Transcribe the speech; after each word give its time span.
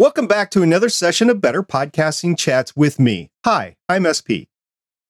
Welcome 0.00 0.28
back 0.28 0.52
to 0.52 0.62
another 0.62 0.90
session 0.90 1.28
of 1.28 1.40
Better 1.40 1.60
Podcasting 1.60 2.38
Chats 2.38 2.76
with 2.76 3.00
me. 3.00 3.32
Hi, 3.44 3.74
I'm 3.88 4.06
SP. 4.06 4.46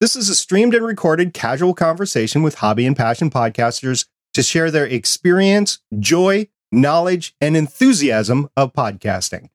This 0.01 0.17
is 0.17 0.31
a 0.31 0.35
streamed 0.35 0.75
and 0.75 0.83
recorded 0.83 1.35
casual 1.35 1.75
conversation 1.75 2.43
with 2.43 2.55
hobby 2.55 2.87
and 2.87 2.97
passion 2.97 3.29
podcasters 3.29 4.07
to 4.33 4.43
share 4.43 4.71
their 4.71 4.87
experience, 4.87 5.81
joy, 5.99 6.49
knowledge, 6.73 7.35
and 7.39 7.55
enthusiasm 7.55 8.49
of 8.57 8.73
podcasting. 8.73 9.51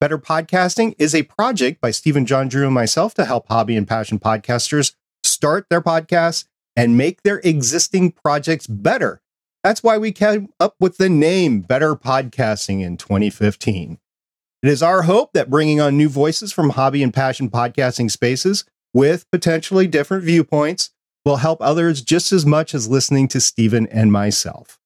Better 0.00 0.16
Podcasting 0.16 0.94
is 0.96 1.12
a 1.12 1.24
project 1.24 1.80
by 1.80 1.90
Stephen 1.90 2.24
John 2.24 2.46
Drew 2.46 2.66
and 2.66 2.72
myself 2.72 3.14
to 3.14 3.24
help 3.24 3.48
hobby 3.48 3.76
and 3.76 3.88
passion 3.88 4.20
podcasters 4.20 4.94
start 5.24 5.66
their 5.70 5.82
podcasts 5.82 6.44
and 6.76 6.96
make 6.96 7.24
their 7.24 7.40
existing 7.42 8.12
projects 8.12 8.68
better. 8.68 9.22
That's 9.64 9.82
why 9.82 9.98
we 9.98 10.12
came 10.12 10.50
up 10.60 10.76
with 10.78 10.98
the 10.98 11.08
name 11.08 11.62
Better 11.62 11.96
Podcasting 11.96 12.80
in 12.80 12.96
2015. 12.96 13.98
It 14.62 14.68
is 14.68 14.82
our 14.82 15.02
hope 15.02 15.34
that 15.34 15.50
bringing 15.50 15.80
on 15.80 15.96
new 15.96 16.08
voices 16.08 16.52
from 16.52 16.70
hobby 16.70 17.02
and 17.02 17.14
passion 17.14 17.48
podcasting 17.48 18.10
spaces 18.10 18.64
with 18.92 19.30
potentially 19.30 19.86
different 19.86 20.24
viewpoints 20.24 20.90
will 21.24 21.36
help 21.36 21.62
others 21.62 22.02
just 22.02 22.32
as 22.32 22.44
much 22.44 22.74
as 22.74 22.88
listening 22.88 23.28
to 23.28 23.40
Stephen 23.40 23.86
and 23.86 24.10
myself. 24.10 24.80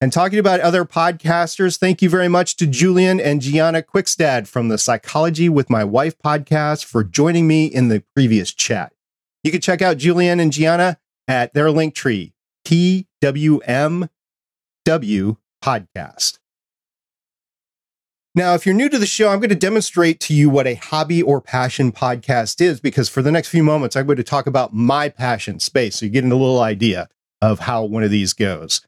And 0.00 0.12
talking 0.12 0.38
about 0.38 0.60
other 0.60 0.84
podcasters, 0.84 1.78
thank 1.78 2.02
you 2.02 2.10
very 2.10 2.28
much 2.28 2.56
to 2.56 2.66
Julian 2.66 3.20
and 3.20 3.40
Gianna 3.40 3.82
Quickstad 3.82 4.46
from 4.46 4.68
the 4.68 4.78
Psychology 4.78 5.48
with 5.48 5.70
My 5.70 5.84
Wife 5.84 6.18
podcast 6.18 6.84
for 6.84 7.04
joining 7.04 7.46
me 7.46 7.66
in 7.66 7.88
the 7.88 8.02
previous 8.14 8.52
chat. 8.52 8.92
You 9.44 9.52
can 9.52 9.60
check 9.60 9.80
out 9.80 9.96
Julian 9.96 10.40
and 10.40 10.52
Gianna 10.52 10.98
at 11.28 11.54
their 11.54 11.70
link 11.70 11.94
tree, 11.94 12.34
TWMW 12.66 14.08
podcast. 15.64 16.38
Now, 18.36 18.52
if 18.52 18.66
you're 18.66 18.74
new 18.74 18.90
to 18.90 18.98
the 18.98 19.06
show, 19.06 19.30
I'm 19.30 19.40
going 19.40 19.48
to 19.48 19.54
demonstrate 19.54 20.20
to 20.20 20.34
you 20.34 20.50
what 20.50 20.66
a 20.66 20.74
hobby 20.74 21.22
or 21.22 21.40
passion 21.40 21.90
podcast 21.90 22.60
is 22.60 22.80
because 22.80 23.08
for 23.08 23.22
the 23.22 23.32
next 23.32 23.48
few 23.48 23.62
moments, 23.62 23.96
I'm 23.96 24.04
going 24.04 24.18
to 24.18 24.22
talk 24.22 24.46
about 24.46 24.74
my 24.74 25.08
passion 25.08 25.58
space. 25.58 25.96
So 25.96 26.04
you 26.04 26.12
get 26.12 26.22
a 26.22 26.28
little 26.28 26.60
idea 26.60 27.08
of 27.40 27.60
how 27.60 27.84
one 27.84 28.02
of 28.02 28.10
these 28.10 28.34
goes. 28.34 28.82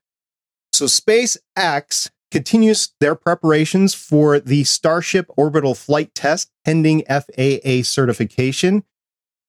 So 0.74 0.84
SpaceX 0.84 2.10
continues 2.30 2.90
their 3.00 3.14
preparations 3.14 3.94
for 3.94 4.38
the 4.38 4.64
Starship 4.64 5.24
orbital 5.34 5.74
flight 5.74 6.14
test 6.14 6.50
pending 6.66 7.05
FAA 7.08 7.84
certification. 7.84 8.84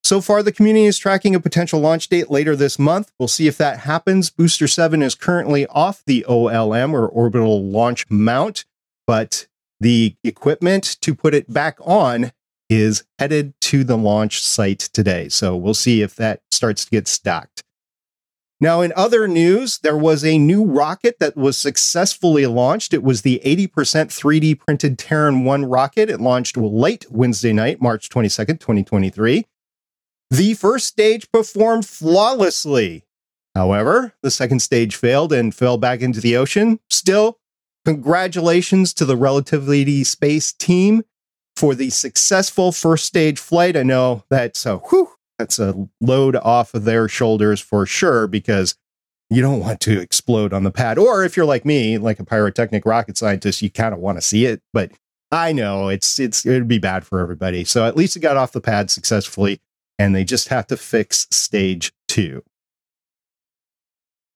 So 0.05 0.21
far, 0.21 0.41
the 0.41 0.53
community 0.53 0.85
is 0.85 0.97
tracking 0.97 1.35
a 1.35 1.41
potential 1.41 1.81
launch 1.81 2.07
date 2.07 2.31
later 2.31 2.55
this 2.55 2.79
month. 2.79 3.11
We'll 3.19 3.27
see 3.27 3.47
if 3.47 3.57
that 3.57 3.79
happens. 3.79 4.29
Booster 4.29 4.69
7 4.69 5.01
is 5.01 5.13
currently 5.13 5.67
off 5.67 6.03
the 6.05 6.25
OLM 6.25 6.93
or 6.93 7.05
orbital 7.05 7.61
launch 7.69 8.09
mount, 8.09 8.63
but 9.05 9.48
the 9.79 10.15
equipment 10.23 10.97
to 11.01 11.15
put 11.15 11.33
it 11.33 11.51
back 11.51 11.77
on 11.81 12.31
is 12.69 13.03
headed 13.17 13.53
to 13.61 13.83
the 13.83 13.97
launch 13.97 14.41
site 14.41 14.79
today. 14.79 15.29
So 15.29 15.55
we'll 15.55 15.73
see 15.73 16.01
if 16.01 16.15
that 16.15 16.41
starts 16.51 16.85
to 16.85 16.91
get 16.91 17.07
stocked. 17.07 17.63
Now, 18.61 18.81
in 18.81 18.91
other 18.95 19.25
news, 19.25 19.79
there 19.79 19.97
was 19.97 20.25
a 20.25 20.37
new 20.37 20.65
rocket 20.65 21.15
that 21.19 21.37
was 21.37 21.57
successfully 21.57 22.45
launched. 22.45 22.93
It 22.93 23.03
was 23.03 23.21
the 23.21 23.41
80% 23.45 23.69
3D 23.69 24.59
printed 24.59 24.99
Terran 24.99 25.45
1 25.45 25.65
rocket. 25.65 26.09
It 26.09 26.19
launched 26.19 26.57
late 26.57 27.05
Wednesday 27.09 27.53
night, 27.53 27.81
March 27.81 28.09
22nd, 28.09 28.59
2023. 28.59 29.45
The 30.29 30.53
first 30.55 30.87
stage 30.87 31.31
performed 31.31 31.85
flawlessly. 31.85 33.05
However, 33.55 34.13
the 34.21 34.29
second 34.29 34.59
stage 34.59 34.95
failed 34.95 35.31
and 35.31 35.55
fell 35.55 35.77
back 35.77 36.01
into 36.01 36.19
the 36.19 36.35
ocean. 36.35 36.79
Still, 36.89 37.39
congratulations 37.85 38.93
to 38.95 39.05
the 39.05 39.17
Relativity 39.17 40.03
Space 40.03 40.51
team 40.53 41.03
for 41.55 41.75
the 41.75 41.89
successful 41.89 42.71
first 42.71 43.05
stage 43.05 43.39
flight. 43.39 43.75
I 43.75 43.83
know 43.83 44.23
that's 44.29 44.65
a 44.65 44.77
whew, 44.77 45.09
that's 45.37 45.59
a 45.59 45.87
load 45.99 46.35
off 46.35 46.73
of 46.73 46.85
their 46.85 47.07
shoulders 47.07 47.59
for 47.59 47.85
sure 47.85 48.27
because 48.27 48.75
you 49.29 49.41
don't 49.41 49.59
want 49.59 49.79
to 49.81 49.99
explode 49.99 50.53
on 50.53 50.63
the 50.63 50.71
pad. 50.71 50.97
Or 50.97 51.23
if 51.23 51.37
you're 51.37 51.45
like 51.45 51.65
me, 51.65 51.97
like 51.97 52.19
a 52.19 52.25
pyrotechnic 52.25 52.85
rocket 52.85 53.17
scientist, 53.17 53.61
you 53.61 53.69
kind 53.69 53.93
of 53.93 53.99
want 53.99 54.17
to 54.17 54.21
see 54.21 54.45
it. 54.45 54.61
But 54.73 54.91
I 55.31 55.51
know 55.51 55.89
it's 55.89 56.19
it's 56.19 56.45
it'd 56.45 56.67
be 56.67 56.79
bad 56.79 57.05
for 57.05 57.19
everybody. 57.19 57.63
So 57.63 57.85
at 57.85 57.95
least 57.95 58.15
it 58.15 58.21
got 58.21 58.37
off 58.37 58.51
the 58.51 58.61
pad 58.61 58.89
successfully, 58.89 59.61
and 59.99 60.15
they 60.15 60.23
just 60.23 60.47
have 60.47 60.67
to 60.67 60.77
fix 60.77 61.27
stage 61.29 61.93
two. 62.07 62.43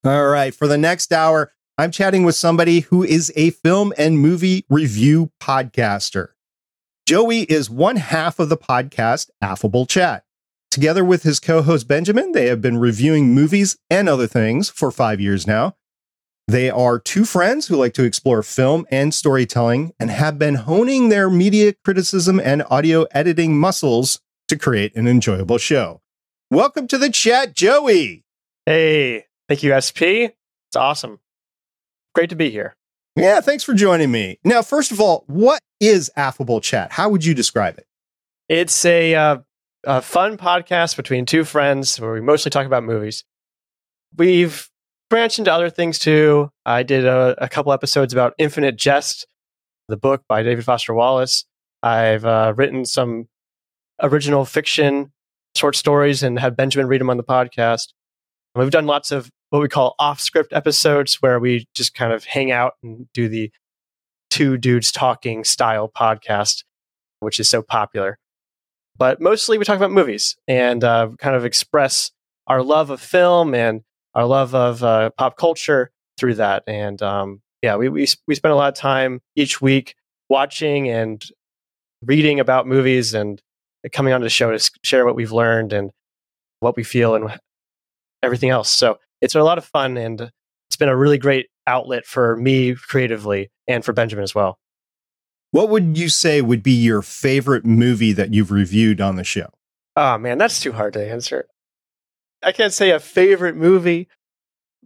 All 0.05 0.27
right, 0.27 0.53
for 0.53 0.67
the 0.67 0.77
next 0.77 1.13
hour, 1.13 1.53
I'm 1.75 1.89
chatting 1.89 2.23
with 2.23 2.35
somebody 2.35 2.81
who 2.81 3.03
is 3.03 3.33
a 3.35 3.49
film 3.49 3.93
and 3.97 4.19
movie 4.19 4.63
review 4.69 5.31
podcaster. 5.41 6.27
Joey 7.07 7.41
is 7.41 7.67
one 7.67 7.95
half 7.95 8.37
of 8.37 8.49
the 8.49 8.57
podcast 8.57 9.31
Affable 9.41 9.87
Chat. 9.87 10.23
Together 10.69 11.03
with 11.03 11.23
his 11.23 11.39
co 11.39 11.63
host 11.63 11.87
Benjamin, 11.87 12.33
they 12.33 12.45
have 12.45 12.61
been 12.61 12.77
reviewing 12.77 13.33
movies 13.33 13.75
and 13.89 14.07
other 14.07 14.27
things 14.27 14.69
for 14.69 14.91
five 14.91 15.19
years 15.19 15.47
now. 15.47 15.75
They 16.47 16.69
are 16.69 16.99
two 16.99 17.25
friends 17.25 17.67
who 17.67 17.75
like 17.75 17.95
to 17.95 18.03
explore 18.03 18.43
film 18.43 18.85
and 18.91 19.11
storytelling 19.11 19.93
and 19.99 20.11
have 20.11 20.37
been 20.37 20.55
honing 20.55 21.09
their 21.09 21.27
media 21.27 21.73
criticism 21.83 22.39
and 22.39 22.63
audio 22.69 23.07
editing 23.11 23.57
muscles 23.57 24.19
to 24.47 24.59
create 24.59 24.95
an 24.95 25.07
enjoyable 25.07 25.57
show. 25.57 26.01
Welcome 26.51 26.87
to 26.89 26.99
the 26.99 27.09
chat, 27.09 27.55
Joey. 27.55 28.25
Hey, 28.67 29.25
thank 29.49 29.63
you, 29.63 29.73
SP. 29.81 30.37
It's 30.69 30.75
awesome. 30.75 31.19
Great 32.13 32.29
to 32.29 32.35
be 32.35 32.49
here. 32.49 32.75
Yeah, 33.15 33.41
thanks 33.41 33.63
for 33.63 33.73
joining 33.73 34.11
me. 34.11 34.39
Now, 34.43 34.61
first 34.61 34.91
of 34.91 34.99
all, 34.99 35.23
what 35.27 35.61
is 35.79 36.11
Affable 36.15 36.61
Chat? 36.61 36.91
How 36.91 37.09
would 37.09 37.23
you 37.23 37.33
describe 37.33 37.77
it? 37.77 37.85
It's 38.49 38.85
a 38.85 39.15
uh, 39.15 39.37
a 39.85 40.01
fun 40.01 40.37
podcast 40.37 40.95
between 40.95 41.25
two 41.25 41.43
friends 41.43 41.99
where 41.99 42.13
we 42.13 42.21
mostly 42.21 42.49
talk 42.49 42.65
about 42.65 42.83
movies. 42.83 43.23
We've 44.15 44.69
branched 45.09 45.39
into 45.39 45.51
other 45.51 45.69
things 45.69 45.99
too. 45.99 46.49
I 46.65 46.83
did 46.83 47.05
a, 47.05 47.35
a 47.43 47.49
couple 47.49 47.71
episodes 47.71 48.13
about 48.13 48.33
Infinite 48.37 48.77
Jest, 48.77 49.27
the 49.87 49.97
book 49.97 50.23
by 50.27 50.43
David 50.43 50.65
Foster 50.65 50.93
Wallace. 50.93 51.45
I've 51.81 52.25
uh, 52.25 52.53
written 52.55 52.85
some 52.85 53.27
original 54.01 54.45
fiction 54.45 55.11
short 55.55 55.75
stories 55.75 56.23
and 56.23 56.39
had 56.39 56.55
Benjamin 56.55 56.87
read 56.87 57.01
them 57.01 57.09
on 57.09 57.17
the 57.17 57.23
podcast. 57.23 57.89
We've 58.55 58.71
done 58.71 58.85
lots 58.85 59.11
of 59.11 59.29
what 59.53 59.61
we 59.61 59.69
call 59.69 59.93
off 59.99 60.19
script 60.19 60.51
episodes 60.51 61.21
where 61.21 61.39
we 61.39 61.67
just 61.75 61.93
kind 61.93 62.11
of 62.11 62.23
hang 62.23 62.49
out 62.49 62.73
and 62.81 63.05
do 63.13 63.29
the 63.29 63.51
two 64.31 64.57
dudes 64.57 64.91
talking 64.91 65.43
style 65.43 65.87
podcast, 65.87 66.63
which 67.19 67.39
is 67.39 67.47
so 67.47 67.61
popular. 67.61 68.17
But 68.97 69.21
mostly 69.21 69.59
we 69.59 69.63
talk 69.63 69.77
about 69.77 69.91
movies 69.91 70.35
and 70.47 70.83
uh, 70.83 71.09
kind 71.19 71.35
of 71.35 71.45
express 71.45 72.09
our 72.47 72.63
love 72.63 72.89
of 72.89 72.99
film 72.99 73.53
and 73.53 73.83
our 74.15 74.25
love 74.25 74.55
of 74.55 74.83
uh, 74.83 75.11
pop 75.19 75.37
culture 75.37 75.91
through 76.17 76.33
that. 76.33 76.63
And 76.65 76.99
um, 77.03 77.43
yeah, 77.61 77.75
we, 77.75 77.89
we, 77.89 78.07
we 78.27 78.33
spend 78.33 78.53
a 78.53 78.55
lot 78.55 78.69
of 78.69 78.75
time 78.75 79.21
each 79.35 79.61
week 79.61 79.93
watching 80.29 80.89
and 80.89 81.23
reading 82.01 82.39
about 82.39 82.65
movies 82.65 83.13
and 83.13 83.39
coming 83.91 84.13
on 84.13 84.21
the 84.21 84.31
show 84.31 84.49
to 84.49 84.71
share 84.83 85.05
what 85.05 85.15
we've 85.15 85.31
learned 85.31 85.73
and 85.73 85.91
what 86.59 86.75
we 86.75 86.83
feel 86.83 87.13
and 87.13 87.39
everything 88.23 88.49
else. 88.49 88.71
So 88.71 88.97
it's 89.23 89.35
a 89.35 89.41
lot 89.41 89.57
of 89.57 89.63
fun 89.63 89.95
and 89.95 90.31
it's 90.67 90.75
been 90.75 90.89
a 90.89 90.95
really 90.95 91.17
great 91.17 91.47
outlet 91.65 92.05
for 92.05 92.35
me 92.35 92.75
creatively 92.75 93.49
and 93.67 93.85
for 93.85 93.93
Benjamin 93.93 94.23
as 94.23 94.35
well. 94.35 94.59
What 95.51 95.69
would 95.69 95.97
you 95.97 96.09
say 96.09 96.41
would 96.41 96.61
be 96.61 96.73
your 96.73 97.01
favorite 97.01 97.65
movie 97.65 98.11
that 98.11 98.33
you've 98.33 98.51
reviewed 98.51 98.99
on 98.99 99.15
the 99.15 99.23
show? 99.23 99.47
Oh 99.95 100.17
man, 100.17 100.37
that's 100.37 100.59
too 100.59 100.73
hard 100.73 100.93
to 100.93 101.09
answer. 101.09 101.45
I 102.43 102.51
can't 102.51 102.73
say 102.73 102.89
a 102.89 102.99
favorite 102.99 103.55
movie. 103.55 104.09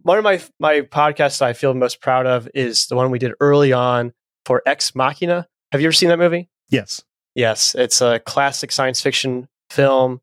One 0.02 0.18
of 0.18 0.24
my 0.24 0.40
my 0.60 0.82
podcasts 0.82 1.42
I 1.42 1.52
feel 1.52 1.74
most 1.74 2.00
proud 2.00 2.26
of 2.26 2.48
is 2.54 2.86
the 2.86 2.94
one 2.94 3.10
we 3.10 3.18
did 3.18 3.32
early 3.40 3.72
on 3.72 4.12
for 4.44 4.62
Ex 4.66 4.94
Machina. 4.94 5.48
Have 5.72 5.80
you 5.80 5.88
ever 5.88 5.92
seen 5.92 6.10
that 6.10 6.18
movie? 6.18 6.48
Yes. 6.68 7.02
Yes, 7.34 7.74
it's 7.74 8.00
a 8.00 8.20
classic 8.20 8.70
science 8.70 9.00
fiction 9.00 9.48
film 9.70 10.20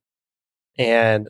and 0.78 1.28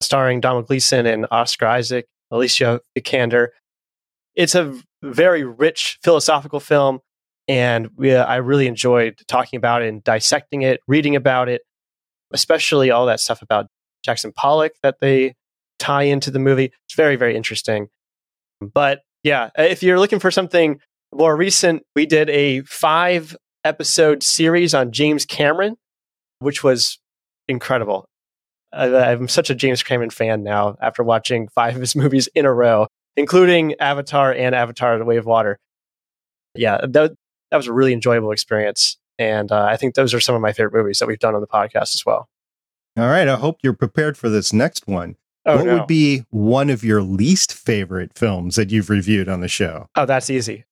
starring 0.00 0.40
Domhnall 0.40 0.62
Gleeson 0.62 1.06
and 1.06 1.26
Oscar 1.30 1.66
Isaac, 1.66 2.06
Alicia 2.30 2.80
Vikander. 2.96 3.48
It's 4.34 4.54
a 4.54 4.78
very 5.02 5.44
rich 5.44 5.98
philosophical 6.02 6.60
film 6.60 7.00
and 7.48 7.88
we, 7.96 8.12
uh, 8.12 8.24
I 8.24 8.36
really 8.36 8.66
enjoyed 8.66 9.18
talking 9.26 9.56
about 9.56 9.82
it 9.82 9.88
and 9.88 10.04
dissecting 10.04 10.62
it, 10.62 10.80
reading 10.86 11.16
about 11.16 11.48
it, 11.48 11.62
especially 12.32 12.90
all 12.90 13.06
that 13.06 13.20
stuff 13.20 13.40
about 13.40 13.66
Jackson 14.04 14.32
Pollock 14.32 14.72
that 14.82 14.96
they 15.00 15.34
tie 15.78 16.02
into 16.02 16.30
the 16.30 16.38
movie. 16.38 16.72
It's 16.86 16.94
very, 16.94 17.16
very 17.16 17.34
interesting. 17.34 17.88
But 18.60 19.00
yeah, 19.22 19.50
if 19.56 19.82
you're 19.82 19.98
looking 19.98 20.18
for 20.18 20.30
something 20.30 20.80
more 21.14 21.36
recent, 21.36 21.82
we 21.96 22.04
did 22.04 22.28
a 22.28 22.60
five 22.62 23.34
episode 23.64 24.22
series 24.22 24.74
on 24.74 24.92
James 24.92 25.24
Cameron, 25.24 25.76
which 26.40 26.62
was 26.62 26.98
incredible. 27.48 28.06
I'm 28.72 29.28
such 29.28 29.50
a 29.50 29.54
James 29.54 29.82
Cameron 29.82 30.10
fan 30.10 30.42
now 30.42 30.76
after 30.82 31.02
watching 31.02 31.48
five 31.48 31.74
of 31.74 31.80
his 31.80 31.96
movies 31.96 32.28
in 32.34 32.44
a 32.44 32.52
row, 32.52 32.86
including 33.16 33.74
Avatar 33.80 34.32
and 34.32 34.54
Avatar 34.54 34.98
The 34.98 35.04
Way 35.04 35.16
of 35.16 35.26
Water. 35.26 35.58
Yeah, 36.54 36.78
th- 36.78 37.12
that 37.50 37.56
was 37.56 37.66
a 37.66 37.72
really 37.72 37.92
enjoyable 37.92 38.30
experience. 38.30 38.96
And 39.18 39.50
uh, 39.50 39.64
I 39.64 39.76
think 39.76 39.94
those 39.94 40.14
are 40.14 40.20
some 40.20 40.34
of 40.34 40.40
my 40.40 40.52
favorite 40.52 40.74
movies 40.74 40.98
that 40.98 41.08
we've 41.08 41.18
done 41.18 41.34
on 41.34 41.40
the 41.40 41.46
podcast 41.46 41.94
as 41.94 42.02
well. 42.06 42.28
All 42.96 43.06
right. 43.08 43.28
I 43.28 43.36
hope 43.36 43.58
you're 43.62 43.72
prepared 43.72 44.16
for 44.16 44.28
this 44.28 44.52
next 44.52 44.86
one. 44.86 45.16
Oh, 45.46 45.56
what 45.56 45.66
no. 45.66 45.78
would 45.78 45.86
be 45.86 46.24
one 46.30 46.68
of 46.68 46.84
your 46.84 47.00
least 47.00 47.52
favorite 47.52 48.12
films 48.16 48.56
that 48.56 48.70
you've 48.70 48.90
reviewed 48.90 49.28
on 49.28 49.40
the 49.40 49.48
show? 49.48 49.88
Oh, 49.96 50.04
that's 50.04 50.30
easy. 50.30 50.64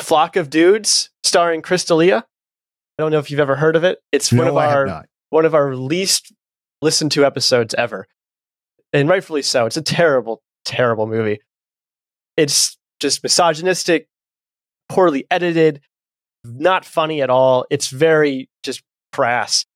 Flock 0.00 0.36
of 0.36 0.50
Dudes, 0.50 1.10
starring 1.22 1.62
Chris 1.62 1.84
D'Elia. 1.84 2.18
I 2.18 3.02
don't 3.02 3.12
know 3.12 3.18
if 3.18 3.30
you've 3.30 3.40
ever 3.40 3.56
heard 3.56 3.76
of 3.76 3.84
it. 3.84 3.98
It's 4.12 4.32
one 4.32 4.46
no, 4.46 4.50
of 4.50 4.56
I 4.56 4.74
our 4.74 5.04
one 5.30 5.44
of 5.44 5.54
our 5.54 5.74
least 5.74 6.32
listened 6.82 7.12
to 7.12 7.24
episodes 7.24 7.74
ever, 7.74 8.06
and 8.92 9.08
rightfully 9.08 9.42
so. 9.42 9.66
It's 9.66 9.76
a 9.76 9.82
terrible, 9.82 10.42
terrible 10.64 11.06
movie. 11.06 11.40
It's 12.36 12.76
just 13.00 13.22
misogynistic, 13.22 14.08
poorly 14.88 15.26
edited, 15.30 15.80
not 16.44 16.84
funny 16.84 17.22
at 17.22 17.30
all. 17.30 17.66
It's 17.70 17.88
very 17.88 18.48
just 18.62 18.82
crass, 19.12 19.66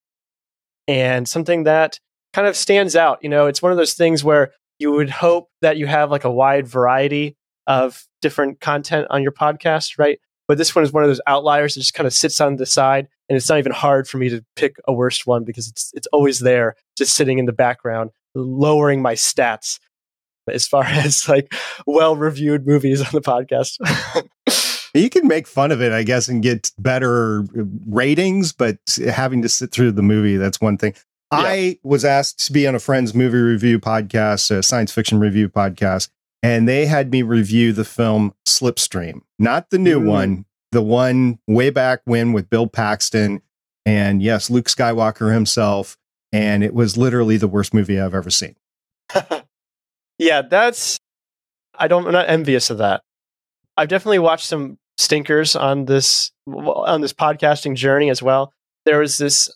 and 0.87 1.27
something 1.27 1.63
that 1.63 1.99
kind 2.33 2.47
of 2.47 2.55
stands 2.55 2.95
out. 2.95 3.19
You 3.21 3.29
know, 3.29 3.47
it's 3.47 3.61
one 3.61 3.71
of 3.71 3.77
those 3.77 3.93
things 3.93 4.23
where 4.23 4.51
you 4.79 4.91
would 4.91 5.09
hope 5.09 5.49
that 5.61 5.77
you 5.77 5.87
have 5.87 6.11
like 6.11 6.23
a 6.23 6.31
wide 6.31 6.67
variety 6.67 7.37
of 7.67 8.05
different 8.21 8.59
content 8.59 9.07
on 9.09 9.21
your 9.21 9.31
podcast, 9.31 9.97
right? 9.97 10.19
But 10.47 10.57
this 10.57 10.75
one 10.75 10.83
is 10.83 10.91
one 10.91 11.03
of 11.03 11.09
those 11.09 11.21
outliers 11.27 11.75
that 11.75 11.81
just 11.81 11.93
kind 11.93 12.07
of 12.07 12.13
sits 12.13 12.41
on 12.41 12.57
the 12.57 12.65
side, 12.65 13.07
and 13.29 13.37
it's 13.37 13.49
not 13.49 13.57
even 13.59 13.71
hard 13.71 14.07
for 14.07 14.17
me 14.17 14.29
to 14.29 14.43
pick 14.55 14.75
a 14.87 14.93
worst 14.93 15.25
one 15.27 15.43
because 15.43 15.67
it's 15.67 15.91
it's 15.93 16.07
always 16.13 16.39
there, 16.39 16.75
just 16.97 17.15
sitting 17.15 17.39
in 17.39 17.45
the 17.45 17.53
background, 17.53 18.11
lowering 18.35 19.01
my 19.01 19.13
stats 19.13 19.79
as 20.51 20.67
far 20.67 20.83
as 20.87 21.27
like 21.29 21.53
well 21.87 22.15
reviewed 22.15 22.67
movies 22.67 23.01
on 23.01 23.09
the 23.11 23.21
podcast. 23.21 23.77
You 24.95 25.09
can 25.09 25.27
make 25.27 25.47
fun 25.47 25.71
of 25.71 25.81
it, 25.81 25.91
I 25.91 26.03
guess, 26.03 26.27
and 26.27 26.43
get 26.43 26.69
better 26.77 27.45
ratings, 27.87 28.51
but 28.51 28.77
having 29.09 29.41
to 29.41 29.49
sit 29.49 29.71
through 29.71 29.93
the 29.93 30.03
movie, 30.03 30.37
that's 30.37 30.61
one 30.61 30.77
thing. 30.77 30.93
Yeah. 31.31 31.39
I 31.39 31.79
was 31.81 32.05
asked 32.05 32.45
to 32.45 32.53
be 32.53 32.67
on 32.67 32.75
a 32.75 32.79
friend's 32.79 33.15
movie 33.15 33.39
review 33.39 33.79
podcast, 33.79 34.51
a 34.55 34.61
science 34.61 34.91
fiction 34.91 35.19
review 35.19 35.49
podcast, 35.49 36.09
and 36.43 36.67
they 36.67 36.85
had 36.85 37.09
me 37.11 37.23
review 37.23 37.73
the 37.73 37.85
film 37.85 38.35
Slipstream, 38.47 39.21
not 39.39 39.71
the 39.71 39.79
new 39.79 39.99
Mm. 39.99 40.05
one, 40.05 40.45
the 40.73 40.81
one 40.81 41.39
way 41.47 41.69
back 41.69 42.01
when 42.05 42.33
with 42.33 42.49
Bill 42.49 42.67
Paxton 42.67 43.41
and 43.85 44.21
yes, 44.21 44.49
Luke 44.49 44.65
Skywalker 44.67 45.33
himself. 45.33 45.97
And 46.31 46.63
it 46.63 46.73
was 46.73 46.97
literally 46.97 47.37
the 47.37 47.47
worst 47.47 47.73
movie 47.73 47.99
I've 47.99 48.15
ever 48.15 48.31
seen. 48.31 48.55
yeah, 50.17 50.41
that's 50.41 50.99
I 51.77 51.87
don't 51.87 52.05
I'm 52.05 52.13
not 52.13 52.29
envious 52.29 52.69
of 52.69 52.79
that. 52.79 53.01
I've 53.77 53.87
definitely 53.87 54.19
watched 54.19 54.47
some 54.47 54.77
stinkers 54.97 55.55
on 55.55 55.85
this 55.85 56.31
on 56.47 57.01
this 57.01 57.13
podcasting 57.13 57.75
journey 57.75 58.09
as 58.09 58.21
well. 58.21 58.51
There 58.85 58.99
was 58.99 59.17
this 59.17 59.49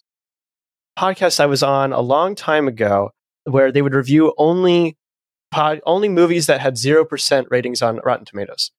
podcast 0.97 1.39
I 1.39 1.45
was 1.45 1.63
on 1.63 1.93
a 1.93 2.01
long 2.01 2.35
time 2.35 2.67
ago 2.67 3.11
where 3.45 3.71
they 3.71 3.81
would 3.81 3.93
review 3.93 4.33
only 4.37 4.97
pod, 5.51 5.79
only 5.85 6.09
movies 6.09 6.47
that 6.47 6.59
had 6.59 6.75
0% 6.75 7.45
ratings 7.49 7.81
on 7.81 7.99
Rotten 8.03 8.25
Tomatoes. 8.25 8.71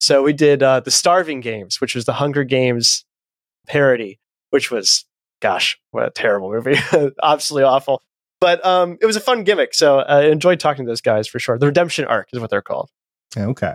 So 0.00 0.22
we 0.22 0.32
did 0.32 0.62
uh, 0.62 0.80
the 0.80 0.90
Starving 0.90 1.40
Games, 1.40 1.80
which 1.80 1.94
was 1.94 2.06
the 2.06 2.14
Hunger 2.14 2.44
Games 2.44 3.04
parody, 3.66 4.18
which 4.50 4.70
was 4.70 5.04
gosh, 5.40 5.78
what 5.90 6.06
a 6.06 6.10
terrible 6.10 6.50
movie. 6.50 6.76
Absolutely 7.22 7.64
awful. 7.64 8.02
But 8.40 8.64
um, 8.64 8.96
it 9.00 9.06
was 9.06 9.16
a 9.16 9.20
fun 9.20 9.44
gimmick. 9.44 9.74
So 9.74 9.98
I 9.98 10.24
enjoyed 10.24 10.60
talking 10.60 10.84
to 10.84 10.90
those 10.90 11.00
guys 11.00 11.28
for 11.28 11.38
sure. 11.38 11.58
The 11.58 11.66
Redemption 11.66 12.06
Arc 12.06 12.28
is 12.32 12.40
what 12.40 12.50
they're 12.50 12.62
called. 12.62 12.90
Okay. 13.36 13.74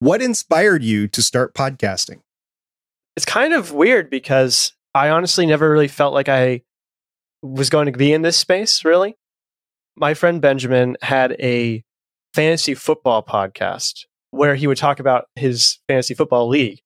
What 0.00 0.22
inspired 0.22 0.82
you 0.82 1.08
to 1.08 1.22
start 1.22 1.54
podcasting? 1.54 2.20
It's 3.16 3.24
kind 3.24 3.52
of 3.52 3.72
weird 3.72 4.10
because 4.10 4.72
I 4.94 5.10
honestly 5.10 5.46
never 5.46 5.70
really 5.70 5.88
felt 5.88 6.14
like 6.14 6.28
I 6.28 6.62
was 7.42 7.70
going 7.70 7.86
to 7.86 7.92
be 7.92 8.12
in 8.12 8.22
this 8.22 8.36
space, 8.36 8.84
really. 8.84 9.16
My 9.96 10.14
friend 10.14 10.40
Benjamin 10.40 10.96
had 11.02 11.32
a 11.40 11.84
fantasy 12.34 12.74
football 12.74 13.22
podcast 13.22 14.06
where 14.30 14.54
he 14.54 14.66
would 14.66 14.76
talk 14.76 15.00
about 15.00 15.26
his 15.36 15.78
fantasy 15.88 16.14
football 16.14 16.48
league, 16.48 16.80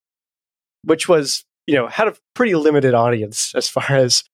which 0.84 1.08
was, 1.08 1.44
you 1.66 1.74
know, 1.74 1.88
had 1.88 2.08
a 2.08 2.14
pretty 2.34 2.54
limited 2.54 2.94
audience 2.94 3.52
as 3.54 3.68
far 3.68 3.84
as 3.90 4.24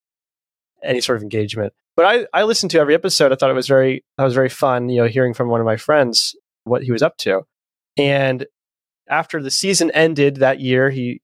any 0.82 1.00
sort 1.00 1.16
of 1.16 1.22
engagement. 1.22 1.72
But 1.96 2.06
I, 2.06 2.26
I 2.32 2.42
listened 2.44 2.70
to 2.72 2.78
every 2.78 2.94
episode. 2.94 3.32
I 3.32 3.34
thought 3.34 3.50
it 3.50 3.54
was 3.54 3.66
very, 3.66 4.04
that 4.16 4.24
was 4.24 4.34
very 4.34 4.48
fun, 4.48 4.88
you 4.88 5.02
know, 5.02 5.08
hearing 5.08 5.34
from 5.34 5.48
one 5.48 5.60
of 5.60 5.66
my 5.66 5.76
friends 5.76 6.36
what 6.64 6.84
he 6.84 6.92
was 6.92 7.02
up 7.02 7.16
to. 7.18 7.42
And 7.96 8.46
after 9.08 9.42
the 9.42 9.50
season 9.50 9.90
ended 9.90 10.36
that 10.36 10.60
year, 10.60 10.90
he 10.90 11.20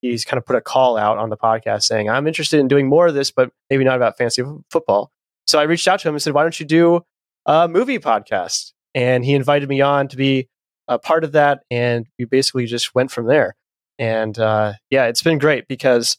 he's 0.00 0.24
kind 0.24 0.38
of 0.38 0.44
put 0.44 0.56
a 0.56 0.60
call 0.60 0.96
out 0.96 1.18
on 1.18 1.30
the 1.30 1.36
podcast 1.36 1.84
saying, 1.84 2.10
I'm 2.10 2.26
interested 2.26 2.60
in 2.60 2.68
doing 2.68 2.88
more 2.88 3.06
of 3.06 3.14
this, 3.14 3.30
but 3.30 3.50
maybe 3.70 3.84
not 3.84 3.96
about 3.96 4.18
fantasy 4.18 4.42
f- 4.42 4.48
football. 4.70 5.10
So 5.46 5.58
I 5.58 5.62
reached 5.62 5.88
out 5.88 6.00
to 6.00 6.08
him 6.08 6.14
and 6.14 6.22
said, 6.22 6.34
Why 6.34 6.42
don't 6.42 6.58
you 6.58 6.66
do 6.66 7.00
a 7.46 7.68
movie 7.68 7.98
podcast? 7.98 8.72
And 8.94 9.24
he 9.24 9.34
invited 9.34 9.68
me 9.68 9.80
on 9.80 10.08
to 10.08 10.16
be 10.16 10.48
a 10.88 10.98
part 10.98 11.24
of 11.24 11.32
that. 11.32 11.62
And 11.70 12.06
we 12.18 12.24
basically 12.24 12.66
just 12.66 12.94
went 12.94 13.10
from 13.10 13.26
there. 13.26 13.54
And 13.98 14.38
uh, 14.38 14.74
yeah, 14.90 15.06
it's 15.06 15.22
been 15.22 15.38
great 15.38 15.68
because 15.68 16.16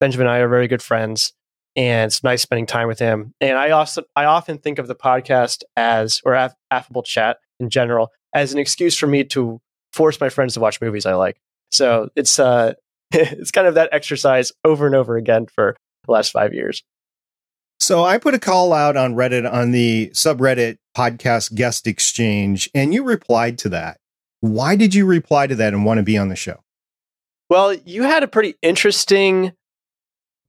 Benjamin 0.00 0.26
and 0.26 0.34
I 0.34 0.38
are 0.38 0.48
very 0.48 0.68
good 0.68 0.82
friends. 0.82 1.32
And 1.76 2.08
it's 2.08 2.24
nice 2.24 2.42
spending 2.42 2.66
time 2.66 2.88
with 2.88 2.98
him. 2.98 3.34
And 3.40 3.56
I 3.56 3.70
also 3.70 4.02
I 4.16 4.24
often 4.24 4.58
think 4.58 4.78
of 4.78 4.88
the 4.88 4.96
podcast 4.96 5.62
as 5.76 6.20
or 6.24 6.34
aff- 6.34 6.56
affable 6.70 7.02
chat 7.02 7.38
in 7.60 7.70
general 7.70 8.10
as 8.34 8.52
an 8.52 8.58
excuse 8.58 8.96
for 8.96 9.06
me 9.06 9.22
to 9.24 9.60
force 9.92 10.20
my 10.20 10.28
friends 10.28 10.54
to 10.54 10.60
watch 10.60 10.80
movies 10.80 11.06
I 11.06 11.14
like. 11.14 11.38
So 11.70 12.08
it's 12.16 12.38
uh 12.38 12.74
it's 13.12 13.50
kind 13.52 13.66
of 13.66 13.74
that 13.74 13.90
exercise 13.92 14.50
over 14.64 14.86
and 14.86 14.94
over 14.94 15.16
again 15.16 15.46
for 15.46 15.76
the 16.06 16.12
last 16.12 16.32
five 16.32 16.52
years. 16.52 16.82
So 17.80 18.04
I 18.04 18.18
put 18.18 18.34
a 18.34 18.38
call 18.38 18.72
out 18.72 18.96
on 18.96 19.14
Reddit 19.14 19.50
on 19.50 19.70
the 19.70 20.10
subreddit 20.12 20.78
podcast 20.96 21.54
guest 21.54 21.86
exchange, 21.86 22.68
and 22.74 22.92
you 22.92 23.04
replied 23.04 23.58
to 23.58 23.68
that. 23.70 23.98
Why 24.40 24.76
did 24.76 24.94
you 24.94 25.06
reply 25.06 25.46
to 25.46 25.54
that 25.56 25.72
and 25.72 25.84
want 25.84 25.98
to 25.98 26.04
be 26.04 26.18
on 26.18 26.28
the 26.28 26.36
show? 26.36 26.60
Well, 27.48 27.72
you 27.72 28.02
had 28.02 28.22
a 28.22 28.28
pretty 28.28 28.56
interesting 28.62 29.52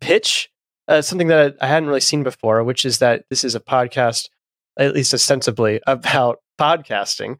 pitch, 0.01 0.49
uh, 0.87 1.01
something 1.01 1.27
that 1.27 1.55
I 1.61 1.67
hadn't 1.67 1.87
really 1.87 2.01
seen 2.01 2.23
before, 2.23 2.63
which 2.63 2.83
is 2.83 2.99
that 2.99 3.25
this 3.29 3.43
is 3.43 3.55
a 3.55 3.59
podcast, 3.59 4.29
at 4.77 4.93
least 4.93 5.13
ostensibly, 5.13 5.81
about 5.87 6.39
podcasting, 6.59 7.37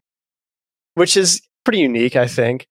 which 0.94 1.16
is 1.16 1.42
pretty 1.64 1.80
unique, 1.80 2.16
I 2.16 2.26
think. 2.26 2.66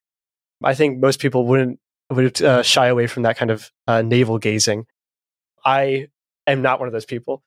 I 0.63 0.73
think 0.73 0.99
most 0.99 1.19
people 1.19 1.45
wouldn't 1.45 1.79
would 2.09 2.41
uh, 2.41 2.63
shy 2.63 2.87
away 2.87 3.05
from 3.07 3.23
that 3.23 3.37
kind 3.37 3.51
of 3.51 3.71
uh, 3.87 4.01
navel 4.01 4.39
gazing. 4.39 4.85
I 5.63 6.07
am 6.47 6.61
not 6.61 6.79
one 6.79 6.87
of 6.87 6.93
those 6.93 7.05
people. 7.05 7.43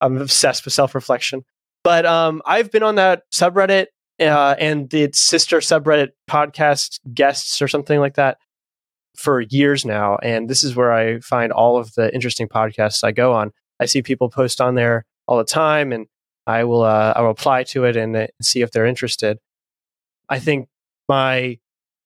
I'm 0.00 0.20
obsessed 0.20 0.64
with 0.64 0.74
self 0.74 0.94
reflection. 0.94 1.44
But 1.82 2.06
um, 2.06 2.40
I've 2.46 2.70
been 2.70 2.82
on 2.82 2.94
that 2.94 3.22
subreddit 3.32 3.86
uh, 4.20 4.54
and 4.58 4.88
the 4.90 5.10
sister 5.12 5.58
subreddit 5.58 6.10
podcast 6.28 7.00
guests 7.12 7.60
or 7.60 7.68
something 7.68 8.00
like 8.00 8.14
that 8.14 8.38
for 9.16 9.40
years 9.40 9.84
now. 9.84 10.16
And 10.22 10.48
this 10.48 10.64
is 10.64 10.74
where 10.74 10.92
I 10.92 11.20
find 11.20 11.52
all 11.52 11.76
of 11.76 11.92
the 11.94 12.12
interesting 12.14 12.48
podcasts 12.48 13.04
I 13.04 13.12
go 13.12 13.32
on. 13.32 13.52
I 13.80 13.86
see 13.86 14.02
people 14.02 14.30
post 14.30 14.60
on 14.60 14.74
there 14.74 15.04
all 15.26 15.38
the 15.38 15.44
time, 15.44 15.92
and 15.92 16.06
I 16.46 16.64
will 16.64 16.82
uh, 16.82 17.12
I 17.14 17.20
will 17.22 17.30
apply 17.30 17.64
to 17.64 17.84
it 17.84 17.96
and 17.96 18.16
uh, 18.16 18.26
see 18.40 18.62
if 18.62 18.70
they're 18.70 18.86
interested. 18.86 19.38
I 20.28 20.38
think 20.38 20.68
my 21.08 21.58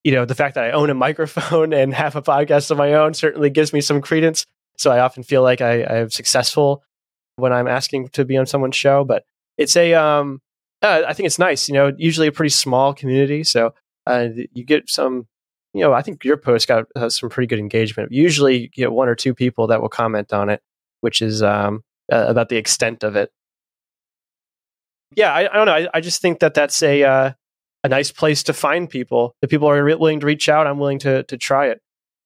you 0.02 0.12
know 0.12 0.25
the 0.25 0.35
fact 0.35 0.55
that 0.55 0.64
I 0.64 0.71
own 0.73 0.90
a 0.90 0.95
microphone 1.07 1.73
and 1.73 1.93
have 1.95 2.17
a 2.17 2.23
podcast 2.23 2.71
of 2.71 2.78
my 2.78 2.95
own 2.95 3.14
certainly 3.14 3.50
gives 3.50 3.73
me 3.73 3.81
some 3.81 4.00
credence. 4.00 4.47
So 4.78 4.90
I 4.90 5.00
often 5.00 5.23
feel 5.23 5.42
like 5.42 5.61
I, 5.61 5.85
I'm 5.85 6.11
successful 6.11 6.82
when 7.37 7.52
I'm 7.52 7.68
asking 7.68 8.08
to 8.11 8.25
be 8.25 8.37
on 8.37 8.47
someone's 8.47 8.76
show. 8.76 9.04
But 9.04 9.25
it's 9.56 9.76
a 9.76 9.94
um, 9.94 10.40
uh, 10.82 11.02
I 11.06 11.12
think 11.12 11.26
it's 11.26 11.38
nice. 11.38 11.68
You 11.68 11.75
know, 11.75 11.92
usually 11.97 12.28
a 12.28 12.32
pretty 12.32 12.50
small 12.50 12.94
community, 12.94 13.44
so 13.44 13.75
uh, 14.06 14.28
you 14.52 14.64
get 14.64 14.88
some. 14.88 15.26
You 15.75 15.82
know, 15.82 15.92
I 15.92 16.02
think 16.02 16.25
your 16.25 16.38
post 16.38 16.66
got 16.66 16.87
uh, 16.97 17.11
some 17.11 17.28
pretty 17.28 17.47
good 17.47 17.58
engagement. 17.58 18.11
Usually, 18.11 18.62
you 18.62 18.68
get 18.68 18.92
one 18.92 19.08
or 19.08 19.14
two 19.14 19.35
people 19.35 19.66
that 19.66 19.82
will 19.82 19.90
comment 19.90 20.32
on 20.32 20.49
it, 20.49 20.62
which 21.02 21.20
is 21.20 21.42
um, 21.42 21.82
about 22.08 22.49
the 22.49 22.56
extent 22.56 23.04
of 23.04 23.16
it. 23.16 23.30
Yeah, 25.14 25.32
I, 25.32 25.50
I 25.50 25.56
don't 25.56 25.66
know. 25.66 25.75
I, 25.75 25.88
I 25.94 26.00
just 26.00 26.23
think 26.23 26.40
that 26.40 26.54
that's 26.54 26.82
a 26.82 27.02
uh, 27.02 27.32
a 27.85 27.88
nice 27.88 28.11
place 28.11 28.42
to 28.44 28.52
find 28.52 28.88
people. 28.88 29.35
If 29.42 29.50
people 29.50 29.68
are 29.68 29.82
re- 29.82 29.94
willing 29.94 30.20
to 30.20 30.26
reach 30.26 30.49
out, 30.49 30.66
I'm 30.66 30.78
willing 30.78 31.00
to 31.00 31.25
to 31.25 31.37
try 31.37 31.66
it. 31.66 31.80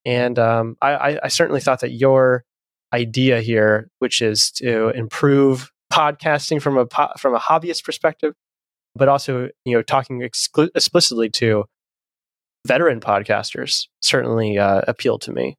And 0.05 0.39
um, 0.39 0.77
I, 0.83 1.21
I, 1.23 1.29
certainly 1.29 1.61
thought 1.61 1.81
that 1.81 1.93
your 1.93 2.45
idea 2.93 3.41
here, 3.41 3.89
which 4.01 4.21
is 4.21 4.51
to 4.53 4.89
improve 4.91 5.71
podcasting 5.93 6.61
from 6.61 6.77
a 6.77 6.87
po- 6.87 7.13
from 7.19 7.35
a 7.35 7.39
hobbyist 7.39 7.85
perspective, 7.85 8.35
but 8.97 9.09
also 9.09 9.49
you 9.65 9.77
know 9.77 9.83
talking 9.83 10.21
exclu- 10.21 10.71
explicitly 10.75 11.31
to 11.31 11.65
veteran 12.67 13.01
podcasters, 13.01 13.87
certainly 14.01 14.59
uh, 14.59 14.83
appealed 14.89 15.23
to 15.23 15.33
me. 15.33 15.57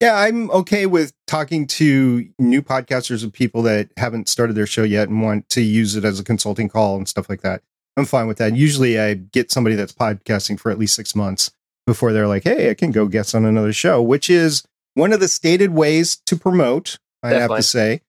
Yeah, 0.00 0.16
I'm 0.16 0.50
okay 0.52 0.86
with 0.86 1.12
talking 1.26 1.66
to 1.66 2.26
new 2.38 2.62
podcasters 2.62 3.22
and 3.22 3.32
people 3.32 3.62
that 3.62 3.90
haven't 3.98 4.28
started 4.28 4.54
their 4.54 4.66
show 4.66 4.82
yet 4.82 5.08
and 5.08 5.22
want 5.22 5.48
to 5.50 5.60
use 5.60 5.94
it 5.94 6.04
as 6.04 6.18
a 6.18 6.24
consulting 6.24 6.68
call 6.68 6.96
and 6.96 7.06
stuff 7.06 7.28
like 7.28 7.42
that. 7.42 7.62
I'm 7.96 8.06
fine 8.06 8.26
with 8.26 8.38
that. 8.38 8.56
Usually 8.56 8.98
I 8.98 9.14
get 9.14 9.50
somebody 9.50 9.76
that's 9.76 9.92
podcasting 9.92 10.58
for 10.58 10.70
at 10.70 10.78
least 10.78 10.94
six 10.94 11.14
months 11.14 11.50
before 11.90 12.12
they're 12.12 12.28
like, 12.28 12.44
hey, 12.44 12.70
I 12.70 12.74
can 12.74 12.92
go 12.92 13.06
guest 13.06 13.34
on 13.34 13.44
another 13.44 13.72
show, 13.72 14.00
which 14.00 14.30
is 14.30 14.62
one 14.94 15.12
of 15.12 15.18
the 15.18 15.26
stated 15.26 15.74
ways 15.74 16.22
to 16.26 16.36
promote. 16.36 16.98
I 17.20 17.30
have 17.30 17.50
to 17.50 17.64
say, 17.64 18.02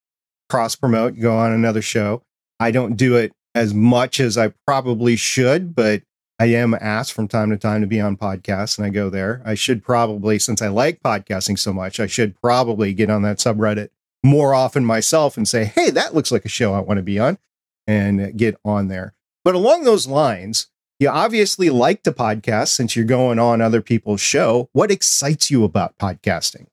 cross 0.51 0.75
promote, 0.75 1.19
go 1.19 1.35
on 1.35 1.51
another 1.51 1.81
show. 1.81 2.21
I 2.59 2.69
don't 2.69 2.95
do 2.95 3.15
it 3.15 3.31
as 3.55 3.73
much 3.73 4.19
as 4.19 4.37
I 4.37 4.53
probably 4.67 5.15
should, 5.15 5.73
but 5.73 6.03
I 6.39 6.45
am 6.45 6.75
asked 6.79 7.13
from 7.13 7.27
time 7.27 7.49
to 7.49 7.57
time 7.57 7.81
to 7.81 7.87
be 7.87 7.99
on 7.99 8.17
podcasts 8.17 8.77
and 8.77 8.85
I 8.85 8.91
go 8.91 9.09
there. 9.09 9.41
I 9.43 9.55
should 9.55 9.83
probably, 9.83 10.37
since 10.37 10.61
I 10.61 10.67
like 10.67 11.01
podcasting 11.01 11.57
so 11.57 11.73
much, 11.73 11.99
I 11.99 12.05
should 12.05 12.39
probably 12.39 12.93
get 12.93 13.09
on 13.09 13.23
that 13.23 13.39
subreddit 13.39 13.89
more 14.23 14.53
often 14.53 14.85
myself 14.85 15.37
and 15.37 15.47
say, 15.47 15.65
hey, 15.65 15.89
that 15.89 16.13
looks 16.13 16.31
like 16.31 16.45
a 16.45 16.49
show 16.49 16.75
I 16.75 16.81
want 16.81 16.99
to 16.99 17.03
be 17.03 17.17
on 17.17 17.39
and 17.87 18.37
get 18.37 18.59
on 18.63 18.89
there. 18.89 19.15
But 19.43 19.55
along 19.55 19.85
those 19.85 20.05
lines, 20.05 20.67
you 21.01 21.09
obviously 21.09 21.71
like 21.71 22.03
to 22.03 22.11
podcast 22.11 22.67
since 22.67 22.95
you're 22.95 23.05
going 23.05 23.39
on 23.39 23.59
other 23.59 23.81
people's 23.81 24.21
show. 24.21 24.69
What 24.73 24.91
excites 24.91 25.49
you 25.49 25.63
about 25.63 25.97
podcasting? 25.97 26.67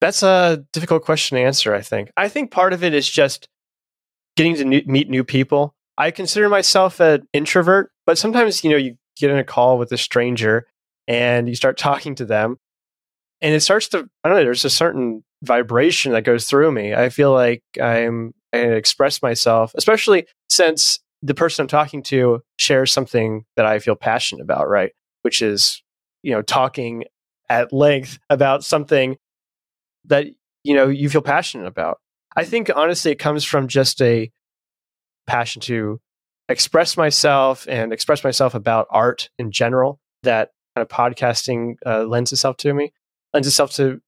That's 0.00 0.24
a 0.24 0.64
difficult 0.72 1.04
question 1.04 1.38
to 1.38 1.44
answer, 1.44 1.72
I 1.72 1.80
think. 1.80 2.10
I 2.16 2.28
think 2.28 2.50
part 2.50 2.72
of 2.72 2.82
it 2.82 2.94
is 2.94 3.08
just 3.08 3.48
getting 4.36 4.56
to 4.56 4.64
new, 4.64 4.82
meet 4.86 5.08
new 5.08 5.22
people. 5.22 5.76
I 5.96 6.10
consider 6.10 6.48
myself 6.48 6.98
an 6.98 7.28
introvert, 7.32 7.92
but 8.06 8.18
sometimes, 8.18 8.64
you 8.64 8.70
know, 8.70 8.76
you 8.76 8.96
get 9.16 9.30
in 9.30 9.38
a 9.38 9.44
call 9.44 9.78
with 9.78 9.92
a 9.92 9.98
stranger 9.98 10.66
and 11.06 11.48
you 11.48 11.54
start 11.54 11.78
talking 11.78 12.16
to 12.16 12.24
them 12.24 12.56
and 13.40 13.54
it 13.54 13.60
starts 13.60 13.86
to, 13.90 14.08
I 14.24 14.28
don't 14.28 14.38
know, 14.38 14.44
there's 14.44 14.64
a 14.64 14.70
certain 14.70 15.22
vibration 15.44 16.10
that 16.10 16.22
goes 16.22 16.46
through 16.46 16.72
me. 16.72 16.92
I 16.92 17.08
feel 17.08 17.32
like 17.32 17.62
I'm, 17.80 18.34
I 18.52 18.58
express 18.58 19.22
myself, 19.22 19.72
especially 19.76 20.26
since 20.48 20.98
the 21.22 21.34
person 21.34 21.62
I'm 21.62 21.68
talking 21.68 22.02
to 22.04 22.42
shares 22.58 22.92
something 22.92 23.44
that 23.56 23.66
I 23.66 23.78
feel 23.78 23.96
passionate 23.96 24.42
about, 24.42 24.68
right? 24.68 24.92
Which 25.22 25.42
is, 25.42 25.82
you 26.22 26.32
know, 26.32 26.42
talking 26.42 27.04
at 27.48 27.72
length 27.72 28.18
about 28.30 28.64
something 28.64 29.16
that, 30.04 30.26
you 30.64 30.74
know, 30.74 30.88
you 30.88 31.08
feel 31.08 31.22
passionate 31.22 31.66
about. 31.66 31.98
I 32.36 32.44
think 32.44 32.70
honestly, 32.74 33.10
it 33.10 33.18
comes 33.18 33.44
from 33.44 33.68
just 33.68 34.00
a 34.00 34.30
passion 35.26 35.60
to 35.62 36.00
express 36.48 36.96
myself 36.96 37.66
and 37.68 37.92
express 37.92 38.22
myself 38.24 38.54
about 38.54 38.86
art 38.90 39.28
in 39.38 39.50
general 39.50 40.00
that 40.22 40.50
kind 40.74 40.82
of 40.82 40.88
podcasting 40.88 41.74
uh, 41.84 42.04
lends 42.04 42.32
itself 42.32 42.56
to 42.58 42.72
me, 42.72 42.92
lends 43.34 43.46
itself 43.48 43.72
to 43.72 44.00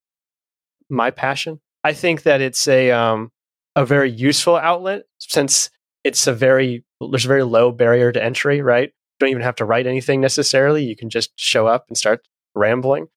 my 0.89 1.11
passion. 1.11 1.61
I 1.83 1.93
think 1.93 2.23
that 2.23 2.41
it's 2.41 2.69
a, 2.69 2.91
um, 2.91 3.31
a 3.75 3.85
very 3.85 4.11
useful 4.11 4.57
outlet 4.57 5.03
since 5.19 5.71
it's 6.05 6.27
a 6.27 6.33
very 6.33 6.85
there's 7.01 7.25
a 7.25 7.29
very 7.29 7.45
low 7.45 7.73
barrier 7.73 8.13
to 8.13 8.23
entry, 8.23 8.61
right? 8.61 8.89
You 8.89 9.17
don't 9.21 9.31
even 9.31 9.43
have 9.43 9.57
to 9.57 9.65
write 9.65 9.87
anything 9.87 10.21
necessarily. 10.21 10.85
You 10.85 10.97
can 10.97 11.11
just 11.11 11.31
show 11.37 11.67
up 11.67 11.87
and 11.89 11.97
start 11.97 12.27
rambling, 12.55 13.09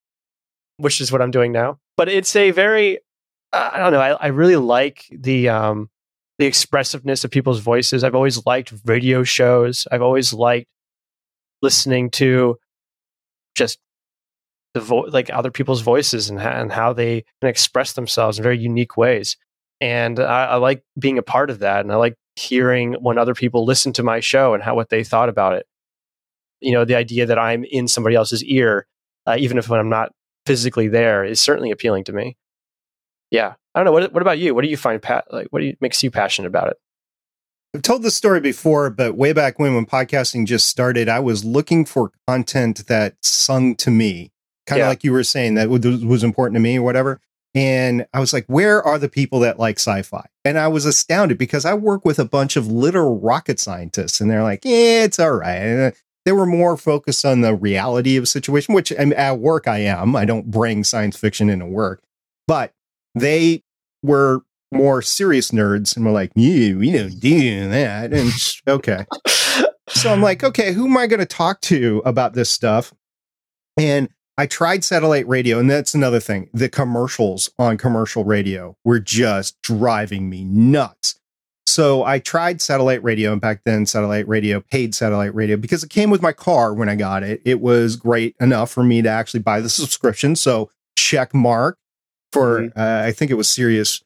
which 0.78 1.02
is 1.02 1.12
what 1.12 1.22
I'm 1.22 1.32
doing 1.32 1.52
now. 1.52 1.80
But 1.98 2.10
it's 2.10 2.36
a 2.36 2.52
very 2.52 3.00
I 3.54 3.78
don't 3.78 3.94
know. 3.94 4.02
I, 4.02 4.12
I 4.13 4.28
really 4.28 4.56
like 4.56 5.06
the 5.12 5.50
um, 5.50 5.90
the 6.40 6.46
expressiveness 6.46 7.24
of 7.24 7.32
people's 7.32 7.60
voices. 7.60 8.04
I've 8.04 8.16
always 8.16 8.46
liked 8.46 8.74
radio 8.86 9.24
shows. 9.24 9.88
I've 9.92 10.02
always 10.02 10.34
liked 10.34 10.68
listening 11.62 12.10
to 12.12 12.58
just 13.56 13.80
the 14.74 14.82
vo- 14.82 15.08
like 15.08 15.30
other 15.32 15.52
people's 15.52 15.82
voices 15.82 16.30
and, 16.30 16.42
ha- 16.42 16.60
and 16.60 16.72
how 16.72 16.94
they 16.94 17.25
can 17.42 17.50
express 17.50 17.94
themselves 17.94 18.40
in 18.40 18.44
very 18.44 18.58
unique 18.58 18.98
ways. 18.98 19.38
And 19.80 20.20
I, 20.20 20.46
I 20.46 20.56
like 20.56 20.84
being 20.98 21.20
a 21.20 21.24
part 21.24 21.52
of 21.52 21.60
that. 21.60 21.82
And 21.82 21.92
I 21.92 21.96
like 21.96 22.16
hearing 22.36 22.94
when 22.94 23.18
other 23.18 23.34
people 23.34 23.66
listen 23.66 23.94
to 23.94 24.04
my 24.04 24.20
show 24.20 24.54
and 24.54 24.63
how 24.63 24.75
what 24.75 24.90
they 24.90 25.04
thought 25.04 25.30
about 25.30 25.54
it. 25.54 25.68
You 26.62 26.72
know, 26.74 26.86
the 26.86 26.96
idea 26.96 27.25
that 27.25 27.38
I'm 27.38 27.63
in 27.66 27.88
somebody 27.88 28.16
else's 28.16 28.44
ear, 28.44 28.88
uh, 29.28 29.36
even 29.38 29.58
if 29.58 29.70
when 29.70 29.80
I'm 29.80 29.90
not 29.90 30.12
physically 30.46 30.88
there, 30.88 31.24
is 31.24 31.42
certainly 31.42 31.72
appealing 31.72 32.06
to 32.06 32.13
me. 32.13 32.38
Yeah, 33.32 33.54
I 33.74 33.80
don't 33.80 33.86
know. 33.86 33.92
What 33.92 34.13
What 34.13 34.22
about 34.22 34.40
you? 34.40 34.56
What 34.56 34.63
do 34.63 34.70
you 34.70 34.78
find 34.78 35.04
like? 35.32 35.48
What 35.50 35.60
do 35.60 35.66
you, 35.66 35.78
makes 35.82 36.02
you 36.04 36.12
passionate 36.12 36.48
about 36.48 36.70
it? 36.70 36.78
I've 37.75 37.82
told 37.82 38.04
this 38.04 38.16
story 38.16 38.40
before, 38.40 38.92
but 38.92 39.18
way 39.18 39.34
back 39.34 39.58
when, 39.58 39.74
when 39.74 39.88
podcasting 39.88 40.46
just 40.46 40.68
started, 40.68 41.10
I 41.10 41.20
was 41.20 41.44
looking 41.44 41.86
for 41.86 42.12
content 42.28 42.86
that 42.86 43.16
sung 43.24 43.75
to 43.78 43.90
me, 43.90 44.32
kind 44.68 44.80
of 44.80 44.86
yeah. 44.86 44.90
like 44.90 45.04
you 45.04 45.12
were 45.12 45.24
saying 45.24 45.56
that 45.56 45.70
was 45.70 46.24
important 46.24 46.56
to 46.56 46.60
me 46.60 46.78
or 46.78 46.84
whatever. 46.84 47.20
And 47.55 48.07
I 48.13 48.19
was 48.19 48.33
like, 48.33 48.45
where 48.48 48.81
are 48.81 48.98
the 48.98 49.10
people 49.10 49.39
that 49.41 49.60
like 49.60 49.77
sci 49.77 50.01
fi? 50.01 50.25
And 50.43 50.57
I 50.57 50.67
was 50.67 50.86
astounded 50.86 51.38
because 51.38 51.65
I 51.65 51.75
work 51.75 52.03
with 52.03 52.17
a 52.17 52.25
bunch 52.25 52.55
of 52.55 52.67
literal 52.67 53.19
rocket 53.19 53.60
scientists 53.60 54.19
and 54.19 54.29
they're 54.29 54.43
like, 54.43 54.65
yeah, 54.65 55.03
it's 55.03 55.19
all 55.19 55.33
right. 55.33 55.57
And 55.57 55.93
uh, 55.93 55.95
they 56.25 56.31
were 56.31 56.45
more 56.45 56.77
focused 56.77 57.25
on 57.25 57.41
the 57.41 57.53
reality 57.53 58.17
of 58.17 58.24
a 58.24 58.27
situation, 58.27 58.74
which 58.74 58.91
I 58.98 59.05
mean, 59.05 59.13
at 59.13 59.39
work 59.39 59.67
I 59.67 59.79
am. 59.79 60.15
I 60.15 60.25
don't 60.25 60.50
bring 60.50 60.83
science 60.83 61.17
fiction 61.17 61.50
into 61.50 61.65
work, 61.65 62.01
but 62.48 62.74
they 63.13 63.63
were 64.01 64.41
more 64.72 65.01
serious 65.01 65.51
nerds 65.51 65.95
and 65.95 66.05
were 66.05 66.12
like, 66.12 66.31
you, 66.36 66.79
we 66.79 66.91
don't 66.91 67.19
do 67.19 67.69
that. 67.69 68.13
And 68.13 68.31
okay. 68.67 69.05
so 69.88 70.12
I'm 70.12 70.22
like, 70.22 70.43
okay, 70.43 70.74
who 70.74 70.86
am 70.86 70.98
I 70.98 71.05
going 71.05 71.19
to 71.19 71.25
talk 71.25 71.62
to 71.62 72.01
about 72.05 72.33
this 72.33 72.50
stuff? 72.50 72.93
And 73.77 74.10
I 74.38 74.48
tried 74.48 74.84
satellite 74.84 75.28
radio, 75.28 75.60
and 75.60 75.70
that's 75.70 75.94
another 75.94 76.20
thing. 76.20 76.50
The 76.54 76.70
commercials 76.70 77.52
on 77.60 77.78
commercial 77.78 78.24
radio 78.24 78.75
were 78.84 79.00
just 79.00 79.62
driving 79.62 80.30
me 80.30 80.44
nuts. 80.44 81.20
So 81.68 82.04
I 82.04 82.20
tried 82.20 82.62
satellite 82.62 83.04
radio, 83.04 83.32
and 83.32 83.40
back 83.40 83.62
then, 83.63 83.86
satellite 83.86 84.28
radio, 84.28 84.60
paid 84.60 84.96
satellite 84.96 85.34
radio, 85.36 85.56
because 85.56 85.84
it 85.84 85.90
came 85.90 86.10
with 86.10 86.22
my 86.22 86.32
car 86.32 86.74
when 86.74 86.90
I 86.90 86.96
got 86.96 87.24
it. 87.24 87.42
It 87.46 87.62
was 87.62 87.96
great 87.96 88.36
enough 88.40 88.72
for 88.72 88.84
me 88.84 89.02
to 89.02 89.10
actually 89.10 89.42
buy 89.42 89.62
the 89.62 89.70
subscription. 89.70 90.36
So 90.36 90.72
check 90.98 91.34
mark 91.34 91.78
for, 92.32 92.62
mm-hmm. 92.62 92.80
uh, 92.80 93.08
I 93.08 93.12
think 93.12 93.30
it 93.30 93.36
was 93.36 93.50
Sirius 93.50 94.04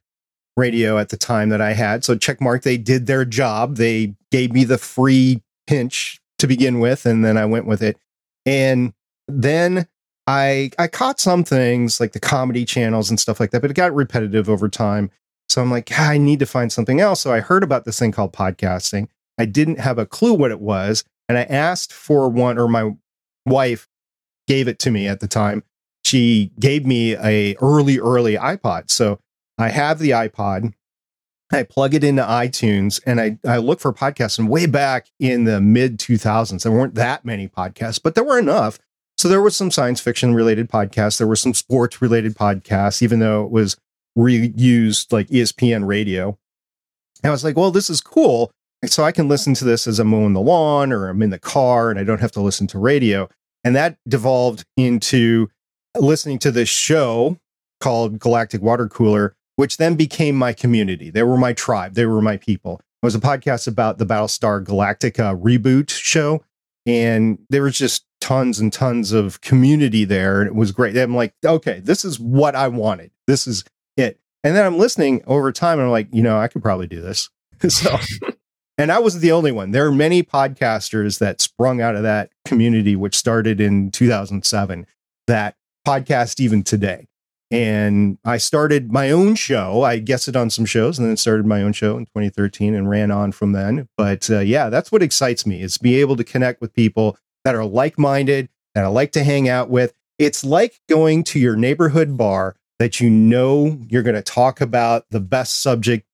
radio 0.58 0.98
at 0.98 1.10
the 1.10 1.18
time 1.18 1.50
that 1.50 1.62
I 1.62 1.74
had. 1.74 2.04
So 2.04 2.18
check 2.18 2.42
mark, 2.42 2.64
they 2.64 2.78
did 2.78 3.06
their 3.06 3.24
job. 3.24 3.78
They 3.78 4.16
gave 4.32 4.52
me 4.52 4.66
the 4.66 4.78
free 4.78 5.42
pinch 5.68 6.20
to 6.40 6.48
begin 6.48 6.80
with, 6.80 7.06
and 7.06 7.24
then 7.24 7.38
I 7.38 7.46
went 7.46 7.66
with 7.66 7.82
it. 7.82 7.98
And 8.46 8.94
then 9.28 9.88
I 10.28 10.72
I 10.78 10.88
caught 10.88 11.20
some 11.20 11.44
things 11.44 12.00
like 12.00 12.12
the 12.12 12.20
comedy 12.20 12.66
channels 12.66 13.10
and 13.10 13.20
stuff 13.20 13.40
like 13.40 13.52
that, 13.52 13.62
but 13.62 13.72
it 13.72 13.76
got 13.76 13.96
repetitive 13.96 14.50
over 14.50 14.70
time. 14.70 15.10
So 15.50 15.62
I'm 15.62 15.72
like, 15.72 15.90
ah, 15.94 16.10
I 16.10 16.18
need 16.18 16.40
to 16.40 16.46
find 16.46 16.72
something 16.72 17.00
else. 17.00 17.22
So 17.22 17.32
I 17.32 17.40
heard 17.40 17.64
about 17.64 17.86
this 17.86 17.98
thing 17.98 18.12
called 18.12 18.34
podcasting. 18.34 19.08
I 19.40 19.46
didn't 19.46 19.80
have 19.80 19.98
a 19.98 20.06
clue 20.06 20.34
what 20.34 20.52
it 20.52 20.60
was, 20.60 21.06
and 21.30 21.38
I 21.38 21.44
asked 21.44 21.94
for 21.94 22.30
one, 22.30 22.58
or 22.58 22.68
my 22.68 22.92
wife 23.46 23.88
gave 24.48 24.68
it 24.68 24.80
to 24.80 24.92
me 24.92 25.08
at 25.08 25.22
the 25.22 25.28
time. 25.28 25.64
She 26.04 26.52
gave 26.60 26.86
me 26.86 27.16
a 27.16 27.56
early 27.62 28.00
early 28.00 28.36
iPod. 28.36 28.92
So 28.92 29.20
I 29.58 29.70
have 29.70 30.00
the 30.00 30.12
iPod. 30.12 30.74
I 31.52 31.64
plug 31.64 31.94
it 31.94 32.04
into 32.04 32.24
iTunes 32.24 33.02
and 33.06 33.22
I, 33.22 33.38
I 33.48 33.58
look 33.58 33.80
for 33.80 33.94
podcasts. 33.94 34.38
And 34.38 34.50
way 34.50 34.66
back 34.66 35.08
in 35.18 35.46
the 35.46 35.62
mid 35.62 35.98
2000s, 35.98 36.64
there 36.64 36.72
weren't 36.72 36.96
that 36.96 37.24
many 37.24 37.48
podcasts, 37.48 38.02
but 38.04 38.16
there 38.16 38.24
were 38.24 38.38
enough 38.38 38.80
so 39.18 39.28
there 39.28 39.42
was 39.42 39.56
some 39.56 39.72
science 39.72 40.00
fiction 40.00 40.36
related 40.36 40.70
podcasts. 40.70 41.18
There 41.18 41.28
were 41.28 41.36
some 41.36 41.54
sports 41.54 42.02
related 42.02 42.36
podcasts, 42.36 43.02
even 43.02 43.20
though 43.20 43.44
it 43.46 43.52
was 43.52 43.76
reused 44.18 45.12
like 45.12 45.28
ESPN 45.28 45.88
radio. 45.88 46.38
And 47.24 47.30
I 47.30 47.32
was 47.32 47.44
like, 47.44 47.58
well, 47.58 47.72
this 47.72 47.90
is 47.90 48.00
cool. 48.00 48.52
So 48.86 49.04
I 49.04 49.12
can 49.12 49.28
listen 49.28 49.56
to 49.56 49.66
this 49.66 49.88
as 49.88 50.00
I'm 50.00 50.10
mowing 50.10 50.34
the 50.34 50.42
lawn 50.42 50.92
or 50.92 51.10
I'm 51.10 51.22
in 51.24 51.32
the 51.32 51.40
car 51.40 51.90
and 51.90 52.00
I 52.00 52.04
don't 52.04 52.22
have 52.22 52.32
to 52.34 52.42
listen 52.42 52.68
to 52.68 52.80
radio. 52.80 53.28
And 53.64 53.76
that 53.76 53.98
devolved 54.08 54.66
into 54.78 55.48
listening 55.98 56.38
to 56.40 56.52
this 56.52 56.70
show 56.70 57.38
called 57.82 58.20
Galactica 58.20 58.60
Watercooler, 58.60 59.32
which 59.56 59.78
then 59.78 59.96
became 59.96 60.36
my 60.36 60.54
community. 60.54 61.10
They 61.10 61.24
were 61.24 61.38
my 61.38 61.54
tribe. 61.54 61.96
They 61.96 62.06
were 62.06 62.22
my 62.22 62.38
people. 62.38 62.82
It 63.02 63.06
was 63.06 63.16
a 63.16 63.20
podcast 63.20 63.68
about 63.68 63.98
the 63.98 64.06
Battlestar 64.06 64.64
Galactica 64.64 65.40
reboot 65.42 65.90
show. 65.90 66.44
And 66.86 67.40
there 67.50 67.64
was 67.64 67.78
just 67.78 68.06
tons 68.22 68.60
and 68.60 68.74
tons 68.74 69.12
of 69.12 69.42
community 69.42 70.06
there 70.06 70.42
and 70.42 70.48
it 70.48 70.56
was 70.56 70.72
great. 70.72 70.98
I'm 70.98 71.16
like, 71.16 71.34
okay, 71.46 71.80
this 71.80 72.04
is 72.04 72.20
what 72.20 72.56
I 72.56 72.68
wanted. 72.68 73.12
This 73.28 73.48
is 73.48 73.64
it. 73.96 74.20
And 74.44 74.56
then 74.56 74.66
I'm 74.66 74.78
listening 74.78 75.24
over 75.28 75.52
time 75.52 75.80
and 75.80 75.86
I'm 75.88 75.92
like, 75.92 76.08
you 76.12 76.24
know, 76.24 76.38
I 76.38 76.48
could 76.48 76.62
probably 76.62 76.88
do 76.88 77.02
this. 77.02 77.30
so 77.70 77.98
and 78.78 78.92
I 78.92 79.00
wasn't 79.00 79.24
the 79.24 79.32
only 79.32 79.52
one. 79.52 79.72
There 79.72 79.88
are 79.88 79.92
many 79.92 80.22
podcasters 80.22 81.20
that 81.20 81.42
sprung 81.42 81.82
out 81.82 81.96
of 81.96 82.04
that 82.04 82.32
community, 82.46 82.96
which 82.96 83.16
started 83.16 83.60
in 83.60 83.92
2007, 83.92 84.86
that 85.26 85.56
podcast 85.88 86.40
even 86.40 86.64
today. 86.64 87.08
And 87.50 88.18
I 88.26 88.38
started 88.38 88.92
my 88.92 89.10
own 89.10 89.36
show. 89.36 89.84
I 89.84 90.00
guessed 90.00 90.28
it 90.28 90.36
on 90.36 90.50
some 90.50 90.66
shows 90.66 91.00
and 91.00 91.08
then 91.08 91.16
started 91.16 91.46
my 91.46 91.62
own 91.62 91.72
show 91.72 91.98
in 91.98 92.06
2013 92.06 92.76
and 92.76 92.90
ran 92.90 93.10
on 93.10 93.32
from 93.32 93.54
then. 93.54 93.88
But 93.96 94.30
uh, 94.30 94.40
yeah, 94.40 94.70
that's 94.70 94.92
what 94.92 95.02
excites 95.02 95.46
me 95.46 95.62
is 95.62 95.78
be 95.78 95.96
able 96.02 96.18
to 96.18 96.26
connect 96.26 96.60
with 96.60 96.74
people 96.74 97.18
that 97.48 97.56
are 97.56 97.64
like 97.64 97.98
minded, 97.98 98.50
that 98.76 98.84
I 98.84 98.88
like 98.88 99.14
to 99.14 99.24
hang 99.24 99.48
out 99.48 99.70
with. 99.70 99.94
It's 100.20 100.44
like 100.44 100.82
going 100.90 101.24
to 101.26 101.40
your 101.40 101.56
neighborhood 101.56 102.18
bar 102.18 102.58
that 102.78 103.00
you 103.00 103.10
know 103.10 103.80
you're 103.88 104.04
going 104.04 104.18
to 104.18 104.22
talk 104.22 104.60
about 104.60 105.06
the 105.12 105.22
best 105.22 105.62
subject 105.62 106.06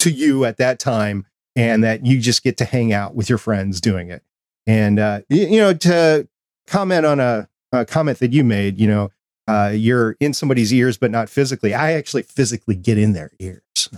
to 0.00 0.10
you 0.10 0.44
at 0.44 0.56
that 0.56 0.80
time 0.80 1.26
and 1.54 1.84
that 1.84 2.04
you 2.04 2.18
just 2.18 2.42
get 2.42 2.56
to 2.56 2.64
hang 2.64 2.92
out 2.92 3.14
with 3.14 3.28
your 3.28 3.38
friends 3.38 3.80
doing 3.80 4.10
it. 4.10 4.24
And, 4.66 4.98
uh, 4.98 5.20
you, 5.28 5.46
you 5.46 5.58
know, 5.60 5.74
to 5.74 6.26
comment 6.66 7.06
on 7.06 7.20
a, 7.20 7.48
uh, 7.72 7.84
comment 7.84 8.18
that 8.18 8.32
you 8.32 8.42
made, 8.42 8.80
you 8.80 8.88
know, 8.88 9.12
uh, 9.46 9.70
you're 9.72 10.16
in 10.18 10.34
somebody's 10.34 10.74
ears, 10.74 10.96
but 10.96 11.12
not 11.12 11.28
physically. 11.28 11.72
I 11.72 11.92
actually 11.92 12.22
physically 12.24 12.74
get 12.74 12.98
in 12.98 13.12
their 13.12 13.30
ears. 13.38 13.60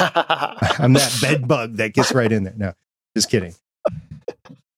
I'm 0.00 0.94
that 0.94 1.18
bed 1.22 1.46
bug 1.46 1.76
that 1.76 1.94
gets 1.94 2.12
right 2.12 2.32
in 2.32 2.42
there. 2.42 2.54
No, 2.56 2.74
just 3.14 3.30
kidding. 3.30 3.54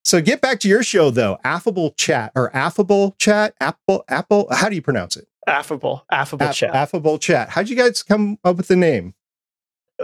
So 0.06 0.20
get 0.22 0.40
back 0.40 0.60
to 0.60 0.68
your 0.68 0.84
show 0.84 1.10
though. 1.10 1.36
Affable 1.42 1.90
chat 1.90 2.30
or 2.36 2.54
affable 2.54 3.16
chat, 3.18 3.56
Apple, 3.60 4.04
Apple. 4.08 4.46
How 4.52 4.68
do 4.68 4.76
you 4.76 4.80
pronounce 4.82 5.16
it? 5.16 5.26
Affable, 5.48 6.06
affable 6.12 6.52
chat. 6.52 6.72
Affable 6.76 7.18
chat. 7.18 7.48
How'd 7.48 7.68
you 7.68 7.74
guys 7.74 8.04
come 8.04 8.38
up 8.44 8.56
with 8.56 8.68
the 8.68 8.76
name? 8.76 9.14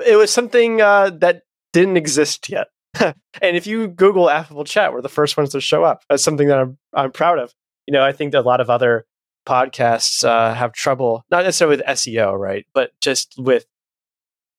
It 0.05 0.17
was 0.17 0.33
something 0.33 0.81
uh, 0.81 1.11
that 1.21 1.43
didn't 1.73 1.97
exist 1.97 2.49
yet. 2.49 2.67
and 3.01 3.15
if 3.41 3.65
you 3.65 3.87
Google 3.87 4.29
affable 4.29 4.65
chat, 4.65 4.93
we're 4.93 5.03
the 5.03 5.09
first 5.09 5.37
ones 5.37 5.51
to 5.51 5.61
show 5.61 5.85
up. 5.85 6.03
That's 6.11 6.25
something 6.25 6.49
that 6.49 6.59
I'm 6.59 6.79
I'm 6.93 7.13
proud 7.13 7.39
of. 7.39 7.55
You 7.87 7.93
know, 7.93 8.03
I 8.03 8.11
think 8.11 8.33
that 8.33 8.41
a 8.41 8.49
lot 8.49 8.61
of 8.61 8.69
other 8.69 9.07
podcasts 9.47 10.25
uh, 10.25 10.53
have 10.53 10.73
trouble, 10.73 11.25
not 11.31 11.45
necessarily 11.45 11.77
with 11.77 11.87
SEO, 11.87 12.37
right, 12.37 12.67
but 12.75 12.91
just 13.01 13.37
with 13.39 13.67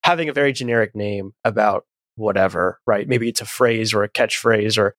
having 0.05 0.29
a 0.29 0.33
very 0.33 0.53
generic 0.53 0.95
name 0.95 1.33
about 1.43 1.85
whatever, 2.15 2.79
right? 2.87 3.09
Maybe 3.09 3.27
it's 3.27 3.41
a 3.41 3.45
phrase 3.45 3.93
or 3.93 4.03
a 4.03 4.09
catchphrase 4.09 4.77
or 4.77 4.95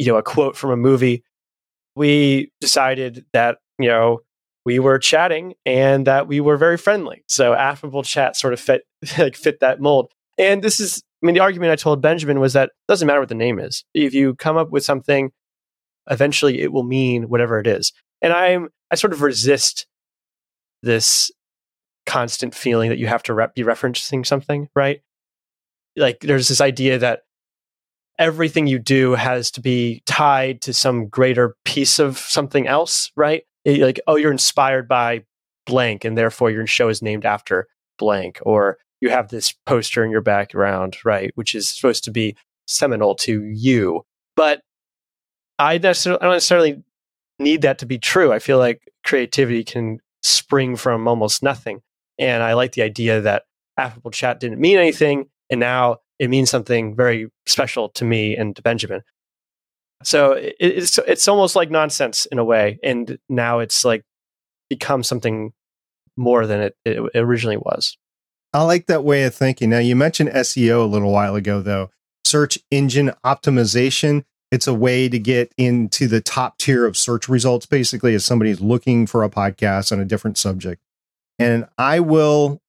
you 0.00 0.06
know 0.06 0.16
a 0.16 0.22
quote 0.22 0.56
from 0.56 0.70
a 0.70 0.76
movie. 0.76 1.22
We 1.94 2.50
decided 2.60 3.26
that 3.34 3.58
you 3.78 3.88
know 3.88 4.20
we 4.64 4.78
were 4.78 4.98
chatting 4.98 5.54
and 5.66 6.06
that 6.06 6.26
we 6.26 6.40
were 6.40 6.56
very 6.56 6.78
friendly. 6.78 7.22
So 7.28 7.52
affable 7.52 8.02
chat 8.02 8.34
sort 8.34 8.54
of 8.54 8.60
fit 8.60 8.82
like 9.18 9.36
fit 9.36 9.60
that 9.60 9.80
mold. 9.80 10.10
And 10.38 10.62
this 10.62 10.80
is 10.80 11.02
I 11.22 11.26
mean 11.26 11.34
the 11.34 11.42
argument 11.42 11.72
I 11.72 11.76
told 11.76 12.00
Benjamin 12.00 12.40
was 12.40 12.54
that 12.54 12.68
it 12.68 12.88
doesn't 12.88 13.06
matter 13.06 13.20
what 13.20 13.28
the 13.28 13.34
name 13.34 13.58
is. 13.58 13.84
If 13.92 14.14
you 14.14 14.34
come 14.34 14.56
up 14.56 14.70
with 14.70 14.84
something 14.84 15.30
eventually 16.10 16.60
it 16.60 16.72
will 16.72 16.82
mean 16.82 17.24
whatever 17.24 17.60
it 17.60 17.66
is. 17.66 17.92
And 18.22 18.32
I'm 18.32 18.70
I 18.90 18.94
sort 18.94 19.12
of 19.12 19.20
resist 19.20 19.86
this 20.82 21.30
constant 22.06 22.54
feeling 22.54 22.88
that 22.88 22.98
you 22.98 23.06
have 23.06 23.22
to 23.24 23.34
be 23.54 23.62
referencing 23.62 24.24
something, 24.24 24.68
right? 24.74 25.02
Like 25.94 26.20
there's 26.20 26.48
this 26.48 26.62
idea 26.62 26.98
that 26.98 27.20
everything 28.20 28.66
you 28.66 28.78
do 28.78 29.14
has 29.14 29.50
to 29.50 29.60
be 29.60 30.02
tied 30.06 30.60
to 30.60 30.72
some 30.72 31.08
greater 31.08 31.56
piece 31.64 31.98
of 31.98 32.18
something 32.18 32.68
else, 32.68 33.10
right? 33.16 33.44
It, 33.64 33.80
like, 33.80 33.98
oh, 34.06 34.16
you're 34.16 34.30
inspired 34.30 34.86
by 34.86 35.24
blank, 35.66 36.04
and 36.04 36.16
therefore 36.16 36.50
your 36.50 36.66
show 36.66 36.88
is 36.88 37.02
named 37.02 37.24
after 37.24 37.66
blank, 37.98 38.38
or 38.42 38.78
you 39.00 39.08
have 39.08 39.28
this 39.28 39.54
poster 39.64 40.04
in 40.04 40.10
your 40.10 40.20
background, 40.20 40.98
right, 41.04 41.32
which 41.34 41.54
is 41.54 41.70
supposed 41.70 42.04
to 42.04 42.10
be 42.10 42.36
seminal 42.66 43.14
to 43.16 43.42
you. 43.44 44.02
But 44.36 44.60
I, 45.58 45.78
necessarily, 45.78 46.20
I 46.20 46.24
don't 46.26 46.34
necessarily 46.34 46.82
need 47.38 47.62
that 47.62 47.78
to 47.78 47.86
be 47.86 47.98
true. 47.98 48.32
I 48.32 48.38
feel 48.38 48.58
like 48.58 48.82
creativity 49.02 49.64
can 49.64 49.98
spring 50.22 50.76
from 50.76 51.08
almost 51.08 51.42
nothing. 51.42 51.80
And 52.18 52.42
I 52.42 52.52
like 52.52 52.72
the 52.72 52.82
idea 52.82 53.22
that 53.22 53.44
affable 53.78 54.10
chat 54.10 54.40
didn't 54.40 54.60
mean 54.60 54.76
anything. 54.76 55.30
And 55.48 55.58
now 55.58 55.98
it 56.20 56.28
means 56.28 56.50
something 56.50 56.94
very 56.94 57.28
special 57.46 57.88
to 57.88 58.04
me 58.04 58.36
and 58.36 58.54
to 58.54 58.62
Benjamin. 58.62 59.02
So 60.04 60.32
it, 60.32 60.54
it's 60.60 60.98
it's 60.98 61.26
almost 61.26 61.56
like 61.56 61.70
nonsense 61.70 62.26
in 62.26 62.38
a 62.38 62.44
way, 62.44 62.78
and 62.84 63.18
now 63.28 63.58
it's 63.58 63.84
like 63.84 64.04
become 64.68 65.02
something 65.02 65.52
more 66.16 66.46
than 66.46 66.60
it, 66.60 66.76
it 66.84 67.10
originally 67.16 67.56
was. 67.56 67.96
I 68.52 68.62
like 68.62 68.86
that 68.86 69.02
way 69.02 69.24
of 69.24 69.34
thinking. 69.34 69.70
Now 69.70 69.78
you 69.78 69.96
mentioned 69.96 70.30
SEO 70.30 70.82
a 70.82 70.86
little 70.86 71.10
while 71.10 71.34
ago, 71.34 71.62
though. 71.62 71.90
Search 72.24 72.58
engine 72.70 73.12
optimization. 73.24 74.24
It's 74.50 74.66
a 74.66 74.74
way 74.74 75.08
to 75.08 75.18
get 75.18 75.52
into 75.56 76.06
the 76.06 76.20
top 76.20 76.58
tier 76.58 76.84
of 76.84 76.96
search 76.96 77.28
results, 77.28 77.64
basically, 77.66 78.14
as 78.14 78.24
somebody's 78.24 78.60
looking 78.60 79.06
for 79.06 79.24
a 79.24 79.30
podcast 79.30 79.92
on 79.92 80.00
a 80.00 80.04
different 80.04 80.36
subject. 80.36 80.82
And 81.38 81.66
I 81.78 82.00
will 82.00 82.60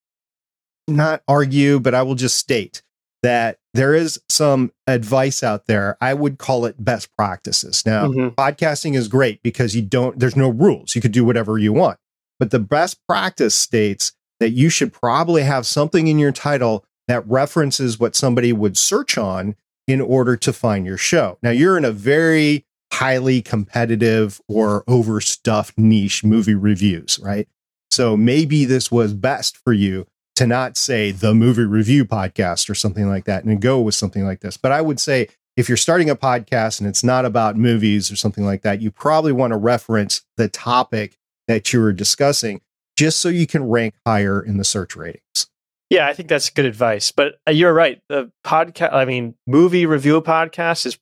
not 0.87 1.23
argue, 1.27 1.79
but 1.79 1.93
I 1.93 2.03
will 2.03 2.15
just 2.15 2.37
state 2.37 2.83
that 3.23 3.59
there 3.73 3.93
is 3.93 4.19
some 4.29 4.71
advice 4.87 5.43
out 5.43 5.67
there. 5.67 5.97
I 6.01 6.13
would 6.13 6.37
call 6.37 6.65
it 6.65 6.83
best 6.83 7.15
practices. 7.15 7.85
Now, 7.85 8.07
mm-hmm. 8.07 8.29
podcasting 8.29 8.95
is 8.95 9.07
great 9.07 9.41
because 9.43 9.75
you 9.75 9.81
don't, 9.81 10.19
there's 10.19 10.35
no 10.35 10.49
rules. 10.49 10.95
You 10.95 11.01
could 11.01 11.11
do 11.11 11.23
whatever 11.23 11.57
you 11.57 11.71
want. 11.71 11.99
But 12.39 12.51
the 12.51 12.59
best 12.59 12.99
practice 13.07 13.53
states 13.53 14.13
that 14.39 14.49
you 14.49 14.69
should 14.69 14.91
probably 14.91 15.43
have 15.43 15.67
something 15.67 16.07
in 16.07 16.17
your 16.17 16.31
title 16.31 16.83
that 17.07 17.27
references 17.27 17.99
what 17.99 18.15
somebody 18.15 18.51
would 18.51 18.77
search 18.77 19.17
on 19.17 19.55
in 19.87 20.01
order 20.01 20.35
to 20.37 20.51
find 20.51 20.85
your 20.85 20.97
show. 20.97 21.37
Now, 21.43 21.51
you're 21.51 21.77
in 21.77 21.85
a 21.85 21.91
very 21.91 22.65
highly 22.91 23.41
competitive 23.41 24.41
or 24.47 24.83
overstuffed 24.87 25.77
niche 25.77 26.23
movie 26.23 26.55
reviews, 26.55 27.19
right? 27.21 27.47
So 27.89 28.15
maybe 28.17 28.65
this 28.65 28.91
was 28.91 29.13
best 29.13 29.57
for 29.57 29.73
you 29.73 30.07
to 30.41 30.47
not 30.47 30.75
say 30.75 31.11
the 31.11 31.35
movie 31.35 31.65
review 31.65 32.03
podcast 32.03 32.67
or 32.67 32.73
something 32.73 33.07
like 33.07 33.25
that 33.25 33.43
and 33.43 33.61
go 33.61 33.79
with 33.79 33.93
something 33.93 34.25
like 34.25 34.39
this. 34.39 34.57
But 34.57 34.71
I 34.71 34.81
would 34.81 34.99
say 34.99 35.27
if 35.55 35.69
you're 35.69 35.77
starting 35.77 36.09
a 36.09 36.15
podcast 36.15 36.79
and 36.79 36.89
it's 36.89 37.03
not 37.03 37.25
about 37.25 37.57
movies 37.57 38.11
or 38.11 38.15
something 38.15 38.43
like 38.43 38.63
that, 38.63 38.81
you 38.81 38.89
probably 38.89 39.33
want 39.33 39.51
to 39.51 39.57
reference 39.57 40.23
the 40.37 40.47
topic 40.47 41.15
that 41.47 41.71
you 41.71 41.79
were 41.79 41.93
discussing 41.93 42.59
just 42.97 43.19
so 43.19 43.29
you 43.29 43.45
can 43.45 43.69
rank 43.69 43.93
higher 44.03 44.41
in 44.41 44.57
the 44.57 44.63
search 44.63 44.95
ratings. 44.95 45.45
Yeah, 45.91 46.07
I 46.07 46.13
think 46.13 46.27
that's 46.27 46.49
good 46.49 46.65
advice. 46.65 47.11
But 47.11 47.35
uh, 47.47 47.51
you're 47.51 47.71
right. 47.71 48.01
The 48.09 48.31
podcast, 48.43 48.93
I 48.93 49.05
mean, 49.05 49.35
movie 49.45 49.85
review 49.85 50.19
podcast 50.21 50.87
is 50.87 50.97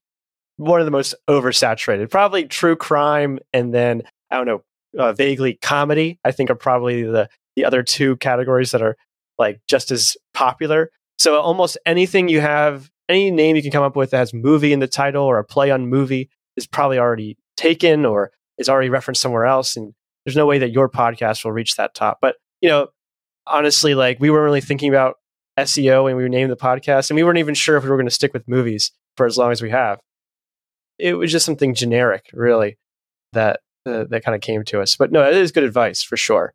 one 0.57 0.81
of 0.81 0.85
the 0.85 0.91
most 0.91 1.15
oversaturated. 1.29 2.09
Probably 2.11 2.43
true 2.43 2.75
crime 2.75 3.39
and 3.53 3.73
then, 3.73 4.03
I 4.29 4.35
don't 4.35 4.47
know, 4.47 4.63
uh, 4.97 5.13
vaguely 5.13 5.53
comedy, 5.61 6.19
I 6.25 6.31
think 6.31 6.49
are 6.49 6.55
probably 6.55 7.03
the, 7.03 7.29
the 7.55 7.63
other 7.63 7.83
two 7.83 8.17
categories 8.17 8.71
that 8.71 8.81
are 8.81 8.97
like 9.39 9.61
just 9.67 9.89
as 9.89 10.15
popular. 10.33 10.91
So 11.17 11.39
almost 11.39 11.77
anything 11.85 12.29
you 12.29 12.41
have, 12.41 12.89
any 13.07 13.31
name 13.31 13.55
you 13.55 13.61
can 13.61 13.71
come 13.71 13.83
up 13.83 13.95
with 13.95 14.11
that 14.11 14.17
has 14.19 14.33
movie 14.33 14.73
in 14.73 14.79
the 14.79 14.87
title 14.87 15.23
or 15.23 15.39
a 15.39 15.43
play 15.43 15.71
on 15.71 15.87
movie 15.87 16.29
is 16.55 16.67
probably 16.67 16.99
already 16.99 17.37
taken 17.57 18.05
or 18.05 18.31
is 18.57 18.69
already 18.69 18.89
referenced 18.89 19.21
somewhere 19.21 19.45
else. 19.45 19.75
And 19.75 19.93
there's 20.25 20.35
no 20.35 20.45
way 20.45 20.59
that 20.59 20.71
your 20.71 20.89
podcast 20.89 21.43
will 21.43 21.51
reach 21.51 21.75
that 21.77 21.95
top. 21.95 22.19
But, 22.21 22.35
you 22.61 22.69
know, 22.69 22.89
honestly, 23.47 23.95
like 23.95 24.19
we 24.19 24.29
weren't 24.29 24.43
really 24.43 24.61
thinking 24.61 24.89
about 24.89 25.15
SEO 25.57 26.03
when 26.03 26.15
we 26.15 26.27
named 26.29 26.51
the 26.51 26.55
podcast 26.55 27.09
and 27.09 27.15
we 27.15 27.23
weren't 27.23 27.39
even 27.39 27.55
sure 27.55 27.77
if 27.77 27.83
we 27.83 27.89
were 27.89 27.97
going 27.97 28.05
to 28.07 28.11
stick 28.11 28.33
with 28.33 28.47
movies 28.47 28.91
for 29.17 29.25
as 29.25 29.37
long 29.37 29.51
as 29.51 29.61
we 29.61 29.69
have. 29.71 29.99
It 30.97 31.13
was 31.13 31.31
just 31.31 31.45
something 31.45 31.73
generic, 31.73 32.29
really, 32.33 32.77
that 33.33 33.61
uh, 33.85 34.03
that 34.09 34.23
kind 34.23 34.35
of 34.35 34.41
came 34.41 34.63
to 34.65 34.81
us. 34.81 34.97
But 34.97 35.11
no, 35.11 35.23
it 35.23 35.35
is 35.35 35.51
good 35.51 35.63
advice 35.63 36.03
for 36.03 36.17
sure 36.17 36.53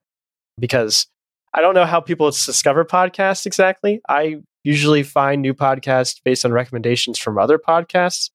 because 0.59 1.07
I 1.54 1.60
don't 1.60 1.74
know 1.74 1.86
how 1.86 2.00
people 2.00 2.30
discover 2.30 2.84
podcasts 2.84 3.46
exactly. 3.46 4.00
I 4.08 4.38
usually 4.64 5.02
find 5.02 5.40
new 5.40 5.54
podcasts 5.54 6.20
based 6.24 6.44
on 6.44 6.52
recommendations 6.52 7.18
from 7.18 7.38
other 7.38 7.58
podcasts. 7.58 8.30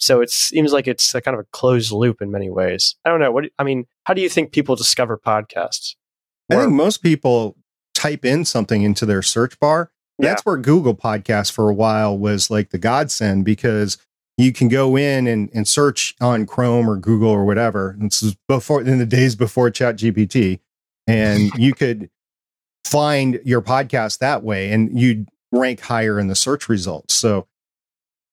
So 0.00 0.20
it 0.20 0.30
seems 0.30 0.72
like 0.72 0.88
it's 0.88 1.14
a 1.14 1.20
kind 1.20 1.36
of 1.36 1.40
a 1.40 1.46
closed 1.52 1.92
loop 1.92 2.20
in 2.20 2.32
many 2.32 2.50
ways. 2.50 2.96
I 3.04 3.10
don't 3.10 3.20
know. 3.20 3.30
What 3.30 3.44
I 3.58 3.62
mean, 3.62 3.86
how 4.04 4.14
do 4.14 4.22
you 4.22 4.28
think 4.28 4.52
people 4.52 4.74
discover 4.74 5.16
podcasts? 5.16 5.94
Or, 6.50 6.58
I 6.58 6.60
think 6.62 6.72
most 6.72 7.02
people 7.02 7.56
type 7.94 8.24
in 8.24 8.44
something 8.44 8.82
into 8.82 9.06
their 9.06 9.22
search 9.22 9.58
bar. 9.60 9.92
Yeah. 10.18 10.30
That's 10.30 10.44
where 10.44 10.56
Google 10.56 10.94
Podcasts 10.94 11.50
for 11.50 11.70
a 11.70 11.74
while 11.74 12.16
was 12.16 12.50
like 12.50 12.70
the 12.70 12.78
godsend 12.78 13.44
because 13.44 13.98
you 14.36 14.52
can 14.52 14.68
go 14.68 14.96
in 14.96 15.26
and, 15.26 15.48
and 15.54 15.66
search 15.66 16.14
on 16.20 16.46
Chrome 16.46 16.88
or 16.90 16.96
Google 16.96 17.30
or 17.30 17.44
whatever. 17.44 17.96
This 17.98 18.22
is 18.22 18.36
before 18.48 18.82
in 18.82 18.98
the 18.98 19.06
days 19.06 19.36
before 19.36 19.70
Chat 19.70 19.96
GPT. 19.96 20.60
And 21.06 21.52
you 21.56 21.74
could 21.74 22.10
find 22.84 23.40
your 23.44 23.62
podcast 23.62 24.18
that 24.18 24.42
way 24.42 24.70
and 24.70 24.98
you'd 24.98 25.28
rank 25.52 25.80
higher 25.80 26.18
in 26.18 26.28
the 26.28 26.34
search 26.34 26.68
results. 26.68 27.14
So 27.14 27.46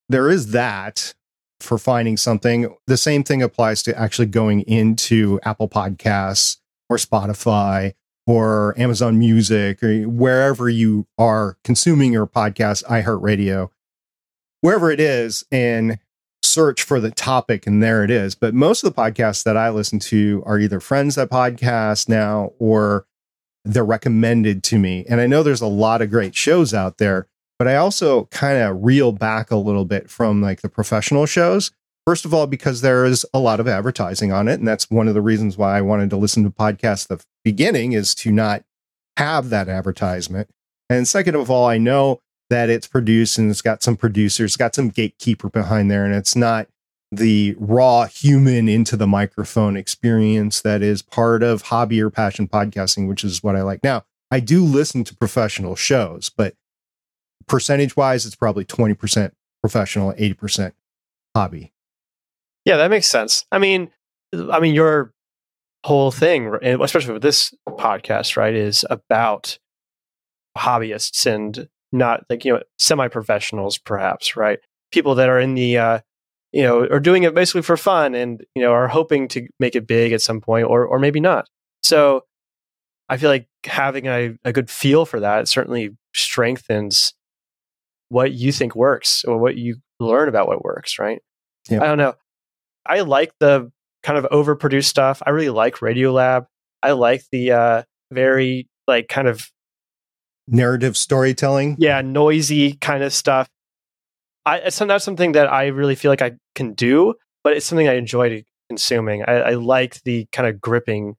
there 0.09 0.29
is 0.29 0.51
that 0.51 1.13
for 1.59 1.77
finding 1.77 2.17
something. 2.17 2.75
The 2.87 2.97
same 2.97 3.23
thing 3.23 3.41
applies 3.41 3.83
to 3.83 3.97
actually 3.97 4.27
going 4.27 4.61
into 4.61 5.39
Apple 5.43 5.69
Podcasts 5.69 6.57
or 6.89 6.97
Spotify 6.97 7.93
or 8.27 8.79
Amazon 8.79 9.17
Music 9.17 9.81
or 9.83 10.03
wherever 10.03 10.69
you 10.69 11.07
are 11.17 11.57
consuming 11.63 12.13
your 12.13 12.27
podcast, 12.27 12.83
iHeartRadio, 12.85 13.69
wherever 14.61 14.91
it 14.91 14.99
is, 14.99 15.43
and 15.51 15.99
search 16.43 16.83
for 16.83 16.99
the 16.99 17.11
topic, 17.11 17.65
and 17.65 17.81
there 17.81 18.03
it 18.03 18.11
is. 18.11 18.35
But 18.35 18.53
most 18.53 18.83
of 18.83 18.93
the 18.93 19.01
podcasts 19.01 19.43
that 19.43 19.55
I 19.55 19.69
listen 19.69 19.99
to 19.99 20.43
are 20.45 20.59
either 20.59 20.79
friends 20.79 21.15
that 21.15 21.29
podcast 21.29 22.09
now 22.09 22.51
or 22.59 23.05
they're 23.63 23.85
recommended 23.85 24.63
to 24.63 24.79
me. 24.79 25.05
And 25.07 25.21
I 25.21 25.27
know 25.27 25.43
there's 25.43 25.61
a 25.61 25.67
lot 25.67 26.01
of 26.01 26.09
great 26.09 26.35
shows 26.35 26.73
out 26.73 26.97
there, 26.97 27.27
but 27.59 27.67
I 27.67 27.75
also 27.75 28.25
kind 28.25 28.57
of 28.57 28.83
reel 28.83 29.11
back 29.11 29.51
a 29.51 29.55
little 29.55 29.85
bit 29.85 30.09
from 30.09 30.41
like 30.41 30.61
the 30.61 30.69
professional 30.69 31.25
shows. 31.25 31.71
First 32.07 32.25
of 32.25 32.33
all, 32.33 32.47
because 32.47 32.81
there 32.81 33.05
is 33.05 33.25
a 33.33 33.39
lot 33.39 33.59
of 33.59 33.67
advertising 33.67 34.31
on 34.31 34.47
it. 34.47 34.59
And 34.59 34.67
that's 34.67 34.89
one 34.89 35.07
of 35.07 35.13
the 35.13 35.21
reasons 35.21 35.57
why 35.57 35.77
I 35.77 35.81
wanted 35.81 36.09
to 36.09 36.17
listen 36.17 36.43
to 36.43 36.49
podcasts 36.49 37.07
the 37.07 37.23
beginning 37.43 37.91
is 37.91 38.15
to 38.15 38.31
not 38.31 38.63
have 39.17 39.49
that 39.49 39.69
advertisement. 39.69 40.49
And 40.89 41.07
second 41.07 41.35
of 41.35 41.51
all, 41.51 41.67
I 41.67 41.77
know 41.77 42.19
that 42.49 42.69
it's 42.69 42.87
produced 42.87 43.37
and 43.37 43.49
it's 43.49 43.61
got 43.61 43.83
some 43.83 43.95
producers, 43.95 44.57
got 44.57 44.75
some 44.75 44.89
gatekeeper 44.89 45.49
behind 45.49 45.89
there, 45.89 46.03
and 46.03 46.13
it's 46.13 46.35
not 46.35 46.67
the 47.11 47.55
raw 47.59 48.05
human 48.05 48.69
into 48.69 48.95
the 48.95 49.07
microphone 49.07 49.75
experience 49.75 50.61
that 50.61 50.81
is 50.81 51.01
part 51.01 51.43
of 51.43 51.63
hobby 51.63 52.01
or 52.01 52.09
passion 52.09 52.47
podcasting, 52.47 53.07
which 53.07 53.23
is 53.23 53.43
what 53.43 53.55
I 53.55 53.61
like. 53.63 53.83
Now, 53.83 54.05
I 54.31 54.39
do 54.39 54.63
listen 54.63 55.03
to 55.03 55.15
professional 55.15 55.75
shows, 55.75 56.29
but 56.29 56.55
percentage 57.47 57.97
wise, 57.97 58.25
it's 58.25 58.35
probably 58.35 58.63
20% 58.63 59.31
professional, 59.61 60.13
80% 60.13 60.71
hobby. 61.35 61.73
Yeah, 62.63 62.77
that 62.77 62.89
makes 62.89 63.07
sense. 63.07 63.45
I 63.51 63.59
mean, 63.59 63.91
I 64.33 64.59
mean, 64.61 64.73
your 64.73 65.13
whole 65.83 66.11
thing, 66.11 66.55
especially 66.63 67.13
with 67.13 67.23
this 67.23 67.53
podcast, 67.67 68.37
right, 68.37 68.53
is 68.53 68.85
about 68.89 69.57
hobbyists 70.57 71.25
and 71.25 71.67
not 71.91 72.23
like 72.29 72.45
you 72.45 72.53
know 72.53 72.61
semi-professionals, 72.77 73.77
perhaps, 73.77 74.37
right? 74.37 74.59
People 74.91 75.15
that 75.15 75.27
are 75.27 75.39
in 75.39 75.55
the 75.55 75.77
uh, 75.77 75.99
you 76.51 76.63
know 76.63 76.87
are 76.87 76.99
doing 76.99 77.23
it 77.23 77.33
basically 77.33 77.61
for 77.61 77.77
fun 77.77 78.15
and 78.15 78.43
you 78.55 78.61
know 78.61 78.71
are 78.71 78.87
hoping 78.87 79.27
to 79.29 79.47
make 79.59 79.75
it 79.75 79.87
big 79.87 80.11
at 80.11 80.21
some 80.21 80.41
point, 80.41 80.67
or 80.67 80.85
or 80.85 80.99
maybe 80.99 81.19
not. 81.19 81.47
So 81.83 82.23
I 83.09 83.17
feel 83.17 83.29
like 83.29 83.47
having 83.65 84.07
a, 84.07 84.37
a 84.45 84.53
good 84.53 84.69
feel 84.69 85.05
for 85.05 85.19
that 85.19 85.47
certainly 85.47 85.95
strengthens 86.13 87.13
what 88.09 88.31
you 88.33 88.51
think 88.51 88.75
works 88.75 89.23
or 89.25 89.37
what 89.37 89.57
you 89.57 89.77
learn 89.99 90.29
about 90.29 90.47
what 90.47 90.63
works, 90.63 90.99
right? 90.99 91.21
I 91.69 91.87
don't 91.87 91.97
know. 91.97 92.15
I 92.85 93.01
like 93.01 93.33
the 93.39 93.71
kind 94.03 94.17
of 94.17 94.25
overproduced 94.31 94.85
stuff. 94.85 95.21
I 95.25 95.29
really 95.31 95.49
like 95.49 95.75
Radiolab. 95.75 96.45
I 96.81 96.91
like 96.91 97.23
the 97.31 97.51
uh, 97.51 97.83
very 98.11 98.67
like 98.87 99.07
kind 99.07 99.27
of 99.27 99.51
narrative 100.47 100.97
storytelling. 100.97 101.75
Yeah, 101.79 102.01
noisy 102.01 102.73
kind 102.73 103.03
of 103.03 103.13
stuff. 103.13 103.49
I, 104.45 104.57
it's 104.57 104.81
not 104.81 105.01
something 105.01 105.33
that 105.33 105.51
I 105.51 105.67
really 105.67 105.95
feel 105.95 106.11
like 106.11 106.21
I 106.21 106.33
can 106.55 106.73
do, 106.73 107.13
but 107.43 107.53
it's 107.53 107.65
something 107.65 107.87
I 107.87 107.95
enjoy 107.95 108.43
consuming. 108.69 109.23
I, 109.23 109.33
I 109.33 109.53
like 109.53 110.01
the 110.03 110.27
kind 110.31 110.47
of 110.47 110.59
gripping 110.59 111.15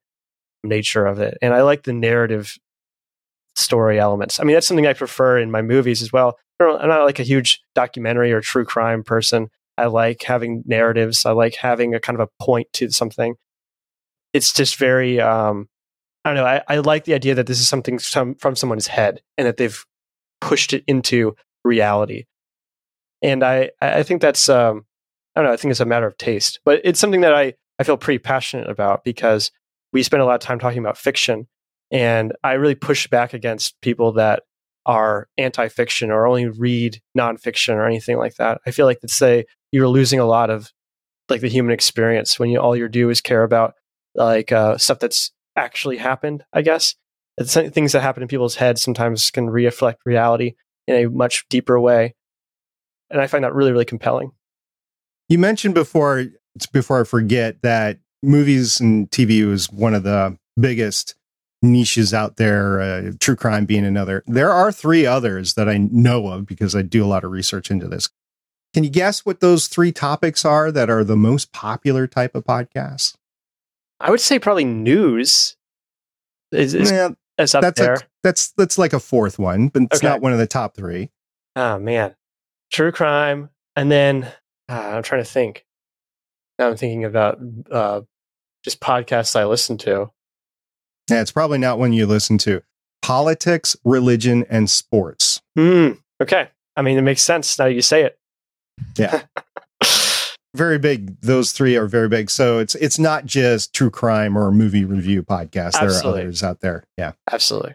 nature 0.64 1.06
of 1.06 1.20
it, 1.20 1.38
and 1.40 1.54
I 1.54 1.62
like 1.62 1.84
the 1.84 1.92
narrative 1.92 2.56
story 3.54 3.98
elements. 3.98 4.40
I 4.40 4.44
mean, 4.44 4.54
that's 4.54 4.66
something 4.66 4.86
I 4.86 4.94
prefer 4.94 5.38
in 5.38 5.50
my 5.50 5.62
movies 5.62 6.02
as 6.02 6.12
well. 6.12 6.38
I'm 6.60 6.88
not 6.88 7.04
like 7.04 7.18
a 7.18 7.24
huge 7.24 7.60
documentary 7.74 8.32
or 8.32 8.40
true 8.40 8.64
crime 8.64 9.02
person. 9.02 9.48
I 9.76 9.86
like 9.86 10.22
having 10.22 10.62
narratives. 10.64 11.26
I 11.26 11.32
like 11.32 11.56
having 11.56 11.94
a 11.94 12.00
kind 12.00 12.18
of 12.18 12.28
a 12.28 12.44
point 12.44 12.68
to 12.74 12.90
something. 12.90 13.34
It's 14.32 14.52
just 14.52 14.76
very, 14.76 15.20
um, 15.20 15.68
I 16.24 16.30
don't 16.30 16.36
know. 16.36 16.46
I, 16.46 16.62
I 16.68 16.78
like 16.78 17.04
the 17.04 17.14
idea 17.14 17.34
that 17.34 17.46
this 17.46 17.60
is 17.60 17.68
something 17.68 17.98
from, 17.98 18.36
from 18.36 18.54
someone's 18.54 18.86
head 18.86 19.22
and 19.36 19.46
that 19.46 19.56
they've 19.56 19.84
pushed 20.40 20.72
it 20.72 20.84
into 20.86 21.34
reality. 21.64 22.24
And 23.22 23.44
I, 23.44 23.70
I 23.80 24.02
think 24.02 24.20
that's, 24.20 24.48
um, 24.48 24.84
I 25.34 25.40
don't 25.40 25.48
know. 25.48 25.52
I 25.54 25.56
think 25.56 25.70
it's 25.70 25.80
a 25.80 25.86
matter 25.86 26.06
of 26.06 26.18
taste, 26.18 26.60
but 26.64 26.80
it's 26.84 27.00
something 27.00 27.22
that 27.22 27.34
I, 27.34 27.54
I 27.78 27.84
feel 27.84 27.96
pretty 27.96 28.18
passionate 28.18 28.68
about 28.68 29.04
because 29.04 29.50
we 29.92 30.02
spend 30.02 30.22
a 30.22 30.26
lot 30.26 30.34
of 30.34 30.40
time 30.40 30.58
talking 30.58 30.78
about 30.78 30.98
fiction. 30.98 31.46
And 31.90 32.32
I 32.42 32.54
really 32.54 32.74
push 32.74 33.06
back 33.06 33.34
against 33.34 33.80
people 33.80 34.12
that 34.12 34.42
are 34.84 35.28
anti-fiction 35.38 36.10
or 36.10 36.26
only 36.26 36.48
read 36.48 37.00
nonfiction 37.16 37.74
or 37.74 37.86
anything 37.86 38.18
like 38.18 38.34
that. 38.36 38.60
I 38.66 38.72
feel 38.72 38.86
like 38.86 39.00
that 39.00 39.10
say 39.10 39.44
you're 39.70 39.88
losing 39.88 40.18
a 40.18 40.26
lot 40.26 40.50
of 40.50 40.72
like 41.28 41.40
the 41.40 41.48
human 41.48 41.72
experience 41.72 42.38
when 42.38 42.50
you 42.50 42.58
all 42.58 42.76
you 42.76 42.88
do 42.88 43.08
is 43.08 43.20
care 43.20 43.44
about 43.44 43.74
like 44.14 44.52
uh, 44.52 44.76
stuff 44.78 44.98
that's 44.98 45.30
actually 45.56 45.98
happened. 45.98 46.44
I 46.52 46.62
guess 46.62 46.94
it's 47.38 47.54
things 47.54 47.92
that 47.92 48.00
happen 48.00 48.22
in 48.22 48.28
people's 48.28 48.56
heads 48.56 48.82
sometimes 48.82 49.30
can 49.30 49.48
reflect 49.48 50.02
reality 50.04 50.54
in 50.86 50.96
a 50.96 51.08
much 51.08 51.46
deeper 51.48 51.78
way, 51.78 52.14
and 53.12 53.20
I 53.20 53.26
find 53.26 53.44
that 53.44 53.54
really 53.54 53.72
really 53.72 53.84
compelling. 53.84 54.32
You 55.28 55.38
mentioned 55.38 55.74
before 55.74 56.26
before 56.72 57.00
I 57.00 57.04
forget 57.04 57.62
that 57.62 57.98
movies 58.22 58.80
and 58.80 59.10
TV 59.10 59.46
was 59.46 59.70
one 59.70 59.94
of 59.94 60.02
the 60.02 60.36
biggest 60.58 61.14
niches 61.62 62.12
out 62.12 62.36
there, 62.36 62.80
uh, 62.80 63.12
true 63.20 63.36
crime 63.36 63.64
being 63.64 63.84
another. 63.84 64.22
There 64.26 64.50
are 64.50 64.72
three 64.72 65.06
others 65.06 65.54
that 65.54 65.68
I 65.68 65.78
know 65.78 66.26
of 66.28 66.46
because 66.46 66.74
I 66.74 66.82
do 66.82 67.04
a 67.04 67.06
lot 67.06 67.24
of 67.24 67.30
research 67.30 67.70
into 67.70 67.86
this. 67.86 68.08
Can 68.74 68.84
you 68.84 68.90
guess 68.90 69.24
what 69.24 69.40
those 69.40 69.68
three 69.68 69.92
topics 69.92 70.44
are 70.44 70.72
that 70.72 70.90
are 70.90 71.04
the 71.04 71.16
most 71.16 71.52
popular 71.52 72.06
type 72.06 72.34
of 72.34 72.44
podcasts? 72.44 73.14
I 74.00 74.10
would 74.10 74.20
say 74.20 74.38
probably 74.38 74.64
news 74.64 75.56
is, 76.50 76.74
is, 76.74 76.90
yeah, 76.90 77.10
is 77.38 77.54
up 77.54 77.62
that's 77.62 77.80
there. 77.80 77.94
A, 77.94 78.00
that's 78.22 78.52
that's 78.52 78.78
like 78.78 78.92
a 78.92 79.00
fourth 79.00 79.38
one, 79.38 79.68
but 79.68 79.82
it's 79.84 79.98
okay. 79.98 80.08
not 80.08 80.20
one 80.20 80.32
of 80.32 80.38
the 80.38 80.46
top 80.46 80.74
three. 80.74 81.10
Oh 81.54 81.78
man, 81.78 82.14
true 82.72 82.90
crime, 82.90 83.50
and 83.76 83.90
then 83.90 84.24
uh, 84.68 84.72
I'm 84.96 85.02
trying 85.02 85.22
to 85.22 85.30
think. 85.30 85.64
Now 86.58 86.68
I'm 86.68 86.76
thinking 86.76 87.04
about 87.04 87.38
uh, 87.70 88.00
just 88.64 88.80
podcasts 88.80 89.36
I 89.36 89.44
listen 89.44 89.78
to. 89.78 90.10
Yeah, 91.10 91.20
it's 91.20 91.32
probably 91.32 91.58
not 91.58 91.78
one 91.78 91.92
you 91.92 92.06
listen 92.06 92.38
to. 92.38 92.62
Politics, 93.02 93.76
religion, 93.84 94.44
and 94.48 94.70
sports. 94.70 95.40
Mm, 95.58 95.98
okay. 96.20 96.48
I 96.76 96.82
mean, 96.82 96.98
it 96.98 97.02
makes 97.02 97.22
sense 97.22 97.58
now 97.58 97.66
you 97.66 97.82
say 97.82 98.02
it. 98.04 98.18
Yeah. 98.96 99.22
very 100.54 100.78
big. 100.78 101.20
Those 101.20 101.52
three 101.52 101.76
are 101.76 101.86
very 101.86 102.08
big. 102.08 102.30
So 102.30 102.58
it's 102.58 102.74
it's 102.76 102.98
not 102.98 103.26
just 103.26 103.74
true 103.74 103.90
crime 103.90 104.36
or 104.36 104.50
movie 104.52 104.84
review 104.84 105.22
podcasts. 105.22 105.80
There 105.80 105.90
are 105.90 106.06
others 106.06 106.42
out 106.42 106.60
there. 106.60 106.84
Yeah. 106.96 107.12
Absolutely. 107.30 107.74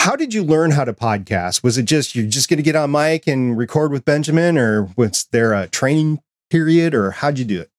How 0.00 0.16
did 0.16 0.32
you 0.32 0.42
learn 0.44 0.70
how 0.70 0.84
to 0.84 0.92
podcast? 0.92 1.62
Was 1.62 1.76
it 1.76 1.84
just 1.84 2.14
you're 2.14 2.26
just 2.26 2.48
going 2.48 2.58
to 2.58 2.62
get 2.62 2.76
on 2.76 2.90
mic 2.90 3.26
and 3.26 3.58
record 3.58 3.92
with 3.92 4.04
Benjamin, 4.04 4.56
or 4.56 4.88
was 4.96 5.26
there 5.32 5.52
a 5.52 5.68
training 5.68 6.20
period, 6.50 6.94
or 6.94 7.10
how'd 7.10 7.38
you 7.38 7.44
do 7.44 7.60
it? 7.60 7.70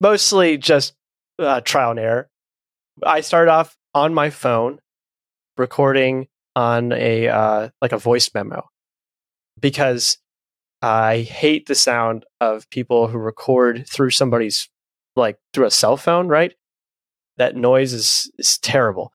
Mostly 0.00 0.56
just 0.56 0.94
uh, 1.38 1.60
trial 1.60 1.90
and 1.90 2.00
error. 2.00 2.28
I 3.02 3.20
started 3.20 3.50
off 3.50 3.76
on 3.94 4.14
my 4.14 4.30
phone 4.30 4.78
recording 5.56 6.28
on 6.56 6.92
a 6.92 7.28
uh, 7.28 7.68
like 7.82 7.92
a 7.92 7.98
voice 7.98 8.30
memo 8.32 8.68
because 9.60 10.18
I 10.82 11.20
hate 11.20 11.66
the 11.66 11.74
sound 11.74 12.24
of 12.40 12.68
people 12.70 13.08
who 13.08 13.18
record 13.18 13.86
through 13.88 14.10
somebody's 14.10 14.68
like 15.16 15.38
through 15.52 15.66
a 15.66 15.70
cell 15.70 15.96
phone, 15.96 16.28
right? 16.28 16.54
That 17.38 17.56
noise 17.56 17.92
is 17.92 18.30
is 18.38 18.58
terrible. 18.58 19.12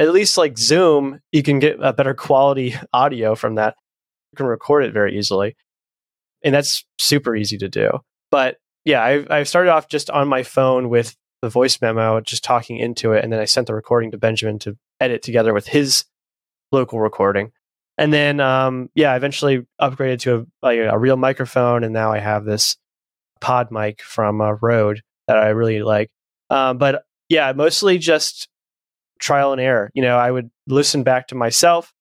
At 0.00 0.12
least 0.12 0.38
like 0.38 0.56
Zoom, 0.56 1.20
you 1.30 1.42
can 1.42 1.58
get 1.58 1.76
a 1.80 1.92
better 1.92 2.14
quality 2.14 2.74
audio 2.92 3.34
from 3.34 3.56
that. 3.56 3.76
You 4.32 4.36
can 4.36 4.46
record 4.46 4.84
it 4.84 4.92
very 4.92 5.18
easily. 5.18 5.56
And 6.42 6.54
that's 6.54 6.84
super 6.98 7.36
easy 7.36 7.58
to 7.58 7.68
do. 7.68 7.90
But 8.30 8.56
yeah, 8.84 9.02
I 9.02 9.26
I 9.28 9.42
started 9.42 9.70
off 9.70 9.88
just 9.88 10.08
on 10.08 10.26
my 10.26 10.42
phone 10.42 10.88
with 10.88 11.14
the 11.42 11.50
voice 11.50 11.80
memo, 11.80 12.20
just 12.20 12.42
talking 12.42 12.78
into 12.78 13.12
it, 13.12 13.22
and 13.22 13.32
then 13.32 13.40
I 13.40 13.44
sent 13.44 13.66
the 13.66 13.74
recording 13.74 14.10
to 14.12 14.18
Benjamin 14.18 14.58
to 14.60 14.76
edit 15.00 15.22
together 15.22 15.52
with 15.52 15.66
his 15.66 16.04
local 16.72 17.00
recording. 17.00 17.52
And 17.98 18.12
then, 18.12 18.40
um, 18.40 18.88
yeah, 18.94 19.12
I 19.12 19.16
eventually 19.16 19.66
upgraded 19.80 20.20
to 20.20 20.34
a, 20.36 20.46
like 20.62 20.78
a 20.78 20.98
real 20.98 21.16
microphone, 21.16 21.84
and 21.84 21.92
now 21.92 22.12
I 22.12 22.18
have 22.18 22.44
this 22.46 22.76
pod 23.40 23.70
mic 23.70 24.00
from 24.00 24.40
uh, 24.40 24.52
Rode 24.62 25.02
that 25.26 25.36
I 25.36 25.48
really 25.48 25.82
like. 25.82 26.10
Um, 26.48 26.78
but 26.78 27.04
yeah, 27.28 27.52
mostly 27.52 27.98
just 27.98 28.48
trial 29.20 29.52
and 29.52 29.60
error. 29.60 29.90
You 29.94 30.02
know, 30.02 30.16
I 30.16 30.30
would 30.30 30.50
listen 30.66 31.02
back 31.02 31.28
to 31.28 31.34
myself, 31.34 31.92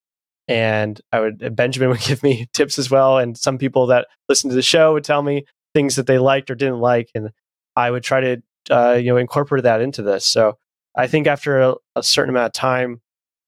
and 0.47 0.99
I 1.11 1.19
would 1.19 1.55
Benjamin 1.55 1.89
would 1.91 2.01
give 2.01 2.23
me 2.23 2.47
tips 2.53 2.79
as 2.79 2.89
well, 2.89 3.17
and 3.17 3.37
some 3.37 3.57
people 3.57 3.87
that 3.87 4.07
listen 4.27 4.49
to 4.49 4.55
the 4.55 4.61
show 4.61 4.93
would 4.93 5.03
tell 5.03 5.21
me 5.21 5.45
things 5.73 5.95
that 5.95 6.07
they 6.07 6.17
liked 6.17 6.49
or 6.49 6.55
didn't 6.55 6.79
like, 6.79 7.09
and 7.13 7.29
I 7.75 7.91
would 7.91 8.03
try 8.03 8.21
to 8.21 8.41
uh, 8.69 8.93
you 8.93 9.07
know 9.11 9.17
incorporate 9.17 9.63
that 9.63 9.81
into 9.81 10.01
this. 10.01 10.25
So 10.25 10.57
I 10.95 11.07
think 11.07 11.27
after 11.27 11.61
a, 11.61 11.75
a, 11.95 12.03
certain 12.03 12.29
amount 12.29 12.47
of 12.47 12.53
time, 12.53 13.01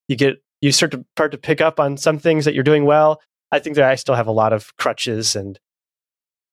you 0.07 0.15
get 0.15 0.41
you 0.61 0.71
start 0.71 0.91
to 0.91 1.05
start 1.15 1.31
to 1.31 1.37
pick 1.37 1.61
up 1.61 1.79
on 1.79 1.97
some 1.97 2.19
things 2.19 2.45
that 2.45 2.53
you're 2.53 2.63
doing 2.63 2.85
well. 2.85 3.19
I 3.51 3.59
think 3.59 3.75
that 3.75 3.89
I 3.89 3.95
still 3.95 4.15
have 4.15 4.27
a 4.27 4.31
lot 4.31 4.53
of 4.53 4.75
crutches, 4.77 5.35
and 5.35 5.59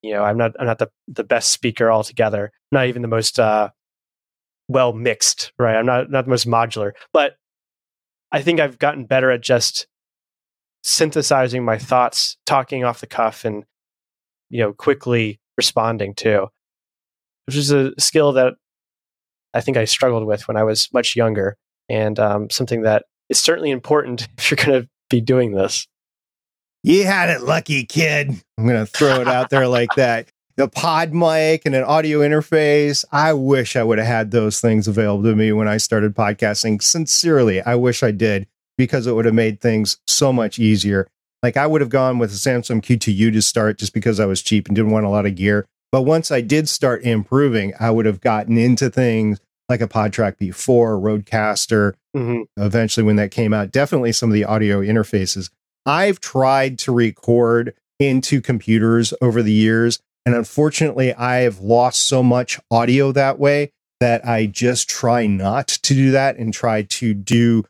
you 0.03 0.15
know 0.15 0.25
I'm 0.25 0.39
not 0.39 0.53
I'm 0.59 0.67
not 0.67 0.79
the 0.79 0.91
the 1.07 1.25
best 1.25 1.53
speaker 1.53 1.91
altogether. 1.91 2.53
Not 2.73 2.87
even 2.87 3.03
the 3.03 3.09
most 3.09 3.39
uh, 3.39 3.71
well 4.69 4.93
mixed, 4.93 5.53
right? 5.59 5.77
I'm 5.77 5.87
not 5.87 6.11
not 6.11 6.25
the 6.25 6.31
most 6.31 6.47
modular, 6.47 6.93
but 7.13 7.37
I 8.31 8.43
think 8.43 8.61
I've 8.61 8.79
gotten 8.79 9.07
better 9.07 9.31
at 9.31 9.41
just 9.41 9.87
synthesizing 10.83 11.65
my 11.65 11.79
thoughts, 11.79 12.37
talking 12.47 12.85
off 12.85 13.01
the 13.01 13.07
cuff, 13.07 13.45
and 13.45 13.65
you 14.51 14.61
know 14.61 14.73
quickly 14.73 15.41
responding 15.57 16.15
too 16.15 16.49
which 17.49 17.57
is 17.57 17.71
a 17.71 17.99
skill 17.99 18.33
that 18.35 18.57
I 19.55 19.63
think 19.63 19.79
I 19.79 19.87
struggled 19.87 20.27
with 20.27 20.47
when 20.47 20.59
I 20.59 20.65
was 20.65 20.91
much 20.93 21.17
younger, 21.17 21.57
and 21.89 22.19
um, 22.19 22.51
something 22.51 22.83
that 22.83 23.05
is 23.31 23.43
certainly 23.43 23.71
important 23.71 24.29
if 24.37 24.51
you're 24.51 24.57
going 24.63 24.83
to 24.83 24.89
be 25.09 25.23
doing 25.23 25.53
this. 25.53 25.89
You 26.83 27.07
had 27.07 27.31
it 27.31 27.41
lucky, 27.41 27.87
kid. 27.87 28.33
I'm 28.59 28.67
going 28.67 28.85
to 28.85 28.85
throw 28.85 29.23
it 29.23 29.29
out 29.29 29.49
there 29.49 29.67
like 29.67 29.89
that. 29.97 30.29
The 30.59 30.67
pod 30.67 31.15
mic 31.15 31.63
and 31.67 31.75
an 31.77 31.85
audio 31.85 32.19
interface. 32.19 33.05
I 33.13 33.33
wish 33.33 33.77
I 33.77 33.85
would 33.85 33.99
have 33.99 34.09
had 34.09 34.33
those 34.33 34.61
things 34.61 34.89
available 34.89 35.23
to 35.31 35.37
me 35.37 35.53
when 35.53 35.69
I 35.69 35.77
started 35.77 36.17
podcasting. 36.17 36.83
Sincerely, 36.83 37.63
I 37.63 37.77
wish 37.77 38.03
I 38.03 38.11
did 38.11 38.49
because 38.77 39.07
it 39.07 39.13
would 39.13 39.25
have 39.25 39.37
made 39.37 39.61
things 39.61 39.99
so 40.09 40.33
much 40.33 40.59
easier. 40.59 41.07
Like 41.45 41.57
I 41.57 41.69
would 41.69 41.81
have 41.81 41.91
gone 41.91 42.19
with 42.19 42.33
a 42.33 42.37
Samson 42.37 42.81
Q2U 42.81 43.33
to 43.35 43.41
start 43.41 43.79
just 43.79 43.95
because 43.95 44.19
I 44.19 44.27
was 44.27 44.43
cheap 44.43 44.67
and 44.67 44.75
didn't 44.75 44.91
want 44.91 45.07
a 45.07 45.11
lot 45.11 45.27
of 45.27 45.37
gear. 45.37 45.65
But 45.93 46.03
once 46.03 46.33
I 46.33 46.41
did 46.41 46.69
start 46.69 47.05
improving, 47.05 47.73
I 47.79 47.93
would 47.93 48.07
have 48.07 48.21
gotten 48.21 48.59
into 48.59 48.91
things 48.91 49.39
like 49.69 49.81
a 49.81 49.87
PodTrak 49.87 50.39
P4, 50.39 51.01
Rodecaster. 51.01 51.95
Mm-hmm. 52.17 52.43
Eventually, 52.61 53.05
when 53.05 53.15
that 53.15 53.31
came 53.31 53.55
out, 53.55 53.71
definitely 53.71 54.11
some 54.11 54.31
of 54.31 54.35
the 54.35 54.45
audio 54.45 54.81
interfaces. 54.81 55.51
I've 55.87 56.19
tried 56.19 56.81
to 56.81 56.93
record 56.93 57.75
into 58.01 58.41
computers 58.41 59.15
over 59.21 59.41
the 59.41 59.53
years, 59.53 60.01
and 60.27 60.35
unfortunately, 60.35 61.15
I 61.15 61.39
have 61.39 61.61
lost 61.61 62.07
so 62.07 62.23
much 62.23 62.61
audio 62.71 63.13
that 63.13 63.39
way 63.39 63.73
that 64.01 64.27
I 64.27 64.47
just 64.47 64.89
try 64.89 65.27
not 65.27 65.69
to 65.69 65.95
do 65.95 66.11
that 66.13 66.37
and 66.37 66.53
try 66.53 66.83
to 66.83 67.15
do 67.15 67.65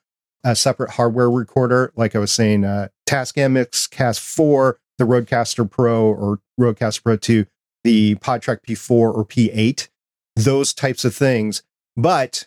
a 0.45 0.55
separate 0.55 0.91
hardware 0.91 1.31
recorder. 1.31 1.93
Like 1.97 2.15
I 2.15 2.19
was 2.19 2.33
saying, 2.33 2.65
uh, 2.65 2.89
Tascam 3.09 3.91
Cast 3.91 4.21
4, 4.21 4.79
the 4.99 5.05
Rodecaster 5.05 5.69
Pro 5.71 6.07
or 6.07 6.41
Rodecaster 6.61 7.03
Pro 7.03 7.17
2, 7.17 7.47
the 7.85 8.17
PodTrak 8.17 8.61
P4 8.67 8.91
or 8.91 9.25
P8, 9.25 9.89
those 10.37 10.73
types 10.73 11.05
of 11.05 11.15
things. 11.15 11.63
But 11.97 12.47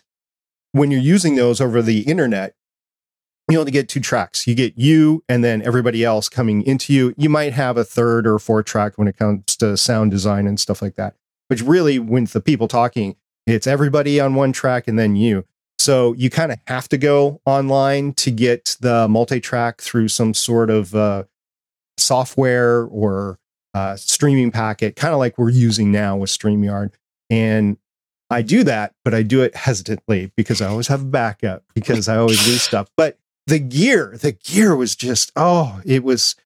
when 0.72 0.90
you're 0.90 1.00
using 1.00 1.34
those 1.34 1.60
over 1.60 1.82
the 1.82 2.00
internet, 2.00 2.54
you 3.52 3.60
only 3.60 3.72
get 3.72 3.88
two 3.88 4.00
tracks. 4.00 4.46
You 4.46 4.54
get 4.54 4.76
you 4.76 5.22
and 5.28 5.44
then 5.44 5.62
everybody 5.62 6.04
else 6.04 6.28
coming 6.28 6.62
into 6.62 6.92
you. 6.92 7.14
You 7.16 7.28
might 7.28 7.52
have 7.52 7.76
a 7.76 7.84
third 7.84 8.26
or 8.26 8.38
fourth 8.38 8.66
track 8.66 8.96
when 8.96 9.08
it 9.08 9.16
comes 9.16 9.56
to 9.56 9.76
sound 9.76 10.10
design 10.10 10.46
and 10.46 10.58
stuff 10.58 10.82
like 10.82 10.96
that. 10.96 11.14
But 11.48 11.60
really, 11.60 11.98
when 11.98 12.24
the 12.24 12.40
people 12.40 12.68
talking, 12.68 13.16
it's 13.46 13.66
everybody 13.66 14.20
on 14.20 14.34
one 14.34 14.52
track 14.52 14.88
and 14.88 14.98
then 14.98 15.16
you. 15.16 15.44
So 15.78 16.12
you 16.14 16.30
kind 16.30 16.52
of 16.52 16.58
have 16.66 16.88
to 16.90 16.98
go 16.98 17.40
online 17.44 18.12
to 18.14 18.30
get 18.30 18.76
the 18.80 19.08
multi 19.08 19.40
track 19.40 19.80
through 19.80 20.08
some 20.08 20.32
sort 20.32 20.70
of 20.70 20.94
uh, 20.94 21.24
software 21.98 22.84
or 22.84 23.38
uh, 23.74 23.96
streaming 23.96 24.50
packet, 24.50 24.96
kind 24.96 25.12
of 25.12 25.18
like 25.18 25.38
we're 25.38 25.50
using 25.50 25.90
now 25.90 26.16
with 26.16 26.30
StreamYard. 26.30 26.92
And 27.30 27.78
I 28.30 28.42
do 28.42 28.64
that, 28.64 28.94
but 29.04 29.12
I 29.12 29.22
do 29.22 29.42
it 29.42 29.54
hesitantly 29.54 30.32
because 30.36 30.62
I 30.62 30.68
always 30.68 30.88
have 30.88 31.02
a 31.02 31.06
backup 31.06 31.64
because 31.74 32.08
I 32.08 32.16
always 32.16 32.46
lose 32.46 32.62
stuff. 32.62 32.88
But 32.96 33.18
the 33.46 33.58
gear, 33.58 34.16
the 34.20 34.32
gear 34.32 34.76
was 34.76 34.94
just, 34.96 35.32
oh, 35.36 35.80
it 35.84 36.04
was, 36.04 36.36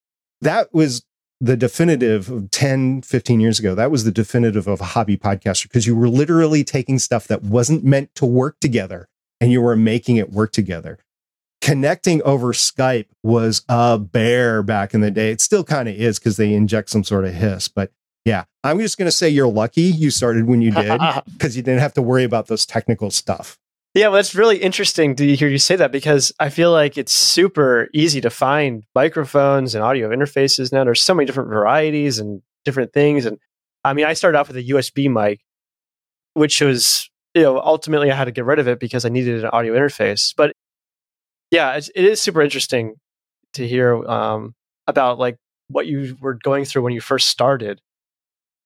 that 0.41 0.73
was 0.73 1.05
the 1.41 1.57
definitive 1.57 2.31
of 2.31 2.51
10, 2.51 3.03
15 3.03 3.41
years 3.41 3.59
ago. 3.59 3.75
That 3.75 3.91
was 3.91 4.05
the 4.05 4.13
definitive 4.13 4.67
of 4.67 4.81
a 4.81 4.85
hobby 4.85 5.17
podcaster 5.17 5.65
because 5.65 5.87
you 5.87 5.95
were 5.95 6.09
literally 6.09 6.65
taking 6.65 6.99
stuff 6.99 7.27
that 7.29 7.43
wasn't 7.43 7.85
meant 7.85 8.15
to 8.15 8.27
work 8.27 8.59
together 8.61 9.09
and 9.41 9.53
you 9.53 9.61
were 9.61 9.77
making 9.77 10.17
it 10.17 10.33
work 10.33 10.53
together. 10.53 10.99
Connecting 11.61 12.23
over 12.23 12.53
Skype 12.53 13.07
was 13.23 13.63
a 13.69 13.99
bear 13.99 14.63
back 14.63 14.95
in 14.95 15.01
the 15.01 15.11
day. 15.11 15.31
It 15.31 15.41
still 15.41 15.65
kind 15.65 15.89
of 15.89 15.95
is 15.95 16.19
because 16.19 16.37
they 16.37 16.55
inject 16.55 16.91
some 16.91 17.05
sort 17.05 17.25
of 17.25 17.35
hiss. 17.35 17.69
But 17.69 17.91
yeah, 18.25 18.45
I'm 18.65 18.79
just 18.79 18.99
going 18.99 19.07
to 19.07 19.13
say 19.13 19.29
you're 19.29 19.49
lucky 19.49 19.83
you 19.83 20.11
started 20.11 20.47
when 20.47 20.63
you 20.63 20.71
did 20.71 21.01
because 21.33 21.57
you 21.57 21.63
didn't 21.63 21.81
have 21.81 21.95
to 21.95 22.03
worry 22.03 22.25
about 22.25 22.47
those 22.47 22.67
technical 22.67 23.11
stuff. 23.11 23.59
Yeah, 23.97 24.09
well, 24.09 24.21
it's 24.21 24.35
really 24.35 24.59
interesting 24.59 25.17
to 25.17 25.37
hear 25.37 25.49
you 25.49 25.57
say 25.57 25.75
that 25.77 25.91
because 25.91 26.31
I 26.39 26.51
feel 26.51 26.71
like 26.71 26.99
it's 26.99 27.15
super 27.15 27.89
easy 27.95 28.21
to 28.21 28.29
find 28.29 28.85
microphones 28.95 29.75
and 29.75 29.83
audio 29.83 30.11
interfaces 30.11 30.71
now. 30.71 30.85
There's 30.85 31.01
so 31.01 31.15
many 31.15 31.25
different 31.25 31.49
varieties 31.49 32.19
and 32.19 32.43
different 32.67 32.93
things. 32.93 33.25
And 33.25 33.39
I 33.85 33.95
mean, 33.95 34.05
I 34.05 34.13
started 34.13 34.37
off 34.37 34.49
with 34.49 34.59
a 34.59 34.65
USB 34.65 35.11
mic, 35.11 35.41
which 36.35 36.61
was, 36.61 37.09
you 37.35 37.41
know, 37.41 37.59
ultimately 37.59 38.13
I 38.13 38.15
had 38.15 38.27
to 38.27 38.33
get 38.33 38.45
rid 38.45 38.59
of 38.59 38.69
it 38.69 38.81
because 38.81 39.07
I 39.07 39.09
needed 39.09 39.43
an 39.43 39.51
audio 39.51 39.73
interface. 39.73 40.35
But 40.37 40.53
yeah, 41.51 41.75
it 41.77 42.05
is 42.05 42.21
super 42.21 42.43
interesting 42.43 42.97
to 43.55 43.67
hear 43.67 44.05
um, 44.05 44.55
about 44.87 45.19
like 45.19 45.39
what 45.69 45.87
you 45.87 46.19
were 46.21 46.35
going 46.35 46.67
through 46.67 46.83
when 46.83 46.93
you 46.93 47.01
first 47.01 47.29
started. 47.29 47.81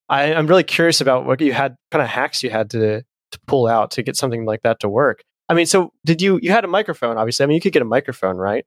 I, 0.09 0.35
I'm 0.35 0.49
really 0.49 0.65
curious 0.65 1.01
about 1.01 1.25
what 1.25 1.41
you 1.41 1.53
had, 1.53 1.77
kind 1.93 2.03
of 2.03 2.09
hacks 2.09 2.43
you 2.43 2.51
had 2.51 2.71
to 2.71 3.05
to 3.33 3.41
pull 3.47 3.67
out 3.67 3.91
to 3.93 4.03
get 4.03 4.17
something 4.17 4.45
like 4.45 4.63
that 4.63 4.81
to 4.81 4.89
work. 4.89 5.23
I 5.49 5.55
mean, 5.55 5.67
so 5.67 5.93
did 6.05 6.23
you 6.23 6.39
you 6.43 6.51
had 6.51 6.65
a 6.65 6.69
microphone 6.69 7.17
obviously. 7.17 7.45
I 7.45 7.47
mean, 7.47 7.57
you 7.57 7.61
could 7.61 7.73
get 7.73 7.83
a 7.83 7.87
microphone, 7.87 8.37
right? 8.37 8.65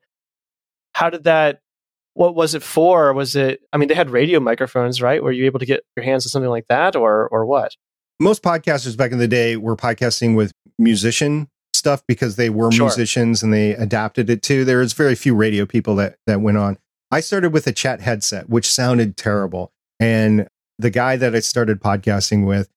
How 0.94 1.10
did 1.10 1.24
that 1.24 1.60
what 2.16 2.36
was 2.36 2.54
it 2.54 2.64
for? 2.64 3.14
Was 3.14 3.36
it 3.36 3.62
I 3.72 3.78
mean, 3.78 3.88
they 3.90 3.96
had 3.96 4.10
radio 4.10 4.40
microphones, 4.40 5.02
right? 5.02 5.24
Were 5.24 5.32
you 5.32 5.46
able 5.46 5.60
to 5.60 5.66
get 5.66 5.84
your 5.96 6.04
hands 6.04 6.26
on 6.26 6.30
something 6.30 6.50
like 6.50 6.68
that 6.70 6.96
or 6.96 7.28
or 7.30 7.46
what? 7.46 7.76
Most 8.20 8.44
podcasters 8.44 8.96
back 8.96 9.12
in 9.12 9.18
the 9.18 9.28
day 9.28 9.58
were 9.58 9.76
podcasting 9.76 10.36
with 10.36 10.52
musician 10.78 11.50
stuff 11.74 12.04
because 12.08 12.36
they 12.36 12.50
were 12.50 12.72
sure. 12.72 12.86
musicians 12.86 13.44
and 13.44 13.54
they 13.54 13.72
adapted 13.72 14.30
it 14.30 14.42
to. 14.44 14.64
There 14.64 14.80
was 14.80 14.94
very 14.94 15.16
few 15.16 15.36
radio 15.36 15.66
people 15.66 15.96
that 15.96 16.18
that 16.28 16.42
went 16.42 16.58
on. 16.58 16.78
I 17.12 17.20
started 17.20 17.54
with 17.54 17.68
a 17.68 17.72
chat 17.72 18.02
headset, 18.02 18.50
which 18.50 18.70
sounded 18.70 19.18
terrible. 19.18 19.72
And 20.00 20.48
the 20.80 20.90
guy 20.90 21.16
that 21.16 21.36
I 21.36 21.40
started 21.40 21.80
podcasting 21.80 22.46
with, 22.48 22.70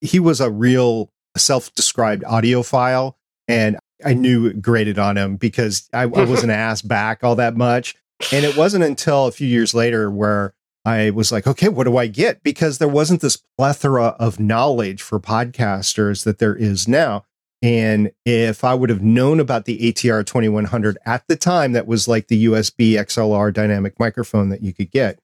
he 0.00 0.18
was 0.18 0.40
a 0.40 0.50
real 0.50 1.10
self-described 1.36 2.24
audiophile 2.24 3.14
and 3.48 3.78
I 4.04 4.14
knew 4.14 4.46
it 4.46 4.62
grated 4.62 4.98
on 4.98 5.16
him 5.16 5.36
because 5.36 5.88
I, 5.92 6.02
I 6.02 6.06
wasn't 6.06 6.52
asked 6.52 6.88
back 6.88 7.22
all 7.22 7.36
that 7.36 7.56
much. 7.56 7.96
And 8.32 8.44
it 8.44 8.56
wasn't 8.56 8.84
until 8.84 9.26
a 9.26 9.32
few 9.32 9.46
years 9.46 9.74
later 9.74 10.10
where 10.10 10.54
I 10.84 11.10
was 11.10 11.30
like, 11.30 11.46
okay, 11.46 11.68
what 11.68 11.84
do 11.84 11.96
I 11.96 12.06
get? 12.06 12.42
Because 12.42 12.78
there 12.78 12.88
wasn't 12.88 13.20
this 13.20 13.42
plethora 13.58 14.16
of 14.18 14.40
knowledge 14.40 15.02
for 15.02 15.20
podcasters 15.20 16.24
that 16.24 16.38
there 16.38 16.54
is 16.54 16.88
now. 16.88 17.24
And 17.62 18.12
if 18.24 18.64
I 18.64 18.72
would 18.72 18.88
have 18.88 19.02
known 19.02 19.38
about 19.38 19.66
the 19.66 19.78
ATR 19.78 20.24
2100 20.24 20.96
at 21.04 21.26
the 21.28 21.36
time, 21.36 21.72
that 21.72 21.86
was 21.86 22.08
like 22.08 22.28
the 22.28 22.46
USB 22.46 22.92
XLR 22.92 23.52
dynamic 23.52 24.00
microphone 24.00 24.48
that 24.48 24.62
you 24.62 24.72
could 24.72 24.90
get. 24.90 25.18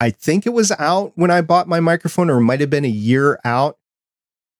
I 0.00 0.10
think 0.10 0.46
it 0.46 0.52
was 0.52 0.72
out 0.72 1.12
when 1.14 1.30
I 1.30 1.40
bought 1.40 1.68
my 1.68 1.80
microphone, 1.80 2.30
or 2.30 2.40
might 2.40 2.60
have 2.60 2.70
been 2.70 2.84
a 2.84 2.88
year 2.88 3.40
out. 3.44 3.78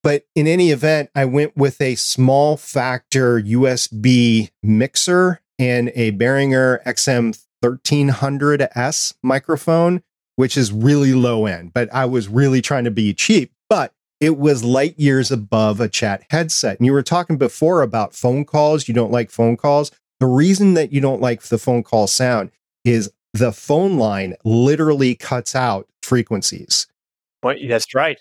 But 0.03 0.25
in 0.35 0.47
any 0.47 0.71
event, 0.71 1.11
I 1.15 1.25
went 1.25 1.57
with 1.57 1.81
a 1.81 1.97
small 1.97 2.57
factor 2.57 3.41
USB 3.41 4.51
mixer 4.63 5.41
and 5.59 5.91
a 5.95 6.13
Behringer 6.13 6.83
XM 6.85 7.39
1300S 7.65 9.15
microphone, 9.23 10.03
which 10.37 10.57
is 10.57 10.73
really 10.73 11.13
low 11.13 11.47
end. 11.47 11.73
But 11.75 11.93
I 11.93 12.05
was 12.05 12.29
really 12.29 12.63
trying 12.63 12.85
to 12.85 12.91
be 12.91 13.13
cheap, 13.15 13.53
but 13.69 13.93
it 14.21 14.39
was 14.39 14.65
light 14.65 14.99
years 14.99 15.31
above 15.31 15.81
a 15.81 15.89
chat 15.89 16.23
headset. 16.31 16.79
And 16.79 16.87
you 16.87 16.93
were 16.93 17.03
talking 17.03 17.37
before 17.37 17.83
about 17.83 18.15
phone 18.15 18.45
calls. 18.45 18.89
You 18.89 18.95
don't 18.95 19.13
like 19.13 19.31
phone 19.31 19.57
calls. 19.57 19.91
The 20.21 20.27
reason 20.27 20.75
that 20.75 20.93
you 20.93 21.01
don't 21.01 21.21
like 21.21 21.43
the 21.43 21.59
phone 21.59 21.83
call 21.83 22.07
sound 22.07 22.51
is 22.85 23.11
the 23.39 23.53
phone 23.53 23.97
line 23.97 24.35
literally 24.45 25.15
cuts 25.15 25.55
out 25.55 25.89
frequencies. 26.03 26.87
Well, 27.43 27.57
that's 27.69 27.95
right. 27.95 28.19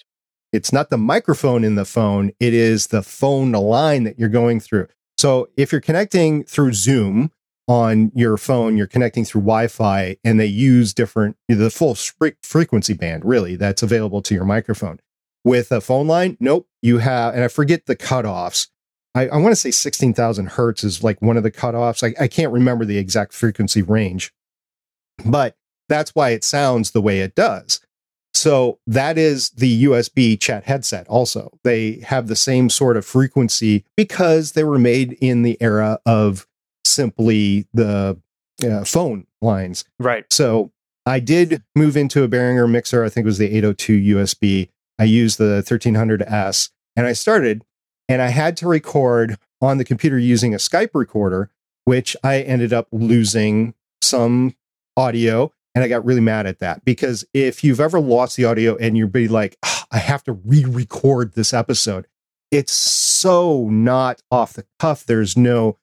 It's 0.51 0.71
not 0.71 0.89
the 0.89 0.97
microphone 0.97 1.63
in 1.63 1.75
the 1.75 1.85
phone, 1.85 2.31
it 2.39 2.53
is 2.53 2.87
the 2.87 3.01
phone 3.01 3.51
line 3.51 4.03
that 4.05 4.17
you're 4.17 4.29
going 4.29 4.59
through. 4.59 4.87
So 5.17 5.49
if 5.57 5.71
you're 5.71 5.81
connecting 5.81 6.43
through 6.43 6.73
Zoom 6.73 7.31
on 7.67 8.11
your 8.15 8.37
phone, 8.37 8.77
you're 8.77 8.87
connecting 8.87 9.25
through 9.25 9.41
Wi 9.41 9.67
Fi, 9.67 10.17
and 10.23 10.39
they 10.39 10.45
use 10.45 10.93
different, 10.93 11.35
the 11.47 11.69
full 11.69 11.95
frequency 12.43 12.93
band, 12.93 13.25
really, 13.25 13.55
that's 13.55 13.83
available 13.83 14.21
to 14.21 14.33
your 14.33 14.45
microphone. 14.45 14.99
With 15.43 15.71
a 15.71 15.81
phone 15.81 16.07
line, 16.07 16.37
nope, 16.39 16.67
you 16.81 16.99
have, 16.99 17.33
and 17.33 17.43
I 17.43 17.47
forget 17.47 17.85
the 17.85 17.95
cutoffs. 17.95 18.69
I, 19.13 19.27
I 19.27 19.37
want 19.37 19.51
to 19.51 19.55
say 19.55 19.71
16,000 19.71 20.49
hertz 20.49 20.83
is 20.83 21.03
like 21.03 21.21
one 21.21 21.37
of 21.37 21.43
the 21.43 21.51
cutoffs. 21.51 22.03
I, 22.03 22.23
I 22.23 22.27
can't 22.27 22.51
remember 22.51 22.85
the 22.85 22.97
exact 22.97 23.33
frequency 23.33 23.81
range, 23.81 24.31
but 25.23 25.55
that's 25.87 26.15
why 26.15 26.29
it 26.31 26.43
sounds 26.43 26.91
the 26.91 27.01
way 27.01 27.19
it 27.19 27.35
does. 27.35 27.79
So 28.33 28.79
that 28.85 29.17
is 29.17 29.51
the 29.51 29.85
USB 29.85 30.39
chat 30.39 30.65
headset 30.65 31.07
also. 31.07 31.57
They 31.63 31.99
have 32.01 32.27
the 32.27 32.35
same 32.35 32.69
sort 32.69 32.97
of 32.97 33.05
frequency 33.05 33.85
because 33.95 34.51
they 34.51 34.63
were 34.63 34.77
made 34.77 35.13
in 35.13 35.43
the 35.43 35.57
era 35.61 35.99
of 36.05 36.45
simply 36.83 37.65
the 37.73 38.19
uh, 38.61 38.83
phone 38.83 39.25
lines. 39.41 39.85
Right. 39.99 40.25
So 40.31 40.71
I 41.05 41.19
did 41.19 41.63
move 41.75 41.95
into 41.95 42.23
a 42.23 42.27
Behringer 42.27 42.69
mixer. 42.69 43.05
I 43.05 43.09
think 43.09 43.23
it 43.23 43.27
was 43.27 43.37
the 43.37 43.55
802 43.55 44.17
USB. 44.17 44.69
I 44.99 45.05
used 45.05 45.37
the 45.37 45.63
1300S 45.65 46.69
and 46.95 47.05
I 47.05 47.13
started 47.13 47.63
and 48.09 48.21
I 48.21 48.29
had 48.29 48.57
to 48.57 48.67
record 48.67 49.37
on 49.61 49.77
the 49.77 49.85
computer 49.85 50.19
using 50.19 50.53
a 50.53 50.57
Skype 50.57 50.91
recorder, 50.93 51.49
which 51.85 52.15
I 52.23 52.41
ended 52.41 52.73
up 52.73 52.87
losing 52.91 53.73
some 54.01 54.55
audio. 54.97 55.51
And 55.73 55.83
I 55.83 55.89
got 55.89 56.05
really 56.05 56.21
mad 56.21 56.45
at 56.45 56.59
that 56.59 56.85
because 56.85 57.25
if 57.33 57.61
you've 57.61 57.81
ever 57.81 57.99
lost 57.99 58.37
the 58.37 58.45
audio 58.45 58.77
and 58.77 58.97
you're 58.97 59.07
be 59.07 59.27
like, 59.27 59.57
oh, 59.65 59.83
I 59.91 59.97
have 59.97 60.23
to 60.23 60.31
re-record 60.31 61.33
this 61.33 61.53
episode, 61.53 62.07
it's 62.49 62.71
so 62.71 63.67
not 63.69 64.21
off 64.31 64.53
the 64.53 64.65
cuff. 64.79 65.05
There's 65.05 65.35
no 65.35 65.77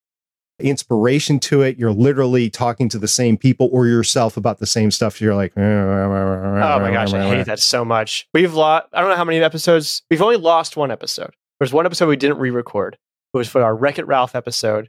inspiration 0.59 1.39
to 1.41 1.61
it. 1.61 1.77
You're 1.77 1.93
literally 1.93 2.49
talking 2.49 2.89
to 2.89 2.99
the 2.99 3.09
same 3.09 3.37
people 3.37 3.69
or 3.71 3.87
yourself 3.87 4.39
about 4.39 4.61
the 4.61 4.67
same 4.67 4.91
stuff. 4.91 5.21
You're 5.21 5.35
like, 5.35 5.53
oh, 5.59 5.61
oh 5.61 6.79
my 6.81 6.91
gosh, 6.91 7.13
I 7.13 7.29
hate 7.29 7.47
that 7.47 7.59
so 7.59 7.85
much. 7.85 8.27
We've 8.33 8.55
lost, 8.55 8.87
I 8.95 9.01
don't 9.01 9.11
know 9.11 9.17
how 9.17 9.25
many 9.25 9.41
episodes, 9.43 10.03
we've 10.11 10.23
only 10.23 10.37
lost 10.37 10.75
one 10.77 10.91
episode. 10.91 11.35
There's 11.61 11.73
one 11.73 11.85
episode 11.85 12.09
we 12.09 12.17
didn't 12.17 12.39
re 12.39 12.51
record. 12.51 12.97
It 13.35 13.37
was 13.37 13.49
for 13.49 13.63
our 13.63 13.77
Wreck 13.77 13.99
It 13.99 14.07
Ralph 14.07 14.35
episode. 14.35 14.89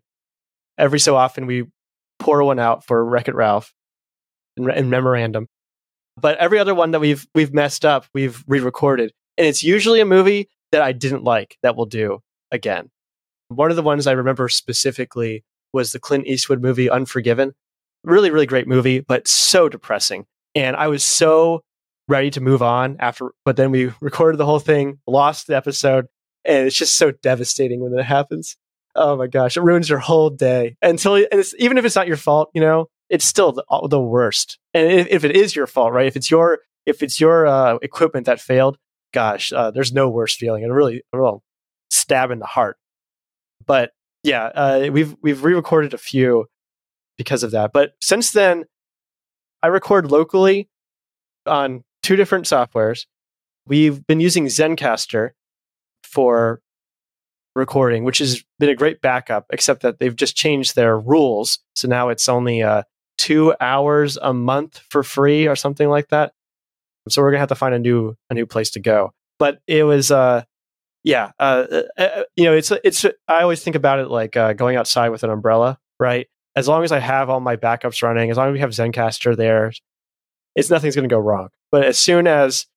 Every 0.77 0.99
so 0.99 1.15
often 1.17 1.45
we 1.45 1.65
pour 2.19 2.43
one 2.43 2.59
out 2.59 2.85
for 2.85 3.03
Wreck 3.03 3.27
It 3.27 3.35
Ralph 3.35 3.73
in, 4.57 4.69
in 4.71 4.89
memorandum. 4.89 5.47
But 6.19 6.37
every 6.37 6.59
other 6.59 6.75
one 6.75 6.91
that 6.91 6.99
we've 6.99 7.27
we've 7.33 7.53
messed 7.53 7.85
up, 7.85 8.05
we've 8.13 8.43
re-recorded, 8.47 9.13
and 9.37 9.47
it's 9.47 9.63
usually 9.63 9.99
a 9.99 10.05
movie 10.05 10.49
that 10.71 10.81
I 10.81 10.91
didn't 10.91 11.23
like 11.23 11.57
that 11.63 11.75
we'll 11.75 11.85
do 11.85 12.19
again. 12.51 12.89
One 13.49 13.69
of 13.69 13.75
the 13.75 13.83
ones 13.83 14.07
I 14.07 14.13
remember 14.13 14.49
specifically 14.49 15.43
was 15.73 15.91
the 15.91 15.99
Clint 15.99 16.27
Eastwood 16.27 16.61
movie 16.61 16.89
Unforgiven. 16.89 17.53
Really, 18.03 18.31
really 18.31 18.45
great 18.45 18.67
movie, 18.67 18.99
but 18.99 19.27
so 19.27 19.69
depressing. 19.69 20.25
And 20.55 20.75
I 20.75 20.87
was 20.87 21.03
so 21.03 21.63
ready 22.07 22.29
to 22.31 22.41
move 22.41 22.61
on 22.61 22.97
after, 22.99 23.31
but 23.45 23.55
then 23.55 23.71
we 23.71 23.91
recorded 24.01 24.37
the 24.37 24.45
whole 24.45 24.59
thing, 24.59 24.99
lost 25.07 25.47
the 25.47 25.55
episode, 25.55 26.07
and 26.45 26.67
it's 26.67 26.75
just 26.75 26.97
so 26.97 27.11
devastating 27.11 27.79
when 27.79 27.93
that 27.93 28.03
happens. 28.03 28.55
Oh 28.95 29.15
my 29.17 29.27
gosh, 29.27 29.57
it 29.57 29.61
ruins 29.61 29.89
your 29.89 29.99
whole 29.99 30.29
day 30.29 30.75
until, 30.81 31.15
and 31.15 31.27
it's, 31.31 31.55
even 31.57 31.77
if 31.77 31.85
it's 31.85 31.95
not 31.95 32.07
your 32.07 32.17
fault, 32.17 32.51
you 32.53 32.61
know, 32.61 32.89
it's 33.13 33.25
still 33.25 33.51
the, 33.51 33.63
the 33.89 34.01
worst. 34.01 34.57
And 34.73 34.91
if, 34.91 35.07
if, 35.07 35.23
it 35.23 35.35
is 35.35 35.55
your 35.55 35.67
fault, 35.67 35.93
right? 35.93 36.07
If 36.07 36.15
it's 36.15 36.31
your, 36.31 36.61
if 36.87 37.03
it's 37.03 37.21
your 37.21 37.45
uh, 37.45 37.77
equipment 37.83 38.25
that 38.25 38.41
failed, 38.41 38.79
gosh, 39.13 39.53
uh, 39.53 39.69
there's 39.69 39.93
no 39.93 40.09
worse 40.09 40.35
feeling. 40.35 40.63
It 40.63 40.67
really, 40.67 41.03
a 41.13 41.19
real 41.19 41.43
stab 41.91 42.31
in 42.31 42.39
the 42.39 42.47
heart. 42.47 42.75
But 43.67 43.91
yeah, 44.23 44.45
uh, 44.45 44.89
we've 44.91 45.15
we've 45.21 45.43
re-recorded 45.43 45.93
a 45.93 45.97
few 45.99 46.47
because 47.15 47.43
of 47.43 47.51
that. 47.51 47.71
But 47.71 47.93
since 48.01 48.31
then, 48.31 48.65
I 49.61 49.67
record 49.67 50.09
locally 50.09 50.67
on 51.45 51.83
two 52.01 52.15
different 52.15 52.45
softwares. 52.45 53.05
We've 53.67 54.05
been 54.07 54.19
using 54.19 54.47
Zencastr 54.47 55.31
for 56.03 56.61
recording, 57.55 58.05
which 58.05 58.17
has 58.17 58.43
been 58.57 58.69
a 58.69 58.75
great 58.75 59.01
backup, 59.01 59.45
except 59.51 59.83
that 59.83 59.99
they've 59.99 60.15
just 60.15 60.35
changed 60.35 60.75
their 60.75 60.97
rules. 60.99 61.59
So 61.75 61.87
now 61.87 62.09
it's 62.09 62.27
only 62.27 62.63
uh, 62.63 62.83
two 63.17 63.53
hours 63.59 64.17
a 64.21 64.33
month 64.33 64.81
for 64.89 65.03
free 65.03 65.47
or 65.47 65.55
something 65.55 65.89
like 65.89 66.09
that. 66.09 66.33
So 67.09 67.21
we're 67.21 67.31
gonna 67.31 67.39
have 67.39 67.49
to 67.49 67.55
find 67.55 67.75
a 67.75 67.79
new 67.79 68.15
a 68.29 68.33
new 68.33 68.45
place 68.45 68.71
to 68.71 68.79
go. 68.79 69.11
But 69.39 69.59
it 69.67 69.83
was 69.83 70.11
uh, 70.11 70.43
yeah, 71.03 71.31
uh, 71.37 71.65
uh, 71.69 72.01
uh, 72.01 72.23
you 72.35 72.45
know, 72.45 72.53
it's 72.53 72.71
it's. 72.83 73.05
I 73.27 73.41
always 73.41 73.61
think 73.61 73.75
about 73.75 73.99
it 73.99 74.09
like 74.09 74.37
uh, 74.37 74.53
going 74.53 74.77
outside 74.77 75.09
with 75.09 75.23
an 75.23 75.29
umbrella, 75.29 75.77
right? 75.99 76.27
As 76.55 76.67
long 76.67 76.83
as 76.83 76.91
I 76.91 76.99
have 76.99 77.29
all 77.29 77.39
my 77.39 77.57
backups 77.57 78.01
running, 78.01 78.31
as 78.31 78.37
long 78.37 78.49
as 78.49 78.53
we 78.53 78.59
have 78.59 78.69
Zencastr 78.69 79.35
there, 79.35 79.73
it's 80.55 80.69
nothing's 80.69 80.95
to 80.95 81.07
go 81.07 81.19
wrong. 81.19 81.49
But 81.71 81.83
as 81.83 81.99
soon 81.99 82.27
as 82.27 82.67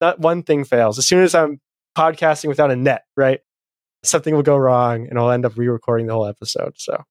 that 0.00 0.18
one 0.18 0.42
thing 0.42 0.64
fails, 0.64 0.98
as 0.98 1.06
soon 1.06 1.22
as 1.22 1.34
I'm 1.34 1.60
podcasting 1.96 2.48
without 2.48 2.70
a 2.70 2.76
net, 2.76 3.04
right, 3.16 3.40
something 4.02 4.34
will 4.34 4.42
go 4.42 4.56
wrong, 4.56 5.06
and 5.08 5.18
I'll 5.18 5.30
end 5.30 5.44
up 5.44 5.56
re-recording 5.56 6.06
the 6.06 6.14
whole 6.14 6.26
episode. 6.26 6.72
So 6.76 7.04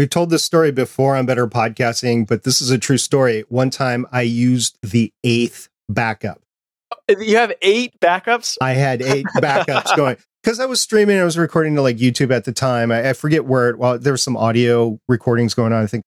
We've 0.00 0.08
told 0.08 0.30
this 0.30 0.42
story 0.42 0.72
before 0.72 1.14
on 1.14 1.26
Better 1.26 1.46
Podcasting, 1.46 2.26
but 2.26 2.42
this 2.42 2.62
is 2.62 2.70
a 2.70 2.78
true 2.78 2.96
story. 2.96 3.44
One 3.50 3.68
time 3.68 4.06
I 4.10 4.22
used 4.22 4.78
the 4.80 5.12
eighth 5.24 5.68
backup. 5.90 6.40
Uh, 6.90 7.18
you 7.18 7.36
have 7.36 7.52
eight 7.60 8.00
backups? 8.00 8.56
I 8.62 8.72
had 8.72 9.02
eight 9.02 9.26
backups 9.36 9.94
going 9.94 10.16
because 10.42 10.58
I 10.58 10.64
was 10.64 10.80
streaming. 10.80 11.18
I 11.18 11.24
was 11.24 11.36
recording 11.36 11.74
to 11.74 11.82
like 11.82 11.98
YouTube 11.98 12.34
at 12.34 12.46
the 12.46 12.52
time. 12.52 12.90
I, 12.90 13.10
I 13.10 13.12
forget 13.12 13.44
where. 13.44 13.68
It, 13.68 13.78
well, 13.78 13.98
there 13.98 14.14
was 14.14 14.22
some 14.22 14.38
audio 14.38 14.98
recordings 15.06 15.52
going 15.52 15.74
on. 15.74 15.82
I 15.82 15.86
think 15.86 16.02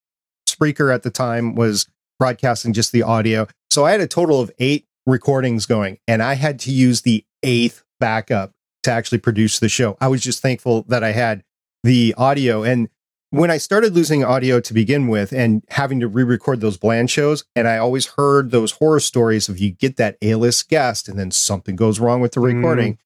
Spreaker 0.48 0.92
at 0.92 1.04
the 1.04 1.10
time 1.10 1.54
was 1.54 1.86
broadcasting 2.18 2.72
just 2.72 2.90
the 2.90 3.04
audio. 3.04 3.46
So 3.70 3.86
I 3.86 3.92
had 3.92 4.00
a 4.00 4.08
total 4.08 4.40
of 4.40 4.50
eight 4.58 4.86
recordings 5.06 5.66
going, 5.66 5.98
and 6.08 6.20
I 6.20 6.34
had 6.34 6.58
to 6.58 6.72
use 6.72 7.02
the 7.02 7.24
eighth 7.44 7.84
backup 8.00 8.50
to 8.82 8.90
actually 8.90 9.18
produce 9.18 9.60
the 9.60 9.68
show. 9.68 9.96
I 10.00 10.08
was 10.08 10.20
just 10.20 10.42
thankful 10.42 10.82
that 10.88 11.04
I 11.04 11.12
had 11.12 11.44
the 11.84 12.12
audio 12.18 12.64
and 12.64 12.88
when 13.34 13.50
I 13.50 13.58
started 13.58 13.94
losing 13.94 14.24
audio 14.24 14.60
to 14.60 14.72
begin 14.72 15.08
with 15.08 15.32
and 15.32 15.64
having 15.70 15.98
to 16.00 16.08
re-record 16.08 16.60
those 16.60 16.76
bland 16.76 17.10
shows, 17.10 17.44
and 17.56 17.66
I 17.66 17.78
always 17.78 18.06
heard 18.16 18.50
those 18.50 18.72
horror 18.72 19.00
stories 19.00 19.48
of 19.48 19.58
you 19.58 19.72
get 19.72 19.96
that 19.96 20.16
A-list 20.22 20.68
guest 20.68 21.08
and 21.08 21.18
then 21.18 21.30
something 21.30 21.74
goes 21.74 21.98
wrong 21.98 22.20
with 22.20 22.32
the 22.32 22.40
mm. 22.40 22.54
recording. 22.54 22.94
Mm. 22.94 22.98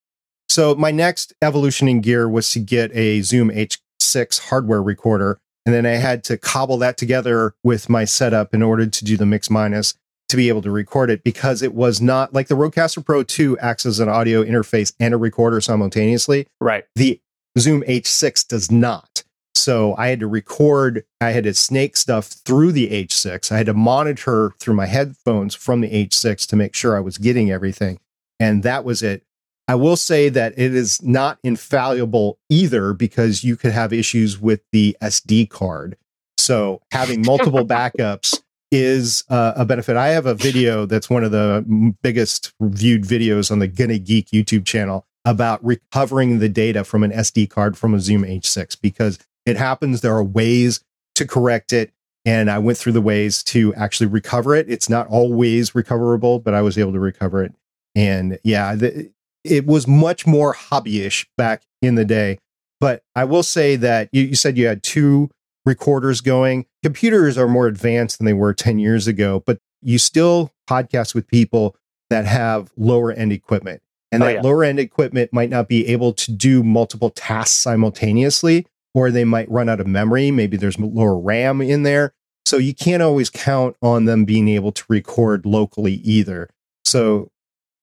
So 0.47 0.75
my 0.75 0.91
next 0.91 1.33
evolution 1.41 1.87
in 1.87 2.01
gear 2.01 2.29
was 2.29 2.51
to 2.51 2.59
get 2.59 2.95
a 2.95 3.21
Zoom 3.21 3.49
H6 3.49 4.49
hardware 4.49 4.81
recorder. 4.81 5.39
And 5.65 5.73
then 5.73 5.85
I 5.85 5.97
had 5.97 6.23
to 6.25 6.37
cobble 6.37 6.77
that 6.77 6.97
together 6.97 7.53
with 7.63 7.89
my 7.89 8.05
setup 8.05 8.53
in 8.53 8.61
order 8.61 8.87
to 8.87 9.05
do 9.05 9.17
the 9.17 9.25
mix 9.25 9.49
minus 9.49 9.95
to 10.29 10.37
be 10.37 10.47
able 10.47 10.61
to 10.61 10.71
record 10.71 11.09
it 11.09 11.23
because 11.23 11.61
it 11.61 11.73
was 11.73 12.01
not 12.01 12.33
like 12.33 12.47
the 12.47 12.55
Rodecaster 12.55 13.03
Pro 13.03 13.23
2 13.23 13.57
acts 13.59 13.85
as 13.85 13.99
an 13.99 14.09
audio 14.09 14.43
interface 14.43 14.93
and 14.99 15.13
a 15.13 15.17
recorder 15.17 15.59
simultaneously. 15.59 16.47
Right. 16.61 16.85
The 16.95 17.19
Zoom 17.57 17.81
H6 17.83 18.47
does 18.47 18.71
not. 18.71 19.23
So 19.55 19.95
I 19.97 20.07
had 20.07 20.19
to 20.21 20.27
record, 20.27 21.03
I 21.19 21.31
had 21.31 21.43
to 21.43 21.53
snake 21.53 21.97
stuff 21.97 22.27
through 22.27 22.71
the 22.71 22.89
H6. 22.89 23.51
I 23.51 23.57
had 23.57 23.65
to 23.65 23.73
monitor 23.73 24.53
through 24.59 24.75
my 24.75 24.85
headphones 24.85 25.53
from 25.53 25.81
the 25.81 25.89
H6 25.89 26.47
to 26.47 26.55
make 26.55 26.73
sure 26.73 26.95
I 26.95 27.01
was 27.01 27.17
getting 27.17 27.51
everything. 27.51 27.99
And 28.39 28.63
that 28.63 28.85
was 28.85 29.03
it. 29.03 29.23
I 29.67 29.75
will 29.75 29.97
say 29.97 30.29
that 30.29 30.57
it 30.57 30.73
is 30.73 31.01
not 31.03 31.37
infallible 31.43 32.39
either 32.49 32.93
because 32.93 33.43
you 33.43 33.55
could 33.55 33.71
have 33.71 33.93
issues 33.93 34.39
with 34.39 34.61
the 34.71 34.97
SD 35.01 35.49
card. 35.49 35.95
So 36.37 36.81
having 36.91 37.21
multiple 37.23 37.65
backups 37.67 38.41
is 38.71 39.23
uh, 39.29 39.53
a 39.55 39.65
benefit. 39.65 39.97
I 39.97 40.07
have 40.09 40.25
a 40.25 40.33
video 40.33 40.85
that's 40.85 41.09
one 41.09 41.23
of 41.23 41.31
the 41.31 41.93
biggest 42.01 42.53
viewed 42.61 43.03
videos 43.03 43.51
on 43.51 43.59
the 43.59 43.67
Gonna 43.67 43.99
Geek 43.99 44.29
YouTube 44.29 44.65
channel 44.65 45.05
about 45.25 45.63
recovering 45.63 46.39
the 46.39 46.49
data 46.49 46.83
from 46.83 47.03
an 47.03 47.11
SD 47.11 47.49
card 47.49 47.77
from 47.77 47.93
a 47.93 47.99
Zoom 47.99 48.23
H6 48.23 48.79
because 48.81 49.19
it 49.49 49.57
happens. 49.57 50.01
There 50.01 50.15
are 50.15 50.23
ways 50.23 50.83
to 51.15 51.27
correct 51.27 51.73
it. 51.73 51.91
And 52.25 52.51
I 52.51 52.59
went 52.59 52.77
through 52.77 52.91
the 52.91 53.01
ways 53.01 53.43
to 53.43 53.73
actually 53.75 54.07
recover 54.07 54.55
it. 54.55 54.69
It's 54.69 54.89
not 54.89 55.07
always 55.07 55.73
recoverable, 55.73 56.39
but 56.39 56.53
I 56.53 56.61
was 56.61 56.77
able 56.77 56.93
to 56.93 56.99
recover 56.99 57.43
it. 57.43 57.53
And 57.95 58.39
yeah, 58.43 58.75
the, 58.75 59.11
it 59.43 59.65
was 59.65 59.87
much 59.87 60.27
more 60.27 60.53
hobbyish 60.53 61.27
back 61.37 61.63
in 61.81 61.95
the 61.95 62.05
day. 62.05 62.39
But 62.79 63.03
I 63.15 63.25
will 63.25 63.43
say 63.43 63.75
that 63.77 64.09
you, 64.11 64.23
you 64.23 64.35
said 64.35 64.57
you 64.57 64.67
had 64.67 64.83
two 64.83 65.29
recorders 65.65 66.21
going. 66.21 66.65
Computers 66.83 67.37
are 67.37 67.47
more 67.47 67.67
advanced 67.67 68.19
than 68.19 68.25
they 68.25 68.33
were 68.33 68.53
10 68.53 68.79
years 68.79 69.07
ago, 69.07 69.43
but 69.45 69.59
you 69.81 69.97
still 69.97 70.51
podcast 70.69 71.15
with 71.15 71.27
people 71.27 71.75
that 72.09 72.25
have 72.25 72.71
lower 72.77 73.11
end 73.11 73.31
equipment. 73.31 73.81
And 74.11 74.23
oh, 74.23 74.25
that 74.25 74.35
yeah. 74.35 74.41
lower 74.41 74.63
end 74.63 74.79
equipment 74.79 75.31
might 75.31 75.49
not 75.49 75.67
be 75.67 75.87
able 75.87 76.13
to 76.13 76.31
do 76.31 76.63
multiple 76.63 77.09
tasks 77.09 77.57
simultaneously 77.57 78.65
or 78.93 79.11
they 79.11 79.23
might 79.23 79.49
run 79.51 79.69
out 79.69 79.79
of 79.79 79.87
memory. 79.87 80.31
Maybe 80.31 80.57
there's 80.57 80.79
lower 80.79 81.17
RAM 81.17 81.61
in 81.61 81.83
there. 81.83 82.13
So 82.45 82.57
you 82.57 82.73
can't 82.73 83.03
always 83.03 83.29
count 83.29 83.75
on 83.81 84.05
them 84.05 84.25
being 84.25 84.47
able 84.49 84.71
to 84.71 84.83
record 84.89 85.45
locally 85.45 85.93
either. 85.95 86.49
So 86.83 87.29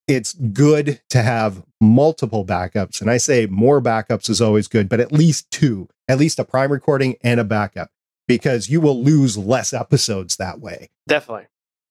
it's 0.08 0.32
good 0.32 1.00
to 1.10 1.22
have 1.22 1.62
multiple 1.80 2.44
backups. 2.44 3.00
And 3.00 3.10
I 3.10 3.16
say 3.18 3.46
more 3.46 3.80
backups 3.80 4.28
is 4.28 4.40
always 4.40 4.66
good, 4.66 4.88
but 4.88 5.00
at 5.00 5.12
least 5.12 5.50
two, 5.50 5.88
at 6.08 6.18
least 6.18 6.38
a 6.38 6.44
prime 6.44 6.72
recording 6.72 7.16
and 7.22 7.38
a 7.38 7.44
backup, 7.44 7.90
because 8.26 8.68
you 8.68 8.80
will 8.80 9.02
lose 9.02 9.36
less 9.36 9.72
episodes 9.72 10.36
that 10.36 10.60
way. 10.60 10.90
Definitely. 11.08 11.46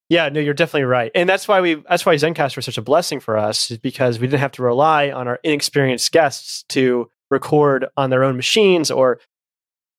Yeah, 0.10 0.30
no, 0.30 0.40
you're 0.40 0.54
definitely 0.54 0.84
right. 0.84 1.12
And 1.16 1.28
that's 1.28 1.48
why 1.48 1.62
we 1.62 1.76
that's 1.90 2.06
why 2.06 2.16
Zencastr 2.16 2.58
was 2.58 2.66
such 2.66 2.78
a 2.78 2.82
blessing 2.82 3.20
for 3.20 3.38
us, 3.38 3.72
is 3.72 3.80
because 3.80 4.20
we 4.20 4.28
didn't 4.28 4.40
have 4.40 4.52
to 4.54 4.62
rely 4.62 5.10
on 5.10 5.28
our 5.28 5.40
inexperienced 5.44 6.12
guests 6.12 6.64
to 6.70 7.10
record 7.30 7.86
on 7.98 8.10
their 8.10 8.24
own 8.24 8.36
machines 8.36 8.92
or 8.92 9.20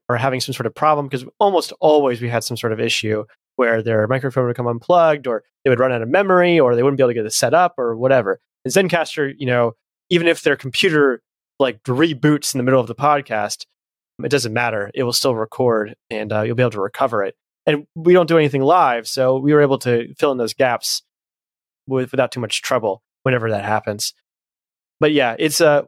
or 0.08 0.16
having 0.16 0.40
some 0.40 0.52
sort 0.52 0.66
of 0.66 0.74
problem 0.74 1.06
because 1.06 1.24
almost 1.40 1.72
always 1.80 2.20
we 2.20 2.28
had 2.28 2.44
some 2.44 2.56
sort 2.56 2.72
of 2.72 2.80
issue 2.80 3.24
where 3.56 3.82
their 3.82 4.06
microphone 4.06 4.46
would 4.46 4.56
come 4.56 4.66
unplugged 4.66 5.26
or 5.26 5.42
they 5.64 5.70
would 5.70 5.80
run 5.80 5.92
out 5.92 6.02
of 6.02 6.08
memory 6.08 6.60
or 6.60 6.76
they 6.76 6.82
wouldn't 6.82 6.96
be 6.96 7.02
able 7.02 7.10
to 7.10 7.14
get 7.14 7.26
it 7.26 7.32
set 7.32 7.54
up 7.54 7.74
or 7.76 7.96
whatever. 7.96 8.38
And 8.64 8.72
Zencastr, 8.72 9.34
you 9.36 9.46
know, 9.46 9.72
even 10.10 10.28
if 10.28 10.42
their 10.42 10.56
computer 10.56 11.22
like 11.58 11.82
reboots 11.84 12.54
in 12.54 12.58
the 12.58 12.64
middle 12.64 12.80
of 12.80 12.86
the 12.86 12.94
podcast, 12.94 13.66
it 14.22 14.30
doesn't 14.30 14.52
matter. 14.52 14.90
It 14.94 15.02
will 15.02 15.12
still 15.12 15.34
record 15.34 15.94
and 16.10 16.32
uh, 16.32 16.42
you'll 16.42 16.56
be 16.56 16.62
able 16.62 16.70
to 16.72 16.80
recover 16.80 17.24
it. 17.24 17.34
And 17.66 17.86
we 17.96 18.12
don't 18.12 18.28
do 18.28 18.38
anything 18.38 18.62
live, 18.62 19.08
so 19.08 19.38
we 19.38 19.52
were 19.52 19.60
able 19.60 19.78
to 19.78 20.14
fill 20.14 20.30
in 20.30 20.38
those 20.38 20.54
gaps 20.54 21.02
with, 21.88 22.12
without 22.12 22.30
too 22.30 22.38
much 22.38 22.62
trouble 22.62 23.02
whenever 23.24 23.50
that 23.50 23.64
happens. 23.64 24.14
But 25.00 25.12
yeah, 25.12 25.34
it's 25.36 25.60
a 25.60 25.68
uh, 25.68 25.82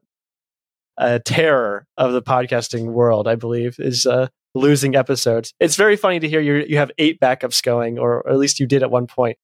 uh, 0.99 1.20
terror 1.24 1.86
of 1.96 2.12
the 2.12 2.22
podcasting 2.22 2.86
world, 2.86 3.28
I 3.28 3.36
believe, 3.36 3.76
is 3.78 4.05
uh, 4.05 4.28
losing 4.55 4.96
episodes. 4.96 5.55
It's 5.61 5.76
very 5.76 5.96
funny 5.96 6.20
to 6.20 6.28
hear 6.28 6.40
you 6.40 6.64
you 6.68 6.76
have 6.78 6.90
eight 6.99 7.20
backups 7.20 7.62
going, 7.62 7.99
or, 7.99 8.22
or 8.22 8.30
at 8.30 8.38
least 8.38 8.61
you 8.61 8.66
did 8.66 8.82
at 8.82 8.90
one 8.90 9.07
point. 9.07 9.38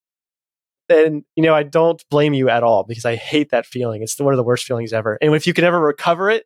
And 0.88 1.24
you 1.36 1.42
know, 1.42 1.54
I 1.54 1.62
don't 1.62 2.02
blame 2.10 2.34
you 2.34 2.50
at 2.50 2.62
all 2.62 2.84
because 2.84 3.04
I 3.04 3.16
hate 3.16 3.50
that 3.50 3.66
feeling. 3.66 4.02
It's 4.02 4.18
one 4.18 4.34
of 4.34 4.36
the 4.36 4.42
worst 4.42 4.66
feelings 4.66 4.92
ever. 4.92 5.16
And 5.22 5.34
if 5.34 5.46
you 5.46 5.54
can 5.54 5.64
ever 5.64 5.80
recover 5.80 6.28
it, 6.28 6.44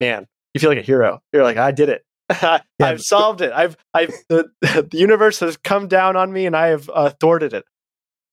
man, 0.00 0.26
you 0.54 0.60
feel 0.60 0.70
like 0.70 0.78
a 0.78 0.82
hero. 0.82 1.20
You're 1.32 1.44
like, 1.44 1.58
I 1.58 1.70
did 1.70 1.90
it. 1.90 2.02
I've 2.80 3.02
solved 3.02 3.40
it. 3.40 3.52
I've, 3.52 3.76
I've, 3.94 4.12
the, 4.28 4.48
the 4.60 4.88
universe 4.98 5.38
has 5.40 5.56
come 5.56 5.86
down 5.86 6.16
on 6.16 6.32
me, 6.32 6.46
and 6.46 6.56
I 6.56 6.68
have 6.68 6.90
uh, 6.92 7.10
thwarted 7.20 7.52
it 7.52 7.64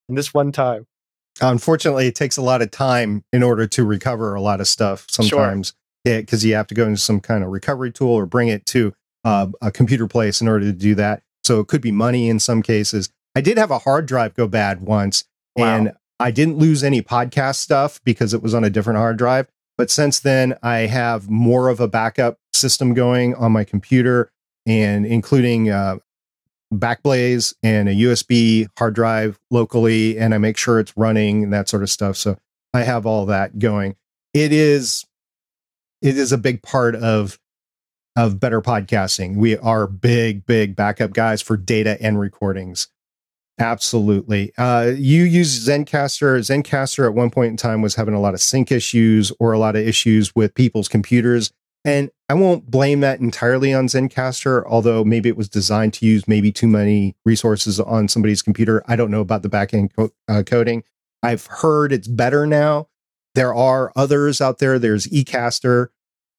in 0.10 0.16
this 0.16 0.34
one 0.34 0.52
time. 0.52 0.88
Unfortunately, 1.42 2.08
it 2.08 2.16
takes 2.16 2.38
a 2.38 2.42
lot 2.42 2.64
of 2.64 2.72
time 2.72 3.24
in 3.32 3.44
order 3.44 3.68
to 3.68 3.84
recover 3.84 4.34
a 4.34 4.42
lot 4.42 4.62
of 4.62 4.68
stuff. 4.68 5.06
Sometimes. 5.10 5.68
Sure 5.68 5.83
because 6.04 6.44
you 6.44 6.56
have 6.56 6.68
to 6.68 6.76
go 6.76 6.86
into 6.86 7.00
some 7.00 7.20
kind 7.20 7.44
of 7.44 7.50
recovery 7.50 7.92
tool 7.92 8.12
or 8.12 8.26
bring 8.26 8.50
it 8.50 8.66
to 8.68 8.94
uh, 9.24 9.48
a 9.62 9.72
computer 9.72 10.08
place 10.08 10.42
in 10.42 10.48
order 10.48 10.66
to 10.66 10.74
do 10.74 10.96
that. 10.96 11.24
So 11.44 11.60
it 11.60 11.68
could 11.68 11.82
be 11.82 11.92
money 11.92 12.30
in 12.30 12.40
some 12.40 12.62
cases. 12.62 13.10
I 13.36 13.42
did 13.42 13.58
have 13.58 13.72
a 13.72 13.80
hard 13.80 14.06
drive 14.06 14.36
go 14.36 14.48
bad 14.48 14.82
once, 14.82 15.26
Wow. 15.56 15.66
And 15.66 15.92
I 16.20 16.32
didn't 16.32 16.58
lose 16.58 16.84
any 16.84 17.02
podcast 17.02 17.56
stuff 17.56 18.00
because 18.04 18.34
it 18.34 18.42
was 18.42 18.54
on 18.54 18.64
a 18.64 18.70
different 18.70 18.98
hard 18.98 19.18
drive. 19.18 19.48
But 19.78 19.90
since 19.90 20.20
then, 20.20 20.58
I 20.62 20.80
have 20.80 21.30
more 21.30 21.70
of 21.70 21.80
a 21.80 21.88
backup 21.88 22.38
system 22.54 22.94
going 22.94 23.36
on 23.36 23.52
my 23.52 23.64
computer 23.64 24.30
and 24.66 25.06
including 25.06 25.70
uh, 25.70 25.98
Backblaze 26.74 27.54
and 27.64 27.90
a 27.90 27.94
USB 27.94 28.68
hard 28.78 28.96
drive 28.96 29.40
locally. 29.52 30.18
And 30.18 30.34
I 30.34 30.38
make 30.38 30.58
sure 30.58 30.80
it's 30.80 30.96
running 30.96 31.44
and 31.44 31.54
that 31.54 31.70
sort 31.70 31.84
of 31.84 31.90
stuff. 31.90 32.18
So 32.18 32.38
I 32.74 32.84
have 32.84 33.06
all 33.06 33.26
that 33.28 33.60
going. 33.60 33.96
It 34.34 34.52
is, 34.54 35.06
it 36.04 36.18
is 36.18 36.32
a 36.32 36.38
big 36.38 36.62
part 36.62 36.96
of 36.96 37.40
of 38.16 38.40
better 38.40 38.62
podcasting. 38.62 39.38
We 39.38 39.58
are 39.58 39.88
big, 39.88 40.46
big 40.46 40.76
backup 40.76 41.14
guys 41.14 41.42
for 41.42 41.58
data 41.58 41.98
and 42.00 42.20
recordings. 42.20 42.90
Absolutely. 43.58 44.52
Uh, 44.56 44.92
you 44.96 45.24
use 45.24 45.68
Zencastr. 45.68 46.38
Zencastr 46.40 47.08
at 47.08 47.16
one 47.16 47.32
point 47.32 47.50
in 47.50 47.58
time 47.58 47.82
was 47.82 47.96
having 47.96 48.14
a 48.14 48.20
lot 48.20 48.36
of 48.36 48.42
sync 48.42 48.72
issues 48.72 49.32
or 49.40 49.52
a 49.52 49.58
lot 49.58 49.76
of 49.76 49.88
issues 49.88 50.36
with 50.36 50.54
people's 50.54 50.88
computers. 50.88 51.52
And 51.86 52.12
I 52.30 52.36
won't 52.36 52.70
blame 52.70 53.00
that 53.00 53.20
entirely 53.20 53.74
on 53.74 53.88
Zencastr, 53.88 54.64
although 54.68 55.04
maybe 55.04 55.28
it 55.30 55.38
was 55.38 55.50
designed 55.50 55.94
to 55.96 56.06
use 56.06 56.28
maybe 56.28 56.52
too 56.52 56.68
many 56.68 57.16
resources 57.26 57.80
on 57.80 58.08
somebody's 58.08 58.44
computer. 58.44 58.84
I 58.88 58.96
don't 58.96 59.12
know 59.12 59.22
about 59.22 59.42
the 59.42 59.50
backend 59.50 59.96
co- 59.96 60.12
uh, 60.28 60.44
coding. 60.46 60.84
I've 61.24 61.48
heard 61.48 61.92
it's 61.92 62.08
better 62.08 62.46
now. 62.46 62.90
There 63.36 63.54
are 63.54 63.92
others 63.96 64.42
out 64.42 64.60
there. 64.60 64.78
There's 64.78 65.08
eCaster, 65.08 65.88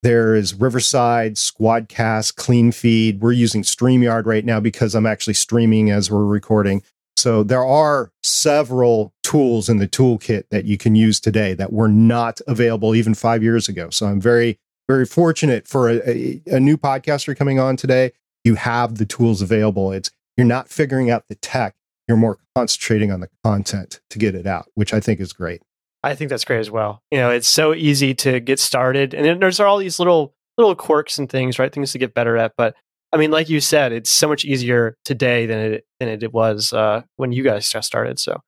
there 0.04 0.34
is 0.34 0.52
Riverside, 0.52 1.36
Squadcast, 1.36 2.36
Clean 2.36 2.70
Feed. 2.72 3.22
We're 3.22 3.32
using 3.32 3.62
StreamYard 3.62 4.26
right 4.26 4.44
now 4.44 4.60
because 4.60 4.94
I'm 4.94 5.06
actually 5.06 5.32
streaming 5.32 5.90
as 5.90 6.10
we're 6.10 6.26
recording. 6.26 6.82
So 7.16 7.42
there 7.42 7.64
are 7.64 8.12
several 8.22 9.14
tools 9.22 9.70
in 9.70 9.78
the 9.78 9.88
toolkit 9.88 10.50
that 10.50 10.66
you 10.66 10.76
can 10.76 10.94
use 10.94 11.20
today 11.20 11.54
that 11.54 11.72
were 11.72 11.88
not 11.88 12.42
available 12.46 12.94
even 12.94 13.14
five 13.14 13.42
years 13.42 13.66
ago. 13.66 13.88
So 13.88 14.04
I'm 14.04 14.20
very, 14.20 14.58
very 14.88 15.06
fortunate 15.06 15.66
for 15.66 15.88
a, 15.88 16.06
a, 16.06 16.42
a 16.48 16.60
new 16.60 16.76
podcaster 16.76 17.34
coming 17.34 17.58
on 17.58 17.78
today. 17.78 18.12
You 18.44 18.56
have 18.56 18.98
the 18.98 19.06
tools 19.06 19.40
available. 19.40 19.90
It's 19.90 20.10
you're 20.36 20.46
not 20.46 20.68
figuring 20.68 21.10
out 21.10 21.28
the 21.28 21.36
tech. 21.36 21.76
You're 22.06 22.18
more 22.18 22.36
concentrating 22.54 23.10
on 23.10 23.20
the 23.20 23.30
content 23.42 24.00
to 24.10 24.18
get 24.18 24.34
it 24.34 24.46
out, 24.46 24.66
which 24.74 24.92
I 24.92 25.00
think 25.00 25.18
is 25.18 25.32
great. 25.32 25.62
I 26.04 26.14
think 26.14 26.28
that's 26.30 26.44
great 26.44 26.60
as 26.60 26.70
well. 26.70 27.02
You 27.10 27.18
know, 27.18 27.30
it's 27.30 27.48
so 27.48 27.74
easy 27.74 28.14
to 28.16 28.38
get 28.40 28.58
started, 28.60 29.14
and 29.14 29.40
there's 29.40 29.58
all 29.60 29.78
these 29.78 29.98
little 29.98 30.34
little 30.58 30.74
quirks 30.74 31.18
and 31.18 31.28
things, 31.28 31.58
right? 31.58 31.72
Things 31.72 31.92
to 31.92 31.98
get 31.98 32.14
better 32.14 32.36
at. 32.36 32.52
But 32.56 32.76
I 33.12 33.16
mean, 33.16 33.30
like 33.30 33.48
you 33.48 33.60
said, 33.60 33.92
it's 33.92 34.10
so 34.10 34.28
much 34.28 34.44
easier 34.44 34.96
today 35.04 35.46
than 35.46 35.58
it 35.58 35.84
than 36.00 36.08
it 36.08 36.32
was 36.32 36.72
uh, 36.72 37.02
when 37.16 37.32
you 37.32 37.42
guys 37.42 37.68
just 37.70 37.86
started. 37.86 38.18
So, 38.18 38.40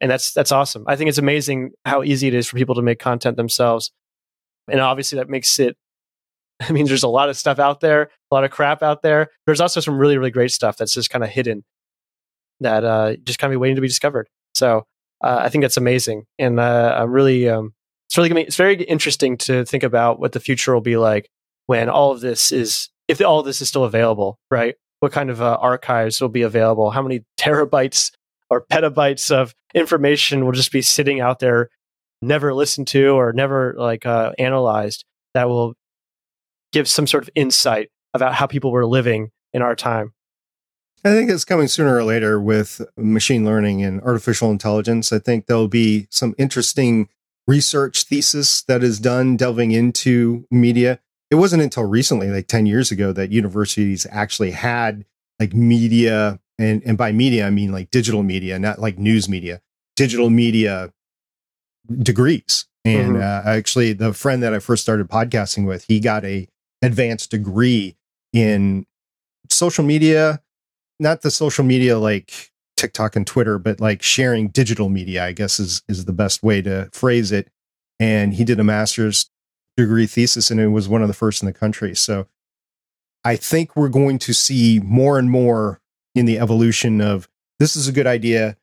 and 0.00 0.10
that's 0.10 0.32
that's 0.32 0.52
awesome. 0.52 0.84
I 0.86 0.96
think 0.96 1.08
it's 1.08 1.18
amazing 1.18 1.70
how 1.84 2.02
easy 2.02 2.28
it 2.28 2.34
is 2.34 2.46
for 2.46 2.56
people 2.56 2.74
to 2.74 2.82
make 2.82 2.98
content 2.98 3.36
themselves, 3.36 3.90
and 4.70 4.80
obviously 4.80 5.16
that 5.16 5.30
makes 5.30 5.58
it. 5.58 5.76
I 6.60 6.72
mean, 6.72 6.86
there's 6.86 7.04
a 7.04 7.08
lot 7.08 7.28
of 7.28 7.36
stuff 7.36 7.58
out 7.58 7.80
there, 7.80 8.10
a 8.30 8.34
lot 8.34 8.44
of 8.44 8.50
crap 8.50 8.82
out 8.82 9.02
there. 9.02 9.28
There's 9.46 9.60
also 9.60 9.80
some 9.80 9.96
really, 9.96 10.18
really 10.18 10.32
great 10.32 10.50
stuff 10.50 10.76
that's 10.76 10.92
just 10.92 11.08
kind 11.08 11.24
of 11.24 11.30
hidden 11.30 11.64
that 12.60 12.84
uh, 12.84 13.16
just 13.24 13.38
kind 13.38 13.54
of 13.54 13.60
waiting 13.60 13.76
to 13.76 13.80
be 13.80 13.88
discovered. 13.88 14.28
So 14.54 14.84
uh, 15.22 15.40
I 15.42 15.48
think 15.48 15.62
that's 15.62 15.76
amazing, 15.76 16.24
and 16.38 16.60
uh, 16.60 16.96
I'm 17.00 17.10
really 17.10 17.48
um, 17.48 17.72
it's 18.08 18.16
really 18.16 18.28
gonna 18.28 18.40
be, 18.40 18.46
it's 18.46 18.56
very 18.56 18.82
interesting 18.82 19.36
to 19.38 19.64
think 19.64 19.82
about 19.82 20.20
what 20.20 20.32
the 20.32 20.40
future 20.40 20.72
will 20.72 20.80
be 20.80 20.96
like 20.96 21.28
when 21.66 21.88
all 21.88 22.12
of 22.12 22.20
this 22.20 22.52
is 22.52 22.88
if 23.08 23.20
all 23.20 23.42
this 23.42 23.60
is 23.60 23.68
still 23.68 23.84
available, 23.84 24.38
right? 24.50 24.74
What 25.00 25.12
kind 25.12 25.30
of 25.30 25.40
uh, 25.40 25.58
archives 25.60 26.20
will 26.20 26.28
be 26.28 26.42
available? 26.42 26.90
How 26.90 27.02
many 27.02 27.24
terabytes 27.38 28.12
or 28.50 28.64
petabytes 28.64 29.30
of 29.30 29.54
information 29.74 30.44
will 30.44 30.52
just 30.52 30.72
be 30.72 30.82
sitting 30.82 31.20
out 31.20 31.38
there, 31.38 31.68
never 32.22 32.54
listened 32.54 32.88
to 32.88 33.10
or 33.10 33.32
never 33.32 33.74
like 33.76 34.06
uh, 34.06 34.32
analyzed? 34.38 35.04
That 35.34 35.48
will 35.48 35.74
give 36.72 36.88
some 36.88 37.06
sort 37.06 37.22
of 37.22 37.30
insight 37.34 37.90
about 38.14 38.34
how 38.34 38.46
people 38.46 38.72
were 38.72 38.86
living 38.86 39.30
in 39.52 39.62
our 39.62 39.76
time. 39.76 40.12
I 41.04 41.10
think 41.10 41.30
it's 41.30 41.44
coming 41.44 41.68
sooner 41.68 41.96
or 41.96 42.02
later 42.02 42.40
with 42.40 42.80
machine 42.96 43.44
learning 43.44 43.82
and 43.84 44.00
artificial 44.02 44.50
intelligence. 44.50 45.12
I 45.12 45.20
think 45.20 45.46
there'll 45.46 45.68
be 45.68 46.08
some 46.10 46.34
interesting 46.38 47.08
research 47.46 48.04
thesis 48.04 48.62
that 48.62 48.82
is 48.82 48.98
done 48.98 49.36
delving 49.36 49.70
into 49.70 50.46
media. 50.50 50.98
It 51.30 51.36
wasn't 51.36 51.62
until 51.62 51.84
recently, 51.84 52.28
like 52.30 52.48
10 52.48 52.66
years 52.66 52.90
ago, 52.90 53.12
that 53.12 53.30
universities 53.30 54.06
actually 54.10 54.50
had 54.50 55.04
like 55.38 55.54
media, 55.54 56.40
and, 56.58 56.82
and 56.84 56.98
by 56.98 57.12
media, 57.12 57.46
I 57.46 57.50
mean 57.50 57.70
like 57.70 57.90
digital 57.90 58.22
media, 58.24 58.58
not 58.58 58.80
like 58.80 58.98
news 58.98 59.28
media, 59.28 59.60
digital 59.94 60.30
media 60.30 60.92
degrees. 62.02 62.66
And 62.84 63.16
mm-hmm. 63.16 63.48
uh, 63.48 63.50
actually, 63.50 63.92
the 63.92 64.12
friend 64.12 64.42
that 64.42 64.52
I 64.52 64.58
first 64.58 64.82
started 64.82 65.08
podcasting 65.08 65.66
with, 65.66 65.84
he 65.84 66.00
got 66.00 66.24
a 66.24 66.48
advanced 66.82 67.30
degree 67.30 67.96
in 68.32 68.86
social 69.48 69.84
media 69.84 70.40
not 70.98 71.22
the 71.22 71.30
social 71.30 71.64
media 71.64 71.98
like 71.98 72.50
TikTok 72.76 73.16
and 73.16 73.26
Twitter, 73.26 73.58
but 73.58 73.80
like 73.80 74.02
sharing 74.02 74.48
digital 74.48 74.88
media, 74.88 75.24
I 75.24 75.32
guess 75.32 75.58
is 75.60 75.82
is 75.88 76.04
the 76.04 76.12
best 76.12 76.42
way 76.42 76.62
to 76.62 76.88
phrase 76.92 77.32
it. 77.32 77.50
And 78.00 78.34
he 78.34 78.44
did 78.44 78.60
a 78.60 78.64
master's 78.64 79.30
degree 79.76 80.06
thesis 80.06 80.50
and 80.50 80.60
it 80.60 80.68
was 80.68 80.88
one 80.88 81.02
of 81.02 81.08
the 81.08 81.14
first 81.14 81.42
in 81.42 81.46
the 81.46 81.52
country. 81.52 81.94
So 81.94 82.26
I 83.24 83.36
think 83.36 83.76
we're 83.76 83.88
going 83.88 84.18
to 84.20 84.32
see 84.32 84.80
more 84.82 85.18
and 85.18 85.30
more 85.30 85.80
in 86.14 86.26
the 86.26 86.38
evolution 86.38 87.00
of 87.00 87.28
this 87.58 87.76
is 87.76 87.88
a 87.88 87.92
good 87.92 88.06
idea, 88.06 88.56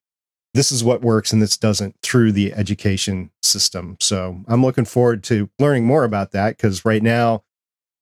this 0.53 0.71
is 0.71 0.83
what 0.83 1.01
works 1.01 1.33
and 1.33 1.41
this 1.41 1.57
doesn't 1.57 1.95
through 2.01 2.31
the 2.31 2.53
education 2.53 3.31
system. 3.43 3.97
So 3.99 4.41
I'm 4.47 4.63
looking 4.63 4.85
forward 4.85 5.23
to 5.25 5.49
learning 5.59 5.85
more 5.85 6.05
about 6.05 6.31
that 6.31 6.57
because 6.57 6.85
right 6.85 7.03
now 7.03 7.43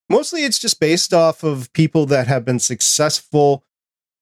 mostly 0.09 0.43
it's 0.43 0.59
just 0.59 0.79
based 0.79 1.13
off 1.13 1.43
of 1.43 1.71
people 1.73 2.05
that 2.07 2.27
have 2.27 2.45
been 2.45 2.59
successful 2.59 3.63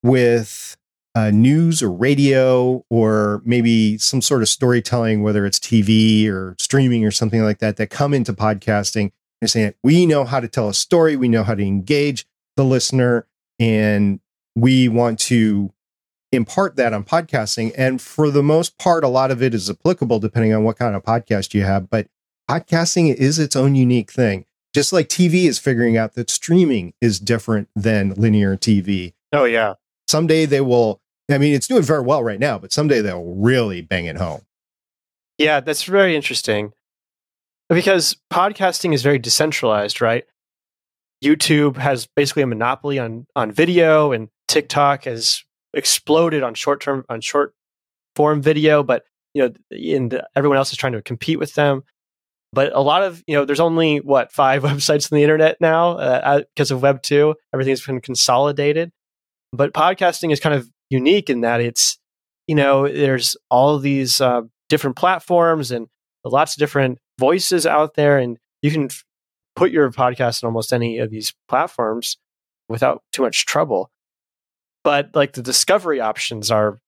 with 0.04 0.78
uh, 1.14 1.32
news 1.32 1.84
or 1.84 1.92
radio 1.92 2.86
or 2.90 3.42
maybe 3.44 3.98
some 3.98 4.22
sort 4.22 4.42
of 4.42 4.50
storytelling, 4.50 5.24
whether 5.24 5.46
it's 5.46 5.60
TV 5.60 6.30
or 6.30 6.56
streaming 6.60 7.06
or 7.06 7.12
something 7.12 7.44
like 7.44 7.60
that, 7.60 7.78
that 7.78 7.90
come 7.90 8.14
into 8.14 8.34
podcasting 8.34 9.12
and 9.42 9.50
saying, 9.50 9.74
we 9.84 10.06
know 10.06 10.24
how 10.24 10.40
to 10.40 10.48
tell 10.48 10.70
a 10.70 10.74
story, 10.74 11.16
we 11.16 11.28
know 11.28 11.44
how 11.44 11.56
to 11.56 11.64
engage 11.64 12.26
the 12.56 12.64
listener, 12.64 13.28
and 13.60 14.20
we 14.56 14.88
want 14.88 15.20
to 15.20 15.72
impart 16.32 16.78
that 16.78 16.94
on 16.94 17.04
podcasting. 17.04 17.74
And 17.78 18.02
for 18.02 18.30
the 18.30 18.44
most 18.44 18.78
part, 18.78 19.04
a 19.04 19.10
lot 19.10 19.32
of 19.32 19.44
it 19.44 19.54
is 19.54 19.70
applicable 19.70 20.20
depending 20.20 20.54
on 20.54 20.64
what 20.64 20.78
kind 20.78 20.96
of 20.96 21.04
podcast 21.04 21.54
you 21.54 21.64
have. 21.64 21.90
But 21.90 22.08
podcasting 22.50 23.14
is 23.14 23.38
its 23.38 23.56
own 23.56 23.76
unique 23.76 24.12
thing. 24.12 24.46
Just 24.74 24.94
like 24.94 25.10
TV 25.10 25.46
is 25.46 25.60
figuring 25.60 25.98
out 25.98 26.14
that 26.14 26.30
streaming 26.30 26.94
is 27.02 27.20
different 27.20 27.68
than 27.76 28.14
linear 28.14 28.56
TV. 28.56 29.14
Oh, 29.34 29.44
yeah 29.44 29.74
someday 30.12 30.46
they 30.46 30.62
will. 30.62 31.00
I 31.32 31.38
mean, 31.38 31.54
it's 31.54 31.68
doing 31.68 31.82
very 31.82 32.02
well 32.02 32.24
right 32.24 32.40
now, 32.40 32.60
but 32.60 32.74
someday 32.74 33.00
they'll 33.02 33.24
really 33.24 33.82
bang 33.82 34.06
it 34.06 34.18
home. 34.18 34.42
Yeah, 35.38 35.62
that's 35.62 35.84
very 35.84 36.16
interesting 36.16 36.74
because 37.70 38.18
podcasting 38.32 38.94
is 38.94 39.02
very 39.02 39.18
decentralized, 39.18 40.02
right? 40.02 40.26
YouTube 41.24 41.78
has 41.78 42.08
basically 42.16 42.44
a 42.44 42.48
monopoly 42.48 43.00
on 43.00 43.26
on 43.36 43.52
video, 43.52 44.12
and 44.12 44.30
TikTok 44.48 45.06
has 45.06 45.44
exploded 45.74 46.44
on 46.44 46.54
short 46.54 46.82
term 46.82 47.06
on 47.10 47.22
short 47.22 47.54
form 48.16 48.42
video, 48.42 48.84
but 48.84 49.04
you 49.34 49.44
know, 49.44 49.54
and 49.96 50.22
everyone 50.36 50.58
else 50.58 50.72
is 50.72 50.78
trying 50.78 50.94
to 50.94 51.02
compete 51.02 51.40
with 51.40 51.54
them. 51.54 51.84
But 52.54 52.76
a 52.76 52.82
lot 52.82 53.04
of 53.04 53.24
you 53.28 53.36
know, 53.36 53.46
there's 53.46 53.62
only 53.62 54.00
what 54.00 54.32
five 54.32 54.64
websites 54.70 55.12
on 55.12 55.16
the 55.16 55.24
internet 55.24 55.58
now 55.62 55.92
uh, 55.98 56.42
because 56.56 56.72
of 56.72 56.82
Web 56.82 57.02
two. 57.02 57.36
Everything's 57.54 57.86
been 57.86 58.02
consolidated, 58.02 58.92
but 59.52 59.74
podcasting 59.74 60.32
is 60.32 60.40
kind 60.40 60.56
of 60.56 60.70
unique 60.90 61.30
in 61.30 61.42
that 61.42 61.62
it's, 61.62 62.00
you 62.48 62.56
know, 62.56 62.88
there's 62.88 63.36
all 63.50 63.80
these 63.80 64.22
uh, 64.22 64.42
different 64.70 64.96
platforms 64.96 65.72
and 65.72 65.88
lots 66.26 66.56
of 66.56 66.60
different 66.60 67.00
voices 67.20 67.66
out 67.66 67.96
there, 67.96 68.18
and 68.18 68.38
you 68.62 68.72
can 68.72 68.86
f- 68.86 69.04
put 69.56 69.72
your 69.72 69.92
podcast 69.92 70.44
on 70.44 70.48
almost 70.48 70.74
any 70.74 71.00
of 71.00 71.10
these 71.10 71.34
platforms 71.48 72.18
without 72.70 73.04
too 73.12 73.22
much 73.22 73.46
trouble. 73.46 73.92
But 74.84 75.12
like 75.14 75.34
the 75.34 75.42
discovery 75.42 76.00
options 76.00 76.50
are 76.50 76.80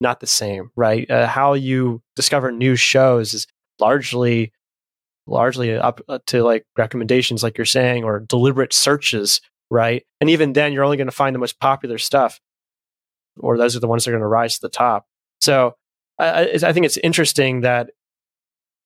not 0.00 0.20
the 0.20 0.26
same, 0.26 0.70
right? 0.76 1.08
Uh, 1.10 1.26
how 1.26 1.54
you 1.54 2.02
discover 2.16 2.50
new 2.50 2.76
shows 2.76 3.34
is 3.34 3.46
largely 3.80 4.52
largely 5.28 5.74
up 5.74 6.00
uh, 6.08 6.20
to 6.26 6.42
like 6.42 6.64
recommendations 6.78 7.42
like 7.42 7.58
you're 7.58 7.64
saying 7.64 8.04
or 8.04 8.20
deliberate 8.20 8.72
searches 8.72 9.40
right? 9.70 10.04
And 10.20 10.30
even 10.30 10.52
then, 10.52 10.72
you're 10.72 10.84
only 10.84 10.96
going 10.96 11.08
to 11.08 11.12
find 11.12 11.34
the 11.34 11.40
most 11.40 11.58
popular 11.60 11.98
stuff, 11.98 12.40
or 13.38 13.58
those 13.58 13.76
are 13.76 13.80
the 13.80 13.88
ones 13.88 14.04
that 14.04 14.10
are 14.10 14.14
going 14.14 14.22
to 14.22 14.26
rise 14.28 14.54
to 14.56 14.62
the 14.62 14.68
top. 14.68 15.06
So 15.40 15.74
I, 16.18 16.50
I 16.62 16.72
think 16.72 16.86
it's 16.86 16.96
interesting 16.98 17.60
that 17.60 17.90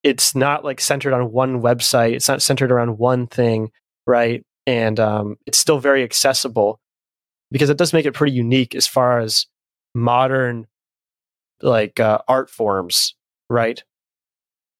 it's 0.02 0.34
not 0.34 0.64
like 0.64 0.80
centered 0.80 1.12
on 1.12 1.32
one 1.32 1.60
website. 1.60 2.12
It's 2.12 2.28
not 2.28 2.42
centered 2.42 2.72
around 2.72 2.98
one 2.98 3.26
thing, 3.26 3.70
right? 4.06 4.44
And 4.66 4.98
um, 4.98 5.36
it's 5.46 5.58
still 5.58 5.78
very 5.78 6.02
accessible 6.02 6.80
because 7.50 7.70
it 7.70 7.78
does 7.78 7.92
make 7.92 8.06
it 8.06 8.12
pretty 8.12 8.32
unique 8.32 8.74
as 8.74 8.86
far 8.86 9.20
as 9.20 9.46
modern 9.94 10.66
like 11.62 12.00
uh, 12.00 12.18
art 12.28 12.50
forms, 12.50 13.14
right? 13.48 13.82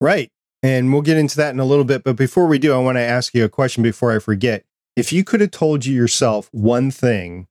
Right. 0.00 0.30
And 0.62 0.92
we'll 0.92 1.02
get 1.02 1.16
into 1.16 1.36
that 1.36 1.52
in 1.54 1.60
a 1.60 1.64
little 1.64 1.84
bit. 1.84 2.04
But 2.04 2.16
before 2.16 2.46
we 2.46 2.58
do, 2.58 2.74
I 2.74 2.78
want 2.78 2.96
to 2.96 3.02
ask 3.02 3.34
you 3.34 3.44
a 3.44 3.48
question 3.48 3.82
before 3.82 4.14
I 4.14 4.18
forget. 4.18 4.64
If 5.00 5.14
you 5.14 5.24
could 5.24 5.40
have 5.40 5.50
told 5.50 5.86
you 5.86 5.94
yourself 5.94 6.50
one 6.52 6.90
thing 6.90 7.46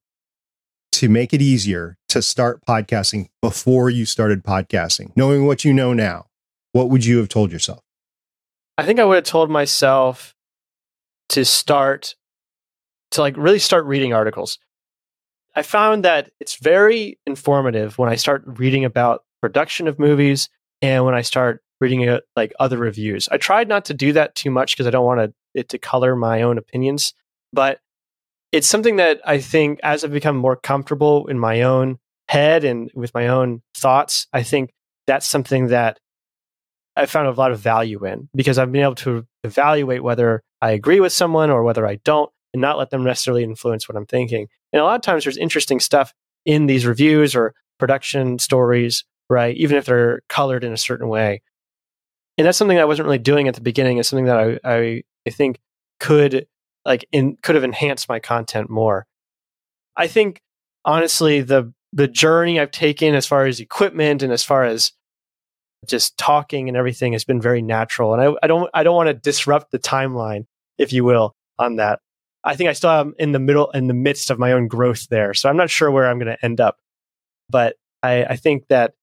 to 0.91 1.09
make 1.09 1.33
it 1.33 1.41
easier 1.41 1.97
to 2.09 2.21
start 2.21 2.63
podcasting 2.63 3.29
before 3.41 3.89
you 3.89 4.05
started 4.05 4.43
podcasting, 4.43 5.11
knowing 5.15 5.47
what 5.47 5.65
you 5.65 5.73
know 5.73 5.91
now, 5.91 6.27
what 6.73 6.91
would 6.91 7.03
you 7.03 7.17
have 7.17 7.27
told 7.27 7.51
yourself? 7.51 7.79
I 8.77 8.85
think 8.85 8.99
I 8.99 9.03
would 9.03 9.15
have 9.15 9.23
told 9.23 9.49
myself 9.49 10.35
to 11.29 11.43
start 11.43 12.13
to 13.13 13.21
like 13.21 13.35
really 13.35 13.57
start 13.57 13.85
reading 13.85 14.13
articles. 14.13 14.59
I 15.55 15.63
found 15.63 16.05
that 16.05 16.29
it's 16.39 16.57
very 16.57 17.17
informative 17.25 17.97
when 17.97 18.09
I 18.09 18.15
start 18.15 18.43
reading 18.45 18.85
about 18.85 19.23
production 19.41 19.87
of 19.87 19.97
movies 19.97 20.49
and 20.83 21.03
when 21.03 21.15
I 21.15 21.21
start 21.21 21.63
reading 21.81 22.07
uh, 22.07 22.19
like 22.35 22.53
other 22.59 22.77
reviews. 22.77 23.27
I 23.31 23.37
tried 23.37 23.67
not 23.67 23.85
to 23.85 23.95
do 23.95 24.13
that 24.13 24.35
too 24.35 24.51
much 24.51 24.75
because 24.75 24.85
I 24.85 24.91
don't 24.91 25.05
want 25.05 25.33
it 25.55 25.69
to 25.69 25.79
color 25.79 26.15
my 26.15 26.43
own 26.43 26.59
opinions, 26.59 27.15
but 27.53 27.79
it's 28.51 28.67
something 28.67 28.95
that 28.97 29.21
I 29.25 29.39
think 29.39 29.79
as 29.83 30.03
I've 30.03 30.11
become 30.11 30.35
more 30.35 30.55
comfortable 30.55 31.27
in 31.27 31.37
my 31.37 31.61
own 31.61 31.99
head 32.27 32.63
and 32.63 32.91
with 32.93 33.13
my 33.13 33.27
own 33.27 33.61
thoughts, 33.75 34.27
I 34.33 34.43
think 34.43 34.71
that's 35.07 35.27
something 35.27 35.67
that 35.67 35.99
I 36.95 37.05
found 37.05 37.27
a 37.27 37.31
lot 37.31 37.51
of 37.51 37.59
value 37.59 38.05
in 38.05 38.29
because 38.35 38.57
I've 38.57 38.71
been 38.71 38.83
able 38.83 38.95
to 38.95 39.25
evaluate 39.43 40.03
whether 40.03 40.43
I 40.61 40.71
agree 40.71 40.99
with 40.99 41.13
someone 41.13 41.49
or 41.49 41.63
whether 41.63 41.85
I 41.87 41.95
don't 42.03 42.29
and 42.53 42.61
not 42.61 42.77
let 42.77 42.89
them 42.89 43.03
necessarily 43.03 43.43
influence 43.43 43.87
what 43.87 43.95
I'm 43.95 44.05
thinking. 44.05 44.47
And 44.73 44.81
a 44.81 44.83
lot 44.83 44.95
of 44.95 45.01
times 45.01 45.23
there's 45.23 45.37
interesting 45.37 45.79
stuff 45.79 46.13
in 46.45 46.65
these 46.65 46.85
reviews 46.85 47.35
or 47.35 47.53
production 47.77 48.39
stories, 48.39 49.05
right? 49.29 49.55
Even 49.55 49.77
if 49.77 49.85
they're 49.85 50.21
colored 50.29 50.63
in 50.63 50.73
a 50.73 50.77
certain 50.77 51.07
way. 51.07 51.41
And 52.37 52.47
that's 52.47 52.57
something 52.57 52.79
I 52.79 52.85
wasn't 52.85 53.05
really 53.05 53.19
doing 53.19 53.47
at 53.47 53.55
the 53.55 53.61
beginning. 53.61 53.97
It's 53.97 54.09
something 54.09 54.25
that 54.25 54.37
I, 54.37 54.59
I, 54.63 55.03
I 55.27 55.29
think 55.29 55.59
could 55.99 56.47
like 56.85 57.05
in, 57.11 57.37
could 57.41 57.55
have 57.55 57.63
enhanced 57.63 58.09
my 58.09 58.19
content 58.19 58.69
more. 58.69 59.05
I 59.95 60.07
think 60.07 60.41
honestly 60.85 61.41
the 61.41 61.73
the 61.91 62.07
journey 62.07 62.59
I've 62.59 62.71
taken 62.71 63.15
as 63.15 63.25
far 63.25 63.45
as 63.45 63.59
equipment 63.59 64.21
and 64.21 64.31
as 64.31 64.43
far 64.43 64.63
as 64.63 64.91
just 65.87 66.17
talking 66.17 66.67
and 66.67 66.77
everything 66.77 67.13
has 67.13 67.23
been 67.23 67.41
very 67.41 67.61
natural. 67.61 68.13
And 68.13 68.21
I, 68.21 68.33
I 68.43 68.47
don't 68.47 68.69
I 68.73 68.83
don't 68.83 68.95
want 68.95 69.07
to 69.07 69.13
disrupt 69.13 69.71
the 69.71 69.79
timeline, 69.79 70.45
if 70.77 70.93
you 70.93 71.03
will, 71.03 71.35
on 71.57 71.77
that. 71.77 71.99
I 72.43 72.55
think 72.55 72.69
I 72.69 72.73
still 72.73 72.91
am 72.91 73.13
in 73.19 73.31
the 73.31 73.39
middle 73.39 73.69
in 73.71 73.87
the 73.87 73.93
midst 73.93 74.29
of 74.29 74.39
my 74.39 74.51
own 74.51 74.67
growth 74.67 75.07
there. 75.09 75.33
So 75.33 75.49
I'm 75.49 75.57
not 75.57 75.69
sure 75.69 75.91
where 75.91 76.07
I'm 76.07 76.19
going 76.19 76.35
to 76.35 76.45
end 76.45 76.61
up. 76.61 76.77
But 77.49 77.75
I, 78.03 78.23
I 78.23 78.35
think 78.35 78.67
that 78.67 78.93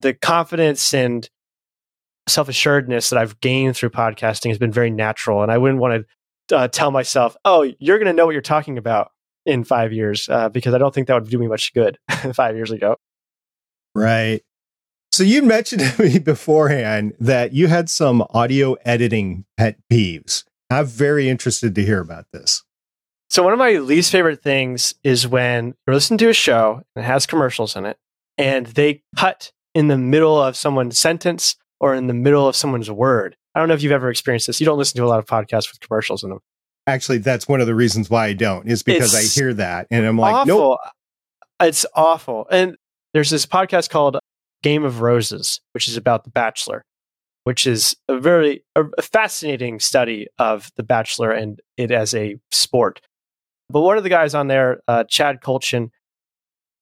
the 0.00 0.14
confidence 0.14 0.94
and 0.94 1.28
self 2.28 2.48
assuredness 2.48 3.10
that 3.10 3.18
I've 3.18 3.40
gained 3.40 3.76
through 3.76 3.90
podcasting 3.90 4.48
has 4.48 4.58
been 4.58 4.72
very 4.72 4.90
natural. 4.90 5.42
And 5.42 5.52
I 5.52 5.58
wouldn't 5.58 5.80
want 5.80 5.94
to 5.94 6.06
uh, 6.52 6.68
tell 6.68 6.90
myself, 6.90 7.36
oh, 7.44 7.70
you're 7.78 7.98
going 7.98 8.06
to 8.06 8.12
know 8.12 8.26
what 8.26 8.32
you're 8.32 8.42
talking 8.42 8.78
about 8.78 9.12
in 9.46 9.64
five 9.64 9.92
years, 9.92 10.28
uh, 10.28 10.48
because 10.48 10.74
I 10.74 10.78
don't 10.78 10.94
think 10.94 11.08
that 11.08 11.14
would 11.14 11.30
do 11.30 11.38
me 11.38 11.46
much 11.46 11.72
good 11.72 11.98
five 12.34 12.56
years 12.56 12.70
ago. 12.70 12.96
Right. 13.94 14.42
So 15.12 15.24
you 15.24 15.42
mentioned 15.42 15.82
to 15.96 16.02
me 16.02 16.18
beforehand 16.18 17.14
that 17.20 17.52
you 17.52 17.66
had 17.66 17.90
some 17.90 18.24
audio 18.30 18.74
editing 18.84 19.44
pet 19.56 19.78
peeves. 19.90 20.44
I'm 20.70 20.86
very 20.86 21.28
interested 21.28 21.74
to 21.74 21.84
hear 21.84 22.00
about 22.00 22.26
this. 22.32 22.62
So 23.28 23.42
one 23.42 23.52
of 23.52 23.58
my 23.58 23.72
least 23.72 24.10
favorite 24.10 24.42
things 24.42 24.94
is 25.04 25.26
when 25.26 25.74
you're 25.86 25.94
listening 25.94 26.18
to 26.18 26.28
a 26.28 26.34
show 26.34 26.82
and 26.94 27.04
it 27.04 27.06
has 27.06 27.26
commercials 27.26 27.76
in 27.76 27.86
it, 27.86 27.96
and 28.38 28.66
they 28.66 29.02
cut 29.16 29.52
in 29.74 29.88
the 29.88 29.98
middle 29.98 30.40
of 30.40 30.56
someone's 30.56 30.98
sentence 30.98 31.56
or 31.80 31.94
in 31.94 32.06
the 32.06 32.14
middle 32.14 32.48
of 32.48 32.56
someone's 32.56 32.90
word. 32.90 33.36
I 33.54 33.58
don't 33.58 33.68
know 33.68 33.74
if 33.74 33.82
you've 33.82 33.92
ever 33.92 34.10
experienced 34.10 34.46
this. 34.46 34.60
You 34.60 34.66
don't 34.66 34.78
listen 34.78 34.96
to 34.98 35.04
a 35.04 35.08
lot 35.08 35.18
of 35.18 35.26
podcasts 35.26 35.70
with 35.70 35.80
commercials 35.80 36.22
in 36.22 36.30
them. 36.30 36.40
Actually, 36.86 37.18
that's 37.18 37.48
one 37.48 37.60
of 37.60 37.66
the 37.66 37.74
reasons 37.74 38.08
why 38.08 38.26
I 38.26 38.32
don't, 38.32 38.68
is 38.68 38.82
because 38.82 39.14
it's 39.14 39.36
I 39.36 39.40
hear 39.40 39.54
that 39.54 39.86
and 39.90 40.06
I'm 40.06 40.18
like, 40.18 40.34
awful. 40.34 40.46
nope. 40.46 40.78
It's 41.60 41.84
awful. 41.94 42.46
And 42.50 42.76
there's 43.12 43.30
this 43.30 43.46
podcast 43.46 43.90
called 43.90 44.18
Game 44.62 44.84
of 44.84 45.00
Roses, 45.00 45.60
which 45.72 45.88
is 45.88 45.96
about 45.96 46.24
The 46.24 46.30
Bachelor, 46.30 46.84
which 47.44 47.66
is 47.66 47.94
a 48.08 48.18
very 48.18 48.62
a 48.76 49.02
fascinating 49.02 49.80
study 49.80 50.26
of 50.38 50.70
The 50.76 50.82
Bachelor 50.82 51.32
and 51.32 51.60
it 51.76 51.90
as 51.90 52.14
a 52.14 52.36
sport. 52.50 53.00
But 53.68 53.82
one 53.82 53.96
of 53.96 54.02
the 54.02 54.08
guys 54.08 54.34
on 54.34 54.48
there, 54.48 54.80
uh, 54.88 55.04
Chad 55.04 55.40
Kultgen, 55.40 55.90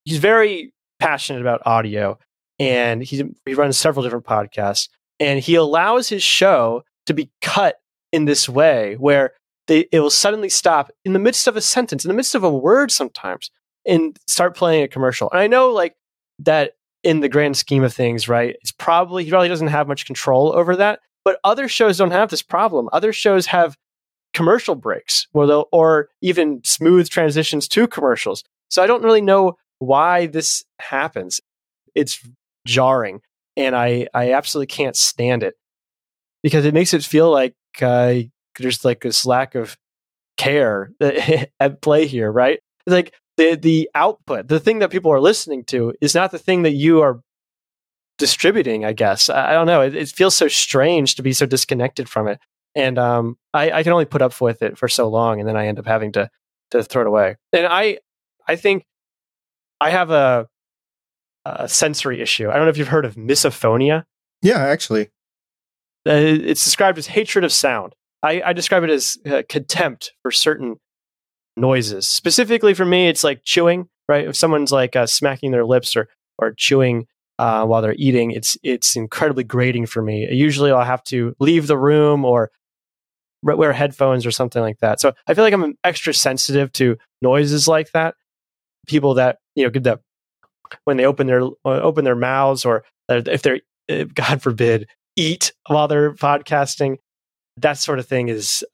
he's 0.04 0.18
very 0.18 0.72
passionate 1.00 1.40
about 1.40 1.62
audio 1.66 2.18
and 2.58 3.02
he, 3.02 3.24
he 3.44 3.54
runs 3.54 3.78
several 3.78 4.02
different 4.02 4.24
podcasts. 4.24 4.88
And 5.20 5.40
he 5.40 5.54
allows 5.54 6.08
his 6.08 6.22
show 6.22 6.84
to 7.06 7.14
be 7.14 7.30
cut 7.40 7.76
in 8.12 8.24
this 8.24 8.48
way 8.48 8.94
where 8.96 9.32
they, 9.66 9.86
it 9.92 10.00
will 10.00 10.10
suddenly 10.10 10.48
stop 10.48 10.90
in 11.04 11.12
the 11.12 11.18
midst 11.18 11.46
of 11.46 11.56
a 11.56 11.60
sentence, 11.60 12.04
in 12.04 12.08
the 12.08 12.14
midst 12.14 12.34
of 12.34 12.44
a 12.44 12.50
word 12.50 12.90
sometimes, 12.90 13.50
and 13.86 14.18
start 14.26 14.56
playing 14.56 14.82
a 14.82 14.88
commercial. 14.88 15.30
And 15.30 15.40
I 15.40 15.46
know 15.46 15.70
like 15.70 15.96
that 16.40 16.72
in 17.02 17.20
the 17.20 17.28
grand 17.28 17.56
scheme 17.56 17.84
of 17.84 17.92
things, 17.92 18.28
right? 18.28 18.56
It's 18.60 18.72
probably, 18.72 19.24
he 19.24 19.30
probably 19.30 19.48
doesn't 19.48 19.68
have 19.68 19.88
much 19.88 20.06
control 20.06 20.52
over 20.54 20.76
that. 20.76 21.00
But 21.24 21.38
other 21.44 21.68
shows 21.68 21.98
don't 21.98 22.10
have 22.10 22.30
this 22.30 22.42
problem. 22.42 22.88
Other 22.92 23.12
shows 23.12 23.46
have 23.46 23.76
commercial 24.32 24.74
breaks 24.74 25.26
or, 25.32 25.66
or 25.72 26.08
even 26.22 26.62
smooth 26.64 27.08
transitions 27.08 27.68
to 27.68 27.86
commercials. 27.86 28.44
So 28.70 28.82
I 28.82 28.86
don't 28.86 29.02
really 29.02 29.20
know 29.20 29.56
why 29.78 30.26
this 30.26 30.64
happens. 30.80 31.40
It's 31.94 32.20
jarring 32.66 33.20
and 33.58 33.76
I, 33.76 34.06
I 34.14 34.32
absolutely 34.32 34.68
can't 34.68 34.96
stand 34.96 35.42
it 35.42 35.54
because 36.42 36.64
it 36.64 36.72
makes 36.72 36.94
it 36.94 37.04
feel 37.04 37.30
like 37.30 37.54
uh, 37.82 38.14
there's 38.58 38.84
like 38.84 39.00
this 39.00 39.26
lack 39.26 39.54
of 39.54 39.76
care 40.38 40.92
at 41.60 41.82
play 41.82 42.06
here, 42.06 42.32
right? 42.32 42.60
Like 42.86 43.12
the 43.36 43.56
the 43.56 43.90
output, 43.94 44.48
the 44.48 44.60
thing 44.60 44.78
that 44.78 44.90
people 44.90 45.12
are 45.12 45.20
listening 45.20 45.64
to, 45.64 45.92
is 46.00 46.14
not 46.14 46.30
the 46.30 46.38
thing 46.38 46.62
that 46.62 46.72
you 46.72 47.02
are 47.02 47.20
distributing. 48.16 48.84
I 48.86 48.94
guess 48.94 49.28
I, 49.28 49.50
I 49.50 49.52
don't 49.52 49.66
know. 49.66 49.82
It, 49.82 49.94
it, 49.94 50.08
feels 50.08 50.34
so 50.34 50.48
strange 50.48 51.16
to 51.16 51.22
be 51.22 51.32
so 51.32 51.44
disconnected 51.44 52.08
from 52.08 52.28
it 52.28 52.40
and 52.78 52.98
um, 52.98 53.36
I, 53.52 53.72
I 53.72 53.82
can 53.82 53.92
only 53.92 54.04
put 54.04 54.22
up 54.22 54.40
with 54.40 54.62
it 54.62 54.78
for 54.78 54.88
so 54.88 55.08
long, 55.08 55.40
and 55.40 55.48
then 55.48 55.56
I 55.56 55.66
end 55.66 55.78
up 55.78 55.86
having 55.86 56.12
to 56.12 56.30
to 56.70 56.84
throw 56.84 57.02
it 57.02 57.08
away. 57.08 57.36
And 57.52 57.66
I 57.66 57.98
I 58.46 58.56
think 58.56 58.84
I 59.80 59.90
have 59.90 60.10
a, 60.10 60.46
a 61.58 61.68
sensory 61.68 62.20
issue. 62.20 62.50
I 62.50 62.54
don't 62.54 62.64
know 62.64 62.70
if 62.70 62.78
you've 62.78 62.88
heard 62.88 63.04
of 63.04 63.14
misophonia. 63.14 64.04
Yeah, 64.42 64.58
actually, 64.58 65.10
uh, 66.06 66.12
it's 66.12 66.64
described 66.64 66.98
as 66.98 67.06
hatred 67.06 67.44
of 67.44 67.52
sound. 67.52 67.94
I, 68.22 68.42
I 68.44 68.52
describe 68.52 68.82
it 68.84 68.90
as 68.90 69.18
uh, 69.26 69.42
contempt 69.48 70.12
for 70.22 70.30
certain 70.30 70.76
noises. 71.56 72.08
Specifically 72.08 72.74
for 72.74 72.84
me, 72.84 73.08
it's 73.08 73.24
like 73.24 73.42
chewing. 73.44 73.88
Right, 74.08 74.26
if 74.26 74.36
someone's 74.36 74.72
like 74.72 74.96
uh, 74.96 75.06
smacking 75.06 75.50
their 75.50 75.66
lips 75.66 75.94
or 75.94 76.08
or 76.38 76.54
chewing 76.56 77.06
uh, 77.38 77.66
while 77.66 77.82
they're 77.82 77.94
eating, 77.98 78.30
it's 78.30 78.56
it's 78.62 78.96
incredibly 78.96 79.44
grating 79.44 79.84
for 79.84 80.00
me. 80.00 80.26
Usually, 80.32 80.70
I'll 80.70 80.84
have 80.84 81.04
to 81.04 81.34
leave 81.38 81.66
the 81.66 81.76
room 81.76 82.24
or 82.24 82.50
wear 83.42 83.72
headphones 83.72 84.24
or 84.24 84.30
something 84.30 84.62
like 84.62 84.78
that. 84.78 85.00
So 85.00 85.12
I 85.26 85.34
feel 85.34 85.44
like 85.44 85.52
I'm 85.52 85.76
extra 85.84 86.14
sensitive 86.14 86.72
to 86.72 86.96
noises 87.22 87.68
like 87.68 87.92
that. 87.92 88.14
People 88.86 89.14
that 89.14 89.38
you 89.54 89.64
know, 89.64 89.70
give 89.70 89.82
that 89.82 90.00
when 90.84 90.96
they 90.96 91.06
open 91.06 91.26
their 91.26 91.42
uh, 91.42 91.80
open 91.80 92.04
their 92.04 92.16
mouths 92.16 92.64
or 92.64 92.84
if 93.08 93.42
they're 93.42 93.60
uh, 93.90 94.04
God 94.14 94.42
forbid 94.42 94.88
eat 95.16 95.52
while 95.66 95.88
they're 95.88 96.14
podcasting, 96.14 96.96
that 97.56 97.78
sort 97.78 97.98
of 97.98 98.06
thing 98.06 98.28
is 98.28 98.64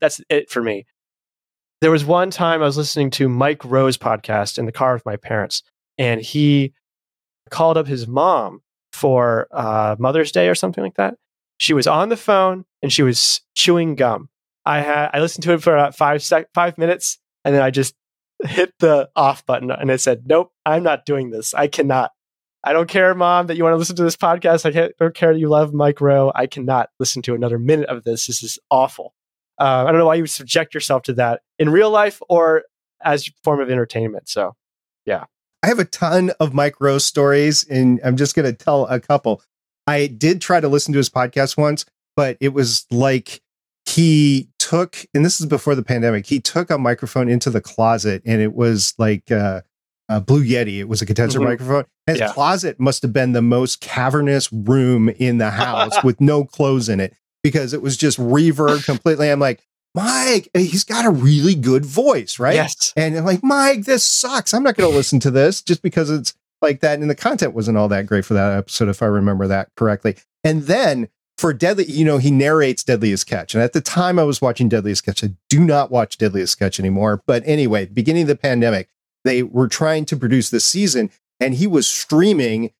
that's 0.00 0.20
it 0.28 0.50
for 0.50 0.62
me. 0.62 0.86
There 1.80 1.90
was 1.90 2.04
one 2.04 2.30
time 2.30 2.60
I 2.60 2.66
was 2.66 2.76
listening 2.76 3.10
to 3.10 3.28
Mike 3.28 3.64
Rowe's 3.64 3.96
podcast 3.96 4.58
in 4.58 4.66
the 4.66 4.72
car 4.72 4.94
with 4.94 5.06
my 5.06 5.16
parents, 5.16 5.62
and 5.96 6.20
he 6.20 6.72
called 7.50 7.76
up 7.76 7.86
his 7.86 8.06
mom 8.06 8.62
for 8.92 9.46
uh, 9.52 9.96
Mother's 9.98 10.32
Day 10.32 10.48
or 10.48 10.54
something 10.54 10.82
like 10.82 10.96
that. 10.96 11.14
She 11.58 11.74
was 11.74 11.86
on 11.86 12.08
the 12.08 12.16
phone 12.16 12.64
and 12.82 12.92
she 12.92 13.02
was 13.02 13.40
chewing 13.54 13.94
gum. 13.94 14.28
I 14.64 14.80
had 14.80 15.10
I 15.12 15.20
listened 15.20 15.44
to 15.44 15.52
it 15.52 15.62
for 15.62 15.74
about 15.74 15.96
five 15.96 16.22
sec- 16.22 16.52
five 16.54 16.78
minutes, 16.78 17.18
and 17.44 17.54
then 17.54 17.62
I 17.62 17.70
just 17.70 17.94
hit 18.44 18.72
the 18.78 19.10
off 19.16 19.44
button 19.46 19.70
and 19.70 19.90
I 19.90 19.96
said, 19.96 20.24
"Nope, 20.26 20.52
I'm 20.64 20.82
not 20.82 21.06
doing 21.06 21.30
this. 21.30 21.54
I 21.54 21.66
cannot. 21.66 22.12
I 22.64 22.72
don't 22.72 22.88
care, 22.88 23.14
mom, 23.14 23.46
that 23.46 23.56
you 23.56 23.62
want 23.62 23.74
to 23.74 23.78
listen 23.78 23.96
to 23.96 24.02
this 24.02 24.16
podcast. 24.16 24.66
I 24.66 24.90
don't 24.98 25.14
care 25.14 25.32
that 25.32 25.38
you 25.38 25.48
love 25.48 25.72
Mike 25.72 26.00
Rowe. 26.00 26.32
I 26.34 26.46
cannot 26.46 26.90
listen 26.98 27.22
to 27.22 27.34
another 27.34 27.58
minute 27.58 27.88
of 27.88 28.04
this. 28.04 28.26
This 28.26 28.42
is 28.42 28.58
awful. 28.70 29.14
Uh, 29.60 29.84
I 29.86 29.90
don't 29.90 29.98
know 29.98 30.06
why 30.06 30.16
you 30.16 30.22
would 30.22 30.30
subject 30.30 30.74
yourself 30.74 31.02
to 31.04 31.12
that 31.14 31.42
in 31.58 31.70
real 31.70 31.90
life 31.90 32.20
or 32.28 32.64
as 33.02 33.28
a 33.28 33.30
form 33.44 33.60
of 33.60 33.70
entertainment. 33.70 34.28
So, 34.28 34.56
yeah. 35.04 35.24
I 35.62 35.68
have 35.68 35.78
a 35.78 35.84
ton 35.84 36.30
of 36.40 36.54
Mike 36.54 36.80
Rowe 36.80 36.98
stories, 36.98 37.64
and 37.64 38.00
I'm 38.04 38.16
just 38.16 38.36
going 38.36 38.46
to 38.46 38.52
tell 38.52 38.86
a 38.86 39.00
couple. 39.00 39.42
I 39.86 40.06
did 40.06 40.40
try 40.40 40.60
to 40.60 40.68
listen 40.68 40.92
to 40.92 40.98
his 40.98 41.10
podcast 41.10 41.56
once, 41.56 41.84
but 42.16 42.36
it 42.40 42.50
was 42.50 42.86
like 42.90 43.40
he 43.86 44.48
took, 44.68 45.06
and 45.14 45.24
this 45.24 45.40
is 45.40 45.46
before 45.46 45.74
the 45.74 45.82
pandemic, 45.82 46.26
he 46.26 46.40
took 46.40 46.70
a 46.70 46.78
microphone 46.78 47.28
into 47.28 47.48
the 47.48 47.60
closet 47.60 48.22
and 48.26 48.42
it 48.42 48.54
was 48.54 48.94
like 48.98 49.30
uh, 49.30 49.62
a 50.08 50.20
Blue 50.20 50.44
Yeti. 50.44 50.78
It 50.78 50.88
was 50.88 51.00
a 51.00 51.06
condenser 51.06 51.38
mm-hmm. 51.38 51.48
microphone. 51.48 51.84
His 52.06 52.18
Yeah. 52.18 52.32
closet 52.32 52.78
must 52.78 53.02
have 53.02 53.12
been 53.12 53.32
the 53.32 53.42
most 53.42 53.80
cavernous 53.80 54.52
room 54.52 55.08
in 55.08 55.38
the 55.38 55.50
house 55.64 56.02
with 56.04 56.20
no 56.20 56.44
clothes 56.44 56.88
in 56.88 57.00
it 57.00 57.14
because 57.42 57.72
it 57.72 57.80
was 57.80 57.96
just 57.96 58.18
reverb 58.18 58.84
completely. 58.84 59.30
I'm 59.30 59.40
like, 59.40 59.62
Mike, 59.94 60.50
he's 60.54 60.84
got 60.84 61.06
a 61.06 61.10
really 61.10 61.54
good 61.54 61.86
voice, 61.86 62.38
right? 62.38 62.54
Yes. 62.54 62.92
And 62.94 63.16
I'm 63.16 63.24
like, 63.24 63.42
Mike, 63.42 63.84
this 63.84 64.04
sucks. 64.04 64.52
I'm 64.52 64.62
not 64.62 64.76
going 64.76 64.90
to 64.90 64.96
listen 64.96 65.18
to 65.20 65.30
this 65.30 65.62
just 65.62 65.80
because 65.80 66.10
it's 66.10 66.34
like 66.60 66.80
that. 66.80 66.98
And 66.98 67.08
the 67.08 67.14
content 67.14 67.54
wasn't 67.54 67.78
all 67.78 67.88
that 67.88 68.06
great 68.06 68.26
for 68.26 68.34
that 68.34 68.56
episode, 68.58 68.88
if 68.88 69.02
I 69.02 69.06
remember 69.06 69.46
that 69.46 69.70
correctly. 69.76 70.16
And 70.44 70.64
then 70.64 71.08
for 71.38 71.54
Deadly, 71.54 71.84
you 71.84 72.04
know, 72.04 72.18
he 72.18 72.32
narrates 72.32 72.82
Deadliest 72.82 73.26
Catch. 73.26 73.54
And 73.54 73.62
at 73.62 73.72
the 73.72 73.80
time 73.80 74.18
I 74.18 74.24
was 74.24 74.42
watching 74.42 74.68
Deadliest 74.68 75.04
Catch, 75.04 75.22
I 75.22 75.30
do 75.48 75.60
not 75.60 75.90
watch 75.90 76.18
Deadliest 76.18 76.58
Catch 76.58 76.80
anymore. 76.80 77.22
But 77.26 77.44
anyway, 77.46 77.86
beginning 77.86 78.22
of 78.22 78.28
the 78.28 78.36
pandemic, 78.36 78.88
they 79.24 79.44
were 79.44 79.68
trying 79.68 80.04
to 80.06 80.16
produce 80.16 80.50
this 80.50 80.64
season 80.64 81.10
and 81.38 81.54
he 81.54 81.66
was 81.66 81.86
streaming. 81.86 82.72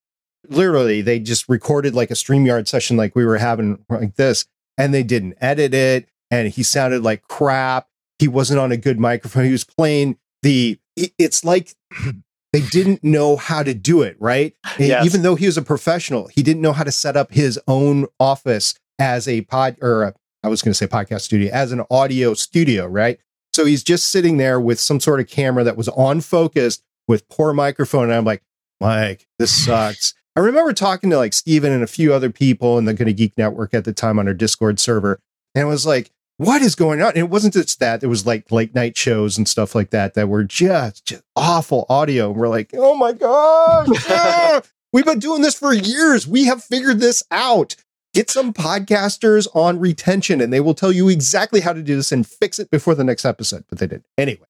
Literally, 0.49 1.01
they 1.01 1.19
just 1.19 1.47
recorded 1.47 1.95
like 1.95 2.11
a 2.11 2.15
StreamYard 2.15 2.67
session 2.67 2.97
like 2.97 3.15
we 3.15 3.25
were 3.25 3.37
having 3.37 3.85
like 3.89 4.15
this, 4.15 4.45
and 4.77 4.93
they 4.93 5.03
didn't 5.03 5.35
edit 5.39 5.73
it. 5.73 6.09
And 6.31 6.49
he 6.49 6.63
sounded 6.63 7.01
like 7.01 7.27
crap. 7.27 7.87
He 8.19 8.27
wasn't 8.27 8.59
on 8.59 8.71
a 8.71 8.77
good 8.77 8.99
microphone. 8.99 9.45
He 9.45 9.51
was 9.51 9.63
playing 9.63 10.17
the, 10.43 10.79
it's 10.95 11.45
like 11.45 11.73
they 12.51 12.61
didn't 12.61 13.03
know 13.03 13.35
how 13.35 13.63
to 13.63 13.73
do 13.73 14.01
it, 14.01 14.15
right? 14.19 14.55
Yes. 14.77 15.05
Even 15.05 15.21
though 15.21 15.35
he 15.35 15.45
was 15.45 15.57
a 15.57 15.61
professional, 15.61 16.27
he 16.27 16.41
didn't 16.41 16.61
know 16.61 16.73
how 16.73 16.83
to 16.83 16.91
set 16.91 17.15
up 17.15 17.31
his 17.31 17.59
own 17.67 18.07
office 18.19 18.75
as 18.97 19.27
a 19.27 19.41
pod 19.41 19.77
or 19.81 20.03
a, 20.03 20.13
I 20.43 20.47
was 20.47 20.61
going 20.61 20.71
to 20.71 20.77
say 20.77 20.87
podcast 20.87 21.21
studio, 21.21 21.51
as 21.53 21.71
an 21.71 21.83
audio 21.91 22.33
studio, 22.33 22.85
right? 22.87 23.19
So 23.53 23.65
he's 23.65 23.83
just 23.83 24.09
sitting 24.09 24.37
there 24.37 24.59
with 24.59 24.79
some 24.79 24.99
sort 24.99 25.19
of 25.19 25.27
camera 25.27 25.63
that 25.63 25.77
was 25.77 25.89
on 25.89 26.21
focus 26.21 26.81
with 27.07 27.27
poor 27.29 27.53
microphone. 27.53 28.05
And 28.05 28.13
I'm 28.13 28.25
like, 28.25 28.43
Mike, 28.79 29.27
this 29.37 29.51
sucks. 29.65 30.13
I 30.35 30.41
remember 30.41 30.73
talking 30.73 31.09
to 31.09 31.17
like 31.17 31.33
Steven 31.33 31.71
and 31.71 31.83
a 31.83 31.87
few 31.87 32.13
other 32.13 32.29
people 32.29 32.77
in 32.77 32.85
the 32.85 32.93
Gonna 32.93 33.13
Geek 33.13 33.37
Network 33.37 33.73
at 33.73 33.83
the 33.83 33.93
time 33.93 34.19
on 34.19 34.27
our 34.27 34.33
Discord 34.33 34.79
server. 34.79 35.19
And 35.53 35.63
it 35.63 35.67
was 35.67 35.85
like, 35.85 36.11
what 36.39 36.61
is 36.61 36.73
going 36.73 37.01
on? 37.01 37.09
And 37.09 37.17
it 37.17 37.29
wasn't 37.29 37.53
just 37.53 37.81
that, 37.81 38.01
It 38.01 38.07
was 38.07 38.25
like 38.25 38.49
late 38.49 38.73
night 38.73 38.95
shows 38.95 39.37
and 39.37 39.45
stuff 39.45 39.75
like 39.75 39.89
that 39.89 40.13
that 40.13 40.29
were 40.29 40.45
just, 40.45 41.05
just 41.05 41.21
awful 41.35 41.85
audio. 41.89 42.31
And 42.31 42.39
we're 42.39 42.47
like, 42.47 42.71
oh 42.73 42.95
my 42.95 43.11
gosh, 43.11 43.89
yeah, 44.09 44.61
we've 44.93 45.03
been 45.03 45.19
doing 45.19 45.41
this 45.41 45.59
for 45.59 45.73
years. 45.73 46.25
We 46.25 46.45
have 46.45 46.63
figured 46.63 47.01
this 47.01 47.23
out. 47.29 47.75
Get 48.13 48.29
some 48.29 48.53
podcasters 48.53 49.53
on 49.53 49.79
retention 49.79 50.39
and 50.39 50.53
they 50.53 50.61
will 50.61 50.73
tell 50.73 50.93
you 50.93 51.09
exactly 51.09 51.59
how 51.59 51.73
to 51.73 51.83
do 51.83 51.97
this 51.97 52.13
and 52.13 52.25
fix 52.25 52.57
it 52.57 52.71
before 52.71 52.95
the 52.95 53.03
next 53.03 53.25
episode. 53.25 53.65
But 53.67 53.79
they 53.79 53.87
didn't. 53.87 54.05
Anyway. 54.17 54.47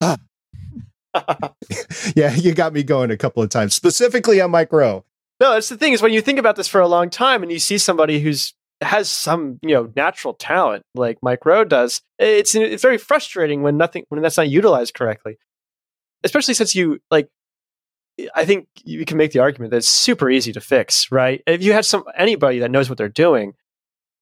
Ah. 0.00 0.16
yeah, 2.16 2.34
you 2.34 2.54
got 2.54 2.72
me 2.72 2.82
going 2.82 3.10
a 3.10 3.16
couple 3.18 3.42
of 3.42 3.50
times, 3.50 3.74
specifically 3.74 4.40
on 4.40 4.50
Mike 4.50 4.72
Rowe. 4.72 5.04
No, 5.38 5.52
that's 5.52 5.68
the 5.68 5.76
thing 5.76 5.92
is 5.92 6.00
when 6.00 6.14
you 6.14 6.22
think 6.22 6.38
about 6.38 6.56
this 6.56 6.66
for 6.66 6.80
a 6.80 6.88
long 6.88 7.10
time 7.10 7.42
and 7.42 7.52
you 7.52 7.58
see 7.58 7.76
somebody 7.76 8.20
who's 8.20 8.54
has 8.80 9.08
some 9.08 9.58
you 9.62 9.74
know 9.74 9.92
natural 9.96 10.34
talent 10.34 10.84
like 10.94 11.18
Mike 11.22 11.44
Rowe 11.44 11.64
does, 11.64 12.02
it's 12.18 12.54
it's 12.54 12.82
very 12.82 12.98
frustrating 12.98 13.62
when 13.62 13.76
nothing 13.76 14.04
when 14.08 14.22
that's 14.22 14.36
not 14.36 14.48
utilized 14.48 14.94
correctly. 14.94 15.38
Especially 16.24 16.54
since 16.54 16.74
you 16.74 16.98
like, 17.10 17.28
I 18.34 18.44
think 18.44 18.68
you 18.84 19.04
can 19.04 19.16
make 19.16 19.32
the 19.32 19.38
argument 19.40 19.70
that 19.70 19.78
it's 19.78 19.88
super 19.88 20.28
easy 20.30 20.52
to 20.52 20.60
fix, 20.60 21.12
right? 21.12 21.42
If 21.46 21.62
you 21.62 21.72
had 21.72 21.84
some 21.84 22.04
anybody 22.16 22.58
that 22.60 22.70
knows 22.70 22.88
what 22.88 22.98
they're 22.98 23.08
doing, 23.08 23.54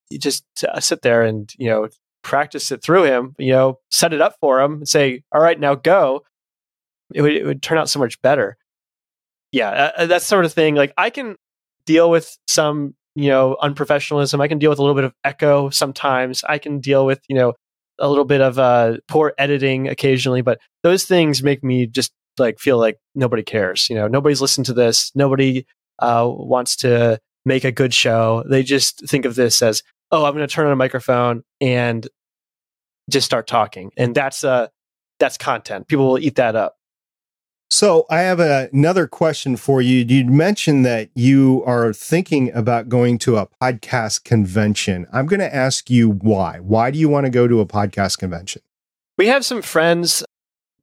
you 0.09 0.19
just 0.19 0.45
uh, 0.63 0.79
sit 0.79 1.01
there 1.01 1.23
and 1.23 1.51
you 1.57 1.69
know 1.69 1.87
practice 2.21 2.71
it 2.71 2.81
through 2.81 3.03
him, 3.03 3.35
you 3.37 3.51
know, 3.51 3.79
set 3.91 4.13
it 4.13 4.21
up 4.21 4.35
for 4.39 4.61
him 4.61 4.73
and 4.75 4.87
say, 4.87 5.23
"All 5.31 5.41
right, 5.41 5.59
now 5.59 5.75
go." 5.75 6.23
It 7.13 7.21
would 7.21 7.33
it 7.33 7.45
would 7.45 7.61
turn 7.61 7.77
out 7.77 7.89
so 7.89 7.99
much 7.99 8.21
better 8.21 8.57
yeah, 9.55 9.91
uh, 9.95 10.05
that 10.07 10.21
sort 10.21 10.43
of 10.43 10.51
thing. 10.51 10.75
Like 10.75 10.93
I 10.97 11.09
can 11.09 11.37
deal 11.85 12.09
with 12.09 12.37
some, 12.45 12.93
you 13.15 13.29
know, 13.29 13.57
unprofessionalism. 13.61 14.41
I 14.41 14.47
can 14.47 14.59
deal 14.59 14.69
with 14.69 14.79
a 14.79 14.81
little 14.81 14.95
bit 14.95 15.05
of 15.05 15.13
echo 15.23 15.69
sometimes. 15.69 16.43
I 16.43 16.57
can 16.57 16.79
deal 16.79 17.05
with, 17.05 17.21
you 17.27 17.35
know, 17.35 17.53
a 17.99 18.09
little 18.09 18.25
bit 18.25 18.41
of 18.41 18.59
uh, 18.59 18.97
poor 19.07 19.33
editing 19.37 19.87
occasionally. 19.87 20.41
But 20.41 20.59
those 20.83 21.05
things 21.05 21.41
make 21.41 21.63
me 21.63 21.87
just 21.87 22.11
like 22.37 22.59
feel 22.59 22.77
like 22.77 22.99
nobody 23.15 23.43
cares. 23.43 23.89
You 23.89 23.95
know, 23.95 24.07
nobody's 24.07 24.41
listened 24.41 24.65
to 24.67 24.73
this. 24.73 25.11
Nobody 25.15 25.65
uh, 25.99 26.29
wants 26.29 26.75
to 26.77 27.19
make 27.45 27.63
a 27.63 27.71
good 27.71 27.93
show. 27.93 28.43
They 28.49 28.63
just 28.63 29.07
think 29.07 29.25
of 29.25 29.35
this 29.35 29.61
as, 29.61 29.81
oh, 30.11 30.25
I'm 30.25 30.33
going 30.33 30.47
to 30.47 30.53
turn 30.53 30.67
on 30.67 30.73
a 30.73 30.77
microphone 30.77 31.43
and 31.61 32.07
just 33.09 33.25
start 33.25 33.47
talking, 33.47 33.91
and 33.97 34.15
that's 34.15 34.43
uh, 34.43 34.67
that's 35.19 35.37
content. 35.37 35.87
People 35.87 36.07
will 36.07 36.19
eat 36.19 36.35
that 36.35 36.55
up. 36.55 36.75
So 37.69 38.05
I 38.09 38.19
have 38.19 38.39
a, 38.39 38.69
another 38.71 39.07
question 39.07 39.57
for 39.57 39.81
you. 39.81 40.05
You 40.07 40.25
mentioned 40.25 40.85
that 40.85 41.09
you 41.15 41.63
are 41.65 41.93
thinking 41.93 42.53
about 42.53 42.89
going 42.89 43.17
to 43.19 43.37
a 43.37 43.47
podcast 43.61 44.23
convention. 44.23 45.07
I'm 45.11 45.25
going 45.25 45.39
to 45.39 45.53
ask 45.53 45.89
you 45.89 46.11
why. 46.11 46.59
Why 46.59 46.91
do 46.91 46.99
you 46.99 47.09
want 47.09 47.25
to 47.25 47.29
go 47.29 47.47
to 47.47 47.59
a 47.59 47.65
podcast 47.65 48.17
convention? 48.19 48.61
We 49.17 49.27
have 49.27 49.43
some 49.43 49.61
friends. 49.61 50.23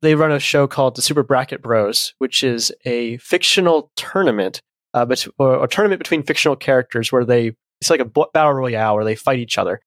They 0.01 0.14
run 0.16 0.33
a 0.33 0.41
show 0.41 0.66
called 0.66 0.97
the 0.97 1.03
Super 1.03 1.22
Bracket 1.22 1.62
Bros, 1.62 2.14
which 2.18 2.43
is 2.43 2.72
a 2.85 3.16
fictional 3.18 3.93
tournament, 3.95 4.61
uh, 4.93 5.05
bet- 5.05 5.28
or 5.39 5.62
a 5.62 5.68
tournament 5.68 6.01
between 6.01 6.24
fictional 6.24 6.57
characters 6.57 7.12
where 7.12 7.24
they 7.24 7.55
it's 7.80 7.91
like 7.91 8.01
a 8.01 8.05
battle 8.05 8.53
royale 8.53 8.95
where 8.95 9.05
they 9.05 9.16
fight 9.16 9.41
each 9.41 9.59
other. 9.59 9.80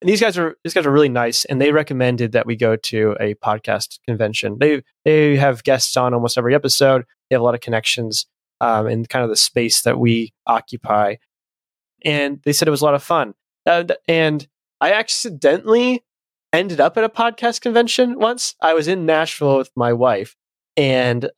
And 0.00 0.08
these 0.08 0.20
guys 0.20 0.38
are 0.38 0.56
these 0.62 0.74
guys 0.74 0.86
are 0.86 0.92
really 0.92 1.08
nice, 1.08 1.44
and 1.44 1.60
they 1.60 1.72
recommended 1.72 2.32
that 2.32 2.46
we 2.46 2.54
go 2.56 2.76
to 2.76 3.16
a 3.20 3.34
podcast 3.34 3.98
convention. 4.06 4.56
They 4.60 4.82
they 5.04 5.36
have 5.36 5.64
guests 5.64 5.96
on 5.96 6.14
almost 6.14 6.38
every 6.38 6.54
episode. 6.54 7.04
They 7.28 7.34
have 7.34 7.40
a 7.40 7.44
lot 7.44 7.54
of 7.54 7.60
connections 7.60 8.26
um, 8.60 8.86
in 8.86 9.04
kind 9.06 9.24
of 9.24 9.28
the 9.30 9.36
space 9.36 9.82
that 9.82 9.98
we 9.98 10.32
occupy, 10.46 11.16
and 12.04 12.40
they 12.44 12.52
said 12.52 12.68
it 12.68 12.72
was 12.72 12.80
a 12.82 12.84
lot 12.84 12.94
of 12.94 13.02
fun. 13.02 13.34
Uh, 13.66 13.84
and 14.06 14.46
I 14.80 14.92
accidentally 14.92 16.04
ended 16.52 16.80
up 16.80 16.96
at 16.96 17.04
a 17.04 17.08
podcast 17.08 17.60
convention 17.60 18.18
once. 18.18 18.54
I 18.62 18.74
was 18.74 18.86
in 18.88 19.04
Nashville 19.04 19.58
with 19.58 19.70
my 19.76 19.92
wife, 19.92 20.36
and 20.76 21.28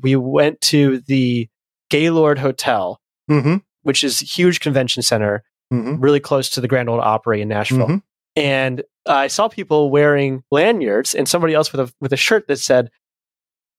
we 0.00 0.16
went 0.16 0.60
to 0.62 0.98
the 1.06 1.48
Gaylord 1.88 2.38
Hotel, 2.40 3.00
Mm-hmm. 3.30 3.58
which 3.82 4.02
is 4.02 4.20
a 4.20 4.24
huge 4.24 4.58
convention 4.58 5.02
center, 5.02 5.44
Mm-hmm. 5.72 6.00
really 6.00 6.20
close 6.20 6.50
to 6.50 6.60
the 6.60 6.68
Grand 6.68 6.88
Ole 6.88 7.00
Opry 7.00 7.40
in 7.40 7.48
Nashville. 7.48 7.86
Mhm. 7.88 8.02
And 8.36 8.82
I 9.06 9.26
saw 9.28 9.48
people 9.48 9.90
wearing 9.90 10.42
lanyards, 10.50 11.14
and 11.14 11.28
somebody 11.28 11.54
else 11.54 11.72
with 11.72 11.88
a 11.88 11.92
with 12.00 12.12
a 12.12 12.16
shirt 12.16 12.46
that 12.48 12.58
said, 12.58 12.90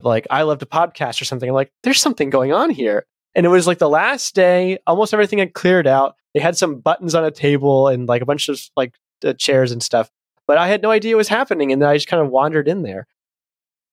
like, 0.02 0.28
"I 0.30 0.42
love 0.44 0.60
to 0.60 0.66
podcast" 0.66 1.22
or 1.22 1.26
something. 1.26 1.48
I'm 1.50 1.56
like, 1.56 1.72
there's 1.84 2.02
something 2.02 2.30
going 2.30 2.52
on 2.52 2.70
here. 2.70 3.06
And 3.36 3.46
it 3.46 3.50
was 3.50 3.66
like 3.68 3.80
the 3.80 3.90
last 3.90 4.36
day, 4.36 4.78
almost 4.86 5.14
everything 5.14 5.40
had 5.40 5.54
cleared 5.54 5.88
out. 5.88 6.16
They 6.34 6.40
had 6.40 6.56
some 6.58 6.80
buttons 6.80 7.16
on 7.16 7.24
a 7.26 7.32
table 7.32 7.88
and 7.88 8.08
like 8.08 8.22
a 8.22 8.26
bunch 8.26 8.48
of 8.50 8.60
like 8.76 8.94
uh, 9.26 9.34
chairs 9.34 9.72
and 9.72 9.82
stuff, 9.82 10.10
but 10.48 10.58
I 10.58 10.68
had 10.68 10.82
no 10.82 10.92
idea 10.92 11.16
what 11.16 11.20
was 11.20 11.28
happening, 11.30 11.72
and 11.72 11.84
I 11.84 11.96
just 11.96 12.08
kind 12.08 12.22
of 12.22 12.30
wandered 12.30 12.68
in 12.68 12.84
there. 12.84 13.08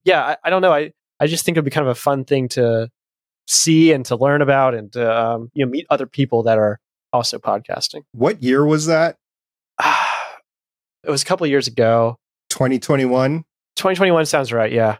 Yeah, 0.05 0.23
I, 0.25 0.37
I 0.45 0.51
don't 0.51 0.63
know. 0.63 0.73
I 0.73 0.93
I 1.21 1.27
just 1.27 1.45
think 1.45 1.57
it'd 1.57 1.65
be 1.65 1.71
kind 1.71 1.87
of 1.87 1.91
a 1.93 2.01
fun 2.01 2.25
thing 2.25 2.49
to 2.51 2.91
see 3.47 3.93
and 3.93 4.05
to 4.07 4.17
learn 4.17 4.43
about, 4.43 4.75
and 4.75 4.93
to, 4.93 5.21
um, 5.23 5.51
you 5.55 5.65
know 5.65 5.71
meet 5.71 5.87
other 5.91 6.07
people 6.07 6.43
that 6.45 6.59
are 6.59 6.81
also 7.13 7.39
podcasting. 7.39 8.03
What 8.13 8.43
year 8.43 8.65
was 8.65 8.87
that? 8.87 9.17
it 9.83 11.11
was 11.11 11.23
a 11.23 11.27
couple 11.27 11.45
of 11.45 11.51
years 11.51 11.67
ago. 11.67 12.17
2021. 12.51 13.45
2021 13.77 14.27
sounds 14.27 14.53
right. 14.53 14.73
Yeah. 14.73 14.99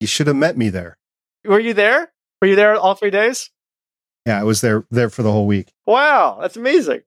You 0.00 0.06
should 0.06 0.26
have 0.26 0.36
met 0.36 0.56
me 0.56 0.68
there. 0.68 0.98
Were 1.44 1.60
you 1.60 1.74
there? 1.74 2.12
Were 2.40 2.48
you 2.48 2.56
there 2.56 2.74
all 2.74 2.94
three 2.94 3.10
days? 3.10 3.50
Yeah, 4.26 4.40
I 4.40 4.44
was 4.44 4.60
there 4.62 4.86
there 4.90 5.10
for 5.10 5.22
the 5.22 5.30
whole 5.30 5.46
week. 5.46 5.72
Wow, 5.86 6.38
that's 6.40 6.56
amazing. 6.56 7.02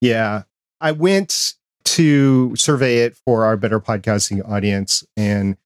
Yeah. 0.00 0.44
I 0.80 0.92
went 0.92 1.54
to 1.84 2.54
survey 2.56 2.98
it 2.98 3.16
for 3.24 3.44
our 3.44 3.56
better 3.56 3.80
podcasting 3.80 4.48
audience 4.48 5.04
and 5.16 5.56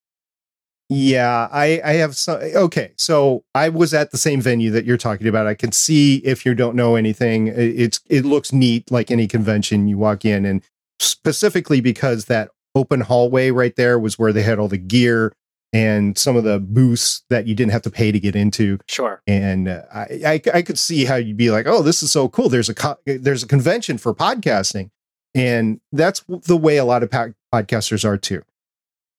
yeah, 0.89 1.47
I 1.51 1.81
I 1.83 1.93
have 1.93 2.15
some 2.15 2.39
okay. 2.41 2.93
So 2.97 3.43
I 3.55 3.69
was 3.69 3.93
at 3.93 4.11
the 4.11 4.17
same 4.17 4.41
venue 4.41 4.69
that 4.71 4.85
you're 4.85 4.97
talking 4.97 5.27
about. 5.27 5.47
I 5.47 5.53
can 5.55 5.71
see 5.71 6.17
if 6.17 6.45
you 6.45 6.53
don't 6.53 6.75
know 6.75 6.95
anything, 6.95 7.47
it- 7.47 7.57
it's 7.57 7.99
it 8.09 8.23
looks 8.25 8.51
neat 8.53 8.91
like 8.91 9.09
any 9.11 9.27
convention 9.27 9.87
you 9.87 9.97
walk 9.97 10.25
in 10.25 10.45
and 10.45 10.61
specifically 10.99 11.81
because 11.81 12.25
that 12.25 12.49
open 12.75 13.01
hallway 13.01 13.51
right 13.51 13.75
there 13.75 13.97
was 13.97 14.19
where 14.19 14.31
they 14.33 14.43
had 14.43 14.59
all 14.59 14.67
the 14.67 14.77
gear 14.77 15.33
and 15.73 16.17
some 16.17 16.35
of 16.35 16.43
the 16.43 16.59
booths 16.59 17.23
that 17.29 17.47
you 17.47 17.55
didn't 17.55 17.71
have 17.71 17.81
to 17.81 17.89
pay 17.89 18.11
to 18.11 18.19
get 18.19 18.35
into 18.35 18.77
Sure. 18.87 19.21
and 19.27 19.67
uh, 19.67 19.81
I, 19.93 20.07
I 20.25 20.41
I 20.55 20.61
could 20.61 20.77
see 20.79 21.05
how 21.05 21.15
you'd 21.15 21.35
be 21.37 21.51
like, 21.51 21.65
oh, 21.67 21.81
this 21.81 22.01
is 22.03 22.11
so 22.11 22.29
cool. 22.29 22.47
There's 22.49 22.69
a 22.69 22.73
co- 22.75 22.97
there's 23.05 23.43
a 23.43 23.47
convention 23.47 23.97
for 23.97 24.13
podcasting, 24.13 24.89
and 25.33 25.79
that's 25.91 26.23
the 26.27 26.55
way 26.57 26.77
a 26.77 26.85
lot 26.85 27.01
of 27.03 27.11
po- 27.11 27.33
podcasters 27.53 28.05
are 28.05 28.17
too. 28.17 28.43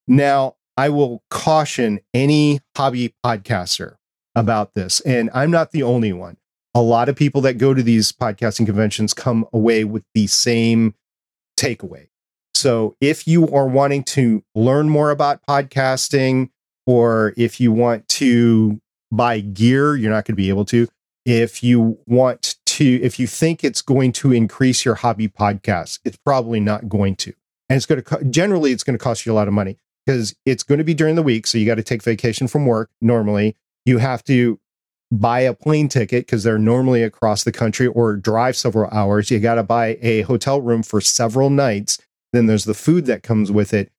Now, 0.06 0.54
I 0.76 0.90
will 0.90 1.22
caution 1.30 2.00
any 2.12 2.60
hobby 2.76 3.14
podcaster 3.24 3.96
about 4.34 4.74
this, 4.74 5.00
and 5.00 5.30
I'm 5.32 5.50
not 5.50 5.70
the 5.70 5.82
only 5.82 6.12
one. 6.12 6.36
A 6.74 6.82
lot 6.82 7.08
of 7.08 7.16
people 7.16 7.40
that 7.42 7.54
go 7.54 7.72
to 7.72 7.82
these 7.82 8.12
podcasting 8.12 8.66
conventions 8.66 9.14
come 9.14 9.46
away 9.52 9.84
with 9.84 10.04
the 10.14 10.26
same 10.26 10.94
takeaway. 11.58 12.08
So, 12.54 12.96
if 13.00 13.26
you 13.26 13.48
are 13.48 13.66
wanting 13.66 14.04
to 14.04 14.44
learn 14.54 14.90
more 14.90 15.10
about 15.10 15.40
podcasting, 15.46 16.50
or 16.86 17.32
if 17.38 17.58
you 17.58 17.72
want 17.72 18.06
to 18.08 18.80
buy 19.10 19.40
gear, 19.40 19.96
you're 19.96 20.10
not 20.10 20.26
going 20.26 20.34
to 20.34 20.42
be 20.42 20.50
able 20.50 20.66
to. 20.66 20.88
If 21.24 21.62
you 21.62 21.98
want 22.06 22.56
to, 22.66 22.84
if 23.02 23.18
you 23.18 23.26
think 23.26 23.64
it's 23.64 23.80
going 23.80 24.12
to 24.12 24.32
increase 24.32 24.84
your 24.84 24.96
hobby 24.96 25.28
podcast, 25.28 26.00
it's 26.04 26.18
probably 26.18 26.60
not 26.60 26.88
going 26.88 27.16
to. 27.16 27.32
And 27.68 27.76
it's 27.76 27.86
going 27.86 28.02
to, 28.02 28.24
generally, 28.24 28.72
it's 28.72 28.84
going 28.84 28.96
to 28.96 29.02
cost 29.02 29.26
you 29.26 29.32
a 29.32 29.34
lot 29.34 29.48
of 29.48 29.54
money 29.54 29.78
because 30.06 30.34
it's 30.46 30.62
going 30.62 30.78
to 30.78 30.84
be 30.84 30.94
during 30.94 31.16
the 31.16 31.22
week. 31.22 31.46
So 31.46 31.58
you 31.58 31.66
got 31.66 31.74
to 31.74 31.82
take 31.82 32.02
vacation 32.02 32.46
from 32.46 32.64
work 32.64 32.90
normally. 33.00 33.56
You 33.84 33.98
have 33.98 34.22
to 34.24 34.60
buy 35.10 35.40
a 35.40 35.54
plane 35.54 35.88
ticket 35.88 36.26
because 36.26 36.44
they're 36.44 36.58
normally 36.58 37.02
across 37.02 37.44
the 37.44 37.52
country 37.52 37.86
or 37.86 38.16
drive 38.16 38.56
several 38.56 38.90
hours. 38.90 39.30
You 39.30 39.38
got 39.40 39.56
to 39.56 39.62
buy 39.62 39.98
a 40.00 40.22
hotel 40.22 40.60
room 40.60 40.82
for 40.82 41.00
several 41.00 41.50
nights. 41.50 41.98
Then 42.32 42.46
there's 42.46 42.64
the 42.64 42.74
food 42.74 43.06
that 43.06 43.22
comes 43.22 43.50
with 43.50 43.72
it. 43.72 43.90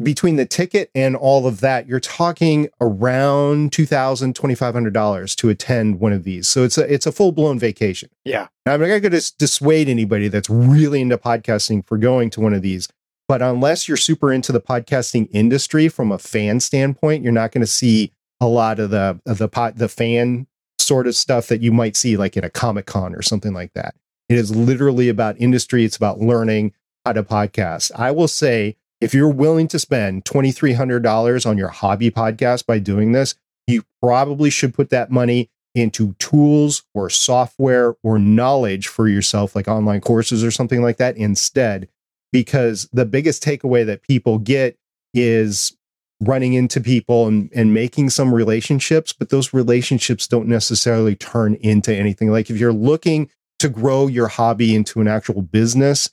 Between 0.00 0.36
the 0.36 0.46
ticket 0.46 0.90
and 0.94 1.16
all 1.16 1.48
of 1.48 1.58
that, 1.60 1.88
you're 1.88 1.98
talking 1.98 2.68
around 2.80 3.72
$2,000, 3.72 4.32
$2,500 4.32 5.34
to 5.34 5.48
attend 5.48 5.98
one 5.98 6.12
of 6.12 6.22
these. 6.22 6.46
So 6.46 6.62
it's 6.62 6.78
a, 6.78 6.92
it's 6.92 7.06
a 7.06 7.10
full 7.10 7.32
blown 7.32 7.58
vacation. 7.58 8.08
Yeah. 8.24 8.46
Now, 8.64 8.74
I'm 8.74 8.80
not 8.80 8.86
going 8.86 9.02
to 9.02 9.36
dissuade 9.38 9.88
anybody 9.88 10.28
that's 10.28 10.48
really 10.48 11.00
into 11.00 11.18
podcasting 11.18 11.84
for 11.84 11.98
going 11.98 12.30
to 12.30 12.40
one 12.40 12.54
of 12.54 12.62
these. 12.62 12.88
But 13.28 13.42
unless 13.42 13.86
you're 13.86 13.96
super 13.96 14.32
into 14.32 14.52
the 14.52 14.60
podcasting 14.60 15.28
industry 15.32 15.88
from 15.88 16.10
a 16.10 16.18
fan 16.18 16.60
standpoint, 16.60 17.22
you're 17.22 17.32
not 17.32 17.52
going 17.52 17.62
to 17.62 17.66
see 17.66 18.12
a 18.40 18.48
lot 18.48 18.78
of 18.78 18.90
the 18.90 19.20
of 19.26 19.38
the 19.38 19.48
pot 19.48 19.76
the 19.76 19.88
fan 19.88 20.46
sort 20.78 21.06
of 21.06 21.14
stuff 21.14 21.48
that 21.48 21.60
you 21.60 21.72
might 21.72 21.96
see 21.96 22.16
like 22.16 22.36
in 22.36 22.44
a 22.44 22.50
comic 22.50 22.86
con 22.86 23.14
or 23.14 23.22
something 23.22 23.52
like 23.52 23.74
that. 23.74 23.94
It 24.28 24.38
is 24.38 24.54
literally 24.54 25.08
about 25.08 25.40
industry. 25.40 25.84
It's 25.84 25.96
about 25.96 26.20
learning 26.20 26.72
how 27.04 27.12
to 27.12 27.22
podcast. 27.22 27.92
I 27.94 28.10
will 28.12 28.28
say 28.28 28.76
if 29.00 29.12
you're 29.12 29.28
willing 29.28 29.68
to 29.68 29.78
spend 29.78 30.24
$2300 30.24 31.46
on 31.46 31.58
your 31.58 31.68
hobby 31.68 32.10
podcast 32.10 32.66
by 32.66 32.78
doing 32.78 33.12
this 33.12 33.34
you 33.68 33.84
probably 34.00 34.50
should 34.50 34.74
put 34.74 34.90
that 34.90 35.10
money 35.10 35.50
into 35.74 36.14
tools 36.14 36.82
or 36.94 37.08
software 37.10 37.94
or 38.02 38.18
knowledge 38.18 38.88
for 38.88 39.06
yourself 39.06 39.54
like 39.54 39.68
online 39.68 40.00
courses 40.00 40.42
or 40.42 40.50
something 40.50 40.82
like 40.82 40.96
that. 40.96 41.16
Instead 41.16 41.88
because 42.32 42.88
the 42.92 43.04
biggest 43.04 43.42
takeaway 43.42 43.84
that 43.86 44.02
people 44.02 44.38
get 44.38 44.76
is 45.14 45.76
running 46.20 46.54
into 46.54 46.80
people 46.80 47.26
and, 47.26 47.50
and 47.54 47.72
making 47.72 48.10
some 48.10 48.34
relationships, 48.34 49.12
but 49.12 49.30
those 49.30 49.54
relationships 49.54 50.26
don't 50.26 50.48
necessarily 50.48 51.14
turn 51.14 51.54
into 51.56 51.94
anything. 51.94 52.30
Like 52.30 52.50
if 52.50 52.58
you're 52.58 52.72
looking 52.72 53.30
to 53.60 53.68
grow 53.68 54.06
your 54.06 54.28
hobby 54.28 54.74
into 54.74 55.00
an 55.00 55.08
actual 55.08 55.42
business, 55.42 56.10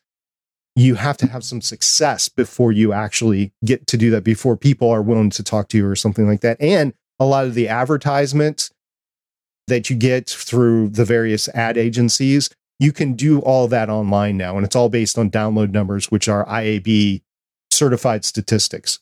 you 0.76 0.96
have 0.96 1.18
to 1.18 1.28
have 1.28 1.44
some 1.44 1.62
success 1.62 2.28
before 2.28 2.72
you 2.72 2.92
actually 2.92 3.54
get 3.64 3.88
to 3.88 3.98
do 3.98 4.12
that, 4.12 4.24
before 4.24 4.58
people 4.58 4.90
are 4.90 5.02
willing 5.02 5.30
to 5.32 5.44
talk 5.44 5.70
to 5.70 5.78
you 5.78 5.88
or 5.88 5.96
something 5.96 6.28
like 6.28 6.42
that. 6.42 6.58
And 6.60 6.94
a 7.20 7.26
lot 7.26 7.46
of 7.46 7.54
the 7.54 7.68
advertisements 7.68 8.72
that 9.68 9.90
you 9.90 9.96
get 9.96 10.30
through 10.30 10.90
the 10.90 11.06
various 11.06 11.48
ad 11.50 11.78
agencies, 11.78 12.50
you 12.80 12.92
can 12.92 13.14
do 13.14 13.40
all 13.40 13.68
that 13.68 13.90
online 13.90 14.38
now. 14.38 14.58
And 14.58 14.66
it's 14.66 14.76
all 14.76 14.90
based 14.90 15.18
on 15.18 15.30
download 15.32 15.72
numbers, 15.72 16.12
which 16.12 16.28
are 16.28 16.46
IAB 16.46 17.22
certified 17.72 18.26
statistics. 18.26 19.00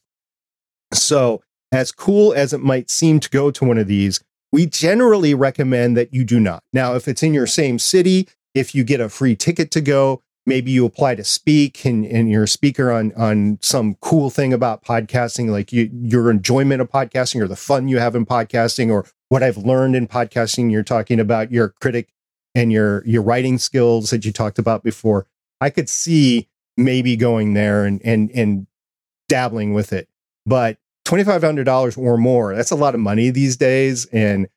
So, 0.93 1.41
as 1.71 1.91
cool 1.91 2.34
as 2.34 2.53
it 2.53 2.59
might 2.59 2.91
seem 2.91 3.19
to 3.19 3.30
go 3.30 3.49
to 3.49 3.65
one 3.65 3.80
of 3.80 3.88
these, 3.88 4.21
we 4.51 4.67
generally 4.67 5.34
recommend 5.34 5.97
that 5.97 6.13
you 6.13 6.24
do 6.24 6.39
not. 6.39 6.63
Now, 6.71 6.93
if 6.93 7.07
it's 7.07 7.24
in 7.24 7.34
your 7.34 7.47
same 7.47 7.80
city, 7.80 8.28
if 8.53 8.76
you 8.76 8.84
get 8.84 9.01
a 9.01 9.09
free 9.09 9.36
ticket 9.36 9.71
to 9.71 9.82
go, 9.82 10.21
maybe 10.45 10.69
you 10.69 10.86
apply 10.86 11.15
to 11.15 11.24
speak 11.24 11.84
and, 11.86 12.05
and 12.05 12.30
you're 12.30 12.43
a 12.43 12.47
speaker 12.47 12.91
on, 12.91 13.11
on 13.13 13.57
some 13.61 13.95
cool 14.01 14.30
thing 14.30 14.53
about 14.53 14.84
podcasting, 14.84 15.49
like 15.49 15.74
you, 15.74 15.89
your 15.91 16.30
enjoyment 16.30 16.82
of 16.82 16.91
podcasting 16.91 17.41
or 17.41 17.47
the 17.47 17.55
fun 17.55 17.88
you 17.88 17.97
have 17.97 18.15
in 18.15 18.26
podcasting 18.26 18.91
or 18.91 19.07
what 19.30 19.41
I've 19.41 19.57
learned 19.57 19.95
in 19.95 20.07
podcasting. 20.07 20.71
You're 20.71 20.84
talking 20.84 21.19
about 21.19 21.51
your 21.51 21.69
critic 21.82 22.09
and 22.56 22.72
your, 22.72 23.06
your 23.06 23.22
writing 23.22 23.58
skills 23.58 24.10
that 24.10 24.26
you 24.26 24.32
talked 24.32 24.60
about 24.60 24.84
before. 24.84 25.28
I 25.62 25.70
could 25.70 25.89
see 25.89 26.49
maybe 26.78 27.16
going 27.16 27.54
there 27.54 27.86
and, 27.86 28.01
and, 28.04 28.30
and 28.32 28.68
dabbling 29.30 29.74
with 29.74 29.93
it. 29.93 30.08
But 30.45 30.78
$2,500 31.06 31.97
or 31.97 32.18
more, 32.18 32.56
that's 32.56 32.72
a 32.72 32.76
lot 32.76 32.93
of 32.93 33.01
money 33.01 33.30
these 33.30 33.58
days. 33.58 34.06
And 34.08 34.47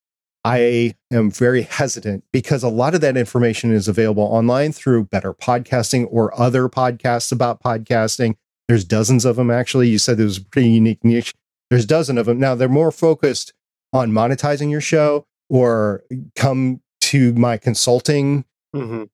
I 0.45 0.95
am 1.13 1.31
very 1.31 1.63
hesitant 1.63 2.25
because 2.33 2.63
a 2.63 2.69
lot 2.69 2.95
of 2.95 3.01
that 3.01 3.17
information 3.17 3.73
is 3.73 3.89
available 3.89 4.23
online 4.23 4.73
through 4.73 5.07
Better 5.07 5.35
Podcasting 5.35 6.07
or 6.09 6.39
other 6.39 6.69
podcasts 6.69 7.33
about 7.33 7.61
podcasting. 7.63 8.37
There's 8.69 8.85
dozens 8.85 9.25
of 9.25 9.37
them, 9.37 9.51
actually. 9.51 9.89
You 9.89 9.99
said 9.99 10.19
there 10.19 10.25
was 10.25 10.39
a 10.39 10.45
pretty 10.45 10.71
unique 10.71 11.05
niche. 11.05 11.35
There's 11.69 11.85
a 11.85 11.89
dozen 11.89 12.17
of 12.17 12.27
them. 12.27 12.39
Now, 12.39 12.55
they're 12.55 12.69
more 12.69 12.93
focused 12.93 13.53
on 13.93 14.13
monetizing 14.13 14.71
your 14.71 14.81
show 14.81 15.27
or 15.49 16.05
come 16.37 16.81
to 17.07 17.33
my 17.35 17.57
consulting 17.57 18.45
mm-hmm. 18.75 19.05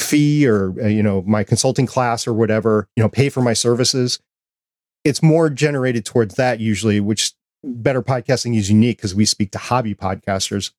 fee 0.00 0.46
or, 0.46 0.74
uh, 0.80 0.86
you 0.86 1.02
know, 1.02 1.22
my 1.22 1.44
consulting 1.44 1.86
class 1.86 2.26
or 2.26 2.32
whatever, 2.32 2.88
you 2.96 3.02
know, 3.02 3.08
pay 3.08 3.28
for 3.28 3.42
my 3.42 3.52
services 3.52 4.20
it's 5.04 5.22
more 5.22 5.48
generated 5.48 6.04
towards 6.04 6.34
that 6.36 6.60
usually, 6.60 7.00
which 7.00 7.32
better 7.64 8.02
podcasting 8.02 8.56
is 8.56 8.70
unique 8.70 8.98
because 8.98 9.14
we 9.14 9.24
speak 9.24 9.50
to 9.52 9.58
hobby 9.58 9.94
podcasters. 9.94 10.72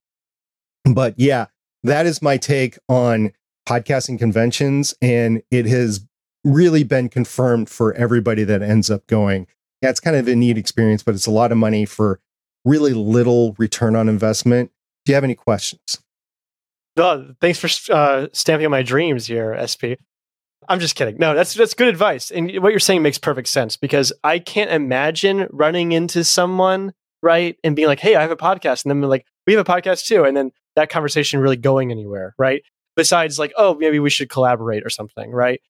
But 0.86 1.16
yeah, 1.18 1.48
that 1.84 2.06
is 2.06 2.22
my 2.22 2.38
take 2.38 2.78
on 2.88 3.32
podcasting 3.68 4.20
conventions. 4.20 4.94
And 5.02 5.42
it 5.52 5.66
has 5.66 6.06
really 6.44 6.84
been 6.84 7.10
confirmed 7.10 7.70
for 7.70 7.94
everybody 7.94 8.44
that 8.44 8.62
ends 8.62 8.90
up 8.90 9.06
going. 9.08 9.48
Yeah, 9.82 9.90
it's 9.90 10.00
kind 10.00 10.16
of 10.16 10.28
a 10.28 10.36
neat 10.36 10.58
experience, 10.58 11.04
but 11.04 11.16
it's 11.16 11.28
a 11.28 11.32
lot 11.32 11.52
of 11.52 11.58
money 11.58 11.86
for 11.86 12.20
really 12.66 12.94
little 12.94 13.56
return 13.58 13.96
on 13.96 14.10
investment. 14.10 14.72
Do 15.06 15.12
you 15.12 15.16
have 15.16 15.24
any 15.24 15.36
questions? 15.36 16.02
Oh, 16.98 17.32
thanks 17.40 17.60
for 17.60 17.94
uh, 17.94 18.28
stamping 18.34 18.66
on 18.66 18.72
my 18.72 18.84
dreams 18.84 19.26
here, 19.26 19.56
SP. 19.60 19.96
I'm 20.68 20.80
just 20.80 20.96
kidding. 20.96 21.18
No, 21.18 21.34
that's 21.34 21.54
that's 21.54 21.74
good 21.74 21.88
advice. 21.88 22.32
And 22.32 22.52
what 22.62 22.70
you're 22.70 22.80
saying 22.80 23.02
makes 23.02 23.18
perfect 23.18 23.48
sense 23.48 23.78
because 23.78 24.14
I 24.24 24.40
can't 24.40 24.70
imagine 24.70 25.48
running 25.52 25.94
into 25.94 26.24
someone, 26.24 26.94
right, 27.24 27.56
and 27.64 27.76
being 27.76 27.88
like, 27.88 28.00
"Hey, 28.00 28.16
I 28.16 28.22
have 28.22 28.32
a 28.32 28.38
podcast." 28.38 28.84
And 28.86 28.92
then 28.92 29.02
like, 29.10 29.26
"We 29.48 29.54
have 29.54 29.68
a 29.68 29.72
podcast 29.72 30.06
too." 30.06 30.26
And 30.26 30.36
then 30.38 30.52
that 30.76 30.90
conversation 30.90 31.40
really 31.40 31.58
going 31.58 31.92
anywhere, 31.92 32.36
right? 32.38 32.62
Besides 32.96 33.40
like, 33.40 33.54
"Oh, 33.58 33.76
maybe 33.76 34.00
we 34.00 34.10
should 34.10 34.30
collaborate 34.30 34.86
or 34.86 34.90
something," 34.90 35.32
right? 35.32 35.62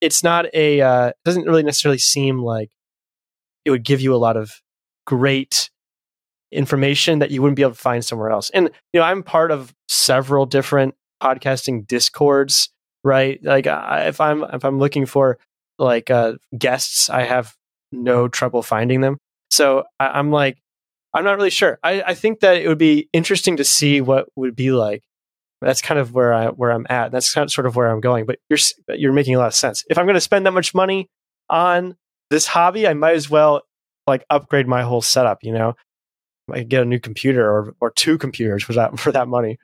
It's 0.00 0.22
not 0.22 0.46
a 0.54 0.80
uh 0.80 1.12
doesn't 1.24 1.44
really 1.44 1.62
necessarily 1.62 1.98
seem 1.98 2.38
like 2.38 2.70
it 3.64 3.70
would 3.70 3.84
give 3.84 4.00
you 4.00 4.14
a 4.14 4.16
lot 4.16 4.36
of 4.36 4.52
great 5.06 5.70
information 6.54 7.18
that 7.18 7.30
you 7.30 7.42
wouldn't 7.42 7.56
be 7.56 7.62
able 7.62 7.72
to 7.72 7.78
find 7.78 8.04
somewhere 8.04 8.30
else. 8.30 8.50
And 8.50 8.70
you 8.92 9.00
know, 9.00 9.06
I'm 9.06 9.22
part 9.22 9.50
of 9.50 9.74
several 9.88 10.46
different 10.46 10.94
podcasting 11.22 11.86
discords 11.86 12.70
right? 13.04 13.38
Like 13.44 13.66
if 13.68 14.20
I'm 14.20 14.42
if 14.42 14.64
I'm 14.64 14.80
looking 14.80 15.06
for 15.06 15.38
like 15.78 16.10
uh, 16.10 16.34
guests, 16.56 17.08
I 17.10 17.22
have 17.22 17.54
no 17.92 18.26
trouble 18.26 18.62
finding 18.62 19.02
them. 19.02 19.18
So 19.50 19.84
I, 20.00 20.18
am 20.18 20.32
like, 20.32 20.58
I'm 21.12 21.22
not 21.22 21.36
really 21.36 21.50
sure. 21.50 21.78
I, 21.84 22.02
I 22.02 22.14
think 22.14 22.40
that 22.40 22.56
it 22.56 22.66
would 22.66 22.78
be 22.78 23.08
interesting 23.12 23.58
to 23.58 23.64
see 23.64 24.00
what 24.00 24.26
would 24.34 24.56
be 24.56 24.72
like. 24.72 25.04
That's 25.60 25.82
kind 25.82 26.00
of 26.00 26.12
where 26.12 26.34
I 26.34 26.48
where 26.48 26.72
I'm 26.72 26.86
at. 26.90 27.12
That's 27.12 27.32
kind 27.32 27.44
of 27.44 27.52
sort 27.52 27.66
of 27.66 27.76
where 27.76 27.90
I'm 27.90 28.00
going. 28.00 28.26
But 28.26 28.38
you're 28.48 28.58
you're 28.88 29.12
making 29.12 29.36
a 29.36 29.38
lot 29.38 29.46
of 29.46 29.54
sense. 29.54 29.84
If 29.88 29.98
I'm 29.98 30.06
going 30.06 30.14
to 30.14 30.20
spend 30.20 30.46
that 30.46 30.52
much 30.52 30.74
money 30.74 31.08
on 31.48 31.96
this 32.30 32.46
hobby, 32.46 32.88
I 32.88 32.94
might 32.94 33.14
as 33.14 33.30
well 33.30 33.62
like 34.06 34.24
upgrade 34.28 34.66
my 34.66 34.82
whole 34.82 35.02
setup. 35.02 35.38
You 35.42 35.52
know, 35.52 35.74
I 36.50 36.58
could 36.58 36.68
get 36.68 36.82
a 36.82 36.86
new 36.86 37.00
computer 37.00 37.48
or 37.48 37.74
or 37.80 37.90
two 37.90 38.18
computers 38.18 38.62
for 38.62 38.74
that 38.74 38.98
for 38.98 39.12
that 39.12 39.28
money. 39.28 39.58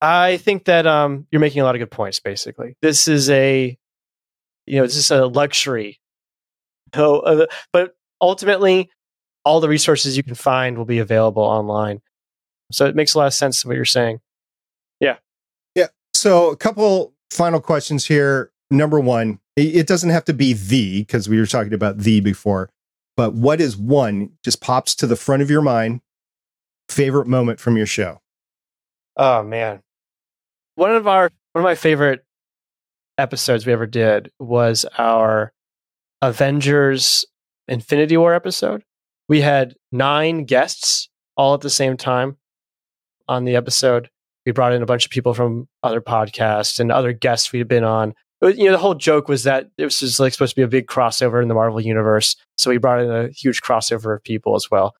I 0.00 0.38
think 0.38 0.64
that 0.64 0.86
um, 0.86 1.26
you're 1.30 1.40
making 1.40 1.60
a 1.60 1.64
lot 1.64 1.74
of 1.74 1.78
good 1.78 1.90
points. 1.90 2.20
Basically, 2.20 2.76
this 2.80 3.06
is 3.06 3.28
a, 3.28 3.76
you 4.66 4.76
know, 4.76 4.86
this 4.86 4.96
is 4.96 5.10
a 5.10 5.26
luxury. 5.26 6.00
So, 6.94 7.20
uh, 7.20 7.46
but 7.72 7.94
ultimately, 8.20 8.90
all 9.44 9.60
the 9.60 9.68
resources 9.68 10.16
you 10.16 10.22
can 10.22 10.34
find 10.34 10.78
will 10.78 10.86
be 10.86 10.98
available 10.98 11.42
online. 11.42 12.00
So 12.72 12.86
it 12.86 12.94
makes 12.94 13.14
a 13.14 13.18
lot 13.18 13.26
of 13.26 13.34
sense 13.34 13.64
what 13.64 13.76
you're 13.76 13.84
saying. 13.84 14.20
Yeah. 15.00 15.16
Yeah. 15.74 15.88
So 16.14 16.50
a 16.50 16.56
couple 16.56 17.14
final 17.30 17.60
questions 17.60 18.06
here. 18.06 18.52
Number 18.70 19.00
one, 19.00 19.40
it 19.56 19.86
doesn't 19.86 20.10
have 20.10 20.24
to 20.26 20.32
be 20.32 20.52
the 20.52 21.02
because 21.02 21.28
we 21.28 21.38
were 21.38 21.46
talking 21.46 21.74
about 21.74 21.98
the 21.98 22.20
before, 22.20 22.70
but 23.16 23.34
what 23.34 23.60
is 23.60 23.76
one 23.76 24.30
just 24.44 24.60
pops 24.60 24.94
to 24.96 25.06
the 25.06 25.16
front 25.16 25.42
of 25.42 25.50
your 25.50 25.62
mind 25.62 26.00
favorite 26.88 27.26
moment 27.26 27.60
from 27.60 27.76
your 27.76 27.86
show? 27.86 28.20
Oh 29.16 29.42
man 29.42 29.82
one 30.80 30.96
of 30.96 31.06
our 31.06 31.30
one 31.52 31.62
of 31.62 31.64
my 31.64 31.74
favorite 31.74 32.24
episodes 33.18 33.66
we 33.66 33.72
ever 33.72 33.86
did 33.86 34.30
was 34.38 34.86
our 34.96 35.52
Avengers 36.22 37.26
Infinity 37.68 38.16
War 38.16 38.32
episode. 38.32 38.82
We 39.28 39.42
had 39.42 39.74
nine 39.92 40.44
guests 40.44 41.10
all 41.36 41.52
at 41.52 41.60
the 41.60 41.68
same 41.68 41.98
time 41.98 42.38
on 43.28 43.44
the 43.44 43.56
episode. 43.56 44.08
We 44.46 44.52
brought 44.52 44.72
in 44.72 44.82
a 44.82 44.86
bunch 44.86 45.04
of 45.04 45.10
people 45.10 45.34
from 45.34 45.68
other 45.82 46.00
podcasts 46.00 46.80
and 46.80 46.90
other 46.90 47.12
guests 47.12 47.52
we 47.52 47.58
had 47.58 47.68
been 47.68 47.84
on. 47.84 48.14
Was, 48.40 48.56
you 48.56 48.64
know, 48.64 48.72
the 48.72 48.78
whole 48.78 48.94
joke 48.94 49.28
was 49.28 49.44
that 49.44 49.70
this 49.76 50.00
was 50.02 50.18
like 50.18 50.32
supposed 50.32 50.52
to 50.52 50.56
be 50.56 50.62
a 50.62 50.68
big 50.68 50.86
crossover 50.86 51.42
in 51.42 51.48
the 51.48 51.54
Marvel 51.54 51.80
universe. 51.80 52.36
So 52.56 52.70
we 52.70 52.78
brought 52.78 53.00
in 53.02 53.10
a 53.10 53.28
huge 53.28 53.60
crossover 53.62 54.14
of 54.16 54.24
people 54.24 54.54
as 54.56 54.70
well. 54.70 54.94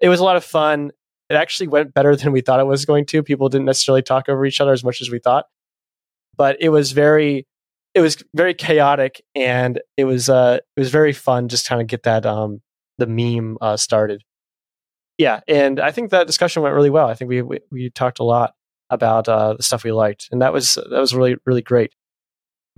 it 0.00 0.08
was 0.08 0.20
a 0.20 0.24
lot 0.24 0.36
of 0.36 0.44
fun. 0.44 0.92
It 1.28 1.34
actually 1.34 1.68
went 1.68 1.94
better 1.94 2.14
than 2.16 2.32
we 2.32 2.40
thought 2.40 2.60
it 2.60 2.66
was 2.66 2.84
going 2.84 3.06
to. 3.06 3.22
People 3.22 3.48
didn't 3.48 3.66
necessarily 3.66 4.02
talk 4.02 4.28
over 4.28 4.46
each 4.46 4.60
other 4.60 4.72
as 4.72 4.84
much 4.84 5.00
as 5.00 5.10
we 5.10 5.18
thought, 5.18 5.46
but 6.36 6.56
it 6.60 6.68
was 6.68 6.92
very, 6.92 7.46
it 7.94 8.00
was 8.00 8.18
very 8.34 8.54
chaotic, 8.54 9.22
and 9.34 9.80
it 9.96 10.04
was 10.04 10.28
uh, 10.28 10.58
it 10.76 10.80
was 10.80 10.90
very 10.90 11.12
fun 11.12 11.48
just 11.48 11.66
kind 11.68 11.80
of 11.80 11.86
get 11.88 12.04
that 12.04 12.26
um 12.26 12.60
the 12.98 13.06
meme 13.06 13.58
uh, 13.60 13.76
started. 13.76 14.22
Yeah, 15.18 15.40
and 15.48 15.80
I 15.80 15.90
think 15.92 16.10
that 16.10 16.26
discussion 16.26 16.62
went 16.62 16.74
really 16.74 16.90
well. 16.90 17.08
I 17.08 17.14
think 17.14 17.28
we 17.30 17.42
we, 17.42 17.58
we 17.70 17.90
talked 17.90 18.18
a 18.18 18.24
lot 18.24 18.54
about 18.90 19.28
uh, 19.28 19.54
the 19.54 19.62
stuff 19.62 19.82
we 19.82 19.92
liked, 19.92 20.28
and 20.30 20.42
that 20.42 20.52
was 20.52 20.74
that 20.74 21.00
was 21.00 21.14
really 21.14 21.36
really 21.46 21.62
great. 21.62 21.92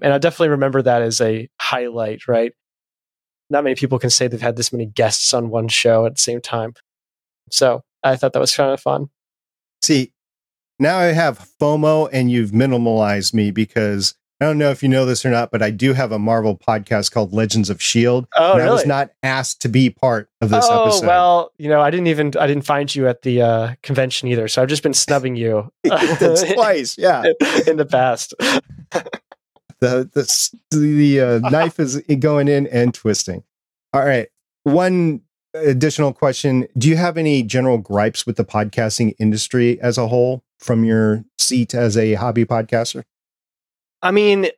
And 0.00 0.12
I 0.12 0.18
definitely 0.18 0.50
remember 0.50 0.82
that 0.82 1.02
as 1.02 1.20
a 1.20 1.48
highlight. 1.60 2.28
Right, 2.28 2.52
not 3.50 3.64
many 3.64 3.76
people 3.76 3.98
can 3.98 4.10
say 4.10 4.28
they've 4.28 4.40
had 4.40 4.56
this 4.56 4.72
many 4.72 4.86
guests 4.86 5.32
on 5.34 5.50
one 5.50 5.68
show 5.68 6.06
at 6.06 6.14
the 6.14 6.20
same 6.20 6.40
time. 6.40 6.74
So 7.50 7.82
I 8.02 8.16
thought 8.16 8.32
that 8.32 8.40
was 8.40 8.54
kind 8.54 8.72
of 8.72 8.80
fun. 8.80 9.08
See, 9.82 10.12
now 10.78 10.98
I 10.98 11.06
have 11.06 11.48
FOMO, 11.60 12.08
and 12.12 12.30
you've 12.30 12.50
minimalized 12.50 13.34
me 13.34 13.50
because 13.50 14.14
I 14.40 14.44
don't 14.44 14.58
know 14.58 14.70
if 14.70 14.82
you 14.84 14.88
know 14.88 15.04
this 15.04 15.26
or 15.26 15.30
not, 15.30 15.50
but 15.50 15.62
I 15.62 15.70
do 15.70 15.94
have 15.94 16.12
a 16.12 16.18
Marvel 16.18 16.56
podcast 16.56 17.10
called 17.10 17.32
Legends 17.32 17.70
of 17.70 17.82
Shield. 17.82 18.28
Oh, 18.36 18.52
and 18.52 18.58
really? 18.58 18.68
I 18.68 18.72
was 18.72 18.86
not 18.86 19.10
asked 19.24 19.62
to 19.62 19.68
be 19.68 19.90
part 19.90 20.28
of 20.40 20.50
this 20.50 20.64
oh 20.68 20.84
episode. 20.84 21.06
well, 21.06 21.52
you 21.58 21.68
know, 21.68 21.80
I 21.80 21.90
didn't 21.90 22.06
even 22.06 22.32
I 22.38 22.46
didn't 22.46 22.64
find 22.64 22.94
you 22.94 23.08
at 23.08 23.22
the 23.22 23.42
uh, 23.42 23.74
convention 23.82 24.28
either, 24.28 24.46
so 24.46 24.62
I've 24.62 24.68
just 24.68 24.84
been 24.84 24.94
snubbing 24.94 25.34
you 25.34 25.72
twice, 26.54 26.96
yeah. 26.96 27.24
in 27.66 27.76
the 27.78 27.88
past. 27.90 28.34
The 29.80 30.10
the 30.12 30.76
the 30.76 31.20
uh, 31.20 31.38
knife 31.50 31.78
is 31.78 32.00
going 32.18 32.48
in 32.48 32.66
and 32.68 32.92
twisting. 32.92 33.44
All 33.92 34.04
right, 34.04 34.28
one 34.64 35.22
additional 35.54 36.12
question: 36.12 36.66
Do 36.76 36.88
you 36.88 36.96
have 36.96 37.16
any 37.16 37.42
general 37.42 37.78
gripes 37.78 38.26
with 38.26 38.36
the 38.36 38.44
podcasting 38.44 39.14
industry 39.18 39.80
as 39.80 39.98
a 39.98 40.08
whole 40.08 40.42
from 40.58 40.84
your 40.84 41.24
seat 41.38 41.74
as 41.74 41.96
a 41.96 42.14
hobby 42.14 42.44
podcaster? 42.44 43.04
I 44.02 44.10
mean, 44.10 44.48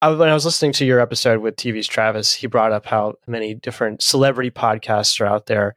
I, 0.00 0.10
when 0.10 0.28
I 0.28 0.34
was 0.34 0.44
listening 0.44 0.72
to 0.72 0.84
your 0.84 1.00
episode 1.00 1.40
with 1.40 1.56
TV's 1.56 1.86
Travis, 1.86 2.34
he 2.34 2.46
brought 2.46 2.72
up 2.72 2.86
how 2.86 3.14
many 3.26 3.54
different 3.54 4.02
celebrity 4.02 4.50
podcasts 4.50 5.20
are 5.20 5.26
out 5.26 5.46
there, 5.46 5.74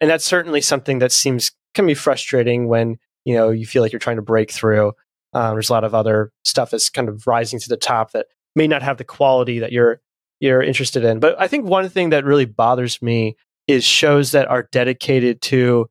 and 0.00 0.10
that's 0.10 0.24
certainly 0.24 0.60
something 0.60 0.98
that 0.98 1.12
seems 1.12 1.52
can 1.74 1.86
be 1.86 1.94
frustrating 1.94 2.68
when 2.68 2.98
you 3.24 3.34
know 3.34 3.50
you 3.50 3.66
feel 3.66 3.82
like 3.82 3.92
you're 3.92 4.00
trying 4.00 4.16
to 4.16 4.22
break 4.22 4.50
through. 4.50 4.92
Um, 5.32 5.54
there's 5.54 5.70
a 5.70 5.72
lot 5.72 5.84
of 5.84 5.94
other 5.94 6.32
stuff 6.44 6.70
that's 6.70 6.90
kind 6.90 7.08
of 7.08 7.26
rising 7.26 7.60
to 7.60 7.68
the 7.68 7.76
top 7.76 8.12
that 8.12 8.26
may 8.56 8.66
not 8.66 8.82
have 8.82 8.96
the 8.96 9.04
quality 9.04 9.60
that 9.60 9.72
you're 9.72 10.00
you're 10.40 10.62
interested 10.62 11.04
in. 11.04 11.20
But 11.20 11.40
I 11.40 11.48
think 11.48 11.66
one 11.66 11.88
thing 11.88 12.10
that 12.10 12.24
really 12.24 12.46
bothers 12.46 13.00
me 13.02 13.36
is 13.68 13.84
shows 13.84 14.32
that 14.32 14.48
are 14.48 14.68
dedicated 14.72 15.42
to 15.42 15.88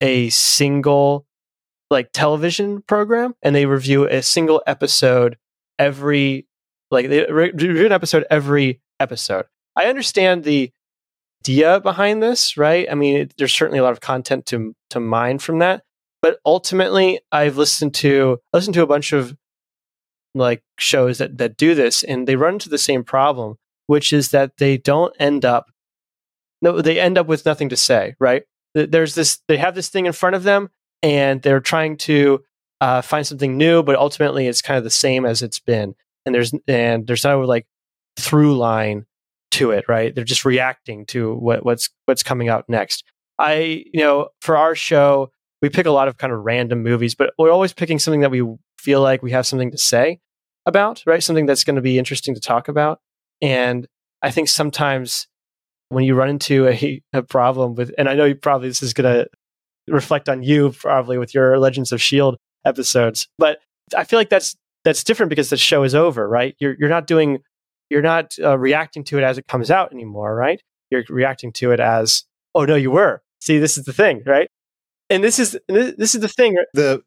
a 0.00 0.30
single 0.30 1.26
like 1.90 2.12
television 2.12 2.82
program 2.82 3.34
and 3.42 3.54
they 3.54 3.66
review 3.66 4.06
a 4.06 4.22
single 4.22 4.62
episode 4.66 5.36
every 5.78 6.46
like 6.90 7.08
they 7.08 7.30
re- 7.30 7.50
review 7.52 7.86
an 7.86 7.92
episode 7.92 8.24
every 8.30 8.80
episode. 9.00 9.46
I 9.76 9.86
understand 9.86 10.44
the 10.44 10.72
idea 11.42 11.80
behind 11.80 12.22
this, 12.22 12.56
right? 12.56 12.86
I 12.90 12.94
mean, 12.94 13.16
it, 13.16 13.34
there's 13.38 13.54
certainly 13.54 13.78
a 13.78 13.82
lot 13.82 13.92
of 13.92 14.00
content 14.00 14.46
to 14.46 14.74
to 14.90 15.00
mine 15.00 15.38
from 15.38 15.58
that, 15.60 15.82
but 16.22 16.38
ultimately, 16.44 17.20
I've 17.32 17.56
listened 17.56 17.94
to 17.96 18.38
listened 18.52 18.74
to 18.74 18.82
a 18.82 18.86
bunch 18.86 19.12
of 19.12 19.36
like 20.34 20.62
shows 20.78 21.18
that 21.18 21.38
that 21.38 21.56
do 21.56 21.74
this, 21.74 22.02
and 22.02 22.26
they 22.26 22.36
run 22.36 22.54
into 22.54 22.68
the 22.68 22.78
same 22.78 23.04
problem, 23.04 23.56
which 23.86 24.12
is 24.12 24.30
that 24.30 24.56
they 24.58 24.76
don't 24.76 25.14
end 25.18 25.44
up 25.44 25.70
no, 26.60 26.80
they 26.80 26.98
end 26.98 27.18
up 27.18 27.26
with 27.26 27.46
nothing 27.46 27.68
to 27.68 27.76
say, 27.76 28.14
right? 28.18 28.42
There's 28.74 29.14
this 29.14 29.40
they 29.48 29.56
have 29.56 29.74
this 29.74 29.88
thing 29.88 30.06
in 30.06 30.12
front 30.12 30.36
of 30.36 30.42
them, 30.42 30.70
and 31.02 31.42
they're 31.42 31.60
trying 31.60 31.96
to 31.98 32.42
uh, 32.80 33.02
find 33.02 33.26
something 33.26 33.56
new, 33.56 33.82
but 33.82 33.96
ultimately, 33.96 34.46
it's 34.46 34.62
kind 34.62 34.78
of 34.78 34.84
the 34.84 34.90
same 34.90 35.24
as 35.24 35.42
it's 35.42 35.60
been, 35.60 35.94
and 36.26 36.34
there's 36.34 36.52
and 36.66 37.06
there's 37.06 37.24
no 37.24 37.40
like 37.40 37.66
through 38.18 38.56
line 38.56 39.06
to 39.52 39.70
it, 39.70 39.84
right? 39.88 40.14
They're 40.14 40.24
just 40.24 40.44
reacting 40.44 41.06
to 41.06 41.34
what, 41.34 41.64
what's 41.64 41.90
what's 42.04 42.22
coming 42.22 42.48
out 42.48 42.68
next. 42.68 43.04
I, 43.38 43.84
you 43.92 44.00
know, 44.00 44.28
for 44.40 44.56
our 44.56 44.74
show, 44.74 45.30
we 45.62 45.68
pick 45.68 45.86
a 45.86 45.90
lot 45.90 46.08
of 46.08 46.18
kind 46.18 46.32
of 46.32 46.44
random 46.44 46.82
movies, 46.82 47.14
but 47.14 47.32
we're 47.38 47.50
always 47.50 47.72
picking 47.72 47.98
something 47.98 48.20
that 48.20 48.30
we 48.30 48.46
feel 48.78 49.00
like 49.00 49.22
we 49.22 49.32
have 49.32 49.46
something 49.46 49.70
to 49.70 49.78
say 49.78 50.20
about, 50.66 51.02
right? 51.06 51.22
Something 51.22 51.46
that's 51.46 51.64
going 51.64 51.76
to 51.76 51.82
be 51.82 51.98
interesting 51.98 52.34
to 52.34 52.40
talk 52.40 52.68
about. 52.68 53.00
And 53.42 53.86
I 54.22 54.30
think 54.30 54.48
sometimes 54.48 55.26
when 55.88 56.04
you 56.04 56.14
run 56.14 56.28
into 56.28 56.68
a, 56.68 57.02
a 57.12 57.22
problem 57.22 57.74
with, 57.74 57.92
and 57.98 58.08
I 58.08 58.14
know 58.14 58.24
you 58.24 58.34
probably 58.34 58.68
this 58.68 58.82
is 58.82 58.92
going 58.92 59.12
to 59.12 59.28
reflect 59.92 60.28
on 60.28 60.42
you 60.42 60.70
probably 60.72 61.18
with 61.18 61.34
your 61.34 61.58
Legends 61.58 61.92
of 61.92 62.00
Shield 62.00 62.36
episodes, 62.64 63.28
but 63.38 63.58
I 63.96 64.04
feel 64.04 64.18
like 64.18 64.28
that's 64.28 64.54
that's 64.84 65.02
different 65.02 65.30
because 65.30 65.50
the 65.50 65.56
show 65.56 65.82
is 65.82 65.94
over, 65.94 66.28
right? 66.28 66.54
You're 66.58 66.76
you're 66.78 66.88
not 66.88 67.06
doing 67.06 67.38
you're 67.90 68.02
not 68.02 68.34
uh, 68.42 68.58
reacting 68.58 69.04
to 69.04 69.18
it 69.18 69.24
as 69.24 69.38
it 69.38 69.46
comes 69.46 69.70
out 69.70 69.92
anymore, 69.92 70.34
right? 70.34 70.62
You're 70.90 71.04
reacting 71.08 71.52
to 71.54 71.72
it 71.72 71.80
as, 71.80 72.24
oh 72.54 72.64
no, 72.64 72.74
you 72.74 72.90
were. 72.90 73.22
See, 73.40 73.58
this 73.58 73.78
is 73.78 73.84
the 73.84 73.92
thing, 73.92 74.22
right? 74.26 74.48
And 75.10 75.24
this 75.24 75.38
is 75.38 75.58
this 75.68 76.14
is 76.14 76.20
the 76.20 76.28
thing. 76.28 76.54
right? 76.54 76.66
The 76.74 77.02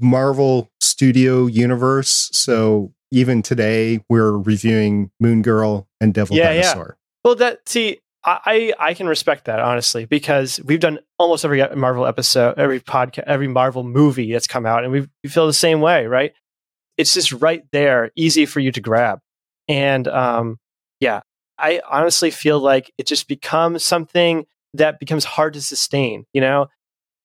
Marvel 0.00 0.70
Studio 0.80 1.46
universe. 1.46 2.30
So 2.32 2.92
even 3.10 3.42
today, 3.42 4.00
we're 4.08 4.32
reviewing 4.32 5.10
Moon 5.20 5.42
Girl 5.42 5.86
and 6.00 6.14
Devil 6.14 6.36
Yeah, 6.36 6.52
yeah. 6.52 6.82
Well, 7.24 7.34
that 7.36 7.68
see, 7.68 8.00
I 8.24 8.72
I 8.78 8.88
I 8.90 8.94
can 8.94 9.06
respect 9.06 9.44
that 9.44 9.60
honestly 9.60 10.06
because 10.06 10.60
we've 10.64 10.80
done 10.80 10.98
almost 11.18 11.44
every 11.44 11.62
Marvel 11.76 12.06
episode, 12.06 12.58
every 12.58 12.80
podcast, 12.80 13.24
every 13.26 13.48
Marvel 13.48 13.84
movie 13.84 14.32
that's 14.32 14.46
come 14.46 14.66
out, 14.66 14.84
and 14.84 14.92
we 14.92 15.08
we 15.22 15.28
feel 15.28 15.46
the 15.46 15.52
same 15.52 15.80
way, 15.80 16.06
right? 16.06 16.32
It's 16.96 17.14
just 17.14 17.32
right 17.32 17.64
there, 17.72 18.10
easy 18.16 18.46
for 18.46 18.60
you 18.60 18.72
to 18.72 18.80
grab, 18.80 19.20
and 19.68 20.08
um, 20.08 20.58
yeah, 21.00 21.20
I 21.58 21.80
honestly 21.88 22.30
feel 22.30 22.58
like 22.58 22.92
it 22.98 23.06
just 23.06 23.28
becomes 23.28 23.82
something 23.82 24.46
that 24.74 24.98
becomes 24.98 25.24
hard 25.24 25.54
to 25.54 25.62
sustain, 25.62 26.24
you 26.32 26.40
know. 26.40 26.68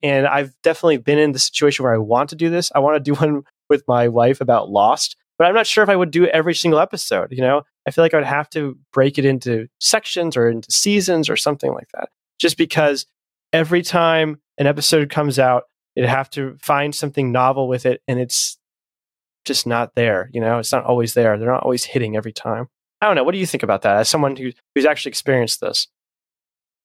And 0.03 0.27
I've 0.27 0.53
definitely 0.63 0.97
been 0.97 1.19
in 1.19 1.31
the 1.31 1.39
situation 1.39 1.83
where 1.83 1.93
I 1.93 1.97
want 1.97 2.29
to 2.29 2.35
do 2.35 2.49
this. 2.49 2.71
I 2.75 2.79
want 2.79 2.95
to 2.95 3.11
do 3.11 3.15
one 3.19 3.43
with 3.69 3.83
my 3.87 4.07
wife 4.07 4.41
about 4.41 4.69
Lost, 4.69 5.15
but 5.37 5.45
I'm 5.45 5.55
not 5.55 5.67
sure 5.67 5.83
if 5.83 5.89
I 5.89 5.95
would 5.95 6.11
do 6.11 6.27
every 6.27 6.55
single 6.55 6.79
episode. 6.79 7.31
You 7.31 7.41
know, 7.41 7.63
I 7.87 7.91
feel 7.91 8.03
like 8.03 8.13
I 8.13 8.17
would 8.17 8.25
have 8.25 8.49
to 8.51 8.77
break 8.93 9.17
it 9.17 9.25
into 9.25 9.67
sections 9.79 10.37
or 10.37 10.49
into 10.49 10.71
seasons 10.71 11.29
or 11.29 11.37
something 11.37 11.73
like 11.73 11.89
that. 11.93 12.09
Just 12.39 12.57
because 12.57 13.05
every 13.53 13.81
time 13.81 14.39
an 14.57 14.67
episode 14.67 15.09
comes 15.09 15.39
out, 15.39 15.63
it'd 15.95 16.09
have 16.09 16.29
to 16.31 16.57
find 16.61 16.93
something 16.93 17.31
novel 17.31 17.67
with 17.67 17.85
it, 17.85 18.01
and 18.07 18.19
it's 18.19 18.57
just 19.45 19.65
not 19.65 19.95
there. 19.95 20.29
You 20.33 20.41
know, 20.41 20.59
it's 20.59 20.71
not 20.71 20.85
always 20.85 21.13
there. 21.13 21.37
They're 21.37 21.51
not 21.51 21.63
always 21.63 21.85
hitting 21.85 22.15
every 22.15 22.33
time. 22.33 22.67
I 23.01 23.07
don't 23.07 23.15
know. 23.15 23.23
What 23.23 23.31
do 23.31 23.37
you 23.37 23.45
think 23.45 23.63
about 23.63 23.83
that 23.83 23.97
as 23.97 24.09
someone 24.09 24.35
who, 24.35 24.51
who's 24.73 24.85
actually 24.85 25.11
experienced 25.11 25.61
this? 25.61 25.87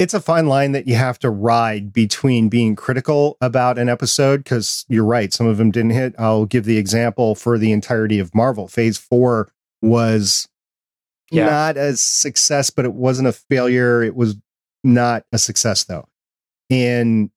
It's 0.03 0.15
a 0.15 0.21
fine 0.21 0.47
line 0.47 0.73
that 0.73 0.89
you 0.89 0.97
have 0.97 1.21
to 1.21 1.31
ride 1.31 1.93
between 1.93 2.49
being 2.49 2.75
critical 2.75 3.37
about 3.41 3.79
an 3.79 3.89
episode 3.89 4.39
because 4.43 4.85
you're 4.89 5.05
right, 5.05 5.33
some 5.33 5.47
of 5.47 5.59
them 5.59 5.71
didn't 5.71 5.93
hit. 5.93 6.17
I'll 6.19 6.45
give 6.45 6.65
the 6.65 6.77
example 6.77 7.37
for 7.37 7.57
the 7.57 7.71
entirety 7.71 8.19
of 8.19 8.35
Marvel. 8.35 8.67
Phase 8.67 8.99
four 8.99 9.49
was 9.81 10.49
Yeah. 11.31 11.47
not 11.47 11.77
a 11.77 11.97
success, 11.97 12.69
but 12.69 12.85
it 12.85 12.95
wasn't 12.95 13.29
a 13.29 13.33
failure. 13.33 14.03
It 14.03 14.17
was 14.17 14.35
not 14.83 15.25
a 15.31 15.39
success 15.39 15.85
though. 15.85 16.09
And 16.69 17.31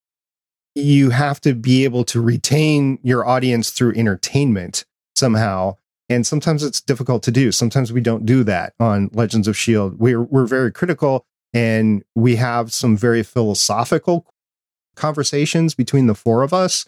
you 0.74 1.12
have 1.12 1.40
to 1.42 1.54
be 1.54 1.84
able 1.84 2.04
to 2.06 2.20
retain 2.20 2.98
your 3.04 3.28
audience 3.28 3.70
through 3.70 3.94
entertainment 3.96 4.86
somehow. 5.16 5.76
And 6.10 6.26
sometimes 6.26 6.64
it's 6.64 6.82
difficult 6.82 7.22
to 7.24 7.32
do. 7.32 7.52
Sometimes 7.52 7.94
we 7.94 8.02
don't 8.02 8.26
do 8.26 8.44
that 8.46 8.74
on 8.80 9.12
Legends 9.14 9.48
of 9.48 9.56
Shield. 9.56 10.00
We're 10.00 10.24
we're 10.24 10.48
very 10.48 10.72
critical 10.72 11.28
and 11.56 12.04
we 12.16 12.36
have 12.36 12.74
some 12.74 12.98
very 12.98 13.24
philosophical 13.24 14.28
conversations 14.96 15.74
between 15.74 16.06
the 16.08 16.14
four 16.14 16.44
of 16.44 16.54
us, 16.54 16.86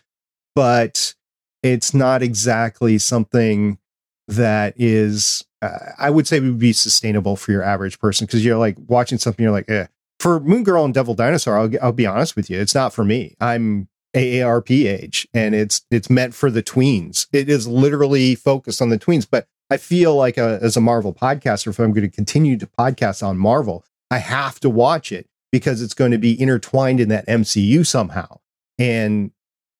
but 0.54 1.16
it's 1.64 1.94
not 1.94 2.22
exactly 2.22 2.98
something 2.98 3.80
that 4.28 4.74
is 4.76 5.44
uh, 5.62 5.94
I 5.98 6.10
would 6.10 6.28
say 6.28 6.40
would 6.40 6.60
be 6.60 6.74
sustainable 6.74 7.38
for 7.38 7.52
your 7.52 7.64
average 7.64 7.98
person 7.98 8.28
because 8.28 8.44
you're 8.44 8.58
like 8.58 8.76
watching 8.88 9.18
something 9.18 9.42
you're 9.42 9.54
like 9.54 9.70
eh. 9.70 9.88
for 10.20 10.42
Moon 10.42 10.64
Girl 10.64 10.84
and 10.84 10.94
Devil 10.94 11.16
Dinosaur 11.16 11.58
I'll 11.58 11.72
I'll 11.82 11.94
be 11.94 12.06
honest 12.06 12.36
with 12.36 12.50
you 12.50 12.60
it's 12.60 12.76
not 12.76 12.94
for 12.94 13.06
me 13.06 13.36
I'm 13.40 13.88
AARP 14.14 14.86
age 14.86 15.28
and 15.34 15.56
it's 15.56 15.86
it's 15.90 16.10
meant 16.10 16.34
for 16.34 16.52
the 16.52 16.62
tweens 16.62 17.28
it 17.32 17.50
is 17.50 17.68
literally 17.68 18.36
focused 18.36 18.82
on 18.82 18.90
the 18.90 19.00
tweens 19.00 19.26
but 19.30 19.48
I 19.70 19.78
feel 19.78 20.16
like 20.16 20.38
a, 20.38 20.60
as 20.62 20.76
a 20.76 20.82
Marvel 20.82 21.14
podcaster 21.14 21.68
if 21.68 21.80
I'm 21.80 21.94
going 21.94 22.10
to 22.10 22.14
continue 22.16 22.58
to 22.58 22.68
podcast 22.68 23.26
on 23.26 23.38
Marvel 23.38 23.86
I 24.10 24.20
have 24.20 24.60
to 24.62 24.70
watch 24.70 25.12
it 25.12 25.28
because 25.52 25.82
it's 25.82 25.94
going 25.94 26.12
to 26.12 26.18
be 26.18 26.40
intertwined 26.40 27.00
in 27.00 27.10
that 27.10 27.28
MCU 27.28 27.86
somehow 27.86 28.40
and 28.78 29.32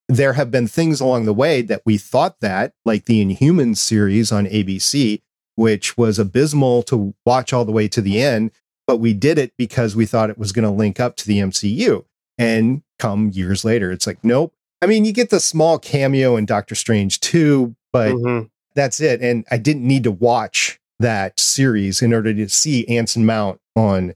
there 0.08 0.34
have 0.34 0.52
been 0.52 0.68
things 0.68 1.02
along 1.02 1.26
the 1.26 1.34
way 1.34 1.62
that 1.62 1.82
we 1.86 1.98
thought 1.98 2.40
that, 2.40 2.74
like 2.86 3.06
the 3.06 3.24
Inhumans 3.24 3.78
series 3.78 4.32
on 4.32 4.46
ABC, 4.46 5.22
which 5.56 5.98
was 5.98 6.18
abysmal 6.18 6.84
to 6.84 7.14
watch 7.26 7.52
all 7.52 7.66
the 7.66 7.72
way 7.72 7.88
to 7.90 8.02
the 8.02 8.22
end, 8.22 8.52
but 8.86 8.98
we 8.98 9.14
did 9.14 9.38
it 9.38 9.52
because 9.58 9.96
we 9.96 10.06
thought 10.06 10.30
it 10.30 10.38
was 10.38 10.52
going 10.52 10.64
to 10.64 10.72
link 10.72 11.00
up 11.00 11.18
to 11.18 11.28
the 11.28 11.40
MCU. 11.40 12.06
And 12.38 12.84
come 13.00 13.32
years 13.32 13.66
later. 13.66 13.92
It's 13.92 14.08
like, 14.08 14.24
nope. 14.24 14.54
I 14.82 14.86
mean, 14.86 15.06
you 15.06 15.12
get 15.12 15.32
the 15.32 15.40
small 15.40 15.80
cameo 15.80 16.38
in 16.38 16.46
Doctor 16.46 16.76
Strange 16.76 17.20
too, 17.20 17.76
but 17.92 18.14
mm-hmm. 18.14 18.46
that's 18.76 19.00
it. 19.00 19.22
And 19.22 19.44
I 19.50 19.58
didn't 19.58 19.88
need 19.88 20.04
to 20.04 20.12
watch 20.12 20.80
that 21.00 21.40
series 21.40 22.02
in 22.02 22.14
order 22.14 22.34
to 22.34 22.50
see 22.50 22.88
Anson 22.88 23.26
Mount 23.26 23.60
on 23.76 24.14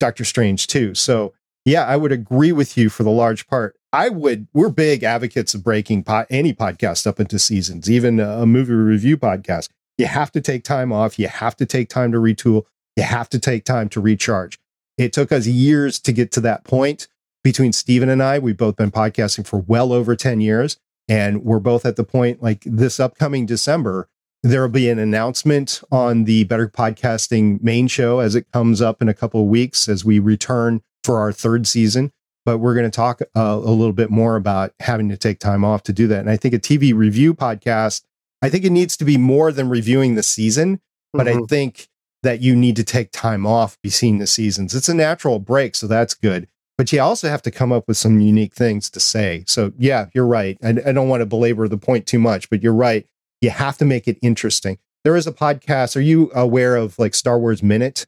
Doctor 0.00 0.24
Strange 0.24 0.66
too. 0.66 0.94
So 0.94 1.34
yeah, 1.64 1.84
I 1.84 1.96
would 1.96 2.12
agree 2.12 2.52
with 2.52 2.76
you 2.76 2.90
for 2.90 3.02
the 3.02 3.10
large 3.10 3.46
part. 3.46 3.76
I 3.92 4.08
would. 4.08 4.48
We're 4.52 4.70
big 4.70 5.02
advocates 5.02 5.54
of 5.54 5.62
breaking 5.62 6.04
po- 6.04 6.26
any 6.28 6.52
podcast 6.52 7.06
up 7.06 7.20
into 7.20 7.38
seasons, 7.38 7.90
even 7.90 8.20
a 8.20 8.44
movie 8.44 8.72
review 8.72 9.16
podcast. 9.16 9.68
You 9.96 10.06
have 10.06 10.32
to 10.32 10.40
take 10.40 10.64
time 10.64 10.92
off. 10.92 11.18
You 11.18 11.28
have 11.28 11.56
to 11.56 11.66
take 11.66 11.88
time 11.88 12.12
to 12.12 12.18
retool. 12.18 12.64
You 12.96 13.04
have 13.04 13.28
to 13.30 13.38
take 13.38 13.64
time 13.64 13.88
to 13.90 14.00
recharge. 14.00 14.58
It 14.98 15.12
took 15.12 15.32
us 15.32 15.46
years 15.46 16.00
to 16.00 16.12
get 16.12 16.32
to 16.32 16.40
that 16.42 16.64
point. 16.64 17.08
Between 17.42 17.72
Stephen 17.72 18.08
and 18.08 18.22
I, 18.22 18.38
we've 18.38 18.56
both 18.56 18.76
been 18.76 18.90
podcasting 18.90 19.46
for 19.46 19.58
well 19.58 19.92
over 19.92 20.16
10 20.16 20.40
years. 20.40 20.78
And 21.08 21.44
we're 21.44 21.60
both 21.60 21.84
at 21.84 21.96
the 21.96 22.04
point 22.04 22.42
like 22.42 22.62
this 22.64 22.98
upcoming 22.98 23.46
December, 23.46 24.08
there 24.44 24.60
will 24.60 24.68
be 24.68 24.90
an 24.90 24.98
announcement 24.98 25.82
on 25.90 26.24
the 26.24 26.44
Better 26.44 26.68
Podcasting 26.68 27.62
main 27.62 27.88
show 27.88 28.18
as 28.18 28.34
it 28.34 28.52
comes 28.52 28.82
up 28.82 29.00
in 29.00 29.08
a 29.08 29.14
couple 29.14 29.40
of 29.40 29.46
weeks 29.46 29.88
as 29.88 30.04
we 30.04 30.18
return 30.18 30.82
for 31.02 31.18
our 31.18 31.32
third 31.32 31.66
season. 31.66 32.12
But 32.44 32.58
we're 32.58 32.74
going 32.74 32.84
to 32.84 32.94
talk 32.94 33.22
uh, 33.22 33.40
a 33.40 33.70
little 33.70 33.94
bit 33.94 34.10
more 34.10 34.36
about 34.36 34.74
having 34.80 35.08
to 35.08 35.16
take 35.16 35.38
time 35.38 35.64
off 35.64 35.82
to 35.84 35.94
do 35.94 36.06
that. 36.08 36.20
And 36.20 36.28
I 36.28 36.36
think 36.36 36.52
a 36.52 36.58
TV 36.58 36.94
review 36.94 37.32
podcast, 37.32 38.02
I 38.42 38.50
think 38.50 38.66
it 38.66 38.70
needs 38.70 38.98
to 38.98 39.06
be 39.06 39.16
more 39.16 39.50
than 39.50 39.70
reviewing 39.70 40.14
the 40.14 40.22
season, 40.22 40.82
but 41.14 41.26
mm-hmm. 41.26 41.44
I 41.44 41.46
think 41.46 41.88
that 42.22 42.42
you 42.42 42.54
need 42.54 42.76
to 42.76 42.84
take 42.84 43.12
time 43.12 43.46
off 43.46 43.80
between 43.80 44.18
the 44.18 44.26
seasons. 44.26 44.74
It's 44.74 44.90
a 44.90 44.94
natural 44.94 45.38
break, 45.38 45.74
so 45.74 45.86
that's 45.86 46.12
good. 46.12 46.48
But 46.76 46.92
you 46.92 47.00
also 47.00 47.30
have 47.30 47.40
to 47.42 47.50
come 47.50 47.72
up 47.72 47.88
with 47.88 47.96
some 47.96 48.20
unique 48.20 48.52
things 48.52 48.90
to 48.90 49.00
say. 49.00 49.44
So, 49.46 49.72
yeah, 49.78 50.08
you're 50.12 50.26
right. 50.26 50.58
I, 50.62 50.70
I 50.84 50.92
don't 50.92 51.08
want 51.08 51.22
to 51.22 51.26
belabor 51.26 51.66
the 51.66 51.78
point 51.78 52.06
too 52.06 52.18
much, 52.18 52.50
but 52.50 52.62
you're 52.62 52.74
right 52.74 53.06
you 53.44 53.50
have 53.50 53.78
to 53.78 53.84
make 53.84 54.08
it 54.08 54.18
interesting. 54.22 54.78
There 55.04 55.16
is 55.16 55.26
a 55.26 55.32
podcast. 55.32 55.96
Are 55.96 56.00
you 56.00 56.32
aware 56.34 56.76
of 56.76 56.98
like 56.98 57.14
Star 57.14 57.38
Wars 57.38 57.62
Minute? 57.62 58.06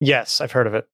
Yes, 0.00 0.40
I've 0.40 0.52
heard 0.52 0.66
of 0.66 0.74
it. 0.74 0.88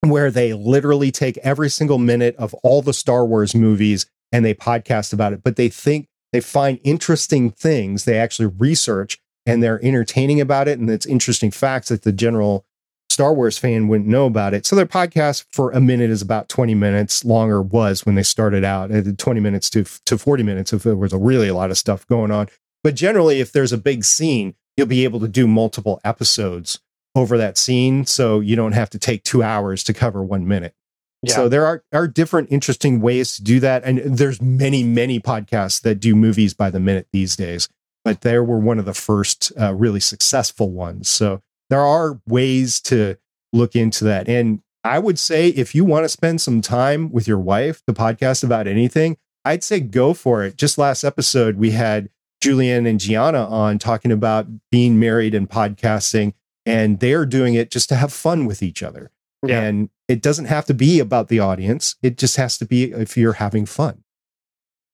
Where 0.00 0.30
they 0.30 0.52
literally 0.52 1.12
take 1.12 1.36
every 1.38 1.70
single 1.70 1.98
minute 1.98 2.34
of 2.36 2.54
all 2.64 2.82
the 2.82 2.94
Star 2.94 3.24
Wars 3.24 3.54
movies 3.54 4.06
and 4.32 4.44
they 4.44 4.54
podcast 4.54 5.12
about 5.12 5.32
it, 5.32 5.42
but 5.44 5.56
they 5.56 5.68
think 5.68 6.08
they 6.32 6.40
find 6.40 6.80
interesting 6.82 7.50
things. 7.50 8.04
They 8.04 8.18
actually 8.18 8.46
research 8.46 9.18
and 9.44 9.62
they're 9.62 9.84
entertaining 9.84 10.40
about 10.40 10.66
it. 10.66 10.78
And 10.78 10.88
it's 10.88 11.06
interesting 11.06 11.50
facts 11.50 11.90
that 11.90 12.02
the 12.02 12.12
general 12.12 12.64
Star 13.10 13.34
Wars 13.34 13.58
fan 13.58 13.88
wouldn't 13.88 14.08
know 14.08 14.24
about 14.26 14.54
it. 14.54 14.64
So 14.64 14.74
their 14.74 14.86
podcast 14.86 15.44
for 15.52 15.70
a 15.72 15.80
minute 15.80 16.10
is 16.10 16.22
about 16.22 16.48
20 16.48 16.74
minutes 16.74 17.24
longer 17.26 17.60
was 17.60 18.06
when 18.06 18.14
they 18.14 18.22
started 18.22 18.64
out 18.64 18.90
at 18.90 19.18
20 19.18 19.38
minutes 19.38 19.68
to, 19.70 19.84
to 20.06 20.16
40 20.16 20.42
minutes 20.42 20.72
if 20.72 20.82
there 20.82 20.96
was 20.96 21.12
a 21.12 21.18
really 21.18 21.48
a 21.48 21.54
lot 21.54 21.70
of 21.70 21.76
stuff 21.76 22.06
going 22.06 22.30
on. 22.30 22.48
But 22.82 22.94
generally, 22.94 23.40
if 23.40 23.52
there's 23.52 23.72
a 23.72 23.78
big 23.78 24.04
scene, 24.04 24.54
you'll 24.76 24.86
be 24.86 25.04
able 25.04 25.20
to 25.20 25.28
do 25.28 25.46
multiple 25.46 26.00
episodes 26.04 26.80
over 27.14 27.36
that 27.38 27.58
scene. 27.58 28.06
So 28.06 28.40
you 28.40 28.56
don't 28.56 28.72
have 28.72 28.90
to 28.90 28.98
take 28.98 29.22
two 29.22 29.42
hours 29.42 29.84
to 29.84 29.92
cover 29.92 30.22
one 30.22 30.48
minute. 30.48 30.74
Yeah. 31.22 31.34
So 31.34 31.48
there 31.48 31.64
are, 31.66 31.84
are 31.92 32.08
different 32.08 32.50
interesting 32.50 33.00
ways 33.00 33.36
to 33.36 33.44
do 33.44 33.60
that. 33.60 33.84
And 33.84 33.98
there's 33.98 34.42
many, 34.42 34.82
many 34.82 35.20
podcasts 35.20 35.80
that 35.82 35.96
do 35.96 36.16
movies 36.16 36.52
by 36.54 36.70
the 36.70 36.80
minute 36.80 37.06
these 37.12 37.36
days, 37.36 37.68
but 38.04 38.22
they 38.22 38.38
were 38.38 38.58
one 38.58 38.78
of 38.78 38.86
the 38.86 38.94
first 38.94 39.52
uh, 39.60 39.72
really 39.74 40.00
successful 40.00 40.70
ones. 40.70 41.08
So 41.08 41.40
there 41.70 41.80
are 41.80 42.20
ways 42.26 42.80
to 42.82 43.16
look 43.52 43.76
into 43.76 44.04
that. 44.04 44.28
And 44.28 44.62
I 44.82 44.98
would 44.98 45.18
say 45.18 45.48
if 45.48 45.76
you 45.76 45.84
want 45.84 46.04
to 46.04 46.08
spend 46.08 46.40
some 46.40 46.60
time 46.60 47.12
with 47.12 47.28
your 47.28 47.38
wife 47.38 47.84
to 47.86 47.92
podcast 47.92 48.42
about 48.42 48.66
anything, 48.66 49.16
I'd 49.44 49.62
say 49.62 49.78
go 49.78 50.14
for 50.14 50.42
it. 50.42 50.56
Just 50.56 50.76
last 50.76 51.04
episode, 51.04 51.56
we 51.56 51.70
had 51.70 52.08
Julian 52.42 52.86
and 52.86 52.98
Gianna 52.98 53.46
on 53.46 53.78
talking 53.78 54.10
about 54.10 54.46
being 54.70 54.98
married 54.98 55.34
and 55.34 55.48
podcasting, 55.48 56.34
and 56.66 56.98
they're 56.98 57.24
doing 57.24 57.54
it 57.54 57.70
just 57.70 57.88
to 57.90 57.94
have 57.94 58.12
fun 58.12 58.46
with 58.46 58.62
each 58.62 58.82
other. 58.82 59.10
Yeah. 59.46 59.60
And 59.60 59.90
it 60.08 60.22
doesn't 60.22 60.46
have 60.46 60.66
to 60.66 60.74
be 60.74 60.98
about 60.98 61.28
the 61.28 61.38
audience, 61.38 61.96
it 62.02 62.18
just 62.18 62.36
has 62.36 62.58
to 62.58 62.66
be 62.66 62.92
if 62.92 63.16
you're 63.16 63.34
having 63.34 63.64
fun. 63.64 64.02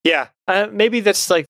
Yeah. 0.04 0.28
Uh, 0.46 0.68
maybe 0.70 1.00
that's 1.00 1.28
like 1.30 1.46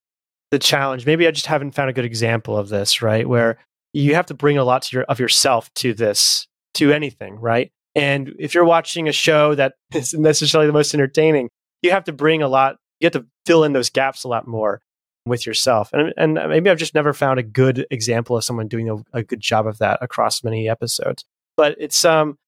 the 0.50 0.58
challenge. 0.58 1.04
Maybe 1.04 1.26
I 1.26 1.30
just 1.32 1.46
haven't 1.46 1.72
found 1.72 1.90
a 1.90 1.92
good 1.92 2.04
example 2.04 2.56
of 2.56 2.68
this, 2.68 3.02
right? 3.02 3.28
Where 3.28 3.58
you 3.92 4.14
have 4.14 4.26
to 4.26 4.34
bring 4.34 4.56
a 4.56 4.64
lot 4.64 4.82
to 4.82 4.96
your, 4.96 5.04
of 5.04 5.18
yourself 5.20 5.72
to 5.74 5.92
this, 5.92 6.46
to 6.74 6.92
anything, 6.92 7.38
right? 7.40 7.70
And 7.94 8.34
if 8.38 8.54
you're 8.54 8.64
watching 8.64 9.08
a 9.08 9.12
show 9.12 9.54
that 9.56 9.74
isn't 9.94 10.22
necessarily 10.22 10.66
the 10.68 10.72
most 10.72 10.94
entertaining, 10.94 11.48
you 11.82 11.90
have 11.90 12.04
to 12.04 12.12
bring 12.12 12.42
a 12.42 12.48
lot, 12.48 12.76
you 13.00 13.06
have 13.06 13.12
to 13.12 13.26
fill 13.46 13.64
in 13.64 13.72
those 13.72 13.90
gaps 13.90 14.24
a 14.24 14.28
lot 14.28 14.46
more 14.46 14.80
with 15.28 15.46
yourself. 15.46 15.90
And, 15.92 16.12
and 16.16 16.34
maybe 16.34 16.70
I've 16.70 16.78
just 16.78 16.94
never 16.94 17.12
found 17.12 17.38
a 17.38 17.42
good 17.42 17.86
example 17.90 18.36
of 18.36 18.44
someone 18.44 18.68
doing 18.68 18.90
a, 18.90 18.96
a 19.18 19.22
good 19.22 19.40
job 19.40 19.66
of 19.66 19.78
that 19.78 19.98
across 20.02 20.42
many 20.42 20.68
episodes. 20.68 21.24
But 21.56 21.76
it's 21.78 22.04
um, 22.04 22.38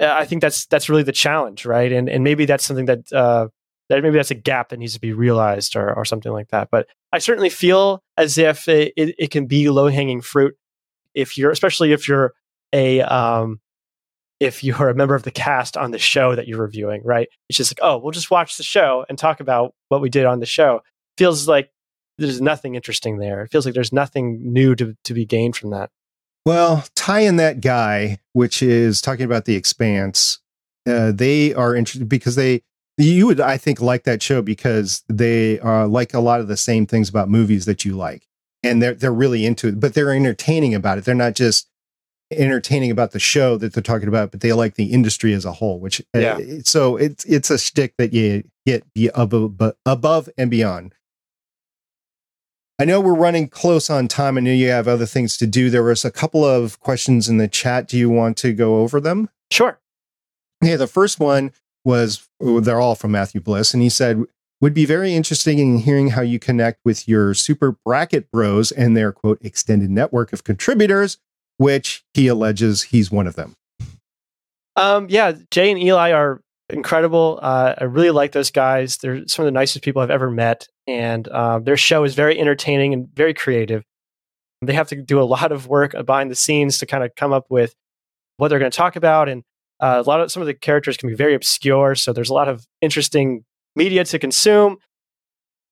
I 0.00 0.24
think 0.24 0.42
that's 0.42 0.66
that's 0.66 0.88
really 0.88 1.02
the 1.02 1.12
challenge, 1.12 1.66
right? 1.66 1.92
And 1.92 2.08
and 2.08 2.24
maybe 2.24 2.46
that's 2.46 2.64
something 2.64 2.86
that 2.86 3.12
uh, 3.12 3.48
that 3.88 4.02
maybe 4.02 4.16
that's 4.16 4.30
a 4.30 4.36
gap 4.36 4.70
that 4.70 4.78
needs 4.78 4.94
to 4.94 5.00
be 5.00 5.12
realized 5.12 5.76
or 5.76 5.94
or 5.94 6.04
something 6.04 6.32
like 6.32 6.48
that. 6.48 6.68
But 6.70 6.88
I 7.12 7.18
certainly 7.18 7.50
feel 7.50 8.02
as 8.16 8.38
if 8.38 8.68
it, 8.68 8.92
it, 8.96 9.14
it 9.18 9.30
can 9.30 9.46
be 9.46 9.68
low 9.68 9.88
hanging 9.88 10.20
fruit 10.20 10.56
if 11.14 11.38
you're, 11.38 11.50
especially 11.50 11.92
if 11.92 12.08
you're 12.08 12.32
a 12.72 13.02
um, 13.02 13.60
if 14.40 14.64
you're 14.64 14.88
a 14.88 14.94
member 14.94 15.14
of 15.14 15.22
the 15.22 15.30
cast 15.30 15.76
on 15.76 15.90
the 15.90 15.98
show 15.98 16.34
that 16.34 16.48
you're 16.48 16.60
reviewing, 16.60 17.02
right? 17.04 17.28
It's 17.48 17.56
just 17.56 17.70
like, 17.72 17.80
oh, 17.82 17.98
we'll 17.98 18.12
just 18.12 18.30
watch 18.30 18.56
the 18.56 18.62
show 18.62 19.04
and 19.08 19.18
talk 19.18 19.40
about 19.40 19.74
what 19.88 20.00
we 20.00 20.08
did 20.08 20.26
on 20.26 20.40
the 20.40 20.46
show. 20.46 20.80
Feels 21.16 21.46
like 21.46 21.70
there's 22.18 22.40
nothing 22.40 22.74
interesting 22.74 23.18
there. 23.18 23.42
It 23.42 23.50
feels 23.50 23.66
like 23.66 23.74
there's 23.74 23.92
nothing 23.92 24.52
new 24.52 24.74
to, 24.76 24.96
to 25.04 25.14
be 25.14 25.24
gained 25.24 25.56
from 25.56 25.70
that. 25.70 25.90
Well, 26.46 26.84
tie 26.94 27.20
in 27.20 27.36
that 27.36 27.60
guy, 27.60 28.18
which 28.32 28.62
is 28.62 29.00
talking 29.00 29.24
about 29.24 29.46
the 29.46 29.56
expanse. 29.56 30.40
Uh, 30.86 31.12
they 31.12 31.54
are 31.54 31.74
interested 31.74 32.08
because 32.08 32.36
they, 32.36 32.62
you 32.98 33.26
would, 33.26 33.40
I 33.40 33.56
think, 33.56 33.80
like 33.80 34.04
that 34.04 34.22
show 34.22 34.42
because 34.42 35.02
they 35.08 35.58
are 35.60 35.86
like 35.86 36.12
a 36.12 36.20
lot 36.20 36.40
of 36.40 36.48
the 36.48 36.56
same 36.56 36.86
things 36.86 37.08
about 37.08 37.30
movies 37.30 37.64
that 37.64 37.84
you 37.84 37.96
like, 37.96 38.28
and 38.62 38.82
they're 38.82 38.94
they're 38.94 39.12
really 39.12 39.46
into 39.46 39.68
it. 39.68 39.80
But 39.80 39.94
they're 39.94 40.12
entertaining 40.12 40.74
about 40.74 40.98
it. 40.98 41.04
They're 41.04 41.14
not 41.14 41.34
just 41.34 41.68
entertaining 42.30 42.90
about 42.90 43.12
the 43.12 43.18
show 43.18 43.56
that 43.56 43.72
they're 43.72 43.82
talking 43.82 44.08
about, 44.08 44.30
but 44.30 44.40
they 44.40 44.52
like 44.52 44.74
the 44.74 44.92
industry 44.92 45.32
as 45.32 45.44
a 45.44 45.52
whole. 45.52 45.80
Which, 45.80 46.00
uh, 46.14 46.18
yeah. 46.18 46.34
Uh, 46.34 46.60
so 46.62 46.96
it's 46.96 47.24
it's 47.24 47.50
a 47.50 47.58
stick 47.58 47.94
that 47.96 48.12
you 48.12 48.44
get 48.66 48.84
be 48.92 49.10
above 49.14 49.74
above 49.86 50.28
and 50.36 50.50
beyond. 50.50 50.94
I 52.78 52.84
know 52.84 53.00
we're 53.00 53.14
running 53.14 53.48
close 53.48 53.88
on 53.88 54.08
time. 54.08 54.36
I 54.36 54.40
know 54.40 54.50
you 54.50 54.70
have 54.70 54.88
other 54.88 55.06
things 55.06 55.36
to 55.36 55.46
do. 55.46 55.70
There 55.70 55.84
was 55.84 56.04
a 56.04 56.10
couple 56.10 56.44
of 56.44 56.80
questions 56.80 57.28
in 57.28 57.38
the 57.38 57.46
chat. 57.46 57.86
Do 57.86 57.96
you 57.96 58.10
want 58.10 58.36
to 58.38 58.52
go 58.52 58.78
over 58.78 59.00
them? 59.00 59.28
Sure. 59.50 59.78
Yeah, 60.60 60.76
the 60.76 60.88
first 60.88 61.20
one 61.20 61.52
was 61.84 62.28
they're 62.40 62.80
all 62.80 62.94
from 62.94 63.12
Matthew 63.12 63.40
Bliss, 63.40 63.74
and 63.74 63.82
he 63.82 63.88
said, 63.88 64.24
would 64.60 64.74
be 64.74 64.86
very 64.86 65.14
interesting 65.14 65.58
in 65.58 65.78
hearing 65.78 66.10
how 66.10 66.22
you 66.22 66.38
connect 66.38 66.80
with 66.84 67.06
your 67.06 67.34
super 67.34 67.76
bracket 67.84 68.30
bros 68.30 68.72
and 68.72 68.96
their 68.96 69.12
quote 69.12 69.38
extended 69.42 69.90
network 69.90 70.32
of 70.32 70.42
contributors, 70.42 71.18
which 71.58 72.04
he 72.14 72.28
alleges 72.28 72.84
he's 72.84 73.10
one 73.10 73.26
of 73.26 73.36
them. 73.36 73.54
Um, 74.76 75.06
yeah, 75.10 75.32
Jay 75.50 75.70
and 75.70 75.78
Eli 75.78 76.12
are 76.12 76.40
incredible. 76.70 77.38
Uh, 77.42 77.74
I 77.78 77.84
really 77.84 78.10
like 78.10 78.32
those 78.32 78.50
guys. 78.50 78.96
They're 78.96 79.28
some 79.28 79.44
of 79.44 79.46
the 79.46 79.52
nicest 79.52 79.84
people 79.84 80.02
I've 80.02 80.10
ever 80.10 80.30
met, 80.30 80.66
and 80.86 81.26
uh, 81.28 81.58
their 81.58 81.76
show 81.76 82.04
is 82.04 82.14
very 82.14 82.38
entertaining 82.38 82.92
and 82.92 83.08
very 83.14 83.34
creative. 83.34 83.84
They 84.62 84.74
have 84.74 84.88
to 84.88 84.96
do 84.96 85.20
a 85.20 85.24
lot 85.24 85.52
of 85.52 85.66
work 85.66 85.94
behind 86.06 86.30
the 86.30 86.34
scenes 86.34 86.78
to 86.78 86.86
kind 86.86 87.04
of 87.04 87.14
come 87.16 87.32
up 87.32 87.46
with 87.50 87.74
what 88.36 88.48
they're 88.48 88.58
going 88.58 88.70
to 88.70 88.76
talk 88.76 88.96
about, 88.96 89.28
and 89.28 89.42
uh, 89.80 90.02
a 90.04 90.08
lot 90.08 90.20
of 90.20 90.30
some 90.32 90.42
of 90.42 90.46
the 90.46 90.54
characters 90.54 90.96
can 90.96 91.08
be 91.08 91.14
very 91.14 91.34
obscure. 91.34 91.94
So 91.94 92.12
there's 92.12 92.30
a 92.30 92.34
lot 92.34 92.48
of 92.48 92.64
interesting 92.80 93.44
media 93.76 94.04
to 94.04 94.18
consume. 94.18 94.78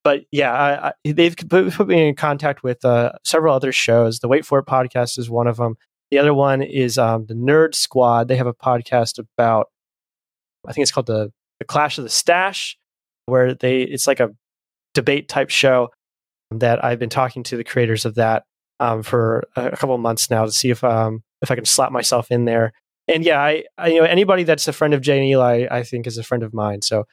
But 0.03 0.21
yeah, 0.31 0.51
I, 0.51 0.87
I, 0.89 1.11
they've 1.11 1.35
put 1.35 1.87
me 1.87 2.09
in 2.09 2.15
contact 2.15 2.61
with 2.61 2.83
uh, 2.83 3.13
several 3.23 3.55
other 3.55 3.71
shows. 3.71 4.19
The 4.19 4.27
Wait 4.27 4.45
For 4.45 4.59
It 4.59 4.65
podcast 4.65 5.17
is 5.17 5.29
one 5.29 5.47
of 5.47 5.57
them. 5.57 5.75
The 6.11 6.19
other 6.19 6.33
one 6.33 6.61
is 6.61 6.97
um, 6.97 7.25
the 7.25 7.33
Nerd 7.33 7.73
Squad. 7.73 8.27
They 8.27 8.35
have 8.35 8.47
a 8.47 8.53
podcast 8.53 9.17
about 9.17 9.67
I 10.67 10.73
think 10.73 10.83
it's 10.83 10.91
called 10.91 11.07
the 11.07 11.31
the 11.59 11.65
Clash 11.65 11.97
of 11.97 12.03
the 12.03 12.09
Stash, 12.09 12.77
where 13.25 13.53
they 13.53 13.81
it's 13.81 14.07
like 14.07 14.19
a 14.19 14.29
debate 14.93 15.27
type 15.27 15.49
show 15.49 15.89
that 16.51 16.83
I've 16.83 16.99
been 16.99 17.09
talking 17.09 17.43
to 17.43 17.57
the 17.57 17.63
creators 17.63 18.05
of 18.05 18.15
that 18.15 18.43
um, 18.79 19.03
for 19.03 19.43
a, 19.55 19.71
couple 19.71 19.95
of 19.95 20.01
months 20.01 20.29
now 20.29 20.45
to 20.45 20.51
see 20.51 20.69
if 20.69 20.83
um, 20.83 21.23
if 21.41 21.51
I 21.51 21.55
can 21.55 21.65
slap 21.65 21.91
myself 21.91 22.31
in 22.31 22.45
there. 22.45 22.73
And 23.07 23.23
yeah, 23.23 23.39
I, 23.39 23.63
I, 23.77 23.89
you 23.89 23.99
know 23.99 24.05
anybody 24.05 24.43
that's 24.43 24.67
a 24.67 24.73
friend 24.73 24.93
of 24.93 25.01
Jay 25.01 25.17
and 25.17 25.27
Eli, 25.27 25.67
I 25.69 25.83
think 25.83 26.07
is 26.07 26.17
a 26.17 26.23
friend 26.23 26.43
of 26.43 26.53
mine. 26.53 26.81
So 26.81 27.05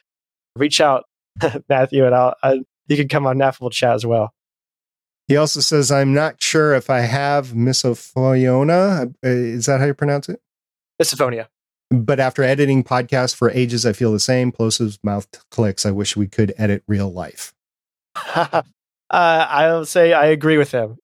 reach 0.55 0.81
out, 0.81 1.03
Matthew, 1.69 2.05
and 2.05 2.15
I'll 2.15 2.35
I, 2.43 2.61
you 2.87 2.97
can 2.97 3.07
come 3.07 3.25
on 3.25 3.41
Affable 3.41 3.69
Chat 3.69 3.95
as 3.95 4.05
well. 4.05 4.33
He 5.27 5.37
also 5.37 5.59
says, 5.59 5.91
"I'm 5.91 6.13
not 6.13 6.41
sure 6.41 6.73
if 6.73 6.89
I 6.89 7.01
have 7.01 7.49
misophonia. 7.49 9.13
Uh, 9.13 9.27
is 9.27 9.65
that 9.65 9.79
how 9.79 9.85
you 9.85 9.93
pronounce 9.93 10.29
it? 10.29 10.41
Misophonia. 11.01 11.47
but 11.89 12.19
after 12.19 12.43
editing 12.43 12.83
podcasts 12.83 13.35
for 13.35 13.49
ages, 13.51 13.85
I 13.85 13.93
feel 13.93 14.11
the 14.11 14.19
same. 14.19 14.51
Plosive's 14.51 14.99
mouth 15.03 15.27
clicks. 15.49 15.85
I 15.85 15.91
wish 15.91 16.15
we 16.15 16.27
could 16.27 16.53
edit 16.57 16.83
real 16.87 17.11
life. 17.11 17.53
uh, 18.35 18.63
I'll 19.09 19.85
say 19.85 20.13
I 20.13 20.27
agree 20.27 20.57
with 20.57 20.71
him. 20.71 20.97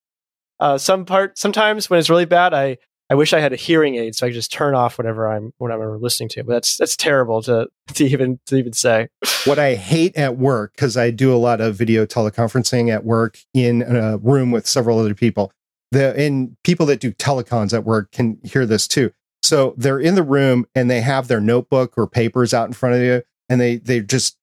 Uh, 0.60 0.78
some 0.78 1.06
part, 1.06 1.38
sometimes 1.38 1.90
when 1.90 2.00
it's 2.00 2.10
really 2.10 2.26
bad, 2.26 2.54
I, 2.54 2.78
I 3.10 3.16
wish 3.16 3.32
I 3.32 3.40
had 3.40 3.54
a 3.54 3.56
hearing 3.56 3.96
aid 3.96 4.16
so 4.16 4.26
I 4.26 4.30
could 4.30 4.36
just 4.36 4.52
turn 4.52 4.76
off 4.76 4.98
whatever 4.98 5.32
I'm 5.32 5.54
whatever 5.60 5.96
I'm 5.96 6.02
listening 6.02 6.30
to. 6.30 6.44
But 6.44 6.54
that's 6.54 6.78
that's 6.78 6.96
terrible 6.96 7.42
to 7.44 7.68
to 7.94 8.06
even 8.06 8.40
to 8.48 8.58
even 8.58 8.74
say. 8.74 9.08
what 9.46 9.60
I 9.60 9.76
hate 9.76 10.16
at 10.18 10.38
work 10.38 10.74
because 10.76 10.98
I 10.98 11.12
do 11.12 11.34
a 11.34 11.38
lot 11.38 11.62
of 11.62 11.76
video 11.76 12.06
teleconferencing 12.06 12.90
at 12.92 13.06
work 13.06 13.40
in 13.54 13.82
a 13.82 14.18
room 14.18 14.52
with 14.52 14.68
several 14.68 15.00
other 15.00 15.16
people. 15.16 15.52
The 15.92 16.18
and 16.20 16.58
people 16.64 16.86
that 16.88 17.00
do 17.00 17.14
telecons 17.14 17.74
at 17.74 17.86
work 17.86 18.12
can 18.12 18.40
hear 18.44 18.66
this 18.66 18.88
too. 18.88 19.12
So 19.42 19.74
they're 19.78 20.00
in 20.00 20.16
the 20.16 20.24
room 20.24 20.66
and 20.76 20.92
they 20.92 21.00
have 21.00 21.30
their 21.30 21.40
notebook 21.40 21.98
or 21.98 22.08
papers 22.08 22.54
out 22.54 22.68
in 22.68 22.74
front 22.74 22.96
of 22.96 23.02
you, 23.02 23.24
and 23.48 23.62
they 23.62 23.78
they 23.78 24.02
just 24.02 24.38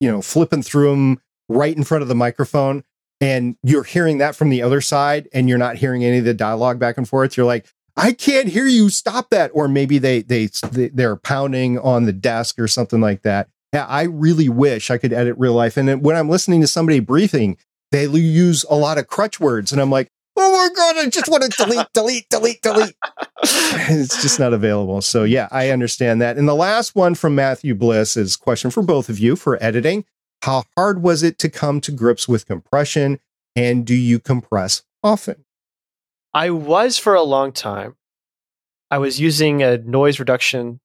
you 0.00 0.10
know 0.10 0.22
flipping 0.22 0.62
through 0.62 0.90
them 0.90 1.20
right 1.48 1.76
in 1.76 1.84
front 1.84 2.02
of 2.02 2.08
the 2.08 2.14
microphone 2.14 2.84
and 3.20 3.56
you're 3.62 3.84
hearing 3.84 4.18
that 4.18 4.36
from 4.36 4.50
the 4.50 4.62
other 4.62 4.80
side 4.80 5.28
and 5.32 5.48
you're 5.48 5.58
not 5.58 5.76
hearing 5.76 6.04
any 6.04 6.18
of 6.18 6.24
the 6.24 6.34
dialogue 6.34 6.78
back 6.78 6.98
and 6.98 7.08
forth 7.08 7.36
you're 7.36 7.46
like 7.46 7.66
i 7.96 8.12
can't 8.12 8.48
hear 8.48 8.66
you. 8.66 8.88
Stop 8.88 9.30
that. 9.30 9.50
Or 9.54 9.68
maybe 9.68 9.98
they 9.98 10.22
they 10.22 10.48
they're 10.70 11.16
pounding 11.16 11.78
on 11.78 12.04
the 12.04 12.12
desk 12.12 12.58
or 12.58 12.68
something 12.68 13.00
like 13.00 13.22
that. 13.22 13.48
Yeah 13.72 13.86
i 13.86 14.02
really 14.02 14.48
wish 14.48 14.90
i 14.90 14.98
could 14.98 15.12
edit 15.12 15.34
real 15.38 15.54
life. 15.54 15.76
And 15.76 16.04
when 16.04 16.16
i'm 16.16 16.28
listening 16.28 16.60
to 16.60 16.66
somebody 16.66 17.00
briefing 17.00 17.56
they 17.92 18.06
use 18.06 18.64
a 18.68 18.74
lot 18.74 18.98
of 18.98 19.06
crutch 19.06 19.40
words 19.40 19.72
and 19.72 19.80
i'm 19.80 19.90
like 19.90 20.08
oh 20.36 20.52
my 20.52 20.74
god 20.74 20.96
i 20.98 21.08
just 21.08 21.28
want 21.28 21.42
to 21.42 21.48
delete 21.48 21.86
delete 21.92 22.28
delete 22.28 22.62
delete. 22.62 22.96
It's 23.88 24.20
just 24.22 24.40
not 24.40 24.52
available. 24.52 25.00
So 25.00 25.24
yeah 25.24 25.48
i 25.50 25.70
understand 25.70 26.20
that. 26.20 26.36
And 26.36 26.48
the 26.48 26.54
last 26.54 26.94
one 26.94 27.14
from 27.14 27.34
matthew 27.34 27.74
bliss 27.74 28.16
is 28.16 28.36
question 28.36 28.70
for 28.70 28.82
both 28.82 29.08
of 29.08 29.18
you 29.18 29.36
for 29.36 29.62
editing 29.62 30.04
how 30.46 30.62
hard 30.76 31.02
was 31.02 31.24
it 31.24 31.40
to 31.40 31.48
come 31.48 31.80
to 31.80 31.90
grips 31.90 32.28
with 32.28 32.46
compression? 32.46 33.18
And 33.56 33.84
do 33.84 33.94
you 33.94 34.20
compress 34.20 34.84
often? 35.02 35.44
I 36.32 36.50
was 36.50 36.98
for 36.98 37.14
a 37.14 37.22
long 37.22 37.50
time. 37.50 37.96
I 38.88 38.98
was 38.98 39.18
using 39.18 39.64
a 39.64 39.78
noise 39.78 40.20
reduction 40.20 40.78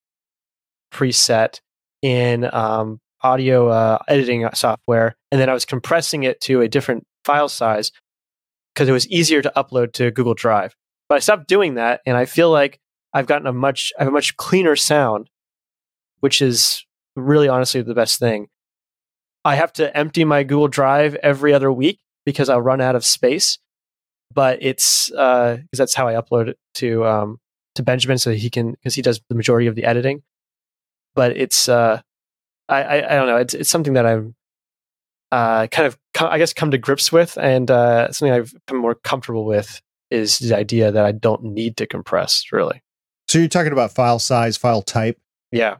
preset 0.92 1.60
in 2.02 2.52
um, 2.52 3.00
audio 3.22 3.68
uh, 3.68 4.00
editing 4.08 4.50
software, 4.56 5.16
and 5.32 5.40
then 5.40 5.48
I 5.48 5.54
was 5.54 5.66
compressing 5.66 6.24
it 6.24 6.42
to 6.42 6.62
a 6.62 6.68
different 6.68 7.04
file 7.24 7.50
size 7.50 7.92
because 8.74 8.90
it 8.90 8.94
was 8.94 9.08
easier 9.10 9.44
to 9.44 9.54
upload 9.56 9.94
to 9.94 10.10
Google 10.10 10.34
Drive. 10.34 10.74
But 11.08 11.16
I 11.18 11.20
stopped 11.20 11.48
doing 11.48 11.76
that, 11.76 12.02
and 12.08 12.18
I 12.18 12.26
feel 12.26 12.50
like 12.50 12.80
I've 13.14 13.28
gotten 13.28 13.46
a 13.46 13.54
much 13.54 13.94
I 14.00 14.06
have 14.06 14.12
a 14.12 14.12
much 14.12 14.38
cleaner 14.38 14.76
sound, 14.76 15.30
which 16.20 16.42
is 16.42 16.84
really 17.16 17.48
honestly 17.48 17.84
the 17.84 17.94
best 17.94 18.18
thing. 18.18 18.48
I 19.44 19.56
have 19.56 19.74
to 19.74 19.96
empty 19.96 20.24
my 20.24 20.44
Google 20.44 20.68
Drive 20.68 21.16
every 21.16 21.54
other 21.54 21.72
week 21.72 22.00
because 22.26 22.50
I'll 22.50 22.62
run 22.62 22.82
out 22.82 22.96
of 22.96 23.06
space. 23.06 23.58
But 24.34 24.60
it's 24.62 25.10
because 25.10 25.60
uh, 25.60 25.74
that's 25.74 25.94
how 25.94 26.08
I 26.08 26.14
upload 26.14 26.48
it 26.48 26.58
to 26.76 27.06
um, 27.06 27.40
to 27.76 27.84
Benjamin, 27.84 28.18
so 28.18 28.32
he 28.32 28.50
can 28.50 28.72
because 28.72 28.96
he 28.96 29.02
does 29.02 29.20
the 29.28 29.36
majority 29.36 29.68
of 29.68 29.76
the 29.76 29.84
editing. 29.84 30.24
But 31.16 31.36
it's 31.36 31.68
uh, 31.68 32.02
I, 32.70 32.84
I, 32.84 32.96
I 32.96 33.16
don't 33.16 33.28
know. 33.28 33.38
It's 33.38 33.54
it's 33.54 33.70
something 33.70 33.94
that 33.94 34.06
I'm 34.06 34.36
uh, 35.32 35.68
kind 35.68 35.86
of 35.86 35.98
I 36.20 36.38
guess 36.38 36.54
come 36.54 36.72
to 36.72 36.78
grips 36.78 37.12
with, 37.12 37.38
and 37.38 37.70
uh, 37.70 38.12
something 38.14 38.34
I've 38.34 38.54
become 38.54 38.80
more 38.80 38.96
comfortable 38.96 39.46
with 39.46 39.82
is 40.10 40.40
the 40.40 40.56
idea 40.56 40.92
that 40.92 41.06
I 41.06 41.12
don't 41.12 41.44
need 41.44 41.78
to 41.78 41.88
compress 41.88 42.46
really. 42.52 42.82
So 43.28 43.40
you're 43.40 43.48
talking 43.48 43.72
about 43.72 43.94
file 43.94 44.20
size, 44.20 44.58
file 44.58 44.82
type. 44.82 45.18
Yeah. 45.52 45.78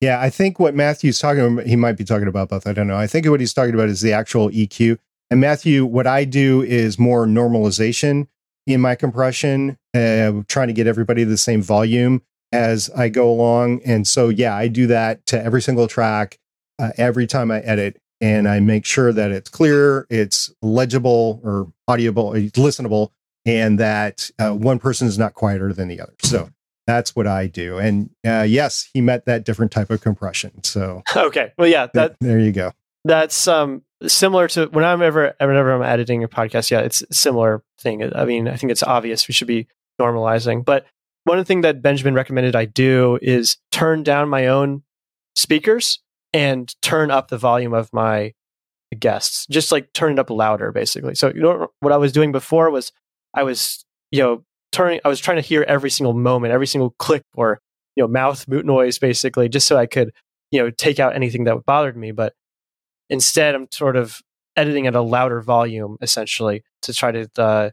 Yeah, 0.00 0.20
I 0.20 0.30
think 0.30 0.60
what 0.60 0.74
Matthew's 0.74 1.18
talking 1.18 1.44
about, 1.44 1.66
he 1.66 1.76
might 1.76 1.96
be 1.96 2.04
talking 2.04 2.28
about 2.28 2.50
both. 2.50 2.66
I 2.66 2.72
don't 2.72 2.86
know. 2.86 2.96
I 2.96 3.06
think 3.06 3.26
what 3.26 3.40
he's 3.40 3.52
talking 3.52 3.74
about 3.74 3.88
is 3.88 4.00
the 4.00 4.12
actual 4.12 4.48
EQ. 4.50 4.98
And 5.30 5.40
Matthew, 5.40 5.84
what 5.84 6.06
I 6.06 6.24
do 6.24 6.62
is 6.62 6.98
more 6.98 7.26
normalization 7.26 8.28
in 8.66 8.80
my 8.80 8.94
compression, 8.94 9.76
uh, 9.94 10.32
trying 10.46 10.68
to 10.68 10.72
get 10.72 10.86
everybody 10.86 11.24
the 11.24 11.36
same 11.36 11.62
volume 11.62 12.22
as 12.52 12.90
I 12.90 13.08
go 13.08 13.28
along. 13.30 13.80
And 13.84 14.06
so, 14.06 14.28
yeah, 14.28 14.54
I 14.54 14.68
do 14.68 14.86
that 14.86 15.26
to 15.26 15.42
every 15.42 15.62
single 15.62 15.88
track 15.88 16.38
uh, 16.78 16.90
every 16.96 17.26
time 17.26 17.50
I 17.50 17.60
edit. 17.60 18.00
And 18.20 18.48
I 18.48 18.60
make 18.60 18.84
sure 18.84 19.12
that 19.12 19.30
it's 19.30 19.48
clear, 19.48 20.06
it's 20.10 20.52
legible 20.60 21.40
or 21.44 21.72
audible, 21.86 22.32
listenable, 22.32 23.10
and 23.46 23.78
that 23.78 24.30
uh, 24.38 24.52
one 24.52 24.78
person 24.78 25.06
is 25.06 25.18
not 25.18 25.34
quieter 25.34 25.72
than 25.72 25.88
the 25.88 26.00
other. 26.00 26.14
So 26.22 26.50
that's 26.88 27.14
what 27.14 27.26
I 27.26 27.46
do. 27.48 27.76
And 27.76 28.08
uh, 28.26 28.46
yes, 28.48 28.88
he 28.94 29.02
met 29.02 29.26
that 29.26 29.44
different 29.44 29.70
type 29.70 29.90
of 29.90 30.00
compression. 30.00 30.64
So 30.64 31.02
okay, 31.16 31.52
well, 31.58 31.68
yeah, 31.68 31.88
that 31.92 32.16
there 32.20 32.40
you 32.40 32.50
go. 32.50 32.72
That's 33.04 33.46
um 33.46 33.82
similar 34.06 34.48
to 34.48 34.66
when 34.68 34.86
I'm 34.86 35.02
ever 35.02 35.34
whenever 35.38 35.72
I'm 35.72 35.82
editing 35.82 36.24
a 36.24 36.28
podcast. 36.28 36.70
Yeah, 36.70 36.80
it's 36.80 37.02
a 37.02 37.14
similar 37.14 37.62
thing. 37.78 38.10
I 38.16 38.24
mean, 38.24 38.48
I 38.48 38.56
think 38.56 38.72
it's 38.72 38.82
obvious 38.82 39.28
we 39.28 39.34
should 39.34 39.46
be 39.46 39.68
normalizing. 40.00 40.64
But 40.64 40.86
one 41.24 41.44
thing 41.44 41.60
that 41.60 41.82
Benjamin 41.82 42.14
recommended 42.14 42.56
I 42.56 42.64
do 42.64 43.18
is 43.20 43.58
turn 43.70 44.02
down 44.02 44.30
my 44.30 44.46
own 44.46 44.82
speakers 45.36 45.98
and 46.32 46.74
turn 46.80 47.10
up 47.10 47.28
the 47.28 47.36
volume 47.36 47.74
of 47.74 47.92
my 47.92 48.32
guests. 48.98 49.46
Just 49.50 49.70
like 49.70 49.92
turn 49.92 50.12
it 50.12 50.18
up 50.18 50.30
louder, 50.30 50.72
basically. 50.72 51.14
So 51.14 51.28
you 51.34 51.42
know 51.42 51.68
what 51.80 51.92
I 51.92 51.98
was 51.98 52.12
doing 52.12 52.32
before 52.32 52.70
was 52.70 52.92
I 53.34 53.42
was 53.42 53.84
you 54.10 54.22
know 54.22 54.44
turning 54.72 55.00
I 55.04 55.08
was 55.08 55.20
trying 55.20 55.36
to 55.36 55.42
hear 55.42 55.64
every 55.66 55.90
single 55.90 56.14
moment, 56.14 56.52
every 56.52 56.66
single 56.66 56.94
click 56.98 57.22
or 57.34 57.60
you 57.96 58.02
know 58.02 58.08
mouth 58.08 58.46
moot 58.48 58.64
noise 58.64 58.98
basically 58.98 59.48
just 59.48 59.66
so 59.66 59.76
I 59.76 59.86
could 59.86 60.12
you 60.50 60.60
know 60.60 60.70
take 60.70 60.98
out 61.00 61.14
anything 61.14 61.44
that 61.44 61.64
bothered 61.66 61.96
me. 61.96 62.12
But 62.12 62.34
instead 63.10 63.54
I'm 63.54 63.68
sort 63.70 63.96
of 63.96 64.20
editing 64.56 64.86
at 64.86 64.94
a 64.94 65.00
louder 65.00 65.40
volume 65.40 65.96
essentially 66.00 66.62
to 66.82 66.92
try 66.92 67.12
to 67.12 67.28
uh, 67.38 67.70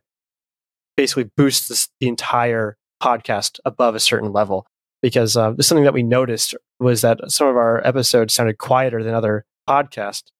basically 0.95 1.29
boost 1.35 1.69
this, 1.69 1.89
the 1.99 2.07
entire 2.07 2.77
podcast 3.01 3.59
above 3.65 3.95
a 3.95 3.99
certain 3.99 4.31
level. 4.31 4.65
Because 5.01 5.37
uh, 5.37 5.53
something 5.59 5.83
that 5.83 5.93
we 5.93 6.01
noticed 6.01 6.55
was 6.79 7.01
that 7.01 7.19
some 7.31 7.47
of 7.47 7.57
our 7.57 7.85
episodes 7.85 8.33
sounded 8.33 8.57
quieter 8.57 9.03
than 9.03 9.13
other 9.13 9.45
podcasts. 9.69 10.31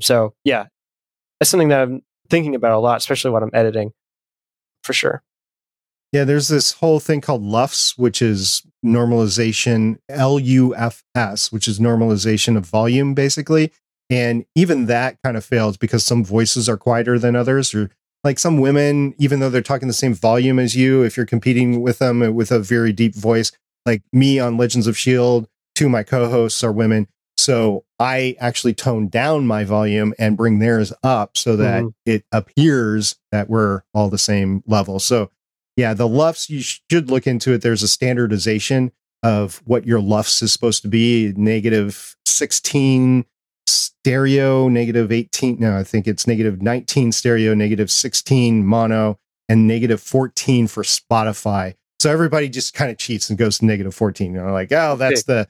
So 0.00 0.34
yeah 0.44 0.66
that's 1.38 1.50
something 1.50 1.68
that 1.68 1.80
i'm 1.80 2.02
thinking 2.28 2.54
about 2.54 2.72
a 2.72 2.78
lot 2.78 2.96
especially 2.96 3.30
when 3.30 3.42
i'm 3.42 3.50
editing 3.52 3.92
for 4.82 4.92
sure 4.92 5.22
yeah, 6.12 6.24
there's 6.24 6.48
this 6.48 6.72
whole 6.72 7.00
thing 7.00 7.20
called 7.20 7.42
LUFS, 7.42 7.98
which 7.98 8.22
is 8.22 8.62
normalization, 8.84 9.98
L 10.08 10.38
U 10.38 10.74
F 10.74 11.02
S, 11.14 11.50
which 11.50 11.66
is 11.68 11.78
normalization 11.78 12.56
of 12.56 12.64
volume, 12.66 13.14
basically. 13.14 13.72
And 14.08 14.44
even 14.54 14.86
that 14.86 15.18
kind 15.24 15.36
of 15.36 15.44
fails 15.44 15.76
because 15.76 16.04
some 16.04 16.24
voices 16.24 16.68
are 16.68 16.76
quieter 16.76 17.18
than 17.18 17.34
others, 17.34 17.74
or 17.74 17.90
like 18.22 18.38
some 18.38 18.58
women, 18.58 19.14
even 19.18 19.40
though 19.40 19.50
they're 19.50 19.62
talking 19.62 19.88
the 19.88 19.94
same 19.94 20.14
volume 20.14 20.58
as 20.58 20.76
you, 20.76 21.02
if 21.02 21.16
you're 21.16 21.26
competing 21.26 21.82
with 21.82 21.98
them 21.98 22.34
with 22.34 22.52
a 22.52 22.60
very 22.60 22.92
deep 22.92 23.14
voice, 23.14 23.50
like 23.84 24.02
me 24.12 24.38
on 24.38 24.56
Legends 24.56 24.86
of 24.86 24.94
S.H.I.E.L.D., 24.94 25.48
two 25.74 25.86
of 25.86 25.90
my 25.90 26.02
co 26.02 26.28
hosts 26.30 26.62
are 26.62 26.72
women. 26.72 27.08
So 27.36 27.84
I 27.98 28.36
actually 28.40 28.74
tone 28.74 29.08
down 29.08 29.46
my 29.46 29.64
volume 29.64 30.14
and 30.18 30.36
bring 30.36 30.58
theirs 30.58 30.92
up 31.02 31.36
so 31.36 31.56
that 31.56 31.82
mm-hmm. 31.82 32.10
it 32.10 32.24
appears 32.32 33.16
that 33.30 33.50
we're 33.50 33.82
all 33.92 34.08
the 34.08 34.18
same 34.18 34.62
level. 34.66 34.98
So 34.98 35.30
yeah, 35.76 35.94
the 35.94 36.08
LUFS, 36.08 36.48
you 36.50 36.60
should 36.62 37.10
look 37.10 37.26
into 37.26 37.52
it. 37.52 37.62
There's 37.62 37.82
a 37.82 37.88
standardization 37.88 38.92
of 39.22 39.62
what 39.64 39.86
your 39.86 40.00
LUFS 40.00 40.42
is 40.42 40.52
supposed 40.52 40.82
to 40.82 40.88
be 40.88 41.32
negative 41.36 42.16
16 42.24 43.24
stereo, 43.66 44.68
negative 44.68 45.12
18. 45.12 45.58
No, 45.60 45.76
I 45.76 45.84
think 45.84 46.06
it's 46.06 46.26
negative 46.26 46.62
19 46.62 47.12
stereo, 47.12 47.54
negative 47.54 47.90
16 47.90 48.64
mono, 48.64 49.18
and 49.48 49.66
negative 49.66 50.00
14 50.00 50.66
for 50.66 50.82
Spotify. 50.82 51.74
So 52.00 52.10
everybody 52.10 52.48
just 52.48 52.74
kind 52.74 52.90
of 52.90 52.98
cheats 52.98 53.28
and 53.28 53.38
goes 53.38 53.58
to 53.58 53.66
negative 53.66 53.94
14. 53.94 54.32
You 54.32 54.42
know, 54.42 54.52
like, 54.52 54.72
oh, 54.72 54.96
that's 54.96 55.24
the 55.24 55.48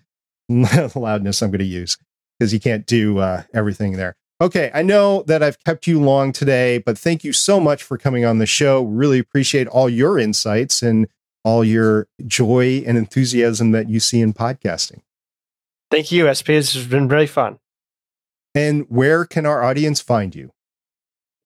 loudness 0.48 1.42
I'm 1.42 1.50
going 1.50 1.58
to 1.58 1.64
use 1.64 1.98
because 2.38 2.52
you 2.52 2.60
can't 2.60 2.86
do 2.86 3.18
uh, 3.18 3.42
everything 3.54 3.92
there. 3.92 4.16
Okay, 4.38 4.70
I 4.74 4.82
know 4.82 5.22
that 5.26 5.42
I've 5.42 5.62
kept 5.64 5.86
you 5.86 5.98
long 6.00 6.30
today, 6.30 6.78
but 6.78 6.98
thank 6.98 7.24
you 7.24 7.32
so 7.32 7.58
much 7.58 7.82
for 7.82 7.96
coming 7.96 8.26
on 8.26 8.38
the 8.38 8.46
show. 8.46 8.82
Really 8.82 9.18
appreciate 9.18 9.66
all 9.68 9.88
your 9.88 10.18
insights 10.18 10.82
and 10.82 11.08
all 11.42 11.64
your 11.64 12.06
joy 12.26 12.82
and 12.86 12.98
enthusiasm 12.98 13.70
that 13.70 13.88
you 13.88 13.98
see 13.98 14.20
in 14.20 14.34
podcasting. 14.34 15.00
Thank 15.90 16.12
you, 16.12 16.32
SP. 16.34 16.58
This 16.58 16.74
has 16.74 16.86
been 16.86 17.08
really 17.08 17.26
fun. 17.26 17.58
And 18.54 18.84
where 18.88 19.24
can 19.24 19.46
our 19.46 19.62
audience 19.62 20.00
find 20.02 20.34
you? 20.34 20.50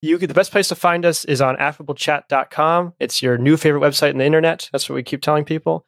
You 0.03 0.17
the 0.17 0.33
best 0.33 0.51
place 0.51 0.69
to 0.69 0.75
find 0.75 1.05
us 1.05 1.27
is 1.27 1.43
on 1.43 1.57
affablechat.com. 1.57 2.95
It's 2.99 3.23
your 3.23 3.37
new 3.37 3.57
favorite 3.59 3.83
website 3.83 4.13
on 4.13 4.19
the 4.19 4.25
internet. 4.25 4.69
That's 4.73 4.89
what 4.89 4.95
we 4.95 5.03
keep 5.03 5.21
telling 5.21 5.45
people. 5.45 5.85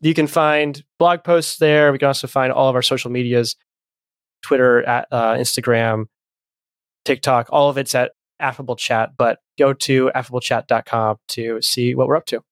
You 0.00 0.14
can 0.14 0.28
find 0.28 0.82
blog 0.98 1.24
posts 1.24 1.58
there. 1.58 1.90
We 1.90 1.98
can 1.98 2.08
also 2.08 2.28
find 2.28 2.52
all 2.52 2.68
of 2.68 2.76
our 2.76 2.82
social 2.82 3.10
medias, 3.10 3.56
Twitter, 4.42 4.84
at, 4.84 5.08
uh, 5.10 5.34
Instagram, 5.34 6.06
TikTok, 7.04 7.48
all 7.50 7.68
of 7.68 7.78
it's 7.78 7.94
at 7.94 8.12
Affable 8.40 8.76
Chat, 8.76 9.12
but 9.16 9.38
go 9.58 9.72
to 9.72 10.10
affablechat.com 10.14 11.16
to 11.28 11.62
see 11.62 11.94
what 11.94 12.08
we're 12.08 12.16
up 12.16 12.26
to. 12.26 12.42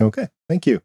Okay. 0.00 0.28
Thank 0.48 0.66
you. 0.66 0.82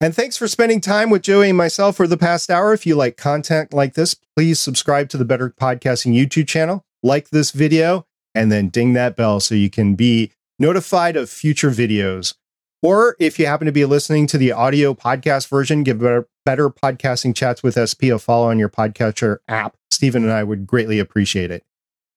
And 0.00 0.14
thanks 0.14 0.36
for 0.36 0.46
spending 0.46 0.80
time 0.80 1.10
with 1.10 1.22
Joey 1.22 1.48
and 1.48 1.58
myself 1.58 1.96
for 1.96 2.06
the 2.06 2.16
past 2.16 2.50
hour. 2.50 2.72
If 2.72 2.86
you 2.86 2.94
like 2.94 3.16
content 3.16 3.72
like 3.72 3.94
this, 3.94 4.14
please 4.36 4.60
subscribe 4.60 5.08
to 5.08 5.16
the 5.16 5.24
Better 5.24 5.50
Podcasting 5.50 6.14
YouTube 6.14 6.46
channel, 6.46 6.84
like 7.02 7.30
this 7.30 7.50
video, 7.50 8.06
and 8.32 8.52
then 8.52 8.68
ding 8.68 8.92
that 8.92 9.16
bell 9.16 9.40
so 9.40 9.56
you 9.56 9.68
can 9.68 9.96
be 9.96 10.30
notified 10.60 11.16
of 11.16 11.28
future 11.28 11.70
videos. 11.70 12.34
Or 12.82 13.16
if 13.18 13.38
you 13.38 13.46
happen 13.46 13.66
to 13.66 13.72
be 13.72 13.84
listening 13.84 14.26
to 14.28 14.38
the 14.38 14.52
audio 14.52 14.94
podcast 14.94 15.48
version, 15.48 15.82
give 15.82 15.98
Better, 15.98 16.28
better 16.44 16.70
Podcasting 16.70 17.34
Chats 17.34 17.62
with 17.62 17.74
SP 17.74 18.14
a 18.14 18.18
follow 18.18 18.48
on 18.50 18.58
your 18.58 18.68
podcatcher 18.68 19.38
app. 19.48 19.76
Stephen 19.90 20.22
and 20.22 20.32
I 20.32 20.44
would 20.44 20.66
greatly 20.66 21.00
appreciate 21.00 21.50
it. 21.50 21.64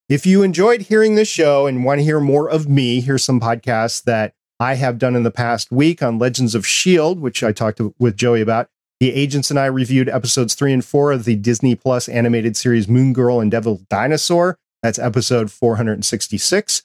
If 0.08 0.26
you 0.26 0.44
enjoyed 0.44 0.82
hearing 0.82 1.16
this 1.16 1.30
show 1.30 1.66
and 1.66 1.84
want 1.84 2.00
to 2.00 2.04
hear 2.04 2.20
more 2.20 2.50
of 2.50 2.68
me, 2.70 3.02
here's 3.02 3.24
some 3.24 3.40
podcasts 3.40 4.04
that 4.04 4.34
I 4.60 4.76
have 4.76 5.00
done 5.00 5.16
in 5.16 5.24
the 5.24 5.32
past 5.32 5.72
week 5.72 6.04
on 6.04 6.20
Legends 6.20 6.54
of 6.54 6.66
S.H.I.E.L.D., 6.66 7.20
which 7.20 7.44
I 7.44 7.52
talked 7.52 7.78
to, 7.78 7.96
with 7.98 8.16
Joey 8.16 8.42
about. 8.42 8.70
The 9.00 9.14
agents 9.14 9.50
and 9.50 9.58
I 9.60 9.66
reviewed 9.66 10.10
episodes 10.10 10.54
three 10.54 10.74
and 10.74 10.86
four 10.86 11.12
of 11.12 11.24
the 11.26 11.36
Disney 11.36 11.74
Plus 11.74 12.08
animated 12.08 12.56
series 12.56 12.88
Moon 12.88 13.14
Girl 13.14 13.40
and 13.40 13.50
Devil 13.50 13.82
Dinosaur. 13.90 14.60
That's 14.84 15.00
episode 15.00 15.50
466. 15.50 16.84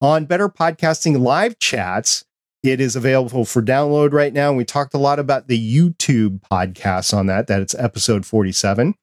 On 0.00 0.24
Better 0.24 0.48
Podcasting 0.48 1.18
Live 1.18 1.58
Chats, 1.58 2.24
it 2.62 2.80
is 2.80 2.96
available 2.96 3.44
for 3.44 3.62
download 3.62 4.12
right 4.12 4.32
now. 4.32 4.48
And 4.48 4.56
we 4.56 4.64
talked 4.64 4.94
a 4.94 4.98
lot 4.98 5.18
about 5.18 5.46
the 5.46 5.76
YouTube 5.76 6.40
podcast 6.50 7.16
on 7.16 7.26
that, 7.26 7.46
that 7.46 7.60
it's 7.60 7.74
episode 7.74 8.26
47. 8.26 8.94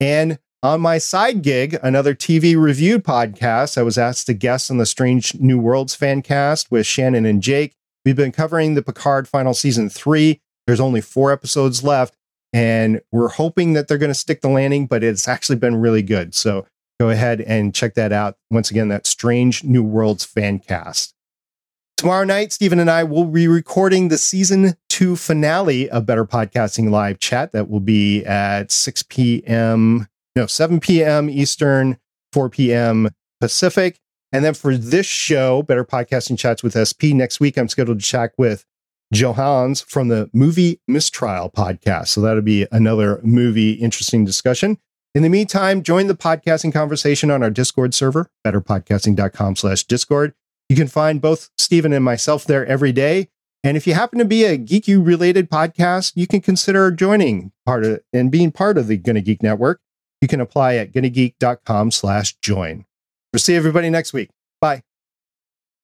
And 0.00 0.38
on 0.62 0.80
my 0.80 0.98
side 0.98 1.42
gig, 1.42 1.78
another 1.82 2.14
TV 2.14 2.60
reviewed 2.60 3.04
podcast, 3.04 3.78
I 3.78 3.82
was 3.82 3.96
asked 3.96 4.26
to 4.26 4.34
guest 4.34 4.70
on 4.70 4.78
the 4.78 4.86
Strange 4.86 5.34
New 5.34 5.58
Worlds 5.58 5.94
fan 5.94 6.22
cast 6.22 6.70
with 6.70 6.86
Shannon 6.86 7.24
and 7.24 7.42
Jake. 7.42 7.74
We've 8.04 8.16
been 8.16 8.32
covering 8.32 8.74
the 8.74 8.82
Picard 8.82 9.28
final 9.28 9.54
season 9.54 9.88
three. 9.88 10.40
There's 10.66 10.80
only 10.80 11.00
four 11.00 11.32
episodes 11.32 11.82
left, 11.82 12.14
and 12.52 13.00
we're 13.12 13.28
hoping 13.28 13.72
that 13.74 13.88
they're 13.88 13.98
going 13.98 14.10
to 14.10 14.14
stick 14.14 14.40
the 14.40 14.48
landing, 14.48 14.86
but 14.86 15.04
it's 15.04 15.28
actually 15.28 15.56
been 15.56 15.76
really 15.76 16.02
good. 16.02 16.34
So 16.34 16.66
go 16.98 17.10
ahead 17.10 17.40
and 17.40 17.74
check 17.74 17.94
that 17.94 18.12
out. 18.12 18.36
Once 18.50 18.70
again, 18.70 18.88
that 18.88 19.06
Strange 19.06 19.64
New 19.64 19.82
Worlds 19.82 20.24
fan 20.24 20.58
cast. 20.58 21.14
Tomorrow 21.98 22.24
night, 22.24 22.52
Stephen 22.52 22.78
and 22.78 22.90
I 22.90 23.04
will 23.04 23.26
be 23.26 23.46
recording 23.48 24.08
the 24.08 24.18
season 24.18 24.74
two 24.88 25.16
finale 25.16 25.90
of 25.90 26.06
Better 26.06 26.24
Podcasting 26.24 26.90
Live 26.90 27.18
Chat. 27.18 27.52
That 27.52 27.68
will 27.68 27.80
be 27.80 28.24
at 28.24 28.70
6 28.70 29.02
p.m 29.02 30.06
no, 30.38 30.46
7 30.46 30.78
p.m. 30.78 31.28
Eastern, 31.28 31.98
4 32.32 32.48
p.m. 32.48 33.08
Pacific. 33.40 33.98
And 34.30 34.44
then 34.44 34.54
for 34.54 34.76
this 34.76 35.04
show, 35.04 35.64
Better 35.64 35.84
Podcasting 35.84 36.38
Chats 36.38 36.62
with 36.62 36.74
SP, 36.78 37.10
next 37.10 37.40
week 37.40 37.58
I'm 37.58 37.68
scheduled 37.68 37.98
to 37.98 38.06
chat 38.06 38.34
with 38.38 38.64
Johans 39.12 39.84
from 39.84 40.08
the 40.08 40.30
Movie 40.32 40.80
Mistrial 40.86 41.50
podcast. 41.50 42.08
So 42.08 42.20
that'll 42.20 42.42
be 42.42 42.68
another 42.70 43.20
movie 43.24 43.72
interesting 43.72 44.24
discussion. 44.24 44.78
In 45.12 45.24
the 45.24 45.28
meantime, 45.28 45.82
join 45.82 46.06
the 46.06 46.14
podcasting 46.14 46.72
conversation 46.72 47.32
on 47.32 47.42
our 47.42 47.50
Discord 47.50 47.92
server, 47.92 48.30
betterpodcasting.com 48.46 49.56
slash 49.56 49.84
Discord. 49.84 50.34
You 50.68 50.76
can 50.76 50.88
find 50.88 51.20
both 51.20 51.50
Stephen 51.56 51.92
and 51.92 52.04
myself 52.04 52.44
there 52.44 52.66
every 52.66 52.92
day. 52.92 53.28
And 53.64 53.76
if 53.76 53.86
you 53.86 53.94
happen 53.94 54.18
to 54.18 54.24
be 54.24 54.44
a 54.44 54.56
Geeky 54.56 55.04
related 55.04 55.50
podcast, 55.50 56.12
you 56.14 56.26
can 56.26 56.40
consider 56.40 56.90
joining 56.90 57.52
part 57.66 57.84
of 57.84 58.00
and 58.12 58.30
being 58.30 58.52
part 58.52 58.78
of 58.78 58.86
the 58.86 58.96
Gonna 58.96 59.20
Geek 59.20 59.42
Network. 59.42 59.80
You 60.20 60.28
can 60.28 60.40
apply 60.40 60.74
at 60.74 60.92
gonnageek.com 60.92 61.90
slash 61.90 62.36
join. 62.40 62.84
We'll 63.32 63.40
see 63.40 63.54
everybody 63.54 63.90
next 63.90 64.12
week. 64.12 64.30
Bye. 64.60 64.82